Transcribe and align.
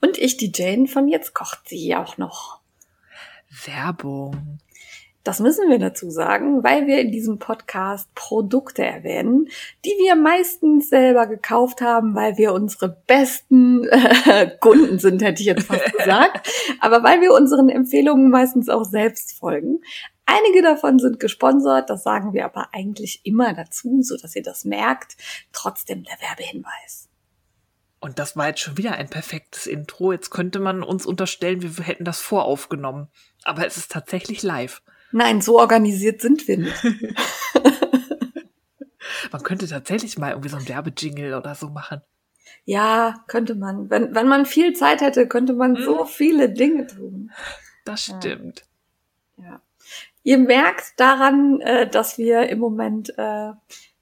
Und 0.00 0.18
ich, 0.18 0.36
die 0.36 0.52
Jane 0.54 0.86
von 0.86 1.08
Jetzt 1.08 1.34
kocht 1.34 1.68
sie 1.68 1.94
auch 1.94 2.18
noch. 2.18 2.60
Werbung. 3.64 4.60
Das 5.22 5.38
müssen 5.38 5.68
wir 5.68 5.78
dazu 5.78 6.10
sagen, 6.10 6.64
weil 6.64 6.86
wir 6.86 6.98
in 6.98 7.12
diesem 7.12 7.38
Podcast 7.38 8.08
Produkte 8.14 8.82
erwähnen, 8.82 9.48
die 9.84 9.90
wir 9.90 10.16
meistens 10.16 10.88
selber 10.88 11.26
gekauft 11.26 11.82
haben, 11.82 12.14
weil 12.14 12.38
wir 12.38 12.54
unsere 12.54 12.88
besten 13.06 13.84
äh, 13.84 14.50
Kunden 14.60 14.98
sind, 14.98 15.22
hätte 15.22 15.42
ich 15.42 15.46
jetzt 15.46 15.66
fast 15.66 15.92
gesagt. 15.98 16.48
Aber 16.80 17.02
weil 17.02 17.20
wir 17.20 17.34
unseren 17.34 17.68
Empfehlungen 17.68 18.30
meistens 18.30 18.70
auch 18.70 18.84
selbst 18.84 19.38
folgen. 19.38 19.82
Einige 20.24 20.62
davon 20.62 20.98
sind 20.98 21.20
gesponsert, 21.20 21.90
das 21.90 22.02
sagen 22.02 22.32
wir 22.32 22.46
aber 22.46 22.68
eigentlich 22.72 23.20
immer 23.24 23.52
dazu, 23.52 24.00
so 24.00 24.16
dass 24.16 24.34
ihr 24.34 24.42
das 24.42 24.64
merkt. 24.64 25.16
Trotzdem 25.52 26.02
der 26.04 26.16
Werbehinweis. 26.20 27.09
Und 28.00 28.18
das 28.18 28.36
war 28.36 28.48
jetzt 28.48 28.60
schon 28.60 28.78
wieder 28.78 28.92
ein 28.92 29.10
perfektes 29.10 29.66
Intro. 29.66 30.12
Jetzt 30.12 30.30
könnte 30.30 30.58
man 30.58 30.82
uns 30.82 31.04
unterstellen, 31.04 31.62
wir 31.62 31.84
hätten 31.84 32.04
das 32.04 32.20
voraufgenommen. 32.20 33.08
Aber 33.44 33.66
es 33.66 33.76
ist 33.76 33.92
tatsächlich 33.92 34.42
live. 34.42 34.82
Nein, 35.12 35.42
so 35.42 35.58
organisiert 35.58 36.22
sind 36.22 36.48
wir 36.48 36.58
nicht. 36.58 36.82
man 39.32 39.42
könnte 39.42 39.68
tatsächlich 39.68 40.18
mal 40.18 40.30
irgendwie 40.30 40.48
so 40.48 40.56
ein 40.56 40.68
Werbejingle 40.68 41.36
oder 41.36 41.54
so 41.54 41.68
machen. 41.68 42.00
Ja, 42.64 43.22
könnte 43.26 43.54
man. 43.54 43.90
Wenn, 43.90 44.14
wenn 44.14 44.28
man 44.28 44.46
viel 44.46 44.72
Zeit 44.72 45.02
hätte, 45.02 45.28
könnte 45.28 45.52
man 45.52 45.72
mhm. 45.72 45.82
so 45.82 46.04
viele 46.06 46.50
Dinge 46.50 46.86
tun. 46.86 47.32
Das 47.84 48.04
stimmt. 48.04 48.64
Ja. 49.36 49.44
ja. 49.44 49.60
Ihr 50.22 50.38
merkt 50.38 50.98
daran, 50.98 51.60
äh, 51.60 51.88
dass 51.88 52.18
wir 52.18 52.48
im 52.48 52.58
Moment 52.58 53.10
äh, 53.18 53.52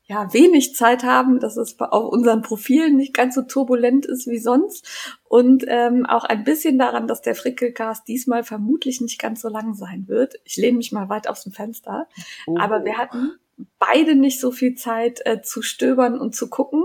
ja, 0.08 0.32
wenig 0.32 0.74
Zeit 0.74 1.04
haben, 1.04 1.38
dass 1.38 1.58
es 1.58 1.78
auf 1.78 2.10
unseren 2.10 2.40
Profilen 2.40 2.96
nicht 2.96 3.12
ganz 3.12 3.34
so 3.34 3.42
turbulent 3.42 4.06
ist 4.06 4.26
wie 4.26 4.38
sonst. 4.38 4.88
Und 5.24 5.66
ähm, 5.68 6.06
auch 6.06 6.24
ein 6.24 6.44
bisschen 6.44 6.78
daran, 6.78 7.06
dass 7.06 7.20
der 7.20 7.34
Frickelcast 7.34 8.08
diesmal 8.08 8.42
vermutlich 8.42 9.02
nicht 9.02 9.20
ganz 9.20 9.42
so 9.42 9.50
lang 9.50 9.74
sein 9.74 10.08
wird. 10.08 10.36
Ich 10.44 10.56
lehne 10.56 10.78
mich 10.78 10.92
mal 10.92 11.10
weit 11.10 11.28
aus 11.28 11.42
dem 11.44 11.52
Fenster. 11.52 12.08
Oh. 12.46 12.56
Aber 12.58 12.86
wir 12.86 12.96
hatten 12.96 13.32
beide 13.78 14.14
nicht 14.14 14.40
so 14.40 14.50
viel 14.50 14.76
Zeit 14.76 15.20
äh, 15.26 15.42
zu 15.42 15.60
stöbern 15.60 16.18
und 16.18 16.34
zu 16.34 16.48
gucken. 16.48 16.84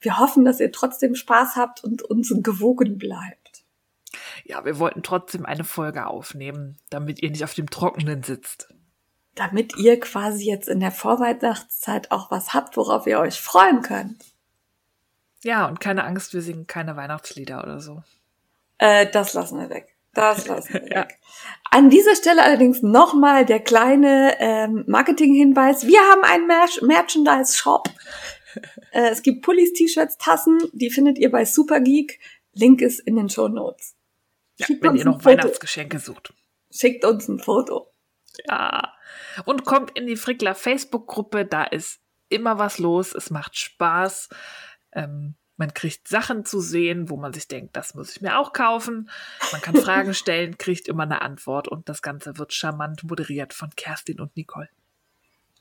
Wir 0.00 0.18
hoffen, 0.18 0.44
dass 0.44 0.58
ihr 0.58 0.72
trotzdem 0.72 1.14
Spaß 1.14 1.54
habt 1.54 1.84
und 1.84 2.02
uns 2.02 2.34
gewogen 2.42 2.98
bleibt. 2.98 3.62
Ja, 4.44 4.64
wir 4.64 4.80
wollten 4.80 5.04
trotzdem 5.04 5.46
eine 5.46 5.64
Folge 5.64 6.08
aufnehmen, 6.08 6.76
damit 6.90 7.22
ihr 7.22 7.30
nicht 7.30 7.44
auf 7.44 7.54
dem 7.54 7.70
Trockenen 7.70 8.24
sitzt 8.24 8.74
damit 9.34 9.76
ihr 9.76 9.98
quasi 10.00 10.44
jetzt 10.44 10.68
in 10.68 10.80
der 10.80 10.92
Vorweihnachtszeit 10.92 12.10
auch 12.10 12.30
was 12.30 12.54
habt, 12.54 12.76
worauf 12.76 13.06
ihr 13.06 13.18
euch 13.18 13.40
freuen 13.40 13.82
könnt. 13.82 14.24
Ja, 15.42 15.66
und 15.66 15.80
keine 15.80 16.04
Angst, 16.04 16.32
wir 16.32 16.42
singen 16.42 16.66
keine 16.66 16.96
Weihnachtslieder 16.96 17.62
oder 17.62 17.80
so. 17.80 18.02
Äh, 18.78 19.06
das 19.10 19.34
lassen 19.34 19.58
wir 19.58 19.70
weg. 19.70 19.94
Das 20.14 20.46
lassen 20.46 20.74
wir 20.74 20.88
ja. 20.90 21.00
weg. 21.02 21.18
An 21.70 21.90
dieser 21.90 22.14
Stelle 22.14 22.42
allerdings 22.42 22.82
nochmal 22.82 23.44
der 23.44 23.60
kleine 23.60 24.36
ähm, 24.38 24.84
Marketing-Hinweis. 24.86 25.86
Wir 25.86 26.00
haben 26.00 26.22
einen 26.24 26.46
Mer 26.46 26.66
Merchandise-Shop. 26.82 27.88
Äh, 28.92 29.08
es 29.08 29.22
gibt 29.22 29.42
Pullis, 29.42 29.72
T-Shirts, 29.72 30.16
Tassen. 30.16 30.60
Die 30.72 30.88
findet 30.88 31.18
ihr 31.18 31.28
bei 31.28 31.44
Supergeek. 31.44 32.20
Link 32.52 32.82
ist 32.82 33.00
in 33.00 33.16
den 33.16 33.28
Show 33.28 33.48
Notes. 33.48 33.96
Ja, 34.58 34.68
wenn 34.80 34.94
ihr 34.94 35.04
noch 35.04 35.24
Weihnachtsgeschenke 35.24 35.98
sucht. 35.98 36.32
Schickt 36.70 37.04
uns 37.04 37.26
ein 37.26 37.40
Foto. 37.40 37.92
Ja. 38.46 38.93
Und 39.44 39.64
kommt 39.64 39.96
in 39.96 40.06
die 40.06 40.16
Frickler 40.16 40.54
Facebook-Gruppe, 40.54 41.44
da 41.44 41.64
ist 41.64 42.00
immer 42.28 42.58
was 42.58 42.78
los, 42.78 43.14
es 43.14 43.30
macht 43.30 43.56
Spaß. 43.56 44.28
Ähm, 44.92 45.36
man 45.56 45.72
kriegt 45.72 46.08
Sachen 46.08 46.44
zu 46.44 46.60
sehen, 46.60 47.10
wo 47.10 47.16
man 47.16 47.32
sich 47.32 47.46
denkt, 47.46 47.76
das 47.76 47.94
muss 47.94 48.10
ich 48.10 48.20
mir 48.20 48.38
auch 48.38 48.52
kaufen. 48.52 49.08
Man 49.52 49.60
kann 49.60 49.76
Fragen 49.76 50.14
stellen, 50.14 50.58
kriegt 50.58 50.88
immer 50.88 51.04
eine 51.04 51.22
Antwort 51.22 51.68
und 51.68 51.88
das 51.88 52.02
Ganze 52.02 52.38
wird 52.38 52.52
charmant 52.52 53.04
moderiert 53.04 53.52
von 53.52 53.70
Kerstin 53.76 54.20
und 54.20 54.36
Nicole. 54.36 54.68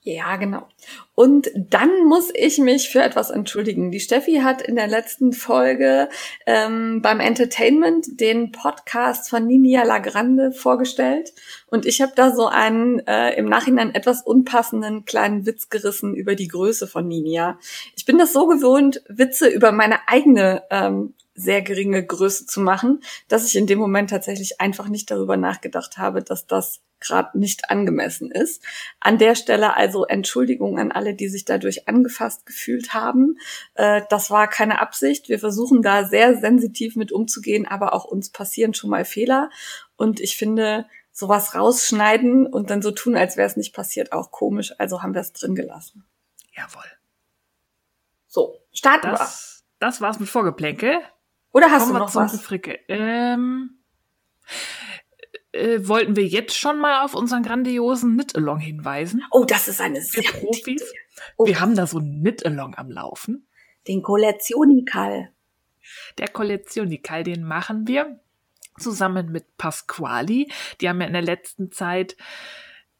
Ja, 0.05 0.35
genau. 0.35 0.67
Und 1.15 1.49
dann 1.55 2.03
muss 2.05 2.29
ich 2.35 2.57
mich 2.57 2.89
für 2.89 3.01
etwas 3.01 3.29
entschuldigen. 3.29 3.89
Die 3.89 4.01
Steffi 4.01 4.41
hat 4.43 4.61
in 4.61 4.75
der 4.75 4.87
letzten 4.87 5.31
Folge 5.31 6.09
ähm, 6.45 7.01
beim 7.01 7.21
Entertainment 7.21 8.19
den 8.19 8.51
Podcast 8.51 9.29
von 9.29 9.47
Ninia 9.47 9.83
Lagrande 9.83 10.51
vorgestellt. 10.51 11.33
Und 11.67 11.85
ich 11.85 12.01
habe 12.01 12.11
da 12.17 12.35
so 12.35 12.47
einen 12.47 12.99
äh, 13.07 13.33
im 13.37 13.45
Nachhinein 13.45 13.95
etwas 13.95 14.21
unpassenden 14.21 15.05
kleinen 15.05 15.45
Witz 15.45 15.69
gerissen 15.69 16.15
über 16.15 16.35
die 16.35 16.49
Größe 16.49 16.85
von 16.85 17.07
Ninia. 17.07 17.57
Ich 17.95 18.03
bin 18.03 18.17
das 18.17 18.33
so 18.33 18.47
gewohnt, 18.47 19.01
Witze 19.07 19.47
über 19.47 19.71
meine 19.71 20.09
eigene 20.09 20.63
ähm, 20.69 21.13
sehr 21.33 21.61
geringe 21.61 22.05
Größe 22.05 22.45
zu 22.45 22.59
machen, 22.59 23.01
dass 23.29 23.47
ich 23.47 23.55
in 23.55 23.67
dem 23.67 23.79
Moment 23.79 24.09
tatsächlich 24.09 24.59
einfach 24.59 24.89
nicht 24.89 25.09
darüber 25.09 25.37
nachgedacht 25.37 25.97
habe, 25.97 26.21
dass 26.21 26.45
das 26.45 26.81
gerade 27.03 27.37
nicht 27.37 27.69
angemessen 27.69 28.31
ist. 28.31 28.63
An 28.99 29.17
der 29.17 29.35
Stelle 29.35 29.75
also 29.75 30.05
Entschuldigung 30.05 30.79
an 30.79 30.91
alle, 30.91 31.13
die 31.13 31.27
sich 31.27 31.45
dadurch 31.45 31.87
angefasst 31.87 32.45
gefühlt 32.45 32.93
haben. 32.93 33.37
Äh, 33.75 34.01
das 34.09 34.31
war 34.31 34.47
keine 34.47 34.81
Absicht. 34.81 35.29
Wir 35.29 35.39
versuchen 35.39 35.81
da 35.81 36.05
sehr 36.05 36.37
sensitiv 36.37 36.95
mit 36.95 37.11
umzugehen, 37.11 37.67
aber 37.67 37.93
auch 37.93 38.05
uns 38.05 38.29
passieren 38.29 38.73
schon 38.73 38.89
mal 38.89 39.05
Fehler. 39.05 39.49
Und 39.95 40.19
ich 40.19 40.37
finde, 40.37 40.85
sowas 41.13 41.53
rausschneiden 41.55 42.47
und 42.47 42.69
dann 42.69 42.81
so 42.81 42.91
tun, 42.91 43.15
als 43.15 43.37
wäre 43.37 43.47
es 43.47 43.55
nicht 43.55 43.73
passiert, 43.73 44.11
auch 44.11 44.31
komisch. 44.31 44.73
Also 44.79 45.03
haben 45.03 45.13
wir 45.13 45.21
es 45.21 45.31
drin 45.31 45.55
gelassen. 45.55 46.03
Jawohl. 46.55 46.83
So, 48.27 48.59
starten 48.73 49.11
das, 49.11 49.19
wir. 49.19 49.87
Das 49.87 50.01
war's 50.01 50.19
mit 50.19 50.27
Vorgeplänkel. 50.27 50.99
Oder 51.51 51.69
hast 51.69 51.83
Kommen 51.83 51.93
du 51.93 51.99
noch 51.99 52.15
was? 52.15 52.41
Fricke. 52.41 52.79
Ähm, 52.87 53.77
äh, 55.53 55.87
wollten 55.87 56.15
wir 56.15 56.25
jetzt 56.25 56.57
schon 56.57 56.79
mal 56.79 57.03
auf 57.03 57.13
unseren 57.13 57.43
grandiosen 57.43 58.13
Knit-Along 58.13 58.59
hinweisen? 58.59 59.23
Oh, 59.31 59.45
das 59.45 59.67
ist 59.67 59.79
eine 59.79 60.01
sehr 60.01 60.23
Für 60.23 60.39
Profis. 60.39 60.83
Oh. 61.37 61.45
Wir 61.45 61.59
haben 61.59 61.75
da 61.75 61.87
so 61.87 61.99
ein 61.99 62.21
Knit-Along 62.21 62.75
am 62.75 62.91
Laufen. 62.91 63.47
Den 63.87 64.01
Kollektionikal. 64.01 65.31
Der 66.17 66.27
Kollektionikal, 66.27 67.23
den 67.23 67.43
machen 67.43 67.87
wir 67.87 68.19
zusammen 68.79 69.31
mit 69.31 69.57
Pasquali. 69.57 70.51
Die 70.81 70.89
haben 70.89 71.01
ja 71.01 71.07
in 71.07 71.13
der 71.13 71.21
letzten 71.21 71.71
Zeit 71.71 72.17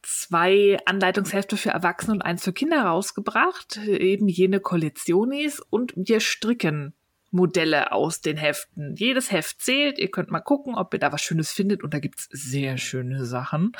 zwei 0.02 0.76
Anleitungshefte 0.84 1.56
für 1.56 1.70
Erwachsene 1.70 2.12
und 2.12 2.22
eins 2.22 2.44
für 2.44 2.52
Kinder 2.52 2.82
rausgebracht, 2.82 3.78
eben 3.78 4.28
jene 4.28 4.60
Kollektionis 4.60 5.60
und 5.60 5.94
wir 5.96 6.20
stricken 6.20 6.94
Modelle 7.34 7.92
aus 7.92 8.20
den 8.20 8.36
Heften. 8.36 8.94
Jedes 8.96 9.30
Heft 9.30 9.60
zählt. 9.60 9.98
Ihr 9.98 10.10
könnt 10.10 10.30
mal 10.30 10.40
gucken, 10.40 10.74
ob 10.74 10.94
ihr 10.94 11.00
da 11.00 11.12
was 11.12 11.22
Schönes 11.22 11.52
findet. 11.52 11.82
Und 11.82 11.92
da 11.92 11.98
gibt's 11.98 12.28
sehr 12.30 12.78
schöne 12.78 13.26
Sachen. 13.26 13.72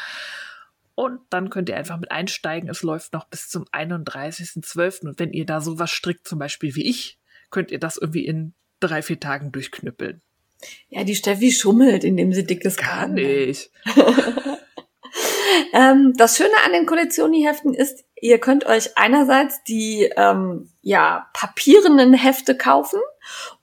Und 0.94 1.20
dann 1.31 1.50
könnt 1.50 1.69
ihr 1.69 1.76
einfach 1.76 1.98
mit 1.98 2.10
einsteigen. 2.10 2.69
Es 2.69 2.82
läuft 2.82 3.12
noch 3.12 3.25
bis 3.25 3.48
zum 3.48 3.64
31.12. 3.64 5.06
Und 5.06 5.19
wenn 5.19 5.32
ihr 5.32 5.47
da 5.47 5.60
sowas 5.60 5.91
strickt, 5.91 6.26
zum 6.26 6.38
Beispiel 6.38 6.75
wie 6.75 6.88
ich, 6.88 7.19
könnt 7.50 7.70
ihr 7.70 7.78
das 7.78 7.97
irgendwie 7.97 8.26
in 8.26 8.54
drei, 8.81 9.03
vier 9.03 9.20
Tagen 9.20 9.53
durchknüppeln. 9.53 10.20
Ja, 10.88 11.04
die 11.04 11.14
Steffi 11.14 11.53
schummelt, 11.53 12.04
indem 12.04 12.32
sie 12.32 12.44
dickes 12.44 12.76
Kann 12.76 13.17
ich. 13.17 13.70
ähm, 15.73 16.14
das 16.17 16.37
Schöne 16.37 16.55
an 16.64 16.73
den 16.73 16.87
Kollektioni-Heften 16.87 17.75
ist, 17.75 18.05
ihr 18.25 18.38
könnt 18.38 18.65
euch 18.65 18.97
einerseits 18.97 19.62
die 19.65 20.11
ähm, 20.17 20.71
ja, 20.81 21.26
papierenden 21.35 22.15
Hefte 22.15 22.56
kaufen 22.56 22.99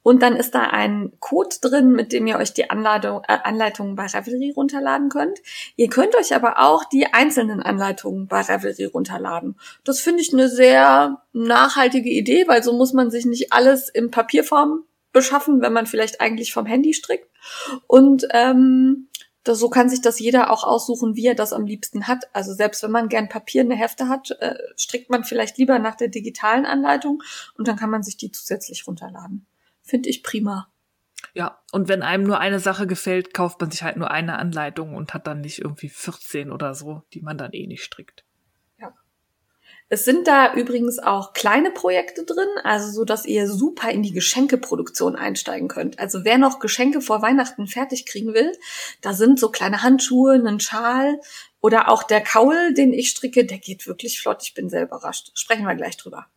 und 0.04 0.22
dann 0.22 0.36
ist 0.36 0.54
da 0.54 0.62
ein 0.62 1.13
Code 1.19 1.56
drin, 1.60 1.94
mit 1.94 2.13
dem 2.13 2.28
ihr 2.28 2.38
euch 2.38 2.54
die 2.54 2.69
Anleitung, 2.69 3.24
äh, 3.28 3.40
Anleitungen 3.44 3.96
bei 3.96 4.06
Ravelry 4.06 4.54
runterladen 4.56 5.10
könnt. 5.10 5.40
Ihr 5.78 5.90
könnt 5.90 6.16
euch 6.16 6.36
aber 6.36 6.60
auch 6.60 6.86
die 6.86 7.08
einzelnen 7.12 7.63
Anleitungen 7.63 8.28
bei 8.28 8.42
Ravelry 8.42 8.86
runterladen. 8.86 9.58
Das 9.84 10.00
finde 10.00 10.22
ich 10.22 10.31
eine 10.31 10.48
sehr 10.48 11.24
nachhaltige 11.34 12.12
Idee, 12.12 12.48
weil 12.48 12.62
so 12.62 12.74
muss 12.74 12.94
man 12.94 13.10
sich 13.10 13.25
nicht 13.25 13.52
alles 13.54 13.90
in 13.90 14.12
Papierform 14.12 14.84
beschaffen, 15.12 15.64
wenn 15.64 15.74
man 15.74 15.88
vielleicht 15.88 16.22
eigentlich 16.22 16.54
vom 16.54 16.68
Handy 16.68 16.94
strickt. 16.94 17.28
Und 17.88 18.28
ähm, 18.30 19.07
das, 19.44 19.60
so 19.60 19.70
kann 19.70 19.90
sich 19.90 20.02
das 20.02 20.20
jeder 20.20 20.52
auch 20.52 20.64
aussuchen, 20.64 21.16
wie 21.16 21.28
er 21.28 21.36
das 21.36 21.54
am 21.54 21.66
liebsten 21.66 22.08
hat. 22.08 22.26
Also 22.34 22.54
selbst 22.54 22.84
wenn 22.84 22.92
man 22.92 23.10
gern 23.10 23.30
papierne 23.30 23.76
Hefte 23.76 24.08
hat, 24.08 24.32
äh, 24.40 24.56
strickt 24.76 25.10
man 25.10 25.24
vielleicht 25.24 25.58
lieber 25.58 25.80
nach 25.80 25.96
der 25.96 26.10
digitalen 26.10 26.66
Anleitung 26.66 27.24
und 27.58 27.68
dann 27.68 27.78
kann 27.78 27.90
man 27.90 28.04
sich 28.04 28.18
die 28.18 28.32
zusätzlich 28.32 28.86
runterladen. 28.88 29.46
Finde 29.82 30.10
ich 30.10 30.24
prima. 30.24 30.72
Ja, 31.34 31.60
und 31.72 31.88
wenn 31.88 32.02
einem 32.02 32.24
nur 32.24 32.40
eine 32.40 32.60
Sache 32.60 32.88
gefällt, 32.88 33.34
kauft 33.34 33.62
man 33.62 33.72
sich 33.72 33.84
halt 33.84 33.98
nur 33.98 34.12
eine 34.12 34.38
Anleitung 34.38 34.96
und 34.96 35.14
hat 35.14 35.28
dann 35.28 35.42
nicht 35.42 35.60
irgendwie 35.60 35.90
14 35.90 36.52
oder 36.52 36.74
so, 36.74 37.04
die 37.14 37.22
man 37.22 37.38
dann 37.38 37.54
eh 37.54 37.68
nicht 37.68 37.84
strickt. 37.84 38.24
Es 39.94 40.06
sind 40.06 40.26
da 40.26 40.54
übrigens 40.54 41.00
auch 41.00 41.34
kleine 41.34 41.70
Projekte 41.70 42.24
drin, 42.24 42.48
also 42.64 42.90
so, 42.94 43.04
dass 43.04 43.26
ihr 43.26 43.46
super 43.46 43.92
in 43.92 44.04
die 44.04 44.14
Geschenkeproduktion 44.14 45.18
einsteigen 45.18 45.68
könnt. 45.68 46.00
Also 46.00 46.24
wer 46.24 46.38
noch 46.38 46.60
Geschenke 46.60 47.02
vor 47.02 47.22
Weihnachten 47.22 47.68
fertig 47.68 48.06
kriegen 48.06 48.34
will, 48.34 48.54
da 49.02 49.14
sind 49.14 49.38
so 49.38 49.52
kleine 49.52 49.84
Handschuhe, 49.84 50.36
ein 50.36 50.62
Schal 50.62 51.20
oder 51.60 51.90
auch 51.90 52.04
der 52.04 52.22
Kaul, 52.22 52.74
den 52.74 52.94
ich 52.94 53.10
stricke, 53.10 53.46
der 53.46 53.58
geht 53.58 53.86
wirklich 53.86 54.22
flott. 54.22 54.44
Ich 54.44 54.54
bin 54.54 54.70
sehr 54.70 54.84
überrascht. 54.84 55.32
Sprechen 55.34 55.68
wir 55.68 55.76
gleich 55.76 55.98
drüber. 55.98 56.28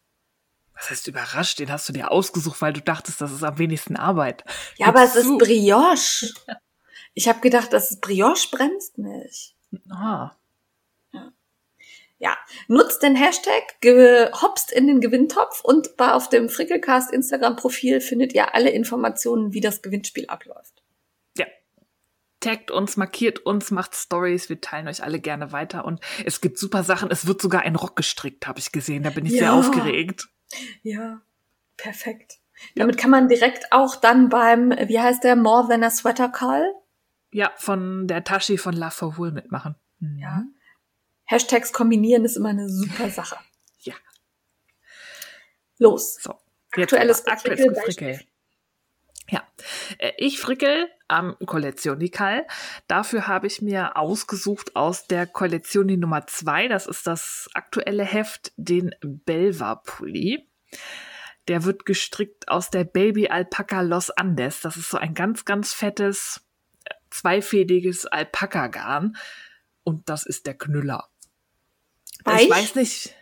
Was 0.74 0.90
heißt 0.90 1.06
überrascht? 1.06 1.60
Den 1.60 1.70
hast 1.70 1.88
du 1.88 1.92
dir 1.92 2.10
ausgesucht, 2.10 2.60
weil 2.60 2.72
du 2.72 2.80
dachtest, 2.80 3.20
das 3.20 3.30
ist 3.30 3.44
am 3.44 3.58
wenigsten 3.58 3.94
Arbeit. 3.94 4.42
Ja, 4.78 4.88
aber 4.88 5.04
es 5.04 5.14
ist 5.14 5.38
Brioche. 5.38 6.28
Ich 7.14 7.28
habe 7.28 7.38
gedacht, 7.38 7.72
das 7.72 7.92
ist 7.92 8.00
Brioche 8.00 8.48
Bremsmilch. 8.50 9.54
Ah. 9.88 10.32
Ja, 12.18 12.36
nutzt 12.68 13.02
den 13.02 13.16
Hashtag, 13.16 13.80
gehopst 13.80 14.70
in 14.72 14.86
den 14.86 15.00
Gewinntopf 15.00 15.60
und 15.62 15.96
bei 15.96 16.12
auf 16.12 16.28
dem 16.28 16.48
Frickelcast 16.48 17.12
Instagram-Profil 17.12 18.00
findet 18.00 18.32
ihr 18.34 18.54
alle 18.54 18.70
Informationen, 18.70 19.52
wie 19.52 19.60
das 19.60 19.82
Gewinnspiel 19.82 20.26
abläuft. 20.28 20.82
Ja. 21.36 21.46
Taggt 22.40 22.70
uns, 22.70 22.96
markiert 22.96 23.40
uns, 23.40 23.70
macht 23.72 23.96
Stories, 23.96 24.48
wir 24.48 24.60
teilen 24.60 24.86
euch 24.86 25.02
alle 25.02 25.18
gerne 25.18 25.50
weiter 25.52 25.84
und 25.84 26.00
es 26.24 26.40
gibt 26.40 26.58
super 26.58 26.84
Sachen. 26.84 27.10
Es 27.10 27.26
wird 27.26 27.42
sogar 27.42 27.62
ein 27.62 27.74
Rock 27.74 27.96
gestrickt, 27.96 28.46
habe 28.46 28.60
ich 28.60 28.70
gesehen. 28.70 29.02
Da 29.02 29.10
bin 29.10 29.26
ich 29.26 29.32
Ja. 29.32 29.38
sehr 29.38 29.52
aufgeregt. 29.54 30.28
Ja, 30.82 31.20
perfekt. 31.76 32.38
Damit 32.76 32.96
kann 32.96 33.10
man 33.10 33.28
direkt 33.28 33.72
auch 33.72 33.96
dann 33.96 34.28
beim, 34.28 34.70
wie 34.70 35.00
heißt 35.00 35.24
der, 35.24 35.34
More 35.34 35.66
Than 35.68 35.82
a 35.82 35.90
Sweater 35.90 36.28
Call? 36.28 36.72
Ja, 37.32 37.50
von 37.56 38.06
der 38.06 38.22
Tashi 38.22 38.56
von 38.56 38.74
Love 38.74 38.92
for 38.92 39.18
Wool 39.18 39.32
mitmachen. 39.32 39.74
Mhm. 39.98 40.18
Ja. 40.18 40.44
Hashtags 41.24 41.72
kombinieren 41.72 42.24
ist 42.24 42.36
immer 42.36 42.50
eine 42.50 42.68
super 42.68 43.10
Sache. 43.10 43.36
Ja. 43.80 43.94
Los. 45.78 46.16
So. 46.20 46.34
Aktuelles 46.72 47.26
aktuelles. 47.26 48.26
Ja, 49.28 49.42
Äh, 49.98 50.12
ich 50.18 50.38
frickel 50.40 50.88
am 51.08 51.36
Kollektion 51.46 51.98
Nikal. 51.98 52.46
Dafür 52.88 53.26
habe 53.26 53.46
ich 53.46 53.62
mir 53.62 53.96
ausgesucht 53.96 54.76
aus 54.76 55.06
der 55.06 55.26
Kollektion 55.26 55.88
die 55.88 55.96
Nummer 55.96 56.26
zwei. 56.26 56.68
Das 56.68 56.86
ist 56.86 57.06
das 57.06 57.48
aktuelle 57.54 58.04
Heft, 58.04 58.52
den 58.56 58.94
Belva 59.00 59.76
Pulli. 59.76 60.48
Der 61.48 61.64
wird 61.64 61.84
gestrickt 61.84 62.48
aus 62.48 62.70
der 62.70 62.84
Baby 62.84 63.28
Alpaca 63.28 63.82
Los 63.82 64.10
Andes. 64.10 64.60
Das 64.60 64.76
ist 64.76 64.90
so 64.90 64.98
ein 64.98 65.14
ganz, 65.14 65.44
ganz 65.44 65.74
fettes, 65.74 66.40
äh, 66.84 66.94
zweifädiges 67.10 68.06
Alpaka-Garn. 68.06 69.16
Und 69.82 70.08
das 70.08 70.24
ist 70.24 70.46
der 70.46 70.54
Knüller. 70.54 71.10
Weich? 72.24 72.44
Ich 72.44 72.50
weiß 72.50 72.74
nicht. 72.76 73.14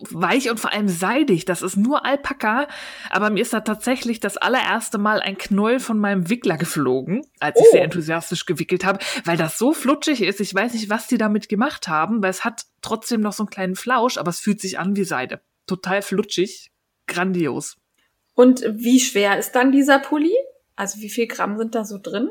Weich 0.00 0.48
und 0.48 0.60
vor 0.60 0.72
allem 0.72 0.88
seidig. 0.88 1.44
Das 1.44 1.60
ist 1.60 1.76
nur 1.76 2.04
Alpaka. 2.04 2.68
Aber 3.10 3.30
mir 3.30 3.40
ist 3.42 3.52
da 3.52 3.60
tatsächlich 3.60 4.20
das 4.20 4.36
allererste 4.36 4.96
Mal 4.96 5.20
ein 5.20 5.36
Knäuel 5.38 5.80
von 5.80 5.98
meinem 5.98 6.28
Wickler 6.30 6.56
geflogen, 6.56 7.26
als 7.40 7.58
ich 7.58 7.66
Oh. 7.68 7.72
sehr 7.72 7.82
enthusiastisch 7.82 8.46
gewickelt 8.46 8.84
habe, 8.84 9.00
weil 9.24 9.36
das 9.36 9.58
so 9.58 9.72
flutschig 9.72 10.22
ist. 10.22 10.40
Ich 10.40 10.54
weiß 10.54 10.74
nicht, 10.74 10.88
was 10.88 11.08
die 11.08 11.18
damit 11.18 11.48
gemacht 11.48 11.88
haben, 11.88 12.22
weil 12.22 12.30
es 12.30 12.44
hat 12.44 12.66
trotzdem 12.80 13.22
noch 13.22 13.32
so 13.32 13.42
einen 13.42 13.50
kleinen 13.50 13.74
Flausch, 13.74 14.18
aber 14.18 14.30
es 14.30 14.38
fühlt 14.38 14.60
sich 14.60 14.78
an 14.78 14.94
wie 14.94 15.04
Seide. 15.04 15.40
Total 15.66 16.00
flutschig. 16.02 16.70
Grandios. 17.08 17.76
Und 18.34 18.62
wie 18.68 19.00
schwer 19.00 19.36
ist 19.38 19.52
dann 19.52 19.72
dieser 19.72 19.98
Pulli? 19.98 20.34
Also 20.76 21.00
wie 21.00 21.10
viel 21.10 21.26
Gramm 21.26 21.58
sind 21.58 21.74
da 21.74 21.84
so 21.84 21.98
drin? 22.00 22.30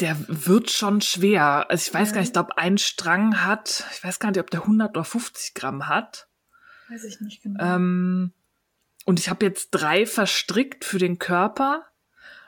Der 0.00 0.16
wird 0.28 0.70
schon 0.70 1.00
schwer. 1.00 1.66
Also 1.70 1.88
ich 1.88 1.94
weiß 1.94 2.08
Ja. 2.08 2.14
gar 2.14 2.20
nicht, 2.20 2.28
ich 2.30 2.32
glaube, 2.32 2.56
ein 2.58 2.78
Strang 2.78 3.44
hat, 3.44 3.84
ich 3.92 4.02
weiß 4.02 4.18
gar 4.18 4.30
nicht, 4.30 4.40
ob 4.40 4.50
der 4.50 4.62
100 4.62 4.90
oder 4.90 5.04
50 5.04 5.54
Gramm 5.54 5.88
hat. 5.88 6.28
Weiß 6.88 7.04
ich 7.04 7.20
nicht 7.20 7.42
genau. 7.42 7.62
Ähm, 7.62 8.32
und 9.04 9.18
ich 9.20 9.28
habe 9.28 9.44
jetzt 9.46 9.70
drei 9.70 10.06
verstrickt 10.06 10.84
für 10.84 10.98
den 10.98 11.18
Körper. 11.18 11.84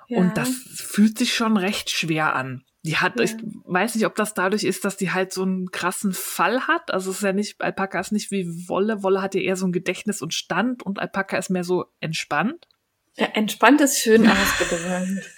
Ja. 0.08 0.18
Und 0.18 0.36
das 0.36 0.48
fühlt 0.48 1.16
sich 1.18 1.34
schon 1.34 1.56
recht 1.56 1.90
schwer 1.90 2.34
an. 2.34 2.64
Die 2.84 2.96
hat, 2.96 3.18
Ja. 3.18 3.24
ich 3.24 3.34
weiß 3.64 3.94
nicht, 3.94 4.06
ob 4.06 4.16
das 4.16 4.34
dadurch 4.34 4.64
ist, 4.64 4.84
dass 4.84 4.96
die 4.96 5.12
halt 5.12 5.32
so 5.32 5.42
einen 5.42 5.70
krassen 5.70 6.12
Fall 6.12 6.66
hat. 6.66 6.90
Also 6.92 7.10
es 7.10 7.18
ist 7.18 7.22
ja 7.22 7.32
nicht, 7.32 7.60
Alpaka 7.60 8.00
ist 8.00 8.10
nicht 8.12 8.30
wie 8.30 8.46
Wolle. 8.68 9.02
Wolle 9.02 9.22
hat 9.22 9.34
ja 9.34 9.40
eher 9.40 9.56
so 9.56 9.66
ein 9.66 9.72
Gedächtnis 9.72 10.20
und 10.22 10.34
Stand 10.34 10.82
und 10.82 10.98
Alpaka 10.98 11.36
ist 11.36 11.50
mehr 11.50 11.64
so 11.64 11.86
entspannt. 12.00 12.66
Ja, 13.14 13.26
entspannt 13.26 13.80
ist 13.82 13.98
schön 13.98 14.26
ausgedrückt. 14.28 15.30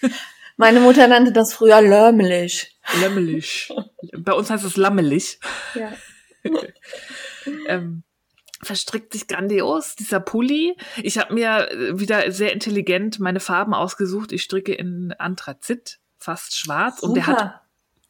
Meine 0.56 0.80
Mutter 0.80 1.08
nannte 1.08 1.32
das 1.32 1.52
früher 1.52 1.80
lörmelig. 1.80 2.78
Lämmelig. 3.00 3.72
Bei 4.16 4.32
uns 4.32 4.50
heißt 4.50 4.64
es 4.64 4.76
lammelig. 4.76 5.40
Ja. 5.74 5.92
ähm, 7.68 8.04
verstrickt 8.62 9.12
sich 9.12 9.26
grandios, 9.26 9.96
dieser 9.96 10.20
Pulli. 10.20 10.76
Ich 11.02 11.18
habe 11.18 11.34
mir 11.34 11.70
äh, 11.70 11.98
wieder 11.98 12.30
sehr 12.30 12.52
intelligent 12.52 13.20
meine 13.20 13.40
Farben 13.40 13.74
ausgesucht. 13.74 14.32
Ich 14.32 14.42
stricke 14.42 14.74
in 14.74 15.12
Anthrazit, 15.18 16.00
fast 16.18 16.56
schwarz. 16.56 17.00
Und 17.00 17.14
der 17.14 17.26
hat, 17.26 17.38
Super. 17.38 17.60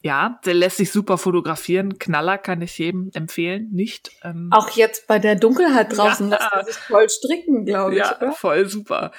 Ja, 0.05 0.39
der 0.45 0.53
lässt 0.53 0.77
sich 0.77 0.93
super 0.93 1.17
fotografieren. 1.17 1.99
Knaller 1.99 2.37
kann 2.37 2.61
ich 2.61 2.77
jedem 2.77 3.11
empfehlen. 3.15 3.71
Nicht. 3.73 4.11
Ähm, 4.23 4.51
Auch 4.53 4.69
jetzt 4.69 5.07
bei 5.07 5.19
der 5.19 5.35
Dunkelheit 5.35 5.97
draußen 5.97 6.31
Ja. 6.31 6.37
lässt 6.37 6.53
er 6.53 6.65
sich 6.67 6.75
voll 6.77 7.09
stricken, 7.09 7.65
glaube 7.65 7.93
ich. 7.95 8.01
ja, 8.01 8.33
voll 8.33 8.69
super. 8.69 9.13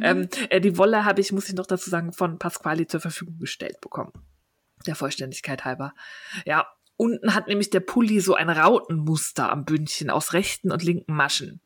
Ähm, 0.00 0.28
äh, 0.48 0.60
die 0.60 0.78
Wolle 0.78 1.04
habe 1.04 1.20
ich, 1.20 1.32
muss 1.32 1.48
ich 1.48 1.56
noch 1.56 1.66
dazu 1.66 1.90
sagen, 1.90 2.12
von 2.12 2.38
Pasquali 2.38 2.86
zur 2.86 3.00
Verfügung 3.00 3.40
gestellt 3.40 3.80
bekommen. 3.80 4.12
Der 4.86 4.94
Vollständigkeit 4.94 5.64
halber. 5.64 5.92
Ja, 6.44 6.68
unten 6.96 7.34
hat 7.34 7.48
nämlich 7.48 7.70
der 7.70 7.80
Pulli 7.80 8.20
so 8.20 8.34
ein 8.34 8.48
Rautenmuster 8.48 9.50
am 9.50 9.64
Bündchen 9.64 10.08
aus 10.08 10.34
rechten 10.34 10.70
und 10.70 10.84
linken 10.84 11.14
Maschen. 11.14 11.60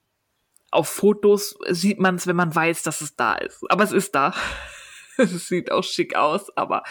Auf 0.70 0.88
Fotos 0.88 1.58
sieht 1.69 2.00
man 2.00 2.14
es, 2.14 2.26
wenn 2.26 2.36
man 2.36 2.54
weiß, 2.54 2.84
dass 2.84 3.02
es 3.02 3.16
da 3.16 3.34
ist. 3.34 3.62
Aber 3.69 3.84
es 3.84 3.92
ist 3.92 4.14
da. 4.14 4.32
Es 5.18 5.48
sieht 5.48 5.70
auch 5.70 5.84
schick 5.84 6.16
aus, 6.16 6.56
aber 6.56 6.82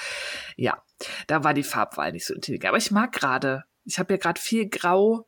ja, 0.56 0.82
da 1.28 1.44
war 1.44 1.54
die 1.54 1.64
Farbwahl 1.64 2.12
nicht 2.12 2.26
so 2.26 2.34
intelligent. 2.34 2.70
Aber 2.70 2.78
ich 2.78 2.92
mag 2.92 3.12
gerade, 3.12 3.64
ich 3.86 4.00
habe 4.00 4.14
ja 4.14 4.18
gerade 4.18 4.40
viel 4.40 4.70
Grau, 4.70 5.28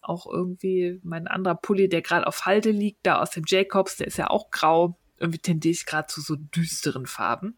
auch 0.00 0.26
irgendwie 0.26 1.00
mein 1.04 1.28
anderer 1.28 1.54
Pulli, 1.54 1.88
der 1.88 2.02
gerade 2.02 2.26
auf 2.26 2.44
Halde 2.44 2.70
liegt, 2.70 3.06
da 3.06 3.20
aus 3.20 3.30
dem 3.30 3.44
Jacobs, 3.46 3.96
der 3.96 4.08
ist 4.08 4.18
ja 4.18 4.28
auch 4.28 4.50
grau. 4.50 4.98
Irgendwie 5.18 5.38
tendiere 5.38 5.72
ich 5.72 5.86
gerade 5.86 6.08
zu 6.08 6.20
so 6.20 6.34
düsteren 6.36 7.06
Farben. 7.06 7.56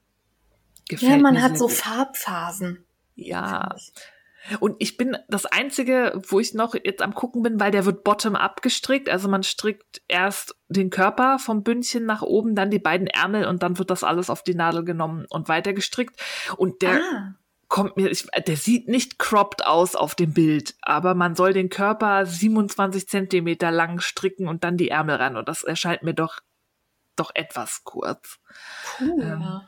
Gefällt 0.88 1.12
Ja, 1.12 1.18
man 1.18 1.40
hat 1.40 1.56
so 1.56 1.66
gut. 1.66 1.76
Farbphasen. 1.76 2.84
Ja. 3.14 3.74
Und 4.60 4.76
ich 4.78 4.96
bin 4.96 5.16
das 5.28 5.46
Einzige, 5.46 6.20
wo 6.28 6.40
ich 6.40 6.54
noch 6.54 6.74
jetzt 6.74 7.02
am 7.02 7.14
gucken 7.14 7.42
bin, 7.42 7.60
weil 7.60 7.70
der 7.70 7.86
wird 7.86 8.04
bottom-up 8.04 8.62
gestrickt. 8.62 9.08
Also 9.08 9.28
man 9.28 9.42
strickt 9.42 10.02
erst 10.08 10.56
den 10.68 10.90
Körper 10.90 11.38
vom 11.38 11.62
Bündchen 11.62 12.04
nach 12.04 12.22
oben, 12.22 12.54
dann 12.54 12.70
die 12.70 12.78
beiden 12.78 13.06
Ärmel 13.06 13.46
und 13.46 13.62
dann 13.62 13.78
wird 13.78 13.90
das 13.90 14.04
alles 14.04 14.30
auf 14.30 14.42
die 14.42 14.54
Nadel 14.54 14.84
genommen 14.84 15.26
und 15.30 15.48
weiter 15.48 15.72
gestrickt. 15.72 16.20
Und 16.56 16.82
der 16.82 17.00
Ah, 17.00 17.34
kommt 17.68 17.96
mir, 17.96 18.10
ich, 18.10 18.26
der 18.46 18.56
sieht 18.56 18.88
nicht 18.88 19.18
cropped 19.18 19.64
aus 19.64 19.96
auf 19.96 20.14
dem 20.14 20.32
Bild, 20.32 20.74
aber 20.82 21.14
man 21.14 21.34
soll 21.34 21.52
den 21.52 21.70
Körper 21.70 22.26
27 22.26 23.08
Zentimeter 23.08 23.70
lang 23.70 24.00
stricken 24.00 24.46
und 24.48 24.62
dann 24.62 24.76
die 24.76 24.90
Ärmel 24.90 25.16
ran. 25.16 25.36
Und 25.36 25.48
das 25.48 25.62
erscheint 25.62 26.02
mir 26.02 26.14
doch, 26.14 26.40
doch 27.16 27.30
etwas 27.34 27.84
kurz. 27.84 28.38
puh. 28.98 29.20
Ähm. 29.20 29.60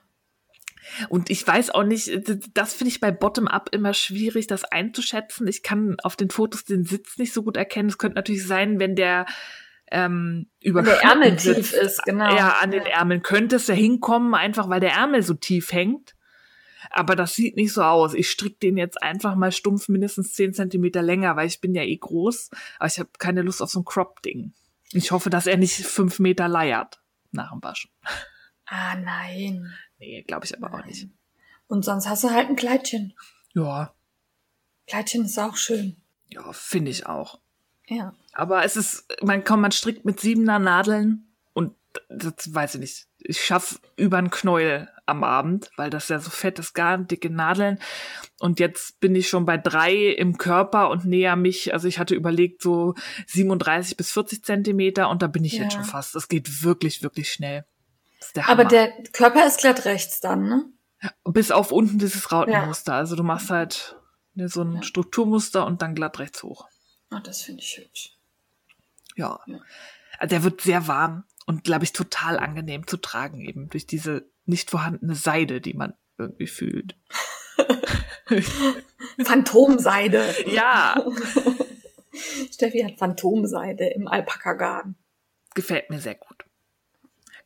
Und 1.09 1.31
ich 1.31 1.47
weiß 1.47 1.71
auch 1.71 1.85
nicht, 1.85 2.11
das 2.55 2.75
finde 2.75 2.91
ich 2.91 3.01
bei 3.01 3.11
Bottom-up 3.11 3.71
immer 3.73 3.95
schwierig, 3.95 4.47
das 4.47 4.65
einzuschätzen. 4.65 5.47
Ich 5.47 5.63
kann 5.63 5.97
auf 6.03 6.17
den 6.17 6.31
Fotos 6.31 6.65
den 6.65 6.85
Sitz 6.85 7.19
nicht 7.19 7.33
so 7.33 7.43
gut 7.43 7.57
erkennen. 7.57 7.89
Es 7.89 7.99
könnte 7.99 8.17
natürlich 8.17 8.47
sein, 8.47 8.79
wenn 8.79 8.97
der 8.97 9.27
ähm, 9.91 10.49
über 10.61 10.83
der 10.83 11.03
Ärmel 11.03 11.37
tief 11.37 11.73
ist, 11.73 12.03
genau. 12.05 12.35
Ja, 12.35 12.57
an 12.61 12.71
den 12.71 12.87
Ärmeln 12.87 13.23
könnte 13.23 13.57
es 13.57 13.69
ja 13.69 13.75
hinkommen, 13.75 14.35
einfach 14.35 14.69
weil 14.69 14.81
der 14.81 14.93
Ärmel 14.93 15.23
so 15.23 15.35
tief 15.35 15.73
hängt. 15.73 16.15
Aber 16.91 17.17
das 17.17 17.35
sieht 17.35 17.57
nicht 17.57 17.73
so 17.73 17.83
aus. 17.83 18.15
Ich 18.15 18.31
stricke 18.31 18.59
den 18.59 18.77
jetzt 18.77 19.03
einfach 19.03 19.35
mal 19.35 19.53
stumpf 19.53 19.89
mindestens 19.89 20.35
10 20.35 20.55
Zentimeter 20.55 21.03
länger, 21.03 21.37
weil 21.37 21.47
ich 21.47 21.61
bin 21.61 21.75
ja 21.75 21.83
eh 21.83 21.97
groß. 21.97 22.51
Aber 22.79 22.87
ich 22.87 22.99
habe 22.99 23.11
keine 23.19 23.43
Lust 23.43 23.63
auf 23.63 23.71
so 23.71 23.81
ein 23.81 23.85
Crop-Ding. 23.85 24.53
Ich 24.93 25.11
hoffe, 25.11 25.31
dass 25.31 25.47
er 25.47 25.57
nicht 25.57 25.85
fünf 25.85 26.21
Meter 26.21 26.49
leiert 26.49 27.01
nach 27.33 27.51
dem 27.51 27.63
Waschen. 27.63 27.91
Ah, 28.67 28.97
nein. 28.97 29.73
Nee, 29.99 30.23
glaube 30.23 30.45
ich 30.45 30.57
aber 30.57 30.73
auch 30.75 30.85
nicht. 30.85 31.09
Und 31.69 31.85
sonst 31.85 32.09
hast 32.09 32.25
du 32.25 32.31
halt 32.31 32.49
ein 32.49 32.57
Kleidchen. 32.57 33.15
Ja, 33.55 33.93
Kleidchen 34.87 35.25
ist 35.25 35.39
auch 35.39 35.57
schön. 35.57 35.97
ja, 36.29 36.53
finde 36.53 36.91
ich 36.91 37.07
auch. 37.07 37.41
Ja. 37.89 38.15
Aber 38.33 38.65
es 38.65 38.77
ist, 38.77 39.05
man 39.23 39.43
kommt, 39.45 39.63
man 39.63 39.73
strickt 39.73 40.05
mit 40.05 40.21
siebener 40.21 40.59
Nadeln 40.59 41.27
und 41.55 41.75
das 42.09 42.53
weiß 42.55 42.75
ich 42.75 42.81
nicht. 42.81 43.07
Ich 43.19 43.45
schaff 43.45 43.81
über 43.97 44.19
ein 44.19 44.31
Knäuel 44.31 44.89
am 45.07 45.25
Abend, 45.25 45.71
weil 45.77 45.89
das 45.91 46.09
ja 46.09 46.19
so 46.19 46.31
fettes 46.31 46.75
Garn, 46.75 47.07
dicke 47.09 47.31
Nadeln. 47.31 47.79
Und 48.41 48.61
jetzt 48.61 49.01
bin 49.01 49.15
ich 49.15 49.29
schon 49.29 49.45
bei 49.47 49.57
drei 49.57 49.95
im 49.95 50.37
Körper 50.37 50.91
und 50.91 51.05
näher 51.05 51.37
mich, 51.37 51.73
also 51.73 51.87
ich 51.89 51.99
hatte 51.99 52.15
überlegt 52.15 52.61
so 52.61 52.95
37 53.29 53.97
bis 53.97 54.13
40 54.13 54.45
Zentimeter 54.45 55.09
und 55.09 55.23
da 55.23 55.27
bin 55.29 55.45
ich 55.45 55.55
Ja. 55.55 55.63
jetzt 55.65 55.75
schon 55.75 55.85
fast. 55.85 56.15
Das 56.15 56.29
geht 56.29 56.63
wirklich, 56.63 57.03
wirklich 57.03 57.33
schnell. 57.33 57.65
Der 58.33 58.49
Aber 58.49 58.65
der 58.65 58.91
Körper 59.13 59.47
ist 59.47 59.61
glatt 59.61 59.85
rechts 59.85 60.21
dann, 60.21 60.49
ne? 60.49 60.65
Bis 61.25 61.51
auf 61.51 61.73
unten 61.73 61.99
dieses 61.99 62.33
Rautenmuster. 62.33 62.95
Also 62.95 63.17
du 63.17 63.23
machst 63.23 63.51
halt 63.51 63.97
ne, 64.35 64.49
so 64.49 64.63
ein 64.63 64.77
Ja. 64.77 64.83
Strukturmuster 64.83 65.67
und 65.67 65.83
dann 65.83 65.95
glatt 65.95 66.19
rechts 66.19 66.43
hoch. 66.43 66.67
Oh, 67.13 67.19
das 67.23 67.43
finde 67.43 67.63
ich 67.63 67.77
hübsch. 67.79 68.17
Ja. 69.15 69.41
Ja. 69.47 69.59
Also 70.19 70.35
der 70.35 70.43
wird 70.45 70.61
sehr 70.63 70.89
warm 70.89 71.25
und, 71.47 71.65
glaube 71.65 71.85
ich, 71.85 71.93
total 71.93 72.39
angenehm 72.39 72.87
zu 72.87 72.97
tragen, 72.97 73.41
eben 73.41 73.69
durch 73.69 73.87
diese 73.87 74.29
nicht 74.47 74.71
vorhandene 74.71 75.15
Seide, 75.15 75.61
die 75.61 75.75
man 75.75 75.95
irgendwie 76.19 76.47
fühlt. 76.47 76.97
Phantomseide. 79.23 80.35
Ja, 80.47 81.05
Steffi 82.53 82.81
hat 82.81 82.99
Phantomseide 82.99 83.87
im 83.89 84.09
Alpaka-Garten. 84.09 84.97
gefällt 85.55 85.91
mir 85.91 86.01
sehr 86.01 86.15
gut. 86.15 86.45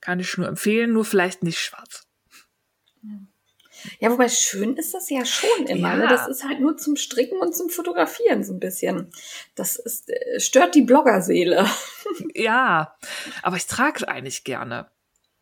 Kann 0.00 0.20
ich 0.20 0.36
nur 0.38 0.48
empfehlen, 0.48 0.92
nur 0.92 1.04
vielleicht 1.04 1.42
nicht 1.42 1.58
schwarz. 1.60 2.06
Ja, 3.98 4.10
wobei 4.10 4.28
schön 4.28 4.76
ist 4.76 4.92
das 4.92 5.08
ja 5.08 5.24
schon 5.24 5.66
immer. 5.66 5.90
Ja. 5.92 5.96
Ne? 5.96 6.08
Das 6.08 6.28
ist 6.28 6.44
halt 6.44 6.60
nur 6.60 6.76
zum 6.76 6.96
Stricken 6.96 7.38
und 7.40 7.54
zum 7.56 7.70
Fotografieren 7.70 8.44
so 8.44 8.52
ein 8.52 8.60
bisschen. 8.60 9.10
Das 9.54 9.76
ist, 9.76 10.10
äh, 10.10 10.38
stört 10.38 10.74
die 10.74 10.82
Bloggerseele. 10.82 11.66
Ja, 12.34 12.96
aber 13.42 13.56
ich 13.56 13.66
trage 13.66 13.98
es 13.98 14.02
eigentlich 14.04 14.42
gerne. 14.42 14.90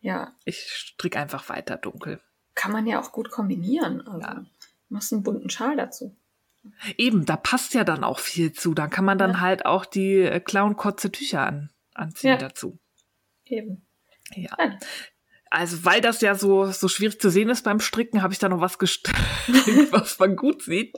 Ja, 0.01 0.37
Ich 0.45 0.59
stricke 0.71 1.19
einfach 1.19 1.49
weiter 1.49 1.77
dunkel. 1.79 2.21
kann 2.55 2.73
man 2.73 2.87
ja 2.87 3.01
auch 3.01 3.11
gut 3.11 3.31
kombinieren. 3.31 4.07
Also, 4.07 4.21
Ja. 4.21 4.45
machst 4.91 5.13
einen 5.15 5.23
bunten 5.23 5.49
Schal 5.49 5.77
dazu. 5.77 6.15
Eben, 6.99 7.25
da 7.25 7.37
passt 7.37 7.73
ja 7.73 7.85
dann 7.85 8.05
auch 8.05 8.19
viel 8.19 8.53
zu. 8.53 8.75
Da 8.75 8.87
kann 8.87 9.05
man 9.07 9.17
dann 9.17 9.31
Ja. 9.33 9.41
halt 9.41 9.65
auch 9.65 9.87
die 9.87 10.17
äh, 10.21 10.41
Clown-Kotze 10.41 11.11
Tücher 11.11 11.41
an, 11.41 11.71
anziehen 11.95 12.31
Ja. 12.33 12.37
dazu. 12.37 12.79
Eben. 13.47 13.87
Ja. 14.35 14.51
Ja. 14.59 14.79
Also, 15.51 15.83
weil 15.85 16.03
das 16.03 16.21
ja 16.21 16.35
so, 16.35 16.67
so 16.67 16.89
schwierig 16.89 17.21
zu 17.21 17.31
sehen 17.31 17.49
ist 17.49 17.65
beim 17.65 17.81
Stricken, 17.81 18.23
habe 18.23 18.35
ich 18.35 18.39
da 18.39 18.51
noch 18.51 18.61
was 18.61 18.79
gestrickt, 18.79 19.19
was 19.93 20.19
man 20.19 20.37
gut 20.37 20.63
sieht. 20.63 20.95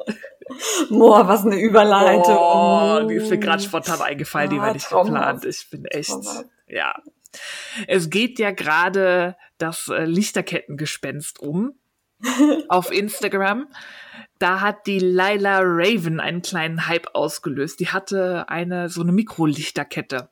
Boah, 0.89 1.29
was 1.29 1.47
eine 1.47 1.61
Überleitung. 1.61 2.37
Oh, 2.37 3.07
die 3.09 3.15
ist 3.15 3.31
mir 3.31 3.39
gerade 3.39 3.63
spontan 3.63 4.01
eingefallen, 4.03 4.51
die 4.51 4.57
Ja, 4.57 4.63
war 4.63 4.73
nicht 4.73 4.87
traumhaft. 4.89 5.43
geplant. 5.43 5.45
Ich 5.45 5.71
bin 5.71 5.85
echt, 5.85 6.11
Traumhaft. 6.11 6.47
ja. 6.67 7.01
Es 7.87 8.11
geht 8.11 8.41
ja 8.41 8.51
gerade 8.51 9.37
das 9.59 9.87
äh, 9.87 10.05
Lichterkettengespenst 10.05 11.39
um 11.39 11.79
auf 12.69 12.91
Instagram. 12.91 13.69
Da 14.41 14.61
hat 14.61 14.89
die 14.89 14.99
Lila 14.99 15.61
Raven 15.63 16.19
einen 16.19 16.43
kleinen 16.43 16.89
Hype 16.89 17.15
ausgelöst. 17.15 17.79
Die 17.79 17.91
hatte 17.91 18.49
eine 18.49 18.89
so 18.89 19.03
eine 19.03 19.13
Mikrolichterkette 19.13 20.31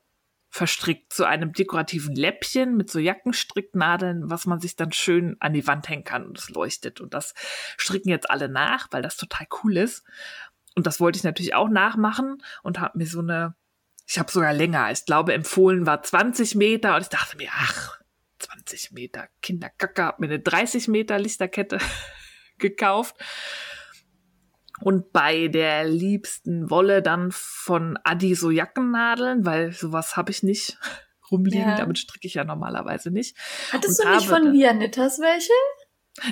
verstrickt 0.49 1.13
zu 1.13 1.25
einem 1.25 1.53
dekorativen 1.53 2.15
Läppchen 2.15 2.75
mit 2.75 2.89
so 2.89 2.99
Jackenstricknadeln, 2.99 4.29
was 4.29 4.47
man 4.47 4.59
sich 4.59 4.75
dann 4.75 4.91
schön 4.91 5.37
an 5.39 5.53
die 5.53 5.67
Wand 5.67 5.87
hängen 5.87 6.03
kann 6.03 6.25
und 6.25 6.37
es 6.37 6.49
leuchtet. 6.49 6.99
Und 6.99 7.13
das 7.13 7.35
stricken 7.77 8.09
jetzt 8.09 8.29
alle 8.29 8.49
nach, 8.49 8.87
weil 8.91 9.03
das 9.03 9.15
total 9.15 9.47
cool 9.63 9.77
ist. 9.77 10.03
Und 10.75 10.87
das 10.87 10.99
wollte 10.99 11.17
ich 11.17 11.23
natürlich 11.23 11.53
auch 11.53 11.69
nachmachen 11.69 12.41
und 12.63 12.79
habe 12.79 12.97
mir 12.97 13.05
so 13.05 13.19
eine, 13.19 13.55
ich 14.07 14.17
habe 14.17 14.31
sogar 14.31 14.53
länger, 14.53 14.91
ich 14.91 15.05
glaube 15.05 15.33
empfohlen 15.33 15.85
war 15.85 16.01
20 16.01 16.55
Meter 16.55 16.95
und 16.95 17.01
ich 17.01 17.09
dachte 17.09 17.37
mir, 17.37 17.49
ach, 17.53 17.99
20 18.39 18.91
Meter, 18.91 19.27
Kinderkacke, 19.41 20.03
hab 20.03 20.19
mir 20.19 20.27
eine 20.27 20.39
30 20.39 20.87
Meter 20.87 21.19
Lichterkette 21.19 21.79
gekauft. 22.57 23.15
Und 24.81 25.11
bei 25.11 25.47
der 25.47 25.85
liebsten 25.85 26.69
Wolle 26.69 27.01
dann 27.01 27.31
von 27.31 27.97
Adi 28.03 28.35
so 28.35 28.49
Jackennadeln, 28.49 29.45
weil 29.45 29.71
sowas 29.71 30.15
habe 30.17 30.31
ich 30.31 30.43
nicht 30.43 30.77
rumliegen, 31.31 31.69
Ja. 31.69 31.75
damit 31.77 31.99
stricke 31.99 32.27
ich 32.27 32.33
ja 32.35 32.43
normalerweise 32.43 33.11
nicht. 33.11 33.37
Hattest 33.71 33.99
Und 33.99 34.07
du 34.09 34.15
nicht 34.15 34.27
von 34.27 34.53
Vianitas 34.53 35.19
welche? 35.19 35.53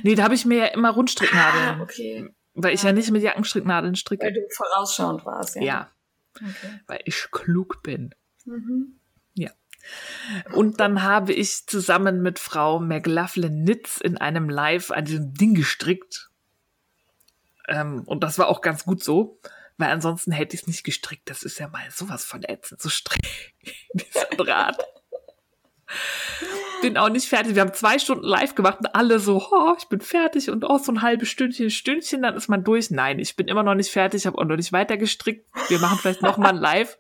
Nee, 0.04 0.16
da 0.16 0.24
habe 0.24 0.36
ich 0.36 0.46
mir 0.46 0.58
ja 0.58 0.66
immer 0.68 0.90
Rundstricknadeln, 0.92 1.80
Ah, 1.80 1.82
okay. 1.82 2.30
weil 2.54 2.74
ich 2.74 2.84
ja 2.84 2.92
nicht 2.92 3.12
mit 3.12 3.22
Jackenstricknadeln 3.24 3.96
stricke. 3.96 4.26
Weil 4.26 4.34
du 4.34 4.42
vorausschauend 4.56 5.26
warst, 5.26 5.56
ja. 5.56 5.62
ja, 5.64 5.92
Okay. 6.36 6.80
weil 6.88 7.00
ich 7.06 7.28
klug 7.32 7.82
bin. 7.84 8.14
Mhm. 8.46 8.94
Und 10.54 10.82
dann 10.82 11.04
habe 11.04 11.32
ich 11.32 11.66
zusammen 11.68 12.22
mit 12.22 12.40
Frau 12.40 12.80
McLaughlin 12.80 13.64
Nitz 13.64 14.02
in 14.02 14.18
einem 14.18 14.50
Live 14.50 14.92
an 14.92 15.06
diesem 15.06 15.34
Ding 15.34 15.54
gestrickt. 15.54 16.27
Ähm, 17.68 18.04
und 18.06 18.24
das 18.24 18.40
war 18.40 18.48
auch 18.48 18.62
ganz 18.62 18.86
gut 18.86 19.04
so, 19.04 19.40
weil 19.78 19.92
ansonsten 19.92 20.32
hätte 20.32 20.56
ich 20.56 20.62
es 20.62 20.68
nicht 20.68 20.84
gestrickt. 20.84 21.30
Das 21.30 21.44
ist 21.44 21.60
ja 21.60 21.68
mal 21.68 21.84
sowas 21.92 22.26
von 22.26 22.44
ätzend 22.44 22.82
zu 22.82 22.90
stricken, 22.90 23.30
dieser 23.94 24.26
Draht. 24.38 24.78
Bin 26.82 26.98
auch 26.98 27.10
nicht 27.10 27.28
fertig. 27.28 27.56
Wir 27.56 27.62
haben 27.62 27.74
zwei 27.74 27.98
Stunden 27.98 28.26
live 28.26 28.56
gemacht 28.56 28.80
und 28.80 28.94
alle 28.94 29.20
so, 29.20 29.42
oh, 29.52 29.74
ich 29.78 29.88
bin 29.88 30.02
fertig 30.02 30.50
und 30.50 30.64
oh, 30.64 30.78
so 30.78 30.92
ein 30.92 31.02
halbes 31.02 31.30
Stündchen, 31.30 31.70
Stündchen, 31.70 32.22
dann 32.22 32.36
ist 32.36 32.50
man 32.50 32.64
durch. 32.64 32.92
Nein, 32.92 33.20
ich 33.20 33.36
bin 33.36 33.48
immer 33.48 33.64
noch 33.64 33.74
nicht 33.74 33.92
fertig, 33.92 34.26
habe 34.28 34.38
auch 34.38 34.46
noch 34.46 34.58
nicht 34.58 34.74
weiter 34.74 34.98
gestrickt. 34.98 35.48
Wir 35.70 35.80
machen 35.80 35.98
vielleicht 36.00 36.22
noch 36.22 36.38
mal 36.38 36.50
ein 36.50 36.58
Live. 36.58 37.00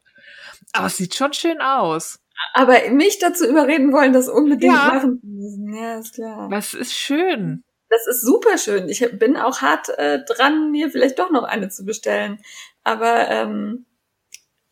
Aber 0.73 0.87
es 0.87 0.97
sieht 0.97 1.15
schon 1.15 1.33
schön 1.33 1.61
aus. 1.61 2.19
Aber 2.53 2.89
mich 2.91 3.19
dazu 3.19 3.45
überreden 3.45 3.91
wollen, 3.93 4.13
das 4.13 4.29
unbedingt 4.29 4.73
Ja. 4.73 4.87
machen 4.93 5.19
zu 5.19 5.27
müssen. 5.27 5.73
Ja, 5.73 5.99
ist 5.99 6.15
klar. 6.15 6.49
Was 6.49 6.73
ist 6.73 6.93
schön. 6.93 7.63
Das 7.89 8.05
ist 8.07 8.21
super 8.21 8.57
schön. 8.57 8.89
Ich 8.89 9.05
bin 9.17 9.37
auch 9.37 9.61
hart 9.61 9.89
äh, 9.97 10.23
dran, 10.25 10.71
mir 10.71 10.89
vielleicht 10.89 11.19
doch 11.19 11.31
noch 11.31 11.43
eine 11.43 11.69
zu 11.69 11.85
bestellen. 11.85 12.39
Aber 12.83 13.29
ähm, 13.29 13.85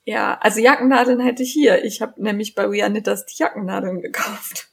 ja, 0.03 0.37
also 0.39 0.59
Jackennadeln 0.59 1.19
hätte 1.19 1.43
ich 1.43 1.51
hier. 1.51 1.83
Ich 1.83 2.01
habe 2.01 2.21
nämlich 2.21 2.55
bei 2.55 2.69
Vianitas 2.69 3.25
die 3.25 3.41
Jackennadeln 3.41 4.01
gekauft. 4.01 4.69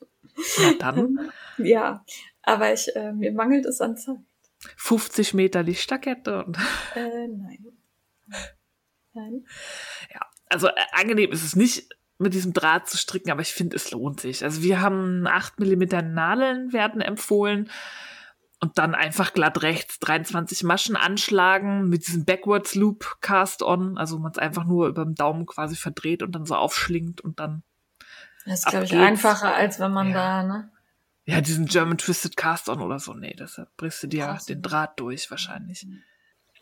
Ja, 0.58 0.72
dann 0.78 1.32
Ja, 1.58 2.04
aber 2.42 2.72
ich, 2.72 2.94
äh, 2.96 3.12
mir 3.12 3.32
mangelt 3.32 3.66
es 3.66 3.80
an 3.80 3.96
Zeit. 3.96 4.18
50 4.76 5.34
Meter 5.34 5.62
Lichterkette 5.62 6.44
und 6.44 6.56
Äh, 6.94 7.28
nein. 7.28 7.66
Nein. 9.14 9.46
also 10.48 10.68
äh, 10.68 10.72
angenehm 10.92 11.32
ist 11.32 11.44
es 11.44 11.56
nicht 11.56 11.88
mit 12.18 12.34
diesem 12.34 12.52
Draht 12.52 12.88
zu 12.88 12.96
stricken, 12.96 13.30
aber 13.30 13.42
ich 13.42 13.52
finde, 13.52 13.76
es 13.76 13.90
lohnt 13.90 14.20
sich. 14.20 14.44
Also 14.44 14.62
wir 14.62 14.80
haben 14.80 15.26
8 15.26 15.58
Millimeter 15.58 16.02
Nadeln 16.02 16.72
werden 16.72 17.00
empfohlen 17.00 17.70
und 18.62 18.78
dann 18.78 18.94
einfach 18.94 19.34
glatt 19.34 19.62
rechts 19.62 19.98
23 19.98 20.62
Maschen 20.62 20.96
anschlagen 20.96 21.88
mit 21.88 22.06
diesem 22.06 22.24
Backwards 22.24 22.74
Loop 22.76 23.18
Cast 23.20 23.62
On, 23.62 23.98
also 23.98 24.18
man 24.18 24.30
es 24.32 24.38
einfach 24.38 24.64
nur 24.64 24.86
über 24.86 25.04
den 25.04 25.14
Daumen 25.16 25.44
quasi 25.46 25.76
verdreht 25.76 26.22
und 26.22 26.32
dann 26.32 26.46
so 26.46 26.54
aufschlingt 26.54 27.20
und 27.20 27.40
dann 27.40 27.64
Das 28.46 28.60
ist, 28.60 28.66
glaube 28.68 28.84
ich, 28.86 28.94
einfacher, 28.94 29.54
als 29.54 29.78
wenn 29.80 29.92
man 29.92 30.08
Ja. 30.10 30.14
da, 30.14 30.42
ne? 30.44 30.70
ja, 31.24 31.40
diesen 31.40 31.66
German 31.66 31.98
Twisted 31.98 32.36
Cast 32.36 32.68
On 32.68 32.80
oder 32.80 32.98
so. 32.98 33.14
Nee, 33.14 33.34
das 33.36 33.60
brichst 33.76 34.02
du 34.04 34.06
dir 34.06 34.24
Krass. 34.26 34.46
den 34.46 34.62
Draht 34.62 34.98
durch 35.00 35.30
wahrscheinlich. 35.30 35.86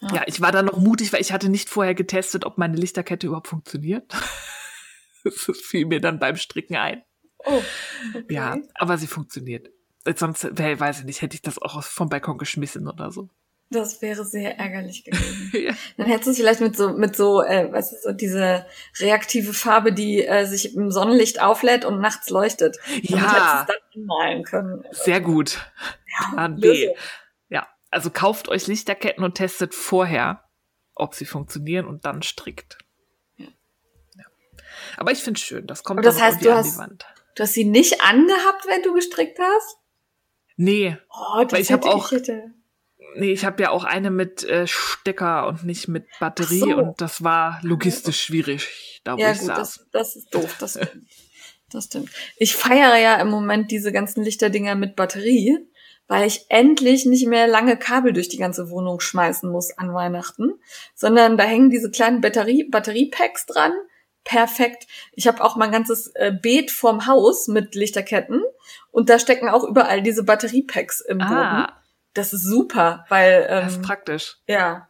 Ja. 0.01 0.15
Ja, 0.15 0.23
ich 0.27 0.41
war 0.41 0.51
dann 0.53 0.65
noch 0.65 0.79
mutig, 0.79 1.13
weil 1.13 1.21
ich 1.21 1.31
hatte 1.33 1.51
nicht 1.51 1.69
vorher 1.69 1.95
getestet, 1.95 2.47
ob 2.47 2.57
meine 2.57 2.77
Lichterkette 2.77 3.27
überhaupt 3.27 3.49
funktioniert. 3.49 4.13
Das 5.23 5.59
fiel 5.61 5.85
mir 5.85 6.01
dann 6.01 6.19
beim 6.19 6.37
Stricken 6.37 6.77
ein. 6.77 7.03
Oh, 7.45 7.63
okay. 8.15 8.25
Ja, 8.35 8.57
aber 8.77 8.97
sie 8.97 9.07
funktioniert. 9.07 9.69
Sonst, 10.17 10.57
wär- 10.59 10.81
weiß 10.81 11.01
ich 11.01 11.05
nicht, 11.05 11.23
hätte 11.23 11.35
ich 11.35 11.43
das 11.43 11.61
auch 11.61 11.77
aus- 11.77 11.87
vom 11.89 12.09
Balkon 12.09 12.39
geschmissen 12.39 12.89
oder 12.89 13.11
so. 13.11 13.29
Das 13.73 14.03
wäre 14.03 14.25
sehr 14.25 14.59
ärgerlich 14.59 15.05
gewesen. 15.05 15.53
Ja. 15.65 15.73
Dann 15.97 16.07
hättest 16.07 16.27
du 16.27 16.31
es 16.33 16.37
vielleicht 16.39 16.61
mit 16.61 16.77
so, 16.77 16.89
mit 16.91 17.15
so, 17.15 17.43
äh, 17.43 17.71
weißt 17.73 17.93
du, 17.93 17.97
so 18.03 18.13
diese 18.13 18.67
reaktive 18.99 19.53
Farbe, 19.53 19.93
die 19.93 20.25
äh, 20.27 20.45
sich 20.47 20.75
im 20.75 20.91
Sonnenlicht 20.91 21.41
auflädt 21.41 21.85
und 21.85 22.01
nachts 22.01 22.31
leuchtet. 22.31 22.79
Damit 22.89 23.11
Ja. 23.11 23.19
hättest 23.19 23.39
du 23.39 23.61
es 23.61 23.67
dann 23.67 24.03
anmalen 24.03 24.43
können. 24.45 24.85
Sehr 24.91 25.21
gut. 25.21 25.61
Plan 26.33 26.57
B. 26.57 26.89
Ja, 27.49 27.69
also 27.91 28.11
kauft 28.11 28.49
euch 28.49 28.67
Lichterketten 28.67 29.23
und 29.23 29.35
testet 29.35 29.75
vorher, 29.75 30.43
ob 30.97 31.15
sie 31.15 31.25
funktionieren 31.27 31.87
und 31.87 32.05
dann 32.07 32.23
strickt. 32.23 32.79
Ja. 33.37 33.47
Ja. 34.17 34.25
Aber 34.97 35.13
ich 35.13 35.23
finde 35.23 35.39
es 35.39 35.45
schön, 35.47 35.67
das 35.69 35.85
kommt 35.85 35.99
Aber 36.01 36.09
das 36.09 36.21
heißt, 36.21 36.45
du 36.45 36.51
an 36.51 36.57
hast- 36.59 36.75
die 36.75 36.79
Wand. 36.79 37.07
Du 37.37 37.45
hast 37.45 37.55
sie 37.55 37.65
nicht 37.65 38.01
angehabt, 38.03 38.67
wenn 38.67 38.83
du 38.83 38.93
gestrickt 38.95 39.39
hast? 39.39 39.77
Nee, 40.63 40.99
Oh, 41.11 41.43
das 41.45 41.53
Weil 41.55 41.61
ich 41.63 41.73
hab 41.73 41.85
hätte 41.85 41.95
auch- 41.95 42.13
ich 42.13 42.31
nee, 43.17 43.33
ich 43.33 43.47
habe 43.47 43.63
ja 43.63 43.71
auch 43.71 43.85
eine 43.85 44.11
mit 44.11 44.45
äh, 44.45 44.67
Stecker 44.67 45.47
und 45.49 45.65
nicht 45.65 45.89
mit 45.89 46.05
Batterie 46.21 46.59
so. 46.61 46.77
und 46.77 47.01
das 47.01 47.25
war 47.25 47.61
logistisch 47.63 48.21
schwierig, 48.21 49.01
da 49.05 49.17
wo 49.17 49.21
Ja 49.21 49.33
ich 49.33 49.39
gut, 49.39 49.47
saß. 49.47 49.59
das, 49.59 49.87
das 49.91 50.17
ist 50.17 50.35
doof, 50.35 50.57
das. 50.61 50.79
Das 51.73 51.85
stimmt. 51.85 52.11
Ich 52.37 52.57
feiere 52.57 52.97
ja 52.97 53.15
im 53.21 53.29
Moment 53.29 53.71
diese 53.71 53.93
ganzen 53.93 54.25
Lichterdinger 54.25 54.75
mit 54.75 54.97
Batterie, 54.97 55.57
weil 56.09 56.27
ich 56.27 56.47
endlich 56.49 57.07
nicht 57.07 57.29
mehr 57.29 57.47
lange 57.47 57.77
Kabel 57.77 58.13
durch 58.13 58.29
die 58.29 58.39
ganze 58.39 58.71
Wohnung 58.71 58.99
schmeißen 58.99 59.49
muss 59.49 59.71
an 59.79 59.95
Weihnachten, 59.95 60.55
sondern 60.97 61.39
da 61.39 61.45
hängen 61.45 61.71
diese 61.71 61.93
kleinen 61.93 62.21
Batterie 62.21 62.65
Batteriepacks 62.69 63.47
dran. 63.47 63.71
Perfekt. 64.25 64.87
Ich 65.13 65.27
habe 65.27 65.43
auch 65.43 65.57
mein 65.57 65.73
ganzes 65.73 66.09
äh, 66.15 66.31
Beet 66.33 66.71
vorm 66.71 67.07
Haus 67.07 67.49
mit 67.49 67.75
Lichterketten 67.75 68.43
und 68.91 69.09
da 69.09 69.19
stecken 69.19 69.49
auch 69.49 69.65
überall 69.65 70.03
diese 70.03 70.25
Batteriepacks 70.25 71.01
im 71.01 71.19
Boden. 71.19 71.33
ah, 71.33 71.81
Das 72.15 72.33
ist 72.33 72.45
super, 72.45 73.05
weil 73.09 73.47
ähm, 73.49 73.65
das 73.65 73.73
ist 73.77 73.83
praktisch. 73.83 74.37
ja. 74.47 74.87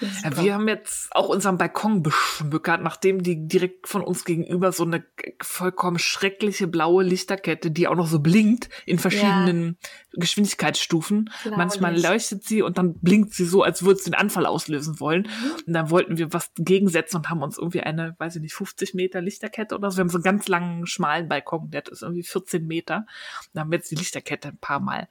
Wir 0.00 0.54
haben 0.54 0.66
jetzt 0.66 1.14
auch 1.14 1.28
unseren 1.28 1.56
Balkon 1.56 2.02
beschmückert, 2.02 2.82
nachdem 2.82 3.22
die 3.22 3.46
direkt 3.46 3.86
von 3.86 4.02
uns 4.02 4.24
gegenüber 4.24 4.72
so 4.72 4.82
eine 4.82 5.04
vollkommen 5.40 6.00
schreckliche 6.00 6.66
blaue 6.66 7.04
Lichterkette, 7.04 7.70
die 7.70 7.86
auch 7.86 7.94
noch 7.94 8.08
so 8.08 8.18
blinkt 8.18 8.68
in 8.86 8.98
verschiedenen 8.98 9.78
ja. 9.80 9.88
Geschwindigkeitsstufen. 10.14 11.26
Blaulicht. 11.26 11.56
Manchmal 11.56 12.00
leuchtet 12.00 12.42
sie 12.42 12.62
und 12.62 12.76
dann 12.76 12.98
blinkt 12.98 13.34
sie 13.34 13.44
so, 13.44 13.62
als 13.62 13.84
würde 13.84 13.98
es 13.98 14.04
den 14.04 14.14
Anfall 14.14 14.46
auslösen 14.46 14.98
wollen. 14.98 15.22
Mhm. 15.22 15.50
Und 15.66 15.72
dann 15.72 15.90
wollten 15.90 16.18
wir 16.18 16.32
was 16.32 16.50
gegensetzen 16.56 17.18
und 17.18 17.30
haben 17.30 17.42
uns 17.42 17.56
irgendwie 17.56 17.80
eine, 17.80 18.16
weiß 18.18 18.36
ich 18.36 18.42
nicht, 18.42 18.54
50 18.54 18.94
Meter 18.94 19.20
Lichterkette 19.20 19.76
oder 19.76 19.92
so. 19.92 19.98
Wir 19.98 20.00
haben 20.02 20.10
so 20.10 20.18
einen 20.18 20.24
ganz 20.24 20.48
langen, 20.48 20.86
schmalen 20.86 21.28
Balkon, 21.28 21.70
der 21.70 21.86
ist 21.86 22.02
irgendwie 22.02 22.24
14 22.24 22.66
Meter. 22.66 23.06
Da 23.52 23.60
haben 23.60 23.70
wir 23.70 23.78
jetzt 23.78 23.92
die 23.92 23.96
Lichterkette 23.96 24.48
ein 24.48 24.58
paar 24.58 24.80
Mal 24.80 25.08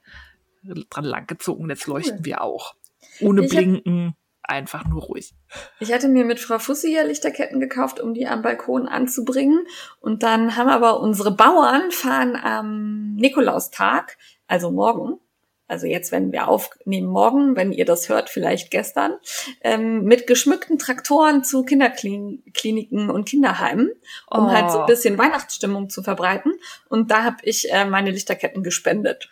dran 0.90 1.04
langgezogen. 1.04 1.70
Jetzt 1.70 1.86
leuchten 1.86 2.18
cool. 2.18 2.24
wir 2.24 2.42
auch. 2.42 2.74
Ohne 3.20 3.44
ich 3.44 3.50
Blinken 3.50 4.14
einfach 4.48 4.84
nur 4.86 5.02
ruhig. 5.02 5.34
Ich 5.80 5.92
hatte 5.92 6.08
mir 6.08 6.24
mit 6.24 6.40
Frau 6.40 6.58
Fussi 6.58 6.92
ja 6.94 7.02
Lichterketten 7.02 7.60
gekauft, 7.60 8.00
um 8.00 8.14
die 8.14 8.26
am 8.26 8.42
Balkon 8.42 8.86
anzubringen. 8.86 9.66
Und 10.00 10.22
dann 10.22 10.56
haben 10.56 10.68
aber 10.68 11.00
unsere 11.00 11.32
Bauern 11.32 11.90
fahren 11.90 12.36
am 12.36 13.14
Nikolaustag, 13.14 14.16
also 14.46 14.70
morgen, 14.70 15.18
also 15.66 15.86
jetzt, 15.86 16.12
wenn 16.12 16.30
wir 16.30 16.48
aufnehmen 16.48 17.08
morgen, 17.08 17.56
wenn 17.56 17.72
ihr 17.72 17.86
das 17.86 18.10
hört, 18.10 18.28
vielleicht 18.28 18.70
gestern, 18.70 19.14
ähm, 19.62 20.04
mit 20.04 20.26
geschmückten 20.26 20.78
Traktoren 20.78 21.42
zu 21.42 21.64
Kinderkliniken 21.64 23.10
und 23.10 23.26
Kinderheimen, 23.26 23.90
um 24.30 24.46
oh. 24.46 24.50
halt 24.50 24.70
so 24.70 24.78
ein 24.78 24.84
oh. 24.84 24.86
bisschen 24.86 25.16
Weihnachtsstimmung 25.16 25.88
zu 25.88 26.02
verbreiten. 26.02 26.52
Und 26.88 27.10
da 27.10 27.24
habe 27.24 27.38
ich 27.42 27.72
äh, 27.72 27.86
meine 27.86 28.10
Lichterketten 28.10 28.62
gespendet 28.62 29.30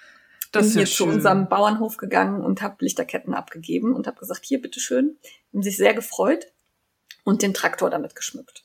das 0.53 0.69
bin 0.69 0.79
hier 0.79 0.87
zu 0.87 1.07
unserem 1.07 1.49
Bauernhof 1.49 1.97
gegangen 1.97 2.45
und 2.45 2.63
habe 2.63 2.85
Lichterketten 2.85 3.35
abgegeben 3.35 3.95
und 3.95 4.07
habe 4.07 4.19
gesagt, 4.21 4.45
hier, 4.45 4.61
bitteschön. 4.61 5.17
Haben 5.53 5.63
sich 5.63 5.77
sehr 5.77 5.95
gefreut 5.95 6.53
und 7.25 7.43
den 7.43 7.55
Traktor 7.55 7.91
damit 7.91 8.15
geschmückt. 8.15 8.65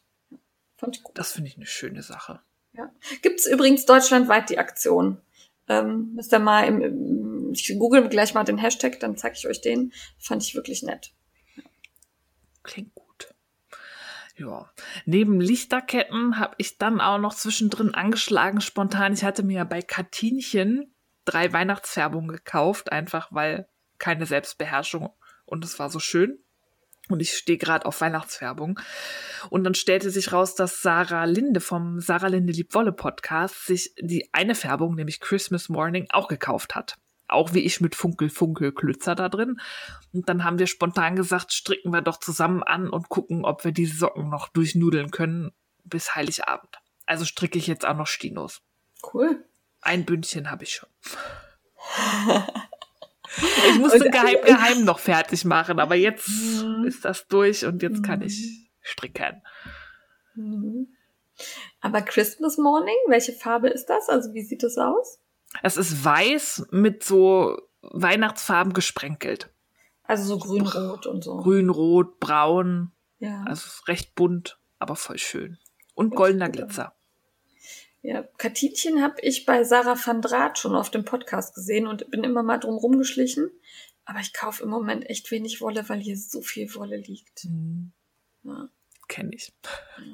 Fand 0.76 0.98
ich 0.98 1.04
gut. 1.04 1.18
Das 1.18 1.32
finde 1.32 1.50
ich 1.50 1.56
eine 1.56 1.66
schöne 1.66 2.04
Sache. 2.04 2.42
Ja. 2.74 2.92
Gibt 3.22 3.40
es 3.40 3.48
übrigens 3.48 3.86
deutschlandweit 3.86 4.50
die 4.50 4.60
Aktion. 4.60 5.18
Ähm, 5.70 6.14
müsst 6.14 6.34
ihr 6.34 6.40
mal 6.40 6.64
im, 6.64 6.82
im 6.82 7.52
ich 7.54 7.68
google 7.80 8.08
gleich 8.10 8.34
mal 8.34 8.44
den 8.44 8.58
Hashtag, 8.58 9.00
dann 9.00 9.18
zeige 9.18 9.36
ich 9.36 9.48
euch 9.48 9.62
den. 9.62 9.94
Fand 10.20 10.44
ich 10.44 10.56
wirklich 10.56 10.84
nett. 10.84 11.14
Klingt 12.64 12.94
gut. 12.94 13.34
Ja, 14.36 14.70
neben 15.06 15.42
Lichterketten 15.42 16.38
habe 16.38 16.56
ich 16.58 16.78
dann 16.78 17.02
auch 17.02 17.18
noch 17.18 17.34
zwischendrin 17.34 17.96
angeschlagen 17.96 18.62
spontan. 18.62 19.14
Ich 19.14 19.24
hatte 19.24 19.42
mir 19.42 19.66
bei 19.66 19.82
Katinchen 19.82 20.94
drei 21.28 21.54
Weihnachtsfärbungen 21.54 22.30
gekauft, 22.30 22.92
einfach 22.92 23.28
weil 23.32 23.68
keine 23.98 24.26
Selbstbeherrschung 24.26 25.10
und 25.46 25.64
es 25.66 25.80
war 25.80 25.90
so 25.90 26.00
schön. 26.00 26.40
Und 27.10 27.22
ich 27.22 27.34
stehe 27.34 27.58
gerade 27.58 27.86
auf 27.86 28.02
Weihnachtsfärbung. 28.02 28.80
Und 29.50 29.64
dann 29.64 29.76
stellte 29.76 30.10
sich 30.10 30.34
raus, 30.34 30.56
dass 30.56 30.82
Sarah 30.82 31.24
Linde 31.24 31.62
vom 31.62 32.02
Sarah 32.02 32.28
Linde 32.28 32.52
Liebwolle 32.52 32.92
Podcast 32.92 33.66
sich 33.66 33.94
die 33.98 34.30
eine 34.34 34.56
Färbung, 34.56 34.96
nämlich 34.96 35.22
Christmas 35.22 35.70
Morning, 35.70 36.08
auch 36.10 36.28
gekauft 36.28 36.76
hat. 36.76 36.98
Auch 37.30 37.54
wie 37.54 37.62
ich 37.62 37.80
mit 37.80 37.96
Funkel, 37.96 38.30
Funkel, 38.30 38.74
Klützer 38.74 39.16
da 39.16 39.30
drin. 39.30 39.62
Und 40.12 40.28
dann 40.28 40.44
haben 40.44 40.60
wir 40.60 40.68
spontan 40.68 41.16
gesagt, 41.16 41.54
stricken 41.54 41.92
wir 41.92 42.02
doch 42.02 42.20
zusammen 42.20 42.62
an 42.64 42.90
und 42.90 43.08
gucken, 43.08 43.46
ob 43.46 43.64
wir 43.64 43.72
diese 43.72 43.98
Socken 43.98 44.30
noch 44.30 44.50
durchnudeln 44.50 45.12
können 45.12 45.52
bis 45.86 46.14
Heiligabend. 46.14 46.80
Also 47.06 47.24
stricke 47.24 47.58
ich 47.58 47.68
jetzt 47.68 47.86
auch 47.86 47.96
noch 47.96 48.08
Stinos. 48.08 48.62
Cool. 49.14 49.46
Ein 49.88 50.04
Bündchen 50.04 50.52
habe 50.52 50.66
ich 50.66 50.74
schon. 50.74 50.90
ich 53.70 53.80
musste 53.80 54.04
und, 54.04 54.12
geheim, 54.12 54.36
geheim 54.46 54.84
noch 54.84 55.00
fertig 55.00 55.46
machen, 55.46 55.80
aber 55.80 55.96
jetzt 55.96 56.28
mhm. 56.28 56.84
ist 56.86 57.06
das 57.06 57.26
durch 57.28 57.66
und 57.66 57.82
jetzt 57.82 58.04
kann 58.04 58.22
ich 58.22 58.38
mhm. 58.38 58.68
stricken. 58.82 59.42
Mhm. 60.36 60.90
Aber 61.80 62.02
Christmas 62.02 62.58
Morning, 62.58 62.98
welche 63.08 63.32
Farbe 63.32 63.70
ist 63.70 63.86
das? 63.86 64.10
Also 64.10 64.34
wie 64.34 64.42
sieht 64.42 64.62
das 64.62 64.78
aus? 64.78 65.22
Es 65.64 65.78
ist 65.78 66.04
weiß 66.04 66.68
mit 66.72 67.06
so 67.06 67.58
Weihnachtsfarben 67.82 68.74
gesprenkelt. 68.74 69.50
Also 70.04 70.26
so 70.26 70.38
grün-rot 70.38 71.06
und 71.06 71.24
so. 71.24 71.38
Grün-rot, 71.38 72.20
braun. 72.20 72.92
Ja. 73.20 73.42
Also 73.48 73.70
recht 73.88 74.16
bunt, 74.16 74.60
aber 74.80 74.98
voll 74.98 75.18
schön. 75.18 75.58
Und 75.94 76.14
goldener 76.14 76.50
Glitzer. 76.50 76.97
Ja, 78.02 78.24
Katinchen 78.38 79.02
habe 79.02 79.16
ich 79.22 79.46
bei 79.46 79.64
Sarah 79.64 79.98
van 80.04 80.22
Draht 80.22 80.60
schon 80.60 80.76
auf 80.76 80.90
dem 80.90 81.04
Podcast 81.04 81.56
gesehen 81.56 81.88
und 81.88 82.10
bin 82.12 82.24
immer 82.24 82.44
mal 82.44 82.58
drum 82.58 82.76
rumgeschlichen. 82.76 83.50
Aber 84.06 84.20
ich 84.20 84.34
kaufe 84.34 84.64
im 84.64 84.70
Moment 84.70 85.10
echt 85.10 85.30
wenig 85.32 85.60
Wolle, 85.60 85.88
weil 85.90 86.00
hier 86.00 86.18
so 86.18 86.42
viel 86.42 86.74
Wolle 86.76 86.98
liegt. 86.98 87.46
Mhm. 87.46 87.92
Ja. 88.44 88.70
Kenne 89.10 89.32
ich. 89.34 89.54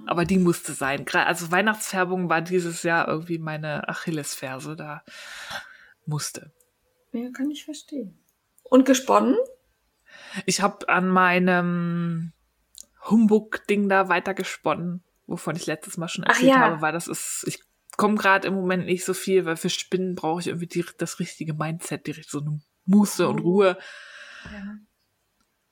Aber 0.06 0.24
die 0.24 0.38
musste 0.38 0.74
sein. 0.74 1.06
Also 1.14 1.52
Weihnachtsfärbung 1.52 2.30
war 2.30 2.42
dieses 2.42 2.84
Jahr 2.84 3.08
irgendwie 3.08 3.40
meine 3.40 3.88
Achillesferse. 3.90 4.76
Da 4.76 5.04
musste. 6.06 6.52
Ja, 7.12 7.30
kann 7.32 7.50
ich 7.50 7.66
verstehen. 7.66 8.20
Und 8.64 8.86
gesponnen? 8.86 9.38
Ich 10.46 10.62
habe 10.62 10.90
an 10.90 11.10
meinem 11.10 12.34
Humbug-Ding 13.10 13.90
da 13.90 14.10
weiter 14.10 14.34
gesponnen, 14.34 15.04
wovon 15.26 15.56
ich 15.56 15.66
letztes 15.66 15.98
Mal 15.98 16.08
schon 16.08 16.24
erzählt 16.24 16.50
ja. 16.50 16.60
habe, 16.60 16.82
weil 16.82 16.94
das 16.94 17.08
ist, 17.08 17.46
ich 17.48 17.60
komme 17.98 18.16
gerade 18.16 18.48
im 18.48 18.56
Moment 18.56 18.86
nicht 18.86 19.06
so 19.06 19.14
viel, 19.14 19.46
weil 19.46 19.56
für 19.56 19.70
Spinnen 19.70 20.16
brauche 20.16 20.42
ich 20.42 20.48
irgendwie 20.48 20.68
die, 20.68 20.86
das 20.98 21.20
richtige 21.20 21.54
Mindset, 21.54 22.08
direkt 22.08 22.30
so 22.30 22.40
eine 22.40 22.60
Muße 22.86 23.28
und 23.28 23.40
Ruhe. 23.40 23.78
Ja. 24.52 24.76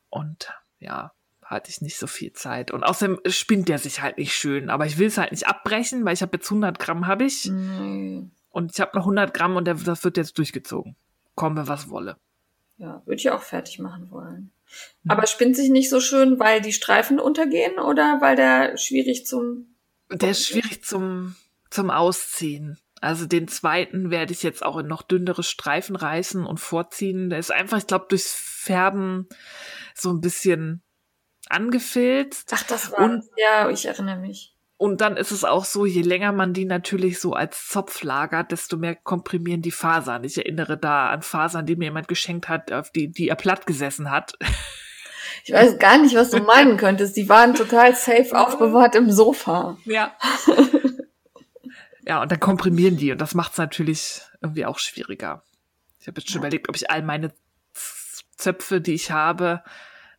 Und 0.10 0.54
ja, 0.80 1.14
hatte 1.44 1.70
ich 1.70 1.82
nicht 1.82 1.98
so 1.98 2.08
viel 2.08 2.34
Zeit. 2.34 2.72
Und 2.72 2.84
außerdem 2.84 3.20
spinnt 3.28 3.70
der 3.70 3.78
sich 3.78 4.02
halt 4.02 4.18
nicht 4.18 4.34
schön. 4.34 4.70
Aber 4.70 4.86
ich 4.86 4.98
will 4.98 5.08
es 5.08 5.18
halt 5.18 5.32
nicht 5.32 5.48
abbrechen, 5.48 6.06
weil 6.06 6.14
ich 6.14 6.22
habe 6.22 6.38
jetzt 6.38 6.50
100 6.50 6.80
Gramm 6.80 7.08
habe 7.08 7.26
ich. 7.26 7.50
Mhm. 7.50 8.32
Und 8.50 8.72
ich 8.74 8.82
habe 8.82 8.92
noch 8.96 9.04
100 9.04 9.34
Gramm 9.34 9.56
und 9.56 9.66
der, 9.66 9.76
das 9.76 10.04
wird 10.04 10.18
jetzt 10.18 10.38
durchgezogen. 10.38 10.96
Komme, 11.36 11.68
was 11.68 11.90
wolle. 11.90 12.18
Ja, 12.78 13.02
würde 13.06 13.20
ich 13.20 13.30
auch 13.30 13.42
fertig 13.42 13.80
machen 13.80 14.10
wollen. 14.12 14.52
Mhm. 15.04 15.12
Aber 15.12 15.28
spinnt 15.28 15.56
sich 15.56 15.70
nicht 15.70 15.90
so 15.90 16.00
schön, 16.00 16.40
weil 16.40 16.62
die 16.62 16.74
Streifen 16.74 17.20
untergehen 17.20 17.80
oder 17.80 18.20
weil 18.22 18.36
der 18.36 18.78
schwierig 18.78 19.26
zum... 19.26 19.68
Der 20.10 20.32
ist 20.32 20.46
schwierig 20.46 20.84
zum 20.84 21.36
zum 21.72 21.90
Ausziehen. 21.90 22.78
Also 23.02 23.26
den 23.26 23.48
zweiten 23.48 24.12
werde 24.12 24.32
ich 24.32 24.44
jetzt 24.44 24.64
auch 24.64 24.78
in 24.78 24.88
noch 24.88 25.02
dünnere 25.02 25.42
Streifen 25.42 25.96
reißen 25.96 26.46
und 26.46 26.60
vorziehen. 26.60 27.32
Der 27.32 27.40
ist 27.40 27.52
einfach, 27.52 27.80
ich 27.80 27.88
glaube, 27.88 28.06
durchs 28.10 28.32
Färben 28.32 29.28
so 29.96 30.12
ein 30.12 30.22
bisschen 30.22 30.84
angefilzt. 31.50 32.52
Ach, 32.54 32.64
das 32.64 32.92
war 32.92 33.00
und, 33.00 33.24
ja, 33.38 33.70
ich 33.70 33.86
erinnere 33.86 34.20
mich. 34.20 34.56
Und 34.78 35.02
dann 35.02 35.18
ist 35.18 35.32
es 35.32 35.44
auch 35.44 35.66
so, 35.66 35.86
je 35.86 36.02
länger 36.02 36.32
man 36.32 36.54
die 36.54 36.66
natürlich 36.66 37.20
so 37.20 37.34
als 37.34 37.68
Zopf 37.68 38.04
lagert, 38.04 38.52
desto 38.52 38.78
mehr 38.78 38.96
komprimieren 38.96 39.62
die 39.62 39.72
Fasern. 39.72 40.24
Ich 40.24 40.38
erinnere 40.38 40.78
da 40.78 41.10
an 41.10 41.22
Fasern, 41.22 41.66
die 41.66 41.76
mir 41.76 41.86
jemand 41.86 42.08
geschenkt 42.08 42.50
hat, 42.50 42.72
auf 42.72 42.92
die, 42.92 43.12
die 43.12 43.30
er 43.30 43.36
platt 43.36 43.66
gesessen 43.66 44.12
hat. 44.12 44.34
Ich 45.44 45.54
weiß 45.54 45.80
gar 45.80 45.98
nicht, 45.98 46.16
was 46.16 46.30
du 46.30 46.40
meinen 46.42 46.78
könntest. 46.78 47.18
Die 47.18 47.30
waren 47.30 47.56
total 47.56 47.96
safe 47.96 48.30
aufbewahrt 48.38 48.96
im 48.96 49.12
Sofa. 49.12 49.78
Ja. 49.86 50.16
Ja, 52.06 52.22
und 52.22 52.32
dann 52.32 52.40
komprimieren 52.40 52.98
die 52.98 53.12
und 53.12 53.22
das 53.22 53.36
macht 53.36 53.54
es 53.54 53.58
natürlich 53.58 54.22
irgendwie 54.42 54.66
auch 54.66 54.80
schwieriger. 54.80 55.44
Ich 56.00 56.08
habe 56.08 56.20
jetzt 56.20 56.30
schon 56.30 56.42
ja. 56.42 56.48
überlegt, 56.48 56.68
ob 56.68 56.76
ich 56.76 56.90
all 56.90 57.04
meine 57.04 57.32
Zöpfe, 58.38 58.82
die 58.82 58.94
ich 58.94 59.12
habe, 59.12 59.64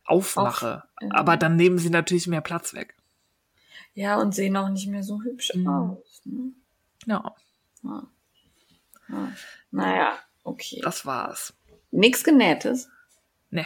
aufmache. 0.05 0.83
Auf, 0.95 1.11
Aber 1.11 1.37
dann 1.37 1.55
nehmen 1.55 1.77
sie 1.77 1.89
natürlich 1.89 2.27
mehr 2.27 2.41
Platz 2.41 2.73
weg. 2.73 2.95
Ja, 3.93 4.19
und 4.19 4.33
sehen 4.33 4.57
auch 4.57 4.69
nicht 4.69 4.87
mehr 4.87 5.03
so 5.03 5.21
hübsch 5.21 5.53
mhm. 5.53 5.67
aus. 5.67 6.21
Ne? 6.25 6.51
Ja. 7.05 7.35
ja. 7.83 8.07
ja. 9.09 9.31
Naja, 9.71 10.17
okay. 10.43 10.79
Das 10.83 11.05
war's. 11.05 11.53
Nichts 11.91 12.23
Genähtes? 12.23 12.89
Nee. 13.51 13.65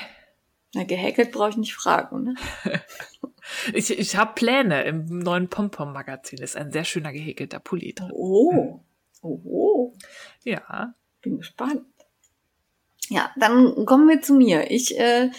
Na, 0.74 0.84
gehäkelt 0.84 1.32
brauche 1.32 1.52
ich 1.52 1.58
nicht 1.58 1.76
fragen, 1.76 2.24
ne? 2.24 2.36
ich 3.74 3.98
ich 3.98 4.16
habe 4.16 4.34
Pläne 4.34 4.84
im 4.84 5.06
neuen 5.20 5.50
Pompom-Magazin. 5.50 6.40
Ist 6.40 6.58
ein 6.58 6.72
sehr 6.72 6.84
schöner 6.84 7.12
gehäkelter 7.12 7.60
Pulli 7.60 7.94
drin. 7.94 8.12
Oh. 8.14 8.80
Oh. 9.22 9.94
Ja. 10.44 10.94
Bin 11.22 11.38
gespannt. 11.38 11.84
Ja, 13.10 13.32
dann 13.38 13.86
kommen 13.86 14.08
wir 14.10 14.22
zu 14.22 14.34
mir. 14.36 14.70
Ich 14.72 14.98
äh, 15.00 15.30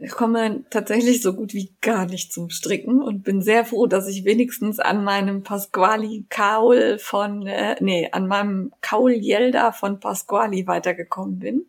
ich 0.00 0.12
komme 0.12 0.64
tatsächlich 0.70 1.22
so 1.22 1.34
gut 1.34 1.54
wie 1.54 1.72
gar 1.80 2.06
nicht 2.06 2.32
zum 2.32 2.50
Stricken 2.50 3.02
und 3.02 3.24
bin 3.24 3.42
sehr 3.42 3.64
froh, 3.64 3.86
dass 3.86 4.06
ich 4.06 4.24
wenigstens 4.24 4.78
an 4.78 5.02
meinem 5.02 5.42
Pasquali 5.42 6.24
Kaul 6.28 6.98
von, 7.00 7.44
äh, 7.48 7.74
nee, 7.80 8.08
an 8.12 8.28
meinem 8.28 8.72
Kaul 8.80 9.12
Yelda 9.12 9.72
von 9.72 9.98
Pasquali 9.98 10.68
weitergekommen 10.68 11.40
bin. 11.40 11.66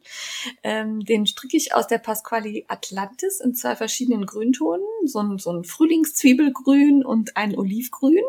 Ähm, 0.61 0.99
den 0.99 1.25
stricke 1.25 1.57
ich 1.57 1.73
aus 1.73 1.87
der 1.87 1.97
Pasquali 1.97 2.65
Atlantis 2.67 3.39
in 3.39 3.55
zwei 3.55 3.75
verschiedenen 3.75 4.27
Grüntonen, 4.27 4.85
so 5.05 5.19
ein, 5.19 5.39
so 5.39 5.51
ein 5.51 5.63
Frühlingszwiebelgrün 5.63 7.03
und 7.03 7.35
ein 7.35 7.57
Olivgrün. 7.57 8.23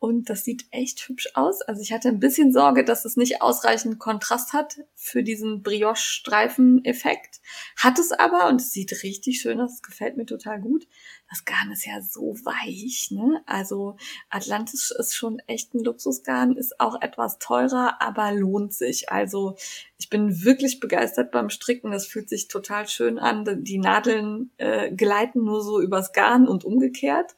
Und 0.00 0.30
das 0.30 0.44
sieht 0.44 0.64
echt 0.70 0.98
hübsch 1.08 1.28
aus. 1.34 1.60
Also 1.60 1.82
ich 1.82 1.92
hatte 1.92 2.08
ein 2.08 2.20
bisschen 2.20 2.54
Sorge, 2.54 2.84
dass 2.84 3.04
es 3.04 3.18
nicht 3.18 3.42
ausreichend 3.42 3.98
Kontrast 3.98 4.54
hat 4.54 4.80
für 4.94 5.22
diesen 5.22 5.62
Brioche-Streifen-Effekt. 5.62 7.42
Hat 7.76 7.98
es 7.98 8.10
aber 8.10 8.48
und 8.48 8.62
es 8.62 8.72
sieht 8.72 9.02
richtig 9.02 9.42
schön 9.42 9.60
aus. 9.60 9.74
Es 9.74 9.82
gefällt 9.82 10.16
mir 10.16 10.24
total 10.24 10.58
gut. 10.58 10.88
Das 11.30 11.44
Garn 11.44 11.70
ist 11.70 11.86
ja 11.86 12.02
so 12.02 12.34
weich, 12.44 13.12
ne? 13.12 13.40
Also 13.46 13.96
Atlantis 14.30 14.90
ist 14.90 15.14
schon 15.14 15.38
echt 15.46 15.72
ein 15.74 15.84
Luxusgarn, 15.84 16.56
ist 16.56 16.80
auch 16.80 17.00
etwas 17.00 17.38
teurer, 17.38 18.02
aber 18.02 18.32
lohnt 18.32 18.74
sich. 18.74 19.10
Also 19.10 19.54
ich 19.96 20.10
bin 20.10 20.42
wirklich 20.42 20.80
begeistert 20.80 21.30
beim 21.30 21.48
Stricken. 21.48 21.92
Das 21.92 22.06
fühlt 22.06 22.28
sich 22.28 22.48
total 22.48 22.88
schön 22.88 23.20
an. 23.20 23.44
Die 23.62 23.78
Nadeln 23.78 24.50
äh, 24.56 24.90
gleiten 24.90 25.44
nur 25.44 25.62
so 25.62 25.80
übers 25.80 26.12
Garn 26.12 26.48
und 26.48 26.64
umgekehrt. 26.64 27.36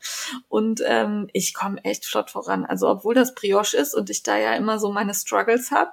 Und 0.48 0.82
ähm, 0.86 1.28
ich 1.34 1.52
komme 1.52 1.84
echt 1.84 2.06
flott 2.06 2.30
voran. 2.30 2.64
Also 2.64 2.88
obwohl 2.88 3.14
das 3.14 3.34
Brioche 3.34 3.76
ist 3.76 3.94
und 3.94 4.08
ich 4.08 4.22
da 4.22 4.38
ja 4.38 4.54
immer 4.54 4.78
so 4.78 4.90
meine 4.90 5.12
Struggles 5.12 5.70
habe, 5.70 5.90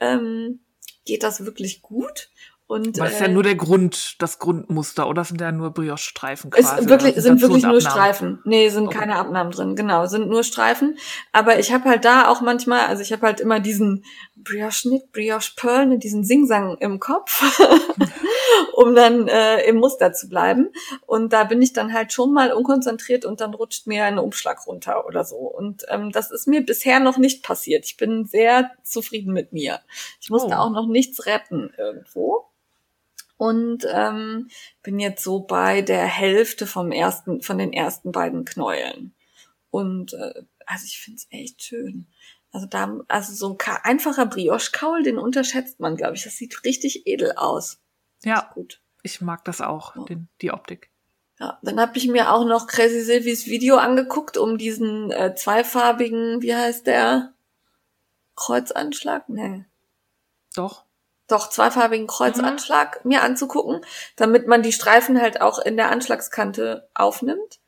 ähm, 0.00 0.60
geht 1.04 1.24
das 1.24 1.44
wirklich 1.44 1.82
gut. 1.82 2.30
Und, 2.72 2.98
Aber 2.98 3.04
das 3.04 3.16
ist 3.16 3.20
ja 3.20 3.28
nur 3.28 3.42
der 3.42 3.54
Grund, 3.54 4.14
das 4.22 4.38
Grundmuster, 4.38 5.06
oder 5.06 5.24
sind 5.24 5.38
ja 5.42 5.52
nur 5.52 5.72
Brioche-Streifen 5.72 6.50
quasi? 6.50 6.80
Ist 6.80 6.88
wirklich, 6.88 7.16
sind 7.16 7.42
wirklich 7.42 7.64
nur 7.64 7.82
Streifen. 7.82 8.40
Nee, 8.46 8.70
sind 8.70 8.86
okay. 8.86 9.00
keine 9.00 9.16
Abnahmen 9.16 9.50
drin, 9.50 9.76
genau, 9.76 10.06
sind 10.06 10.30
nur 10.30 10.42
Streifen. 10.42 10.96
Aber 11.32 11.58
ich 11.58 11.70
habe 11.70 11.84
halt 11.84 12.06
da 12.06 12.28
auch 12.28 12.40
manchmal, 12.40 12.86
also 12.86 13.02
ich 13.02 13.12
habe 13.12 13.26
halt 13.26 13.40
immer 13.40 13.60
diesen 13.60 14.06
Brioche-Schnitt, 14.36 15.12
Brioche-Pearl, 15.12 15.84
ne, 15.84 15.98
diesen 15.98 16.24
Singsang 16.24 16.78
im 16.78 16.98
Kopf, 16.98 17.42
um 18.72 18.94
dann 18.94 19.28
äh, 19.28 19.66
im 19.66 19.76
Muster 19.76 20.14
zu 20.14 20.30
bleiben. 20.30 20.70
Und 21.06 21.34
da 21.34 21.44
bin 21.44 21.60
ich 21.60 21.74
dann 21.74 21.92
halt 21.92 22.14
schon 22.14 22.32
mal 22.32 22.52
unkonzentriert 22.52 23.26
und 23.26 23.42
dann 23.42 23.52
rutscht 23.52 23.86
mir 23.86 24.06
ein 24.06 24.18
Umschlag 24.18 24.66
runter 24.66 25.06
oder 25.06 25.24
so. 25.24 25.36
Und 25.36 25.84
ähm, 25.90 26.10
das 26.10 26.30
ist 26.30 26.48
mir 26.48 26.64
bisher 26.64 27.00
noch 27.00 27.18
nicht 27.18 27.42
passiert. 27.42 27.84
Ich 27.84 27.98
bin 27.98 28.24
sehr 28.24 28.70
zufrieden 28.82 29.34
mit 29.34 29.52
mir. 29.52 29.80
Ich 30.22 30.30
musste 30.30 30.54
oh. 30.54 30.58
auch 30.58 30.70
noch 30.70 30.86
nichts 30.86 31.26
retten 31.26 31.70
irgendwo 31.76 32.46
und 33.42 33.84
ähm, 33.92 34.50
bin 34.84 35.00
jetzt 35.00 35.24
so 35.24 35.40
bei 35.40 35.82
der 35.82 36.04
Hälfte 36.04 36.64
vom 36.64 36.92
ersten, 36.92 37.42
von 37.42 37.58
den 37.58 37.72
ersten 37.72 38.12
beiden 38.12 38.44
Knäueln. 38.44 39.16
Und 39.72 40.12
äh, 40.12 40.44
also 40.64 40.84
ich 40.84 41.00
finde 41.00 41.16
es 41.16 41.26
echt 41.30 41.60
schön. 41.60 42.06
Also 42.52 42.66
da, 42.66 43.00
also 43.08 43.34
so 43.34 43.58
ein 43.58 43.76
einfacher 43.82 44.26
Brioche-Kaul, 44.26 45.02
den 45.02 45.18
unterschätzt 45.18 45.80
man, 45.80 45.96
glaube 45.96 46.14
ich. 46.14 46.22
Das 46.22 46.36
sieht 46.36 46.64
richtig 46.64 47.08
edel 47.08 47.32
aus. 47.32 47.80
Ja, 48.22 48.48
gut. 48.54 48.80
Ich 49.02 49.20
mag 49.20 49.44
das 49.44 49.60
auch, 49.60 49.96
ja. 49.96 50.04
den, 50.04 50.28
die 50.40 50.52
Optik. 50.52 50.92
Ja, 51.40 51.58
dann 51.62 51.80
habe 51.80 51.98
ich 51.98 52.06
mir 52.06 52.32
auch 52.32 52.44
noch 52.44 52.68
Crazy 52.68 53.00
Sylvies 53.00 53.46
Video 53.46 53.76
angeguckt, 53.76 54.36
um 54.36 54.56
diesen 54.56 55.10
äh, 55.10 55.34
zweifarbigen, 55.34 56.42
wie 56.42 56.54
heißt 56.54 56.86
der? 56.86 57.34
Kreuzanschlag? 58.36 59.28
Nee. 59.28 59.64
Doch 60.54 60.84
doch 61.32 61.48
zweifarbigen 61.48 62.06
Kreuzanschlag 62.06 63.04
mhm. 63.04 63.08
mir 63.08 63.22
anzugucken, 63.22 63.80
damit 64.16 64.46
man 64.46 64.62
die 64.62 64.72
Streifen 64.72 65.20
halt 65.20 65.40
auch 65.40 65.58
in 65.58 65.76
der 65.76 65.90
Anschlagskante 65.90 66.88
aufnimmt. 66.94 67.60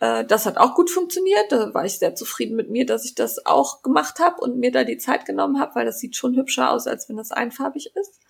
Äh, 0.00 0.24
das 0.24 0.46
hat 0.46 0.58
auch 0.58 0.74
gut 0.74 0.90
funktioniert. 0.90 1.50
Da 1.50 1.74
war 1.74 1.84
ich 1.84 1.98
sehr 1.98 2.14
zufrieden 2.14 2.56
mit 2.56 2.70
mir, 2.70 2.86
dass 2.86 3.04
ich 3.04 3.14
das 3.14 3.44
auch 3.46 3.82
gemacht 3.82 4.18
habe 4.18 4.40
und 4.40 4.58
mir 4.58 4.70
da 4.70 4.84
die 4.84 4.98
Zeit 4.98 5.24
genommen 5.24 5.58
habe, 5.58 5.74
weil 5.74 5.86
das 5.86 5.98
sieht 5.98 6.16
schon 6.16 6.36
hübscher 6.36 6.70
aus, 6.70 6.86
als 6.86 7.08
wenn 7.08 7.16
das 7.16 7.32
einfarbig 7.32 7.92
ist. 7.96 8.20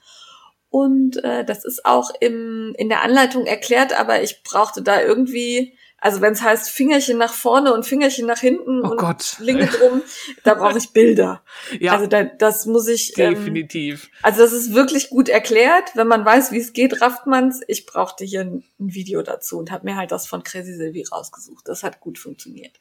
Und 0.71 1.23
äh, 1.25 1.45
das 1.45 1.65
ist 1.65 1.85
auch 1.85 2.11
im, 2.21 2.75
in 2.77 2.89
der 2.89 3.03
Anleitung 3.03 3.47
erklärt, 3.47 3.99
aber 3.99 4.23
ich 4.23 4.43
brauchte 4.43 4.83
da 4.83 5.01
irgendwie 5.01 5.77
also 5.99 6.21
wenn 6.21 6.35
es 6.35 6.43
heißt 6.43 6.69
Fingerchen 6.69 7.17
nach 7.17 7.33
vorne 7.33 7.73
und 7.73 7.87
Fingerchen 7.87 8.27
nach 8.27 8.39
hinten 8.39 8.85
oh 8.85 8.91
und 8.91 8.97
Gott. 8.99 9.37
Linke 9.39 9.67
drum, 9.67 10.03
da 10.45 10.55
brauche 10.55 10.79
ich 10.79 10.93
Bilder. 10.93 11.43
Ja, 11.81 11.93
also 11.93 12.07
da, 12.07 12.23
das 12.23 12.67
muss 12.67 12.87
ich. 12.87 13.19
Ähm, 13.19 13.35
Definitiv. 13.35 14.05
Ähm, 14.05 14.11
also 14.23 14.43
das 14.43 14.53
ist 14.53 14.75
wirklich 14.75 15.11
gut 15.11 15.29
erklärt. 15.29 15.91
Wenn 15.95 16.07
man 16.07 16.25
weiß, 16.25 16.53
wie 16.53 16.59
es 16.59 16.73
geht, 16.73 17.01
rafft 17.01 17.27
man's. 17.27 17.61
Ich 17.67 17.87
brauchte 17.87 18.25
hier 18.25 18.43
ein, 18.43 18.65
ein 18.79 18.95
Video 18.95 19.23
dazu 19.23 19.59
und 19.59 19.71
habe 19.71 19.85
mir 19.85 19.97
halt 19.97 20.13
das 20.13 20.27
von 20.27 20.43
Crazy 20.45 20.75
Sylvie 20.75 21.07
rausgesucht. 21.11 21.67
Das 21.67 21.83
hat 21.83 22.01
gut 22.01 22.19
funktioniert. 22.19 22.79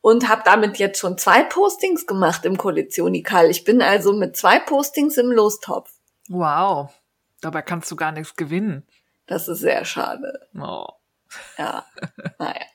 Und 0.00 0.28
habe 0.28 0.42
damit 0.44 0.78
jetzt 0.78 0.98
schon 0.98 1.18
zwei 1.18 1.42
Postings 1.42 2.06
gemacht 2.06 2.44
im 2.44 2.56
Kollektionikal. 2.56 3.50
Ich 3.50 3.64
bin 3.64 3.82
also 3.82 4.12
mit 4.12 4.36
zwei 4.36 4.58
Postings 4.58 5.16
im 5.18 5.30
Lostopf. 5.30 5.90
Wow. 6.28 6.90
Dabei 7.40 7.62
kannst 7.62 7.90
du 7.90 7.96
gar 7.96 8.12
nichts 8.12 8.34
gewinnen. 8.34 8.86
Das 9.26 9.48
ist 9.48 9.60
sehr 9.60 9.84
schade. 9.84 10.48
Oh. 10.58 10.86
Ja, 11.58 11.86
naja. 12.38 12.66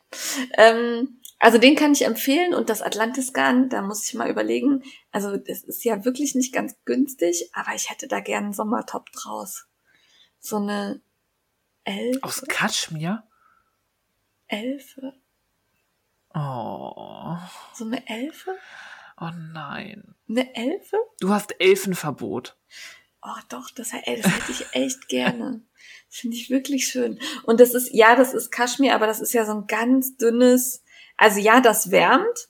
Ähm, 0.58 1.22
also 1.40 1.58
den 1.58 1.76
kann 1.76 1.94
ich 1.94 2.06
empfehlen 2.06 2.54
und 2.54 2.70
das 2.70 2.84
Atlantis-Garn, 2.84 3.70
da 3.70 3.82
muss 3.82 4.08
ich 4.08 4.14
mal 4.14 4.30
überlegen. 4.30 4.84
Also 5.12 5.38
das 5.38 5.64
ist 5.64 5.84
ja 5.84 6.06
wirklich 6.06 6.36
nicht 6.36 6.54
ganz 6.54 6.76
günstig, 6.86 7.50
aber 7.54 7.74
ich 7.74 7.90
hätte 7.90 8.08
da 8.08 8.20
gern 8.20 8.46
einen 8.46 8.54
Sommertop 8.54 9.12
draus. 9.12 9.68
So 10.40 10.58
eine 10.58 11.02
Elfe. 11.84 12.24
Aus 12.24 12.44
Kaschmir? 12.48 13.24
Elfe. 14.48 15.14
Oh. 16.34 17.38
So 17.74 17.86
eine 17.86 18.08
Elfe? 18.08 18.56
Oh 19.20 19.32
nein. 19.36 20.16
Eine 20.30 20.56
Elfe? 20.56 20.98
Du 21.20 21.30
hast 21.30 21.60
Elfenverbot. 21.60 22.58
Oh 23.24 23.40
doch, 23.50 23.70
das, 23.72 23.92
das 23.92 23.94
hätte 23.94 24.52
ich 24.52 24.66
echt 24.74 25.08
gerne. 25.08 25.62
Finde 26.14 26.36
ich 26.36 26.50
wirklich 26.50 26.88
schön. 26.88 27.20
Und 27.44 27.62
das 27.62 27.74
ist, 27.74 27.94
ja, 27.94 28.18
das 28.18 28.34
ist 28.34 28.52
Kaschmir, 28.52 28.94
aber 28.94 29.08
das 29.08 29.22
ist 29.22 29.32
ja 29.32 29.46
so 29.46 29.54
ein 29.54 29.68
ganz 29.68 30.18
dünnes, 30.18 30.84
also 31.16 31.40
ja, 31.40 31.62
das 31.62 31.90
wärmt. 31.90 32.50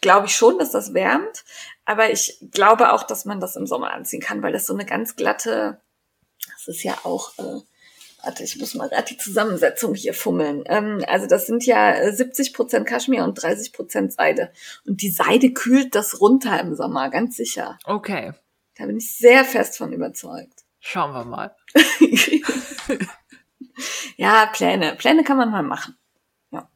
Glaube 0.00 0.26
ich 0.26 0.34
schon, 0.34 0.58
dass 0.58 0.72
das 0.72 0.92
wärmt. 0.92 1.44
Aber 1.84 2.10
ich 2.10 2.36
glaube 2.50 2.92
auch, 2.92 3.04
dass 3.04 3.24
man 3.24 3.38
das 3.38 3.54
im 3.54 3.68
Sommer 3.68 3.92
anziehen 3.92 4.20
kann, 4.20 4.42
weil 4.42 4.52
das 4.52 4.66
so 4.66 4.74
eine 4.74 4.84
ganz 4.84 5.14
glatte, 5.14 5.80
das 6.52 6.66
ist 6.66 6.82
ja 6.82 6.98
auch, 7.04 7.38
äh, 7.38 7.60
warte, 8.24 8.42
ich 8.42 8.58
muss 8.58 8.74
mal 8.74 8.88
gerade 8.88 9.06
die 9.08 9.18
Zusammensetzung 9.18 9.94
hier 9.94 10.12
fummeln. 10.12 10.64
Ähm, 10.66 11.04
also 11.06 11.28
das 11.28 11.46
sind 11.46 11.64
ja 11.64 12.12
70 12.12 12.54
Prozent 12.54 12.88
Kaschmir 12.88 13.22
und 13.22 13.40
30 13.40 13.72
Prozent 13.72 14.14
Seide. 14.14 14.50
Und 14.84 15.00
die 15.00 15.10
Seide 15.10 15.52
kühlt 15.52 15.94
das 15.94 16.20
runter 16.20 16.58
im 16.58 16.74
Sommer, 16.74 17.08
ganz 17.10 17.36
sicher. 17.36 17.78
Okay. 17.84 18.32
Da 18.76 18.86
bin 18.86 18.96
ich 18.96 19.16
sehr 19.16 19.44
fest 19.44 19.78
von 19.78 19.92
überzeugt. 19.92 20.65
Schauen 20.88 21.14
wir 21.14 21.24
mal. 21.24 21.52
ja, 24.16 24.46
Pläne. 24.46 24.94
Pläne 24.94 25.24
kann 25.24 25.36
man 25.36 25.50
mal 25.50 25.64
machen. 25.64 25.98
Ja. 26.52 26.70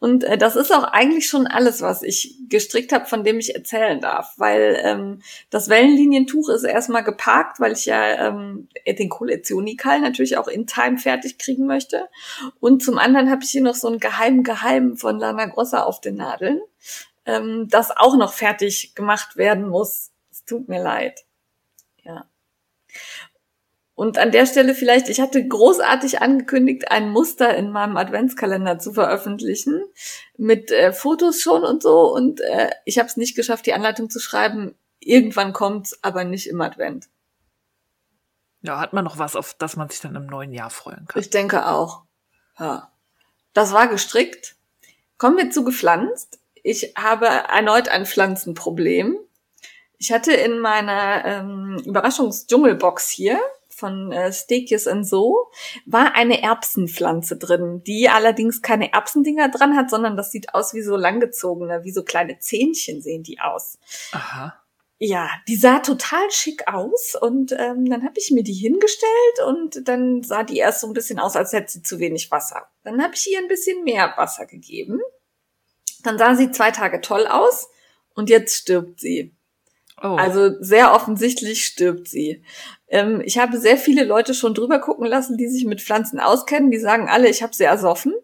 Und 0.00 0.24
äh, 0.24 0.36
das 0.36 0.56
ist 0.56 0.74
auch 0.74 0.82
eigentlich 0.82 1.28
schon 1.28 1.46
alles, 1.46 1.80
was 1.80 2.02
ich 2.02 2.40
gestrickt 2.48 2.90
habe, 2.90 3.06
von 3.06 3.22
dem 3.22 3.38
ich 3.38 3.54
erzählen 3.54 4.00
darf. 4.00 4.32
Weil 4.36 4.80
ähm, 4.82 5.22
das 5.48 5.68
Wellenlinientuch 5.68 6.48
ist 6.48 6.64
erstmal 6.64 7.04
geparkt, 7.04 7.60
weil 7.60 7.70
ich 7.70 7.86
ja 7.86 8.26
ähm, 8.26 8.68
den 8.84 9.08
Kollektionikal 9.08 10.00
natürlich 10.00 10.38
auch 10.38 10.48
in 10.48 10.66
Time 10.66 10.98
fertig 10.98 11.38
kriegen 11.38 11.66
möchte. 11.66 12.08
Und 12.58 12.82
zum 12.82 12.98
anderen 12.98 13.30
habe 13.30 13.44
ich 13.44 13.50
hier 13.50 13.62
noch 13.62 13.76
so 13.76 13.86
ein 13.86 14.00
Geheim 14.00 14.42
Geheim 14.42 14.96
von 14.96 15.20
Lana 15.20 15.46
Grossa 15.46 15.84
auf 15.84 16.00
den 16.00 16.16
Nadeln, 16.16 16.60
ähm, 17.26 17.68
das 17.70 17.96
auch 17.96 18.16
noch 18.16 18.32
fertig 18.32 18.96
gemacht 18.96 19.36
werden 19.36 19.68
muss. 19.68 20.10
Es 20.32 20.44
tut 20.44 20.68
mir 20.68 20.82
leid. 20.82 21.24
Ja. 22.02 22.26
Und 23.96 24.18
an 24.18 24.30
der 24.30 24.44
Stelle 24.44 24.74
vielleicht, 24.74 25.08
ich 25.08 25.22
hatte 25.22 25.48
großartig 25.48 26.20
angekündigt, 26.20 26.90
ein 26.90 27.08
Muster 27.08 27.56
in 27.56 27.70
meinem 27.70 27.96
Adventskalender 27.96 28.78
zu 28.78 28.92
veröffentlichen, 28.92 29.82
mit 30.36 30.70
äh, 30.70 30.92
Fotos 30.92 31.40
schon 31.40 31.64
und 31.64 31.82
so. 31.82 32.12
Und 32.14 32.42
äh, 32.42 32.70
ich 32.84 32.98
habe 32.98 33.08
es 33.08 33.16
nicht 33.16 33.36
geschafft, 33.36 33.64
die 33.64 33.72
Anleitung 33.72 34.10
zu 34.10 34.20
schreiben. 34.20 34.74
Irgendwann 35.00 35.54
kommt's, 35.54 35.98
aber 36.02 36.24
nicht 36.24 36.46
im 36.46 36.60
Advent. 36.60 37.08
Ja, 38.60 38.78
hat 38.78 38.92
man 38.92 39.04
noch 39.04 39.18
was, 39.18 39.34
auf 39.34 39.54
das 39.54 39.76
man 39.76 39.88
sich 39.88 40.02
dann 40.02 40.14
im 40.14 40.26
neuen 40.26 40.52
Jahr 40.52 40.68
freuen 40.68 41.06
kann. 41.08 41.22
Ich 41.22 41.30
denke 41.30 41.66
auch. 41.66 42.02
Ja. 42.58 42.92
Das 43.54 43.72
war 43.72 43.88
gestrickt. 43.88 44.56
Kommen 45.16 45.38
wir 45.38 45.50
zu 45.50 45.64
gepflanzt. 45.64 46.38
Ich 46.62 46.92
habe 46.98 47.26
erneut 47.26 47.88
ein 47.88 48.04
Pflanzenproblem. 48.04 49.16
Ich 49.96 50.12
hatte 50.12 50.34
in 50.34 50.58
meiner 50.58 51.24
ähm, 51.24 51.82
Überraschungsdschungelbox 51.86 53.08
hier 53.08 53.40
von 53.76 54.10
äh, 54.10 54.32
Stekies 54.32 54.86
and 54.86 55.06
So 55.06 55.50
war 55.84 56.14
eine 56.14 56.42
Erbsenpflanze 56.42 57.36
drin, 57.36 57.82
die 57.86 58.08
allerdings 58.08 58.62
keine 58.62 58.92
Erbsendinger 58.92 59.50
dran 59.50 59.76
hat, 59.76 59.90
sondern 59.90 60.16
das 60.16 60.32
sieht 60.32 60.54
aus 60.54 60.72
wie 60.74 60.82
so 60.82 60.96
langgezogene, 60.96 61.84
wie 61.84 61.92
so 61.92 62.02
kleine 62.02 62.38
Zähnchen 62.38 63.02
sehen 63.02 63.22
die 63.22 63.38
aus. 63.40 63.78
Aha. 64.12 64.58
Ja, 64.98 65.28
die 65.46 65.56
sah 65.56 65.80
total 65.80 66.30
schick 66.30 66.68
aus 66.68 67.14
und 67.20 67.52
ähm, 67.52 67.84
dann 67.84 68.02
habe 68.02 68.14
ich 68.16 68.30
mir 68.30 68.42
die 68.42 68.54
hingestellt 68.54 69.40
und 69.46 69.86
dann 69.86 70.22
sah 70.22 70.42
die 70.42 70.56
erst 70.56 70.80
so 70.80 70.86
ein 70.86 70.94
bisschen 70.94 71.18
aus, 71.18 71.36
als 71.36 71.52
hätte 71.52 71.70
sie 71.70 71.82
zu 71.82 71.98
wenig 71.98 72.30
Wasser. 72.30 72.66
Dann 72.82 73.02
habe 73.02 73.14
ich 73.14 73.30
ihr 73.30 73.38
ein 73.38 73.48
bisschen 73.48 73.84
mehr 73.84 74.14
Wasser 74.16 74.46
gegeben. 74.46 75.00
Dann 76.02 76.16
sah 76.16 76.34
sie 76.34 76.50
zwei 76.50 76.70
Tage 76.70 77.02
toll 77.02 77.26
aus 77.26 77.68
und 78.14 78.30
jetzt 78.30 78.56
stirbt 78.56 79.00
sie. 79.00 79.35
Oh. 80.02 80.16
Also 80.16 80.50
sehr 80.60 80.92
offensichtlich 80.92 81.64
stirbt 81.64 82.08
sie. 82.08 82.42
Ähm, 82.88 83.22
ich 83.24 83.38
habe 83.38 83.58
sehr 83.58 83.78
viele 83.78 84.04
Leute 84.04 84.34
schon 84.34 84.54
drüber 84.54 84.78
gucken 84.78 85.06
lassen, 85.06 85.38
die 85.38 85.48
sich 85.48 85.64
mit 85.64 85.80
Pflanzen 85.80 86.20
auskennen. 86.20 86.70
Die 86.70 86.78
sagen 86.78 87.08
alle, 87.08 87.28
ich 87.28 87.42
habe 87.42 87.54
sie 87.54 87.64
ersoffen. 87.64 88.14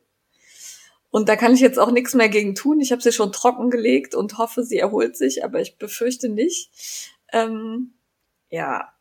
Und 1.10 1.28
da 1.28 1.36
kann 1.36 1.54
ich 1.54 1.60
jetzt 1.60 1.78
auch 1.78 1.90
nichts 1.90 2.14
mehr 2.14 2.28
gegen 2.28 2.54
tun. 2.54 2.80
Ich 2.80 2.92
habe 2.92 3.02
sie 3.02 3.12
schon 3.12 3.32
trocken 3.32 3.70
gelegt 3.70 4.14
und 4.14 4.38
hoffe, 4.38 4.64
sie 4.64 4.78
erholt 4.78 5.16
sich, 5.16 5.44
aber 5.44 5.60
ich 5.60 5.76
befürchte 5.76 6.28
nicht. 6.28 6.70
Ähm, 7.32 7.92
ja, 8.48 8.92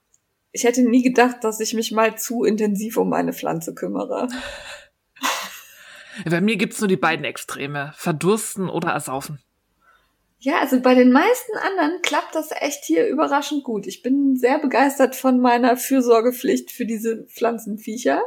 ich 0.52 0.64
hätte 0.64 0.84
nie 0.84 1.04
gedacht, 1.04 1.44
dass 1.44 1.60
ich 1.60 1.74
mich 1.74 1.92
mal 1.92 2.18
zu 2.18 2.44
intensiv 2.44 2.98
um 2.98 3.10
meine 3.10 3.34
Pflanze 3.34 3.74
kümmere. 3.74 4.28
Bei 6.30 6.42
mir 6.42 6.58
gibt's 6.58 6.82
nur 6.82 6.90
die 6.90 6.98
beiden 6.98 7.26
Extreme. 7.26 7.94
Verdursten 7.96 8.70
oder 8.70 8.90
ersaufen. 8.90 9.40
Ja, 10.44 10.58
also 10.60 10.82
bei 10.82 10.96
den 10.96 11.12
meisten 11.12 11.56
anderen 11.56 12.02
klappt 12.02 12.34
das 12.34 12.50
echt 12.50 12.84
hier 12.84 13.08
überraschend 13.08 13.64
gut. 13.64 13.86
Ich 13.86 14.02
bin 14.02 14.36
sehr 14.36 14.58
begeistert 14.58 15.16
von 15.16 15.40
meiner 15.40 15.78
Fürsorgepflicht 15.78 16.72
für 16.72 16.88
diese 16.88 17.28
Pflanzenviecher. 17.28 18.24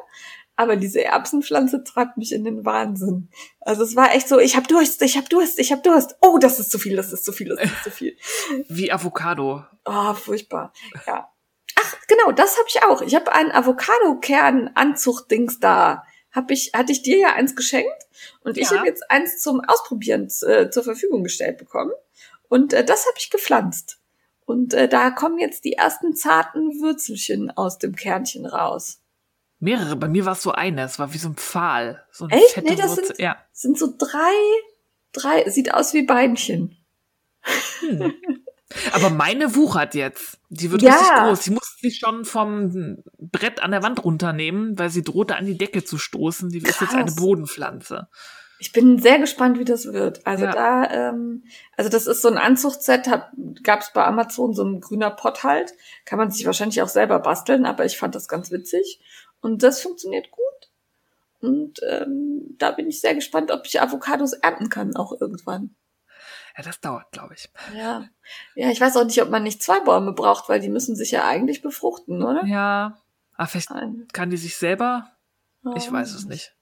Aber 0.54 0.76
diese 0.76 1.02
Erbsenpflanze 1.02 1.82
treibt 1.82 2.16
mich 2.16 2.32
in 2.32 2.44
den 2.44 2.64
Wahnsinn. 2.64 3.30
Also 3.60 3.82
es 3.82 3.96
war 3.96 4.14
echt 4.14 4.28
so, 4.28 4.38
ich 4.38 4.56
hab 4.56 4.68
Durst, 4.68 5.02
ich 5.02 5.16
hab 5.16 5.28
Durst, 5.28 5.58
ich 5.58 5.72
hab 5.72 5.82
Durst. 5.82 6.14
Oh, 6.20 6.38
das 6.38 6.60
ist 6.60 6.70
zu 6.70 6.78
viel, 6.78 6.94
das 6.94 7.12
ist 7.12 7.24
zu 7.24 7.32
viel, 7.32 7.48
das 7.48 7.64
ist 7.64 7.82
zu 7.82 7.90
viel. 7.90 8.16
Wie 8.68 8.92
Avocado. 8.92 9.64
Oh, 9.84 10.14
furchtbar. 10.14 10.72
Ja. 11.08 11.32
Ach, 11.80 11.96
genau, 12.06 12.30
das 12.30 12.56
habe 12.56 12.68
ich 12.68 12.80
auch. 12.84 13.02
Ich 13.02 13.16
habe 13.16 13.32
einen 13.32 13.50
Avocado-Kern-Anzucht-Dings 13.50 15.58
da. 15.58 16.04
Hab 16.34 16.50
ich, 16.50 16.72
hatte 16.74 16.92
ich 16.92 17.02
dir 17.02 17.18
ja 17.18 17.32
eins 17.34 17.54
geschenkt 17.56 18.06
und 18.42 18.58
ich 18.58 18.70
Ja. 18.70 18.78
habe 18.78 18.86
jetzt 18.88 19.10
eins 19.10 19.40
zum 19.40 19.60
Ausprobieren 19.60 20.28
äh, 20.46 20.68
zur 20.70 20.82
Verfügung 20.82 21.22
gestellt 21.22 21.58
bekommen. 21.58 21.92
Und 22.48 22.72
äh, 22.72 22.84
das 22.84 23.06
habe 23.06 23.14
ich 23.18 23.30
gepflanzt. 23.30 23.98
Und 24.46 24.74
äh, 24.74 24.88
da 24.88 25.10
kommen 25.10 25.38
jetzt 25.38 25.64
die 25.64 25.72
ersten 25.74 26.14
zarten 26.14 26.80
Würzelchen 26.82 27.50
aus 27.50 27.78
dem 27.78 27.94
Kernchen 27.96 28.44
raus. 28.46 29.00
Mehrere. 29.60 29.96
Bei 29.96 30.08
mir 30.08 30.26
war 30.26 30.32
es 30.32 30.42
so 30.42 30.52
eine. 30.52 30.82
Es 30.82 30.98
war 30.98 31.14
wie 31.14 31.18
so 31.18 31.28
ein 31.28 31.36
Pfahl. 31.36 32.04
So 32.10 32.26
eine 32.26 32.34
Echt? 32.36 32.62
Nee, 32.62 32.74
das 32.76 32.90
Wurzel. 32.90 33.06
sind- 33.06 33.18
Ja. 33.20 33.38
sind 33.52 33.78
so 33.78 33.94
drei, 33.96 34.34
drei, 35.12 35.48
sieht 35.48 35.72
aus 35.72 35.94
wie 35.94 36.02
Beinchen. 36.02 36.76
Aber 38.92 39.10
meine 39.10 39.54
wuchert 39.54 39.94
jetzt. 39.94 40.38
Die 40.48 40.70
wird 40.70 40.82
Ja. 40.82 40.92
richtig 40.94 41.14
groß. 41.16 41.40
Die 41.40 41.50
musste 41.50 41.76
sie 41.80 41.90
schon 41.92 42.24
vom 42.24 43.02
Brett 43.18 43.62
an 43.62 43.70
der 43.70 43.82
Wand 43.82 44.02
runternehmen, 44.04 44.78
weil 44.78 44.90
sie 44.90 45.02
drohte 45.02 45.36
an 45.36 45.46
die 45.46 45.58
Decke 45.58 45.84
zu 45.84 45.98
stoßen. 45.98 46.48
Die 46.48 46.58
ist 46.58 46.66
jetzt 46.80 46.90
Krass. 46.90 46.94
eine 46.94 47.12
Bodenpflanze. 47.12 48.08
Ich 48.58 48.72
bin 48.72 48.98
sehr 48.98 49.18
gespannt, 49.18 49.58
wie 49.58 49.64
das 49.64 49.92
wird. 49.92 50.26
Also 50.26 50.44
Ja. 50.46 50.52
da, 50.52 50.90
ähm, 51.10 51.44
also 51.76 51.90
das 51.90 52.06
ist 52.06 52.22
so 52.22 52.28
ein 52.28 52.38
Anzuchtset, 52.38 53.06
gab 53.62 53.80
es 53.80 53.92
bei 53.92 54.04
Amazon 54.04 54.54
so 54.54 54.64
ein 54.64 54.80
grüner 54.80 55.10
Pott 55.10 55.42
halt. 55.44 55.74
Kann 56.06 56.18
man 56.18 56.30
sich 56.30 56.46
wahrscheinlich 56.46 56.80
auch 56.80 56.88
selber 56.88 57.18
basteln, 57.18 57.66
aber 57.66 57.84
ich 57.84 57.98
fand 57.98 58.14
das 58.14 58.28
ganz 58.28 58.50
witzig. 58.50 59.00
Und 59.40 59.62
das 59.62 59.82
funktioniert 59.82 60.30
gut. 60.30 60.40
Und 61.40 61.80
ähm, 61.86 62.54
da 62.58 62.70
bin 62.70 62.88
ich 62.88 63.00
sehr 63.00 63.14
gespannt, 63.14 63.50
ob 63.50 63.66
ich 63.66 63.82
Avocados 63.82 64.32
ernten 64.32 64.70
kann 64.70 64.96
auch 64.96 65.12
irgendwann. 65.20 65.74
Ja, 66.56 66.62
das 66.62 66.80
dauert, 66.80 67.10
glaube 67.10 67.34
ich. 67.34 67.50
Ja. 67.76 68.08
Ja, 68.54 68.70
ich 68.70 68.80
weiß 68.80 68.96
auch 68.96 69.04
nicht, 69.04 69.20
ob 69.20 69.30
man 69.30 69.42
nicht 69.42 69.62
zwei 69.62 69.80
Bäume 69.80 70.12
braucht, 70.12 70.48
weil 70.48 70.60
die 70.60 70.68
müssen 70.68 70.94
sich 70.94 71.10
ja 71.10 71.26
eigentlich 71.26 71.62
befruchten, 71.62 72.22
oder? 72.22 72.44
Ja. 72.44 72.98
Aber 73.36 73.48
vielleicht 73.48 73.70
Nein. 73.70 74.06
kann 74.12 74.30
die 74.30 74.36
sich 74.36 74.56
selber. 74.56 75.10
Ich 75.76 75.90
weiß 75.90 76.12
es 76.12 76.26
nicht. 76.26 76.54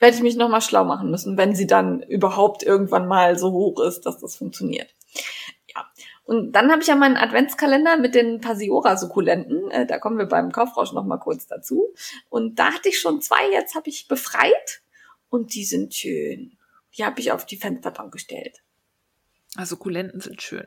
werde 0.00 0.16
ich 0.16 0.22
mich 0.22 0.34
nochmal 0.34 0.62
schlau 0.62 0.84
machen 0.84 1.10
müssen, 1.10 1.36
wenn 1.36 1.54
sie 1.54 1.66
dann 1.66 2.02
überhaupt 2.02 2.62
irgendwann 2.62 3.06
mal 3.06 3.38
so 3.38 3.52
hoch 3.52 3.80
ist, 3.80 4.06
dass 4.06 4.18
das 4.18 4.36
funktioniert. 4.36 4.94
Ja. 5.74 5.86
Und 6.24 6.52
dann 6.52 6.70
habe 6.70 6.80
ich 6.80 6.88
ja 6.88 6.96
meinen 6.96 7.18
Adventskalender 7.18 7.98
mit 7.98 8.14
den 8.14 8.40
Pasiora-Sukkulenten. 8.40 9.70
Äh, 9.70 9.86
da 9.86 9.98
kommen 9.98 10.16
wir 10.16 10.26
beim 10.26 10.52
Kaufrausch 10.52 10.92
nochmal 10.92 11.18
kurz 11.18 11.46
dazu. 11.46 11.92
Und 12.28 12.58
da 12.58 12.72
hatte 12.72 12.88
ich 12.88 12.98
schon 12.98 13.20
zwei, 13.20 13.50
jetzt 13.52 13.74
habe 13.74 13.90
ich 13.90 14.08
befreit. 14.08 14.82
Und 15.28 15.54
die 15.54 15.64
sind 15.64 15.94
schön. 15.94 16.56
Die 16.96 17.04
habe 17.04 17.20
ich 17.20 17.30
auf 17.30 17.44
die 17.46 17.56
Fensterbank 17.56 18.12
gestellt. 18.12 18.62
Also 19.56 19.76
Kulenten 19.76 20.20
sind 20.20 20.42
schön. 20.42 20.66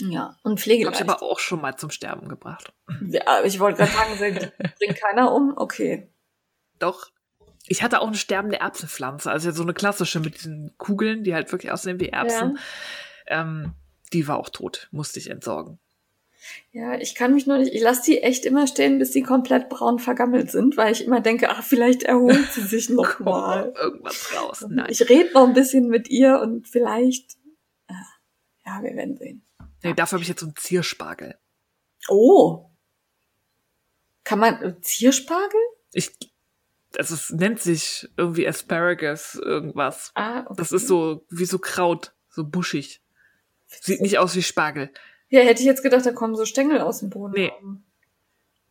Ja. 0.00 0.36
Und 0.42 0.52
Habe 0.52 0.54
ich 0.54 0.62
pflegeleicht. 0.62 1.02
aber 1.02 1.22
auch 1.22 1.38
schon 1.38 1.60
mal 1.60 1.76
zum 1.76 1.90
Sterben 1.90 2.28
gebracht. 2.28 2.72
Ja, 3.08 3.42
ich 3.44 3.58
wollte 3.58 3.78
gerade 3.84 4.16
sagen, 4.16 4.40
sie 4.40 4.68
bringt 4.78 5.00
keiner 5.00 5.32
um. 5.32 5.54
Okay. 5.56 6.08
Doch. 6.78 7.10
Ich 7.66 7.82
hatte 7.82 8.00
auch 8.00 8.06
eine 8.06 8.16
sterbende 8.16 8.60
Erbsenpflanze, 8.60 9.30
also 9.30 9.50
so 9.50 9.62
eine 9.62 9.74
klassische 9.74 10.20
mit 10.20 10.36
diesen 10.36 10.72
Kugeln, 10.78 11.24
die 11.24 11.34
halt 11.34 11.50
wirklich 11.52 11.70
aussehen 11.72 12.00
wie 12.00 12.08
Erbsen. 12.08 12.58
Ähm, 13.26 13.72
die 14.12 14.26
war 14.26 14.38
auch 14.38 14.48
tot, 14.48 14.88
musste 14.90 15.18
ich 15.18 15.28
entsorgen. 15.28 15.78
Ja, 16.72 16.94
ich 16.98 17.14
kann 17.14 17.34
mich 17.34 17.46
nur 17.46 17.58
nicht, 17.58 17.74
ich 17.74 17.82
lasse 17.82 18.02
die 18.06 18.22
echt 18.22 18.46
immer 18.46 18.66
stehen, 18.66 18.98
bis 18.98 19.12
sie 19.12 19.22
komplett 19.22 19.68
braun 19.68 19.98
vergammelt 19.98 20.50
sind, 20.50 20.78
weil 20.78 20.92
ich 20.92 21.04
immer 21.04 21.20
denke, 21.20 21.50
ach, 21.50 21.62
vielleicht 21.62 22.04
erholt 22.04 22.52
sie 22.52 22.62
sich 22.62 22.88
noch 22.88 23.16
Kommt 23.16 23.28
mal. 23.28 23.66
noch 23.66 23.76
irgendwas 23.82 24.34
raus. 24.34 24.64
Nein. 24.68 24.86
Ich 24.88 25.06
rede 25.10 25.32
noch 25.34 25.46
ein 25.46 25.52
bisschen 25.52 25.88
mit 25.88 26.08
ihr 26.08 26.40
und 26.40 26.66
vielleicht, 26.66 27.36
ja, 28.68 28.82
wir 28.82 28.94
werden 28.94 29.16
sehen. 29.16 29.42
Nee, 29.82 29.94
dafür 29.94 30.16
habe 30.16 30.22
ich 30.22 30.28
jetzt 30.28 30.40
so 30.40 30.46
einen 30.46 30.56
Zierspargel. 30.56 31.38
Oh. 32.08 32.70
Kann 34.24 34.38
man 34.38 34.62
äh, 34.62 34.80
Zierspargel? 34.80 35.60
Ich, 35.92 36.10
also 36.96 37.14
es 37.14 37.30
nennt 37.30 37.60
sich 37.60 38.08
irgendwie 38.16 38.46
Asparagus 38.46 39.36
irgendwas. 39.36 40.10
Ah, 40.14 40.40
okay. 40.40 40.54
Das 40.56 40.72
ist 40.72 40.86
so 40.86 41.24
wie 41.30 41.46
so 41.46 41.58
Kraut, 41.58 42.12
so 42.28 42.44
buschig. 42.44 43.00
Sieht 43.66 44.00
nicht 44.00 44.18
aus 44.18 44.34
wie 44.34 44.42
Spargel. 44.42 44.90
Ja, 45.28 45.40
hätte 45.40 45.60
ich 45.60 45.66
jetzt 45.66 45.82
gedacht, 45.82 46.04
da 46.06 46.12
kommen 46.12 46.36
so 46.36 46.44
Stängel 46.44 46.80
aus 46.80 47.00
dem 47.00 47.10
Boden. 47.10 47.34
Nee. 47.34 47.52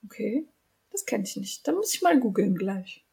Okay. 0.06 0.48
Das 0.92 1.06
kenne 1.06 1.24
ich 1.24 1.36
nicht. 1.36 1.68
Da 1.68 1.72
muss 1.72 1.94
ich 1.94 2.02
mal 2.02 2.20
googeln 2.20 2.56
gleich. 2.56 3.06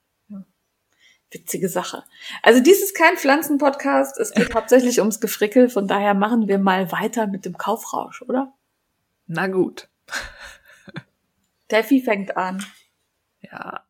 Witzige 1.35 1.69
Sache. 1.69 2.05
Also 2.43 2.61
dies 2.63 2.83
ist 2.83 2.97
kein 2.97 3.17
Pflanzenpodcast. 3.17 4.19
Es 4.19 4.33
geht 4.33 4.55
hauptsächlich 4.55 5.01
ums 5.01 5.21
Gefrickel. 5.21 5.69
Von 5.69 5.89
daher 5.89 6.15
machen 6.15 6.49
wir 6.49 6.59
mal 6.59 6.91
weiter 6.93 7.27
mit 7.27 7.45
dem 7.45 7.59
Kaufrausch, 7.59 8.23
oder? 8.23 8.55
Na 9.27 9.49
gut. 9.49 9.89
Steffi 11.67 12.01
fängt 12.01 12.37
an. 12.37 12.65
Ja. 13.41 13.85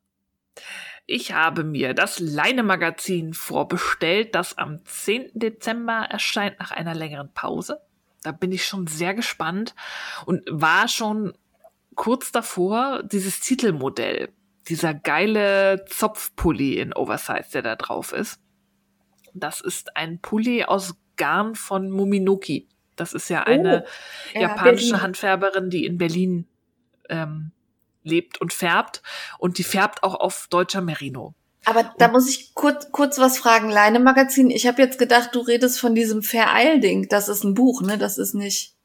Ich 1.07 1.33
habe 1.33 1.65
mir 1.65 1.93
das 1.93 2.19
Leine-Magazin 2.19 3.35
vorbestellt, 3.35 4.35
das 4.35 4.57
am 4.57 4.85
10. 4.87 5.33
Dezember 5.35 6.07
erscheint 6.09 6.59
nach 6.59 6.71
einer 6.71 6.95
längeren 6.95 7.31
Pause. 7.35 7.83
Da 8.23 8.33
bin 8.33 8.53
ich 8.53 8.65
schon 8.65 8.87
sehr 8.87 9.13
gespannt 9.13 9.75
und 10.25 10.43
war 10.51 10.89
schon 10.89 11.37
kurz 11.95 12.33
davor, 12.33 13.03
dieses 13.03 13.41
Titelmodell, 13.41 14.31
dieser 14.69 14.95
geile 14.95 15.85
Zopfpulli 15.89 16.79
in 16.79 16.93
Oversize, 16.95 17.51
der 17.53 17.63
da 17.63 17.77
drauf 17.77 18.13
ist. 18.13 18.41
Das 19.35 19.61
ist 19.61 19.97
ein 19.97 20.21
Pulli 20.21 20.65
aus 20.65 20.95
Garn 21.17 21.55
von 21.55 21.91
Muminoki. 21.91 22.69
Das 22.97 23.13
ist 23.13 23.29
ja 23.29 23.43
eine 23.43 23.85
Ja, 24.33 24.43
japanische 24.43 24.91
Berlin. 24.91 25.03
Handfärberin, 25.03 25.71
die 25.71 25.85
in 25.85 25.99
Berlin 25.99 26.47
ähm, 27.09 27.51
lebt 28.03 28.41
und 28.41 28.53
färbt. 28.53 29.03
Und 29.39 29.59
die 29.59 29.65
färbt 29.65 30.03
auch 30.03 30.15
auf 30.15 30.47
deutscher 30.51 30.81
Merino. 30.81 31.35
Aber 31.67 31.95
da 31.99 32.09
muss 32.09 32.29
ich 32.29 32.55
kurz, 32.55 32.93
kurz 32.93 33.19
was 33.19 33.39
fragen. 33.39 33.71
Leine 33.71 33.99
Magazin. 33.99 34.51
Ich 34.51 34.67
habe 34.67 34.83
jetzt 34.83 34.99
gedacht, 34.99 35.31
du 35.33 35.41
redest 35.41 35.81
von 35.81 35.95
diesem 35.95 36.23
Vereil-Ding. 36.23 37.09
Das 37.09 37.29
ist 37.29 37.43
ein 37.43 37.55
Buch, 37.55 37.81
ne? 37.83 37.97
Das 37.99 38.19
ist 38.19 38.35
nicht. 38.35 38.77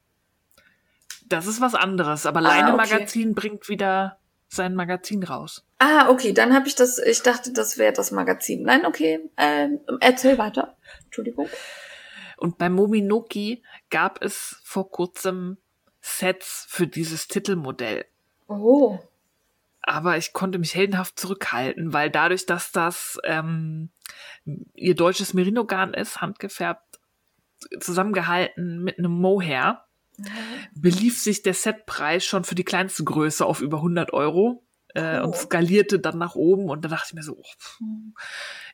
Das 1.28 1.46
ist 1.46 1.62
was 1.62 1.76
anderes. 1.76 2.26
Aber 2.26 2.40
Ah, 2.40 2.44
Leine 2.44 2.74
okay. 2.74 2.78
Magazin 2.78 3.36
bringt 3.36 3.70
wieder 3.70 4.19
sein 4.50 4.76
Magazin 4.76 5.24
raus. 5.24 5.64
Ah, 5.78 6.10
okay, 6.10 6.34
dann 6.34 6.54
habe 6.54 6.68
ich 6.68 6.76
das. 6.76 6.98
Ich 6.98 7.22
dachte, 7.22 7.54
das 7.54 7.78
wäre 7.78 7.94
das 7.94 8.12
Magazin. 8.12 8.64
Nein, 8.64 8.86
okay. 8.86 9.20
Ähm, 9.38 9.80
erzähl 10.02 10.38
weiter. 10.38 10.76
Entschuldigung. 11.06 11.48
Und 12.38 12.58
bei 12.58 12.70
Mominoki 12.70 13.64
gab 13.90 14.24
es 14.24 14.60
vor 14.64 14.92
kurzem 14.92 15.58
Sets 16.02 16.66
für 16.70 16.88
dieses 16.88 17.28
Titelmodell. 17.28 18.06
Oh. 18.48 19.00
Aber 19.82 20.18
ich 20.18 20.34
konnte 20.34 20.60
mich 20.60 20.76
heldenhaft 20.76 21.20
zurückhalten, 21.20 21.94
weil 21.94 22.10
dadurch, 22.10 22.46
dass 22.46 22.72
das 22.72 23.20
ähm, 23.24 23.90
ihr 24.74 24.96
deutsches 24.96 25.34
Merino-Garn 25.34 25.94
ist, 25.94 26.22
handgefärbt, 26.22 27.00
zusammengehalten 27.80 28.84
mit 28.84 28.98
einem 28.98 29.12
Mohair, 29.12 29.86
belief 30.76 31.20
sich 31.20 31.42
der 31.42 31.54
Setpreis 31.54 32.26
schon 32.26 32.44
für 32.44 32.56
die 32.56 32.64
kleinste 32.64 33.04
Größe 33.04 33.46
auf 33.46 33.62
über 33.62 33.78
100 33.78 34.14
Euro 34.14 34.66
äh, 34.96 35.20
Oh. 35.20 35.26
und 35.26 35.36
skalierte 35.36 36.00
dann 36.00 36.18
nach 36.18 36.36
oben 36.36 36.70
und 36.70 36.84
da 36.84 36.90
dachte 36.90 37.08
ich 37.10 37.14
mir 37.14 37.22
so, 37.24 37.38
oh, 37.38 37.52
puh, 37.60 38.14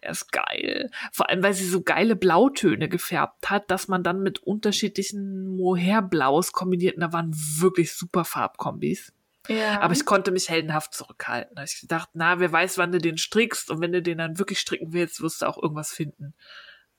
er 0.01 0.11
ist 0.11 0.31
geil. 0.31 0.89
Vor 1.11 1.29
allem, 1.29 1.43
weil 1.43 1.53
sie 1.53 1.67
so 1.67 1.81
geile 1.81 2.15
Blautöne 2.15 2.87
gefärbt 2.87 3.49
hat, 3.49 3.69
dass 3.69 3.87
man 3.87 4.03
dann 4.03 4.21
mit 4.21 4.39
unterschiedlichen 4.39 5.47
Mohair-Blaus 5.57 6.51
kombiniert 6.53 6.95
und 6.95 7.01
da 7.01 7.11
waren 7.11 7.33
wirklich 7.59 7.93
super 7.93 8.23
Farbkombis. 8.23 9.11
Ja. 9.47 9.81
Aber 9.81 9.93
ich 9.93 10.05
konnte 10.05 10.31
mich 10.31 10.49
heldenhaft 10.49 10.93
zurückhalten. 10.93 11.55
Ich 11.63 11.81
gedacht, 11.81 12.09
na, 12.13 12.39
wer 12.39 12.51
weiß, 12.51 12.77
wann 12.77 12.91
du 12.91 12.97
den 12.97 13.17
strickst 13.17 13.69
und 13.69 13.79
wenn 13.81 13.91
du 13.91 14.01
den 14.01 14.17
dann 14.17 14.39
wirklich 14.39 14.59
stricken 14.59 14.93
willst, 14.93 15.21
wirst 15.21 15.41
du 15.41 15.45
auch 15.47 15.61
irgendwas 15.61 15.91
finden, 15.91 16.33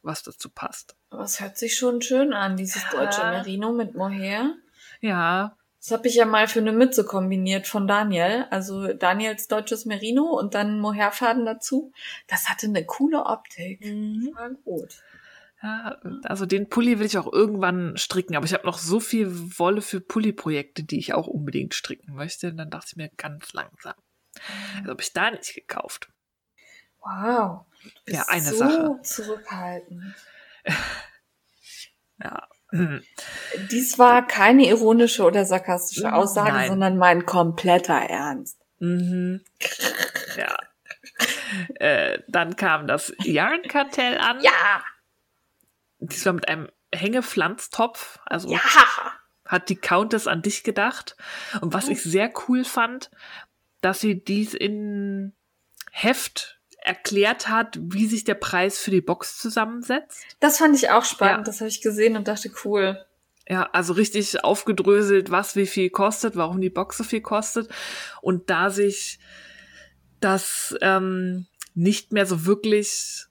was 0.06 0.22
dazu 0.22 0.48
passt. 0.48 0.96
Aber 1.10 1.24
es 1.24 1.40
hört 1.40 1.58
sich 1.58 1.76
schon 1.76 2.00
schön 2.00 2.32
an, 2.32 2.56
dieses 2.56 2.82
Ja. 2.84 2.90
deutsche 2.90 3.20
Merino 3.22 3.72
mit 3.72 3.94
Mohair. 3.94 4.54
Ja, 5.00 5.56
Das 5.78 5.90
habe 5.98 6.08
ich 6.08 6.16
ja 6.16 6.24
mal 6.24 6.48
für 6.48 6.58
eine 6.58 6.72
Mütze 6.72 7.04
kombiniert 7.04 7.68
von 7.68 7.86
Daniel. 7.86 8.46
Also 8.50 8.92
Daniels 8.94 9.46
deutsches 9.46 9.84
Merino 9.84 10.24
und 10.24 10.54
dann 10.54 10.80
Mohairfaden 10.80 11.44
dazu. 11.46 11.92
Das 12.26 12.48
hatte 12.48 12.66
eine 12.66 12.84
coole 12.84 13.24
Optik. 13.26 13.84
Mhm. 13.84 14.30
War 14.34 14.50
gut. 14.64 15.00
Ja, 15.62 15.96
also 16.24 16.44
den 16.44 16.68
Pulli 16.68 16.98
will 16.98 17.06
ich 17.06 17.16
auch 17.18 17.32
irgendwann 17.32 17.96
stricken, 17.96 18.34
aber 18.36 18.46
ich 18.46 18.52
habe 18.52 18.66
noch 18.66 18.78
so 18.78 18.98
viel 19.00 19.28
Wolle 19.58 19.80
für 19.80 20.00
Pulli-Projekte, 20.00 20.82
die 20.82 20.98
ich 20.98 21.14
auch 21.14 21.28
unbedingt 21.28 21.72
stricken 21.74 22.14
möchte. 22.14 22.50
Und 22.50 22.56
dann 22.56 22.70
dachte 22.70 22.88
ich 22.90 22.96
mir 22.96 23.10
ganz 23.16 23.52
langsam. 23.52 23.94
Also 24.78 24.90
habe 24.90 25.02
ich 25.02 25.12
da 25.12 25.30
nicht 25.30 25.54
gekauft. 25.54 26.08
Wow. 27.06 27.66
Ja, 28.06 28.24
eine 28.28 28.42
so 28.42 28.56
Sache. 28.56 28.98
zurückhaltend. 29.02 30.14
Ja. 32.22 32.48
Hm. 32.70 33.02
Dies 33.70 33.98
war 33.98 34.26
keine 34.26 34.66
ironische 34.68 35.22
oder 35.22 35.44
sarkastische 35.44 36.14
Aussage, 36.14 36.50
Nein. 36.50 36.68
sondern 36.68 36.96
mein 36.96 37.26
kompletter 37.26 37.94
Ernst. 37.94 38.58
Mhm. 38.78 39.42
Ja. 40.38 40.56
äh, 41.74 42.18
dann 42.26 42.56
kam 42.56 42.86
das 42.86 43.12
Yarnkartell 43.22 44.16
an. 44.16 44.40
Ja, 44.40 44.82
Diesmal 45.98 46.34
mit 46.34 46.48
einem 46.48 46.68
Hängepflanztopf. 46.94 48.18
Also 48.26 48.50
ja. 48.50 48.60
hat 49.44 49.68
die 49.68 49.76
Countess 49.76 50.26
an 50.26 50.42
dich 50.42 50.62
gedacht. 50.62 51.16
Und 51.60 51.72
was 51.72 51.88
ich 51.88 52.02
sehr 52.02 52.32
cool 52.48 52.64
fand, 52.64 53.10
dass 53.80 54.00
sie 54.00 54.22
dies 54.22 54.54
in 54.54 55.34
Heft 55.92 56.55
erklärt 56.87 57.49
hat, 57.49 57.79
wie 57.81 58.07
sich 58.07 58.25
der 58.25 58.35
Preis 58.35 58.79
für 58.79 58.90
die 58.90 59.01
Box 59.01 59.38
zusammensetzt. 59.38 60.22
Das 60.40 60.59
fand 60.59 60.77
ich 60.77 60.90
auch 60.90 61.05
spannend. 61.05 61.38
Ja. 61.38 61.44
Das 61.44 61.61
habe 61.61 61.68
ich 61.68 61.83
gesehen 61.83 62.16
und 62.16 62.29
dachte, 62.29 62.51
cool. 62.64 63.05
Ja, 63.49 63.68
also 63.72 63.92
richtig 63.92 64.42
aufgedröselt, 64.44 65.31
was 65.31 65.57
wie 65.57 65.66
viel 65.66 65.90
kostet, 65.90 66.37
warum 66.37 66.61
die 66.61 66.70
Box 66.70 66.96
so 66.99 67.05
viel 67.05 67.20
kostet. 67.20 67.68
Und 68.22 68.51
da 68.51 68.70
sich 68.70 69.18
das 70.20 70.77
ähm, 70.81 71.46
nicht 71.75 72.12
mehr 72.12 72.27
so 72.27 72.46
wirklich 72.46 73.27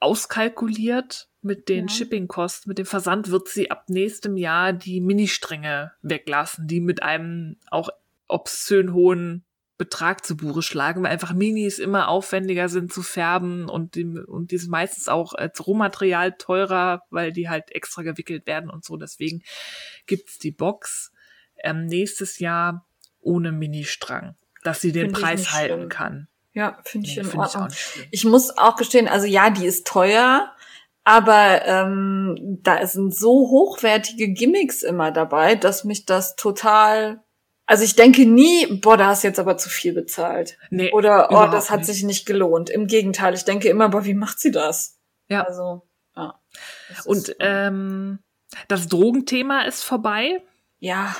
auskalkuliert 0.00 1.28
mit 1.42 1.68
den 1.68 1.86
Ja. 1.86 1.94
Shippingkosten, 1.94 2.68
mit 2.68 2.78
dem 2.78 2.86
Versand, 2.86 3.30
wird 3.30 3.48
sie 3.48 3.70
ab 3.70 3.84
nächstem 3.88 4.36
Jahr 4.36 4.72
die 4.72 5.00
Ministränge 5.00 5.92
weglassen, 6.02 6.66
die 6.66 6.80
mit 6.80 7.02
einem 7.02 7.56
auch 7.70 7.90
obszön 8.26 8.92
hohen 8.92 9.44
Betrag 9.78 10.26
zu 10.26 10.36
Buche 10.36 10.60
schlagen, 10.60 11.02
weil 11.04 11.12
einfach 11.12 11.32
Minis 11.32 11.78
immer 11.78 12.08
aufwendiger 12.08 12.68
sind 12.68 12.92
zu 12.92 13.02
färben 13.02 13.68
und 13.68 13.94
die, 13.94 14.04
und 14.04 14.50
die 14.50 14.58
sind 14.58 14.70
meistens 14.70 15.08
auch 15.08 15.34
als 15.34 15.64
Rohmaterial 15.66 16.32
teurer, 16.32 17.02
weil 17.10 17.32
die 17.32 17.48
halt 17.48 17.70
extra 17.70 18.02
gewickelt 18.02 18.46
werden 18.46 18.68
und 18.70 18.84
so. 18.84 18.96
Deswegen 18.96 19.42
gibt's 20.06 20.38
die 20.38 20.50
Box 20.50 21.12
ähm, 21.62 21.86
nächstes 21.86 22.40
Jahr 22.40 22.86
ohne 23.20 23.52
Ministrang, 23.52 24.36
dass 24.64 24.80
sie 24.80 24.92
den 24.92 25.06
Find 25.06 25.18
ich 25.18 25.24
Preis 25.24 25.52
halten 25.52 25.74
schlimm. 25.76 25.88
kann. 25.88 26.28
Ja, 26.52 26.78
finde 26.84 27.06
ich 27.06 27.14
Nee, 27.14 27.20
in 27.22 27.28
find 27.28 27.34
ich 27.46 27.54
Ordnung. 27.54 27.70
schlimm. 27.70 28.06
Ich 28.10 28.24
muss 28.24 28.58
auch 28.58 28.76
gestehen, 28.76 29.06
also 29.06 29.26
ja, 29.26 29.50
die 29.50 29.64
ist 29.66 29.86
teuer, 29.86 30.52
aber 31.04 31.62
ähm, 31.66 32.58
da 32.62 32.84
sind 32.86 33.14
so 33.14 33.30
hochwertige 33.30 34.28
Gimmicks 34.32 34.82
immer 34.82 35.12
dabei, 35.12 35.54
dass 35.54 35.84
mich 35.84 36.04
das 36.04 36.34
total. 36.36 37.22
Also 37.70 37.84
ich 37.84 37.96
denke 37.96 38.24
nie, 38.24 38.66
boah, 38.80 38.96
da 38.96 39.08
hast 39.08 39.22
du 39.22 39.28
jetzt 39.28 39.38
aber 39.38 39.58
zu 39.58 39.68
viel 39.68 39.92
bezahlt. 39.92 40.56
Nee, 40.70 40.90
Oder 40.92 41.28
oh, 41.30 41.52
das 41.52 41.70
hat 41.70 41.80
nicht. 41.80 41.86
sich 41.88 42.02
nicht 42.02 42.24
gelohnt. 42.24 42.70
Im 42.70 42.86
Gegenteil, 42.86 43.34
ich 43.34 43.44
denke 43.44 43.68
immer, 43.68 43.90
boah, 43.90 44.06
wie 44.06 44.14
macht 44.14 44.40
sie 44.40 44.50
das? 44.50 44.98
Ja. 45.28 45.42
Also, 45.44 45.86
ja. 46.16 46.40
Und 47.04 47.36
ähm, 47.40 48.20
das 48.68 48.88
Drogenthema 48.88 49.64
ist 49.64 49.84
vorbei. 49.84 50.40
ja, 50.78 51.14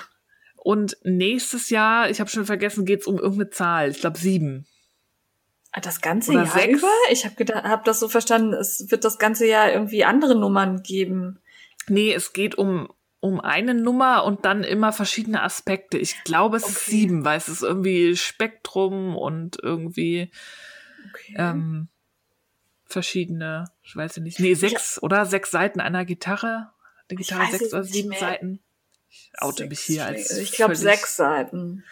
Und 0.56 0.96
nächstes 1.02 1.68
Jahr, 1.68 2.08
ich 2.08 2.18
habe 2.18 2.30
schon 2.30 2.46
vergessen, 2.46 2.86
geht's 2.86 3.06
um 3.06 3.18
irgendeine 3.18 3.50
Zahl. 3.50 3.90
Ich 3.90 4.00
glaube 4.00 4.16
sieben. 4.16 4.66
Ah, 5.72 5.80
das 5.80 6.00
ganze 6.00 6.30
Oder 6.30 6.44
Jahr 6.44 6.52
sechs? 6.54 6.78
über? 6.78 6.88
Ich 7.10 7.26
habe 7.26 7.34
gedacht, 7.34 7.64
habe 7.64 7.82
das 7.84 8.00
so 8.00 8.08
verstanden, 8.08 8.54
es 8.54 8.90
wird 8.90 9.04
das 9.04 9.18
ganze 9.18 9.46
Jahr 9.46 9.70
irgendwie 9.70 10.02
andere 10.02 10.34
Nummern 10.34 10.82
geben. 10.82 11.40
Nee, 11.88 12.14
es 12.14 12.32
geht 12.32 12.56
um, 12.56 12.88
um 13.20 13.40
eine 13.40 13.74
Nummer 13.74 14.24
und 14.24 14.44
dann 14.44 14.62
immer 14.64 14.92
verschiedene 14.92 15.42
Aspekte. 15.42 15.98
Ich 15.98 16.22
glaube, 16.24 16.56
es 16.58 16.68
ist 16.68 16.76
Okay. 16.76 16.90
sieben, 16.90 17.24
weil 17.24 17.36
es 17.38 17.48
ist 17.48 17.62
irgendwie 17.62 18.16
Spektrum 18.16 19.16
und 19.16 19.58
irgendwie 19.62 20.30
Okay. 21.10 21.34
ähm, 21.36 21.88
verschiedene, 22.84 23.64
ich 23.82 23.96
weiß 23.96 24.16
ja 24.16 24.22
nicht. 24.22 24.40
Nee, 24.40 24.54
sechs, 24.54 25.02
oder? 25.02 25.26
Sechs 25.26 25.50
Seiten 25.50 25.80
einer 25.80 26.04
Gitarre. 26.04 26.70
Eine 27.08 27.16
Gitarre 27.16 27.50
sechs 27.50 27.72
oder 27.72 27.84
sieben. 27.84 28.14
Seiten. 28.14 28.60
Ich 29.10 29.32
oute 29.38 29.66
mich 29.66 29.80
hier 29.80 30.04
als. 30.04 30.36
Ich 30.36 30.52
glaube 30.52 30.76
sechs 30.76 31.16
Seiten. 31.16 31.84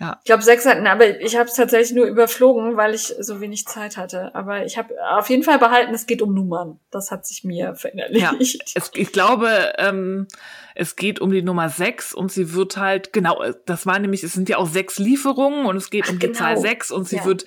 Ja. 0.00 0.20
Ich 0.22 0.26
glaube 0.26 0.44
sechs 0.44 0.62
Seiten, 0.62 0.86
aber 0.86 1.20
ich 1.20 1.36
habe 1.36 1.48
es 1.48 1.54
tatsächlich 1.56 1.92
nur 1.92 2.06
überflogen, 2.06 2.76
weil 2.76 2.94
ich 2.94 3.14
so 3.18 3.40
wenig 3.40 3.66
Zeit 3.66 3.96
hatte. 3.96 4.32
Aber 4.32 4.64
ich 4.64 4.78
habe 4.78 4.94
auf 5.10 5.28
jeden 5.28 5.42
Fall 5.42 5.58
behalten, 5.58 5.92
es 5.92 6.06
geht 6.06 6.22
um 6.22 6.34
Nummern. 6.34 6.78
Das 6.92 7.10
hat 7.10 7.26
sich 7.26 7.42
mir 7.42 7.74
verinnerlicht. 7.76 8.72
Es, 8.76 8.92
ich 8.94 9.10
glaube, 9.12 9.72
ähm, 9.76 10.28
es 10.76 10.94
geht 10.94 11.20
um 11.20 11.32
die 11.32 11.42
Nummer 11.42 11.68
sechs 11.68 12.14
und 12.14 12.30
sie 12.30 12.54
wird 12.54 12.76
halt, 12.76 13.12
genau, 13.12 13.42
das 13.66 13.86
war 13.86 13.98
nämlich, 13.98 14.22
es 14.22 14.34
sind 14.34 14.48
ja 14.48 14.58
auch 14.58 14.68
sechs 14.68 14.98
Lieferungen 15.00 15.66
und 15.66 15.76
es 15.76 15.90
geht 15.90 16.04
Ach, 16.06 16.12
um 16.12 16.20
die 16.20 16.26
genau. 16.26 16.38
Zahl 16.38 16.56
sechs 16.58 16.92
und 16.92 17.08
sie 17.08 17.16
Ja. 17.16 17.24
wird 17.24 17.44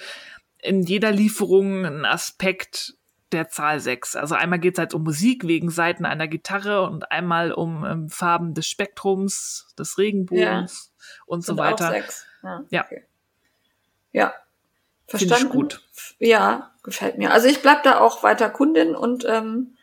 in 0.60 0.82
jeder 0.84 1.12
Lieferung 1.12 1.86
ein 1.86 2.04
Aspekt 2.06 2.96
der 3.32 3.48
Zahl 3.48 3.80
sechs. 3.80 4.18
Also 4.18 4.36
einmal 4.36 4.60
geht 4.60 4.74
es 4.74 4.80
halt 4.80 4.94
um 4.94 5.04
Musik 5.04 5.48
wegen 5.48 5.70
Seiten 5.70 6.04
einer 6.06 6.28
Gitarre 6.28 6.82
und 6.82 7.14
einmal 7.14 7.54
um 7.54 7.86
ähm, 7.86 8.10
Farben 8.10 8.54
des 8.54 8.68
Spektrums, 8.68 9.74
des 9.80 9.98
Regenbogens 9.98 10.92
und 11.26 11.46
so 11.46 11.54
auch 11.54 11.58
weiter. 11.58 11.88
sechs. 11.92 12.26
Ja. 12.44 12.64
Ja. 12.70 12.86
Okay. 12.86 13.04
Ja. 14.12 14.34
Verstanden? 15.08 15.50
gut. 15.50 15.82
Ja, 16.20 16.72
gefällt 16.84 17.18
mir. 17.18 17.32
Also 17.32 17.48
ich 17.48 17.62
bleib 17.62 17.84
da 17.84 18.00
auch 18.00 18.24
weiter 18.24 18.50
Kundin 18.50 18.96
und 18.96 19.26
ähm, 19.28 19.76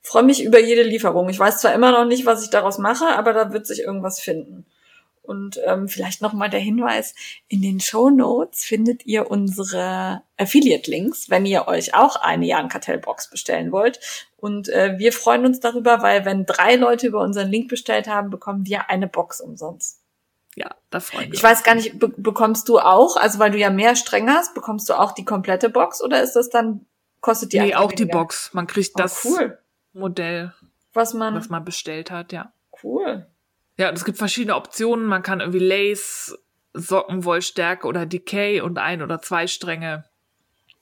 freue 0.00 0.22
mich 0.22 0.42
über 0.44 0.60
jede 0.60 0.82
Lieferung. 0.82 1.28
Ich 1.28 1.38
weiß 1.38 1.60
zwar 1.60 1.74
immer 1.74 1.90
noch 1.90 2.04
nicht, 2.04 2.26
was 2.26 2.44
ich 2.44 2.50
daraus 2.50 2.78
mache, 2.78 3.06
aber 3.06 3.32
da 3.32 3.52
wird 3.52 3.66
sich 3.66 3.80
irgendwas 3.80 4.20
finden. 4.20 4.64
Und 5.26 5.60
ähm, 5.66 5.88
vielleicht 5.88 6.22
nochmal 6.22 6.50
der 6.50 6.60
Hinweis, 6.60 7.14
in 7.48 7.60
den 7.60 7.80
Show 7.80 8.10
Notes 8.10 8.64
findet 8.64 9.04
ihr 9.06 9.28
unsere 9.28 10.22
Affiliate-Links, 10.36 11.30
wenn 11.30 11.44
ihr 11.44 11.66
euch 11.66 11.94
auch 11.94 12.14
eine 12.14 12.46
Jan-Kartell-Box 12.46 13.30
bestellen 13.30 13.72
wollt. 13.72 13.98
Und 14.36 14.68
äh, 14.68 14.94
wir 14.98 15.12
freuen 15.12 15.44
uns 15.44 15.58
darüber, 15.58 16.00
weil 16.02 16.24
wenn 16.24 16.46
drei 16.46 16.76
Leute 16.76 17.08
über 17.08 17.22
unseren 17.22 17.50
Link 17.50 17.68
bestellt 17.68 18.06
haben, 18.06 18.30
bekommen 18.30 18.66
wir 18.66 18.88
eine 18.88 19.08
Box 19.08 19.40
umsonst. 19.40 20.00
Ja, 20.56 20.74
da 20.90 21.00
freuen 21.00 21.26
wir 21.30 21.34
Ich 21.34 21.42
weiß 21.42 21.62
gar 21.64 21.74
nicht, 21.74 21.98
be 21.98 22.08
bekommst 22.08 22.68
du 22.68 22.78
auch, 22.78 23.16
also 23.16 23.38
weil 23.38 23.50
du 23.50 23.58
ja 23.58 23.70
mehr 23.70 23.94
streng 23.94 24.28
hast, 24.30 24.54
bekommst 24.54 24.88
du 24.88 24.94
auch 24.94 25.12
die 25.12 25.24
komplette 25.24 25.68
Box 25.68 26.02
oder 26.02 26.22
ist 26.22 26.32
das 26.32 26.48
dann, 26.48 26.86
kostet 27.20 27.52
die 27.52 27.60
Nee, 27.60 27.74
auch 27.74 27.92
die 27.92 28.00
weniger? 28.04 28.18
Box. 28.18 28.54
Man 28.54 28.66
kriegt 28.66 28.92
Oh, 28.94 29.02
das 29.02 29.24
cool. 29.24 29.58
Modell, 29.92 30.52
Was 30.94 31.12
man, 31.14 31.34
was 31.34 31.48
man 31.50 31.64
bestellt 31.64 32.10
hat, 32.10 32.32
ja. 32.32 32.52
cool. 32.82 33.26
Ja, 33.78 33.90
und 33.90 33.96
es 33.96 34.04
gibt 34.06 34.16
verschiedene 34.16 34.56
Optionen. 34.56 35.04
Man 35.06 35.22
kann 35.22 35.40
irgendwie 35.40 35.58
Lace, 35.58 36.38
Sockenwollstärke 36.72 37.86
oder 37.86 38.06
Decay 38.06 38.62
und 38.62 38.78
ein 38.78 39.02
oder 39.02 39.20
zwei 39.20 39.46
Stränge. 39.46 40.04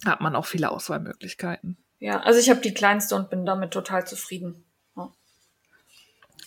Hat 0.04 0.20
man 0.20 0.36
auch 0.36 0.46
viele 0.46 0.70
Auswahlmöglichkeiten. 0.70 1.76
Ja, 1.98 2.20
also 2.20 2.38
ich 2.38 2.50
habe 2.50 2.60
die 2.60 2.74
kleinste 2.74 3.16
und 3.16 3.30
bin 3.30 3.44
damit 3.46 3.72
total 3.72 4.06
zufrieden. 4.06 4.64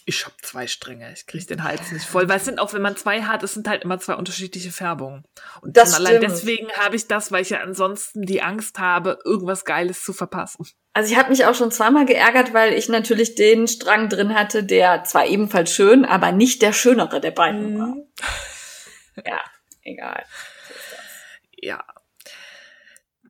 Ich 0.10 0.26
hab 0.26 0.32
zwei 0.42 0.68
Stränge. 0.68 1.12
Ich 1.12 1.28
krieg 1.28 1.46
den 1.48 1.66
Hals 1.66 1.92
nicht 1.92 2.06
voll. 2.06 2.30
Weil 2.30 2.38
es 2.38 2.46
sind 2.46 2.60
auch, 2.60 2.72
wenn 2.72 2.82
man 2.82 2.96
zwei 2.96 3.24
hat, 3.24 3.44
es 3.44 3.54
sind 3.54 3.68
halt 3.68 3.84
immer 3.84 4.00
zwei 4.00 4.14
unterschiedliche 4.16 4.72
Färbungen. 4.72 5.26
Und 5.60 5.76
Das 5.76 5.96
allein 5.96 6.16
stimmt. 6.18 6.32
deswegen 6.32 6.72
habe 6.78 6.96
ich 6.96 7.08
das, 7.08 7.30
weil 7.34 7.42
ich 7.42 7.50
ja 7.50 7.60
ansonsten 7.60 8.22
die 8.22 8.42
Angst 8.42 8.80
habe, 8.80 9.20
irgendwas 9.26 9.66
Geiles 9.66 10.02
zu 10.04 10.14
verpassen. 10.14 10.66
Also 10.94 11.12
ich 11.12 11.18
habe 11.20 11.30
mich 11.30 11.44
auch 11.46 11.56
schon 11.56 11.72
zweimal 11.72 12.06
geärgert, 12.06 12.54
weil 12.54 12.72
ich 12.72 12.88
natürlich 12.88 13.36
den 13.36 13.68
Strang 13.68 14.08
drin 14.08 14.34
hatte, 14.34 14.64
der 14.64 15.04
zwar 15.04 15.26
ebenfalls 15.28 15.74
schön, 15.76 16.06
aber 16.06 16.32
nicht 16.32 16.62
der 16.62 16.72
schönere 16.72 17.20
der 17.20 17.32
beiden 17.32 17.74
Mhm. 17.74 17.80
war. 17.80 17.96
Ja, 19.26 19.42
egal. 19.82 20.24
Ja. 21.60 21.84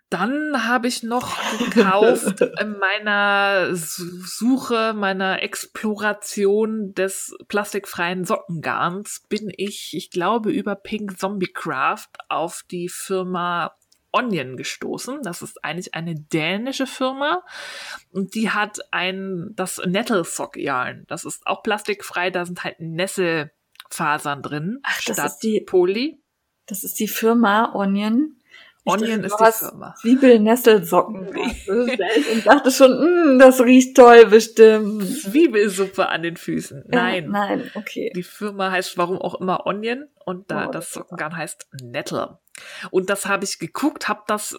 Dann 0.09 0.65
habe 0.67 0.87
ich 0.87 1.03
noch 1.03 1.37
gekauft 1.73 2.39
in 2.61 2.77
meiner 2.77 3.75
Su- 3.75 4.21
Suche, 4.25 4.93
meiner 4.95 5.41
Exploration 5.43 6.93
des 6.93 7.35
plastikfreien 7.49 8.23
Sockengarns 8.23 9.23
bin 9.27 9.51
ich, 9.55 9.93
ich 9.95 10.09
glaube, 10.09 10.51
über 10.51 10.75
Pink 10.75 11.19
Zombie 11.19 11.51
Craft 11.53 12.07
auf 12.29 12.63
die 12.71 12.87
Firma 12.87 13.75
Onion 14.13 14.55
gestoßen. 14.55 15.21
Das 15.23 15.41
ist 15.41 15.63
eigentlich 15.65 15.93
eine 15.93 16.15
dänische 16.15 16.87
Firma 16.87 17.43
und 18.11 18.33
die 18.33 18.49
hat 18.49 18.79
ein, 18.91 19.51
das 19.55 19.77
Nettle 19.85 20.23
Sock 20.23 20.55
Yarn. 20.55 21.03
Das 21.07 21.25
ist 21.25 21.45
auch 21.45 21.61
plastikfrei, 21.63 22.29
da 22.31 22.45
sind 22.45 22.63
halt 22.63 22.79
Nesselfasern 22.79 24.41
drin, 24.41 24.79
Ach, 24.83 25.01
das 25.05 25.15
statt 25.17 25.25
ist 25.31 25.39
die- 25.39 25.59
Poly. 25.61 26.21
Das 26.65 26.83
ist 26.83 26.99
die 26.99 27.07
Firma 27.09 27.73
Onion. 27.75 28.36
Onion 28.87 29.23
ist 29.23 29.37
die 29.39 29.51
Firma. 29.51 29.95
Zwiebelnesselsocken 30.01 31.27
und 31.27 32.45
dachte 32.45 32.71
schon, 32.71 33.35
"Mm, 33.35 33.39
das 33.39 33.61
riecht 33.61 33.95
toll 33.95 34.25
bestimmt. 34.27 35.03
Zwiebelsuppe 35.21 36.07
an 36.07 36.23
den 36.23 36.37
Füßen. 36.37 36.85
Nein. 36.87 37.25
Ja, 37.25 37.29
nein, 37.29 37.71
okay. 37.75 38.11
Die 38.15 38.23
Firma 38.23 38.71
heißt 38.71 38.97
warum 38.97 39.17
auch 39.19 39.39
immer 39.39 39.65
Onion 39.65 40.07
und 40.25 40.49
da 40.51 40.67
Oh, 40.67 40.71
das 40.71 40.87
das 40.87 40.93
Sockengarn 40.93 41.35
heißt 41.35 41.67
Nettle. 41.81 42.39
Und 42.91 43.09
das 43.09 43.25
habe 43.25 43.43
ich 43.43 43.59
geguckt, 43.59 44.07
habe 44.07 44.23
das 44.27 44.57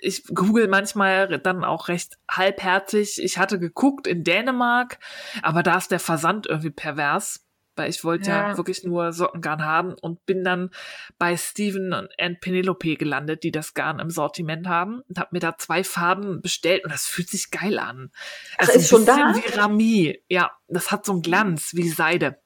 ich 0.00 0.24
google 0.26 0.68
manchmal 0.68 1.38
dann 1.38 1.64
auch 1.64 1.88
recht 1.88 2.18
halbherzig. 2.30 3.22
Ich 3.22 3.38
hatte 3.38 3.58
geguckt 3.58 4.06
in 4.06 4.22
Dänemark, 4.22 4.98
aber 5.42 5.62
da 5.62 5.78
ist 5.78 5.90
der 5.90 6.00
Versand 6.00 6.46
irgendwie 6.46 6.70
pervers, 6.70 7.43
weil 7.76 7.90
ich 7.90 8.04
wollte 8.04 8.30
ja, 8.30 8.50
Ja. 8.50 8.56
wirklich 8.56 8.84
nur 8.84 9.12
Sockengarn 9.12 9.64
haben 9.64 9.94
und 9.94 10.24
bin 10.26 10.44
dann 10.44 10.70
bei 11.18 11.36
Steven 11.36 11.92
und 11.92 12.08
Penelope 12.40 12.96
gelandet, 12.96 13.42
die 13.42 13.50
das 13.52 13.74
Garn 13.74 13.98
im 13.98 14.10
Sortiment 14.10 14.66
haben 14.68 15.00
und 15.08 15.18
habe 15.18 15.30
mir 15.32 15.40
da 15.40 15.56
zwei 15.58 15.84
Farben 15.84 16.40
bestellt 16.40 16.84
und 16.84 16.92
das 16.92 17.06
fühlt 17.06 17.28
sich 17.28 17.50
geil 17.50 17.78
an. 17.78 18.10
Ach, 18.58 18.68
Also 18.68 18.72
ist 18.78 18.88
schon 18.88 19.06
da? 19.06 19.34
wie 19.34 19.48
Rami. 19.58 20.22
Ja, 20.28 20.52
das 20.68 20.90
hat 20.92 21.04
so 21.04 21.12
einen 21.12 21.22
Glanz 21.22 21.74
wie 21.74 21.88
Seide. 21.88 22.38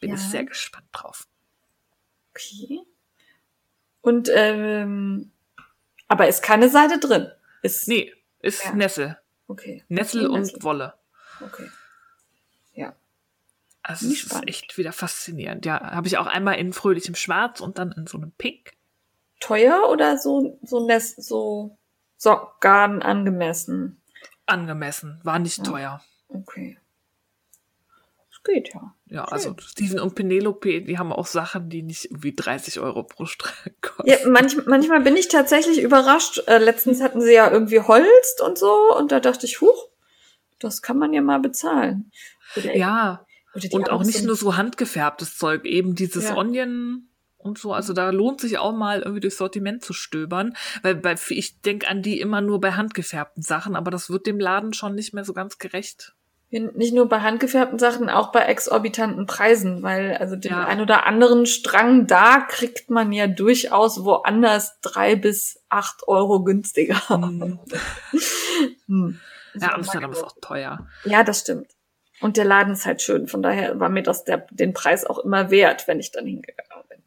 Bin 0.00 0.10
Ja. 0.10 0.16
ich 0.16 0.22
sehr 0.22 0.44
gespannt 0.44 0.86
drauf. 0.92 1.26
Okay. 2.30 2.80
Und, 4.02 4.28
ähm, 4.32 5.32
aber 6.08 6.28
ist 6.28 6.42
keine 6.42 6.68
Seite 6.68 6.98
drin. 7.00 7.30
Ist, 7.62 7.88
Nee, 7.88 8.12
ist 8.40 8.62
Ja. 8.64 8.72
Nessel. 8.74 9.18
Okay, 9.48 9.84
Nessel 9.88 10.26
und 10.26 10.40
Nessel. 10.40 10.62
Wolle. 10.62 10.94
okay. 11.40 11.68
Ja. 12.74 12.94
Also 13.88 14.06
es 14.08 14.24
ist 14.24 14.48
echt 14.48 14.78
wieder 14.78 14.92
faszinierend. 14.92 15.64
Ja, 15.64 15.80
habe 15.92 16.08
ich 16.08 16.18
auch 16.18 16.26
einmal 16.26 16.56
in 16.56 16.72
fröhlichem 16.72 17.14
Schwarz 17.14 17.60
und 17.60 17.78
dann 17.78 17.92
in 17.92 18.06
so 18.08 18.18
einem 18.18 18.32
Pink. 18.32 18.72
Teuer 19.38 19.88
oder 19.90 20.18
so, 20.18 20.58
so 20.62 20.84
Nest, 20.86 21.22
so 21.22 21.76
Sockgarn 22.16 23.00
angemessen? 23.02 24.00
Angemessen. 24.46 25.20
War 25.22 25.38
nicht 25.38 25.58
Ja. 25.58 25.64
teuer. 25.64 26.04
Okay. 26.28 26.78
Das 28.30 28.42
geht 28.42 28.74
ja. 28.74 28.94
Ja, 29.06 29.24
also 29.26 29.54
Steven 29.60 30.00
und 30.00 30.16
Penelope, 30.16 30.82
die 30.82 30.98
haben 30.98 31.12
auch 31.12 31.26
Sachen, 31.26 31.68
die 31.70 31.82
nicht 31.82 32.06
irgendwie 32.06 32.34
30 32.34 32.80
Euro 32.80 33.04
pro 33.04 33.26
Stück 33.26 33.52
kosten. 33.82 34.08
Ja, 34.08 34.16
manch, 34.26 34.56
manchmal 34.66 35.00
bin 35.02 35.16
ich 35.16 35.28
tatsächlich 35.28 35.80
überrascht. 35.80 36.42
Äh, 36.48 36.58
letztens 36.58 37.00
hatten 37.00 37.20
sie 37.20 37.34
ja 37.34 37.48
irgendwie 37.50 37.80
Holst 37.80 38.40
und 38.40 38.58
so 38.58 38.96
und 38.96 39.12
da 39.12 39.20
dachte 39.20 39.46
ich, 39.46 39.60
huch, 39.60 39.88
das 40.58 40.82
kann 40.82 40.98
man 40.98 41.12
ja 41.12 41.20
mal 41.20 41.38
bezahlen. 41.38 42.10
Oder, 42.56 42.74
ja, 42.76 43.25
und 43.72 43.90
auch 43.90 44.02
nicht 44.04 44.18
so- 44.20 44.26
nur 44.26 44.36
so 44.36 44.56
handgefärbtes 44.56 45.38
Zeug, 45.38 45.64
eben 45.64 45.94
dieses 45.94 46.24
Ja. 46.24 46.36
Onion 46.36 47.08
und 47.38 47.58
so. 47.58 47.72
Also 47.72 47.92
da 47.92 48.10
lohnt 48.10 48.40
sich 48.40 48.58
auch 48.58 48.72
mal 48.74 49.00
irgendwie 49.00 49.20
durchs 49.20 49.36
Sortiment 49.38 49.84
zu 49.84 49.92
stöbern, 49.92 50.56
weil 50.82 50.94
bei, 50.96 51.14
ich 51.28 51.60
denke 51.60 51.88
an 51.88 52.02
die 52.02 52.20
immer 52.20 52.40
nur 52.40 52.60
bei 52.60 52.72
handgefärbten 52.72 53.42
Sachen, 53.42 53.76
aber 53.76 53.90
das 53.90 54.10
wird 54.10 54.26
dem 54.26 54.38
Laden 54.40 54.72
schon 54.72 54.94
nicht 54.94 55.14
mehr 55.14 55.24
so 55.24 55.32
ganz 55.32 55.58
gerecht. 55.58 56.14
Nicht 56.48 56.94
nur 56.94 57.08
bei 57.08 57.20
handgefärbten 57.20 57.78
Sachen, 57.78 58.08
auch 58.08 58.30
bei 58.30 58.40
exorbitanten 58.42 59.26
Preisen, 59.26 59.82
weil 59.82 60.16
also 60.16 60.36
den 60.36 60.52
Ja. 60.52 60.64
ein 60.66 60.80
oder 60.80 61.04
anderen 61.04 61.44
Strang 61.44 62.06
da 62.06 62.38
kriegt 62.38 62.88
man 62.88 63.12
ja 63.12 63.26
durchaus 63.26 64.04
woanders 64.04 64.78
drei 64.80 65.16
bis 65.16 65.60
acht 65.68 66.06
Euro 66.06 66.42
günstiger. 66.44 67.00
Hm. 67.08 67.58
Hm. 68.88 69.20
Ja, 69.60 69.74
Amsterdam 69.74 70.12
ist 70.12 70.22
auch 70.22 70.34
teuer. 70.40 70.86
Ja, 71.04 71.24
das 71.24 71.40
stimmt. 71.40 71.66
Und 72.20 72.36
der 72.36 72.44
Laden 72.44 72.72
ist 72.72 72.86
halt 72.86 73.02
schön. 73.02 73.26
Von 73.28 73.42
daher 73.42 73.78
war 73.78 73.88
mir 73.88 74.02
das 74.02 74.24
der, 74.24 74.46
den 74.50 74.72
Preis 74.72 75.04
auch 75.04 75.18
immer 75.18 75.50
wert, 75.50 75.86
wenn 75.86 76.00
ich 76.00 76.12
dann 76.12 76.26
hingegangen 76.26 76.88
bin. 76.88 77.02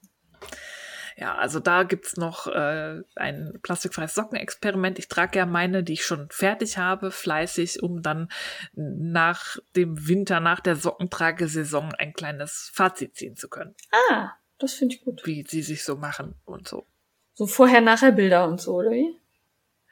Ja, 1.18 1.36
also 1.36 1.60
da 1.60 1.84
gibt's 1.84 2.16
noch 2.16 2.48
äh, 2.48 3.02
ein 3.16 3.60
plastikfreies 3.62 4.16
Sockenexperiment. 4.16 5.00
Ich 5.00 5.10
trage 5.10 5.40
ja 5.40 5.46
meine, 5.46 5.84
die 5.84 5.94
ich 5.94 6.06
schon 6.06 6.30
fertig 6.32 6.78
habe, 6.78 7.12
fleißig, 7.12 7.84
um 7.84 8.02
dann 8.02 8.30
nach 8.74 9.58
dem 9.76 10.08
Winter, 10.08 10.40
nach 10.40 10.62
der 10.62 10.76
Sockentragesaison 10.78 11.94
ein 11.96 12.14
kleines 12.14 12.72
Fazit 12.74 13.16
ziehen 13.18 13.36
zu 13.36 13.50
können, 13.50 13.76
Ah, 14.12 14.30
das 14.60 14.74
finde 14.76 14.96
ich 14.96 15.02
gut. 15.04 15.22
wie 15.26 15.46
sie 15.46 15.62
sich 15.62 15.84
so 15.84 15.98
machen 15.98 16.36
und 16.46 16.68
so. 16.68 16.86
So 17.34 17.48
Vorher-Nachher-Bilder 17.48 18.48
und 18.48 18.62
so, 18.62 18.76
oder 18.76 18.92
wie? 18.92 19.14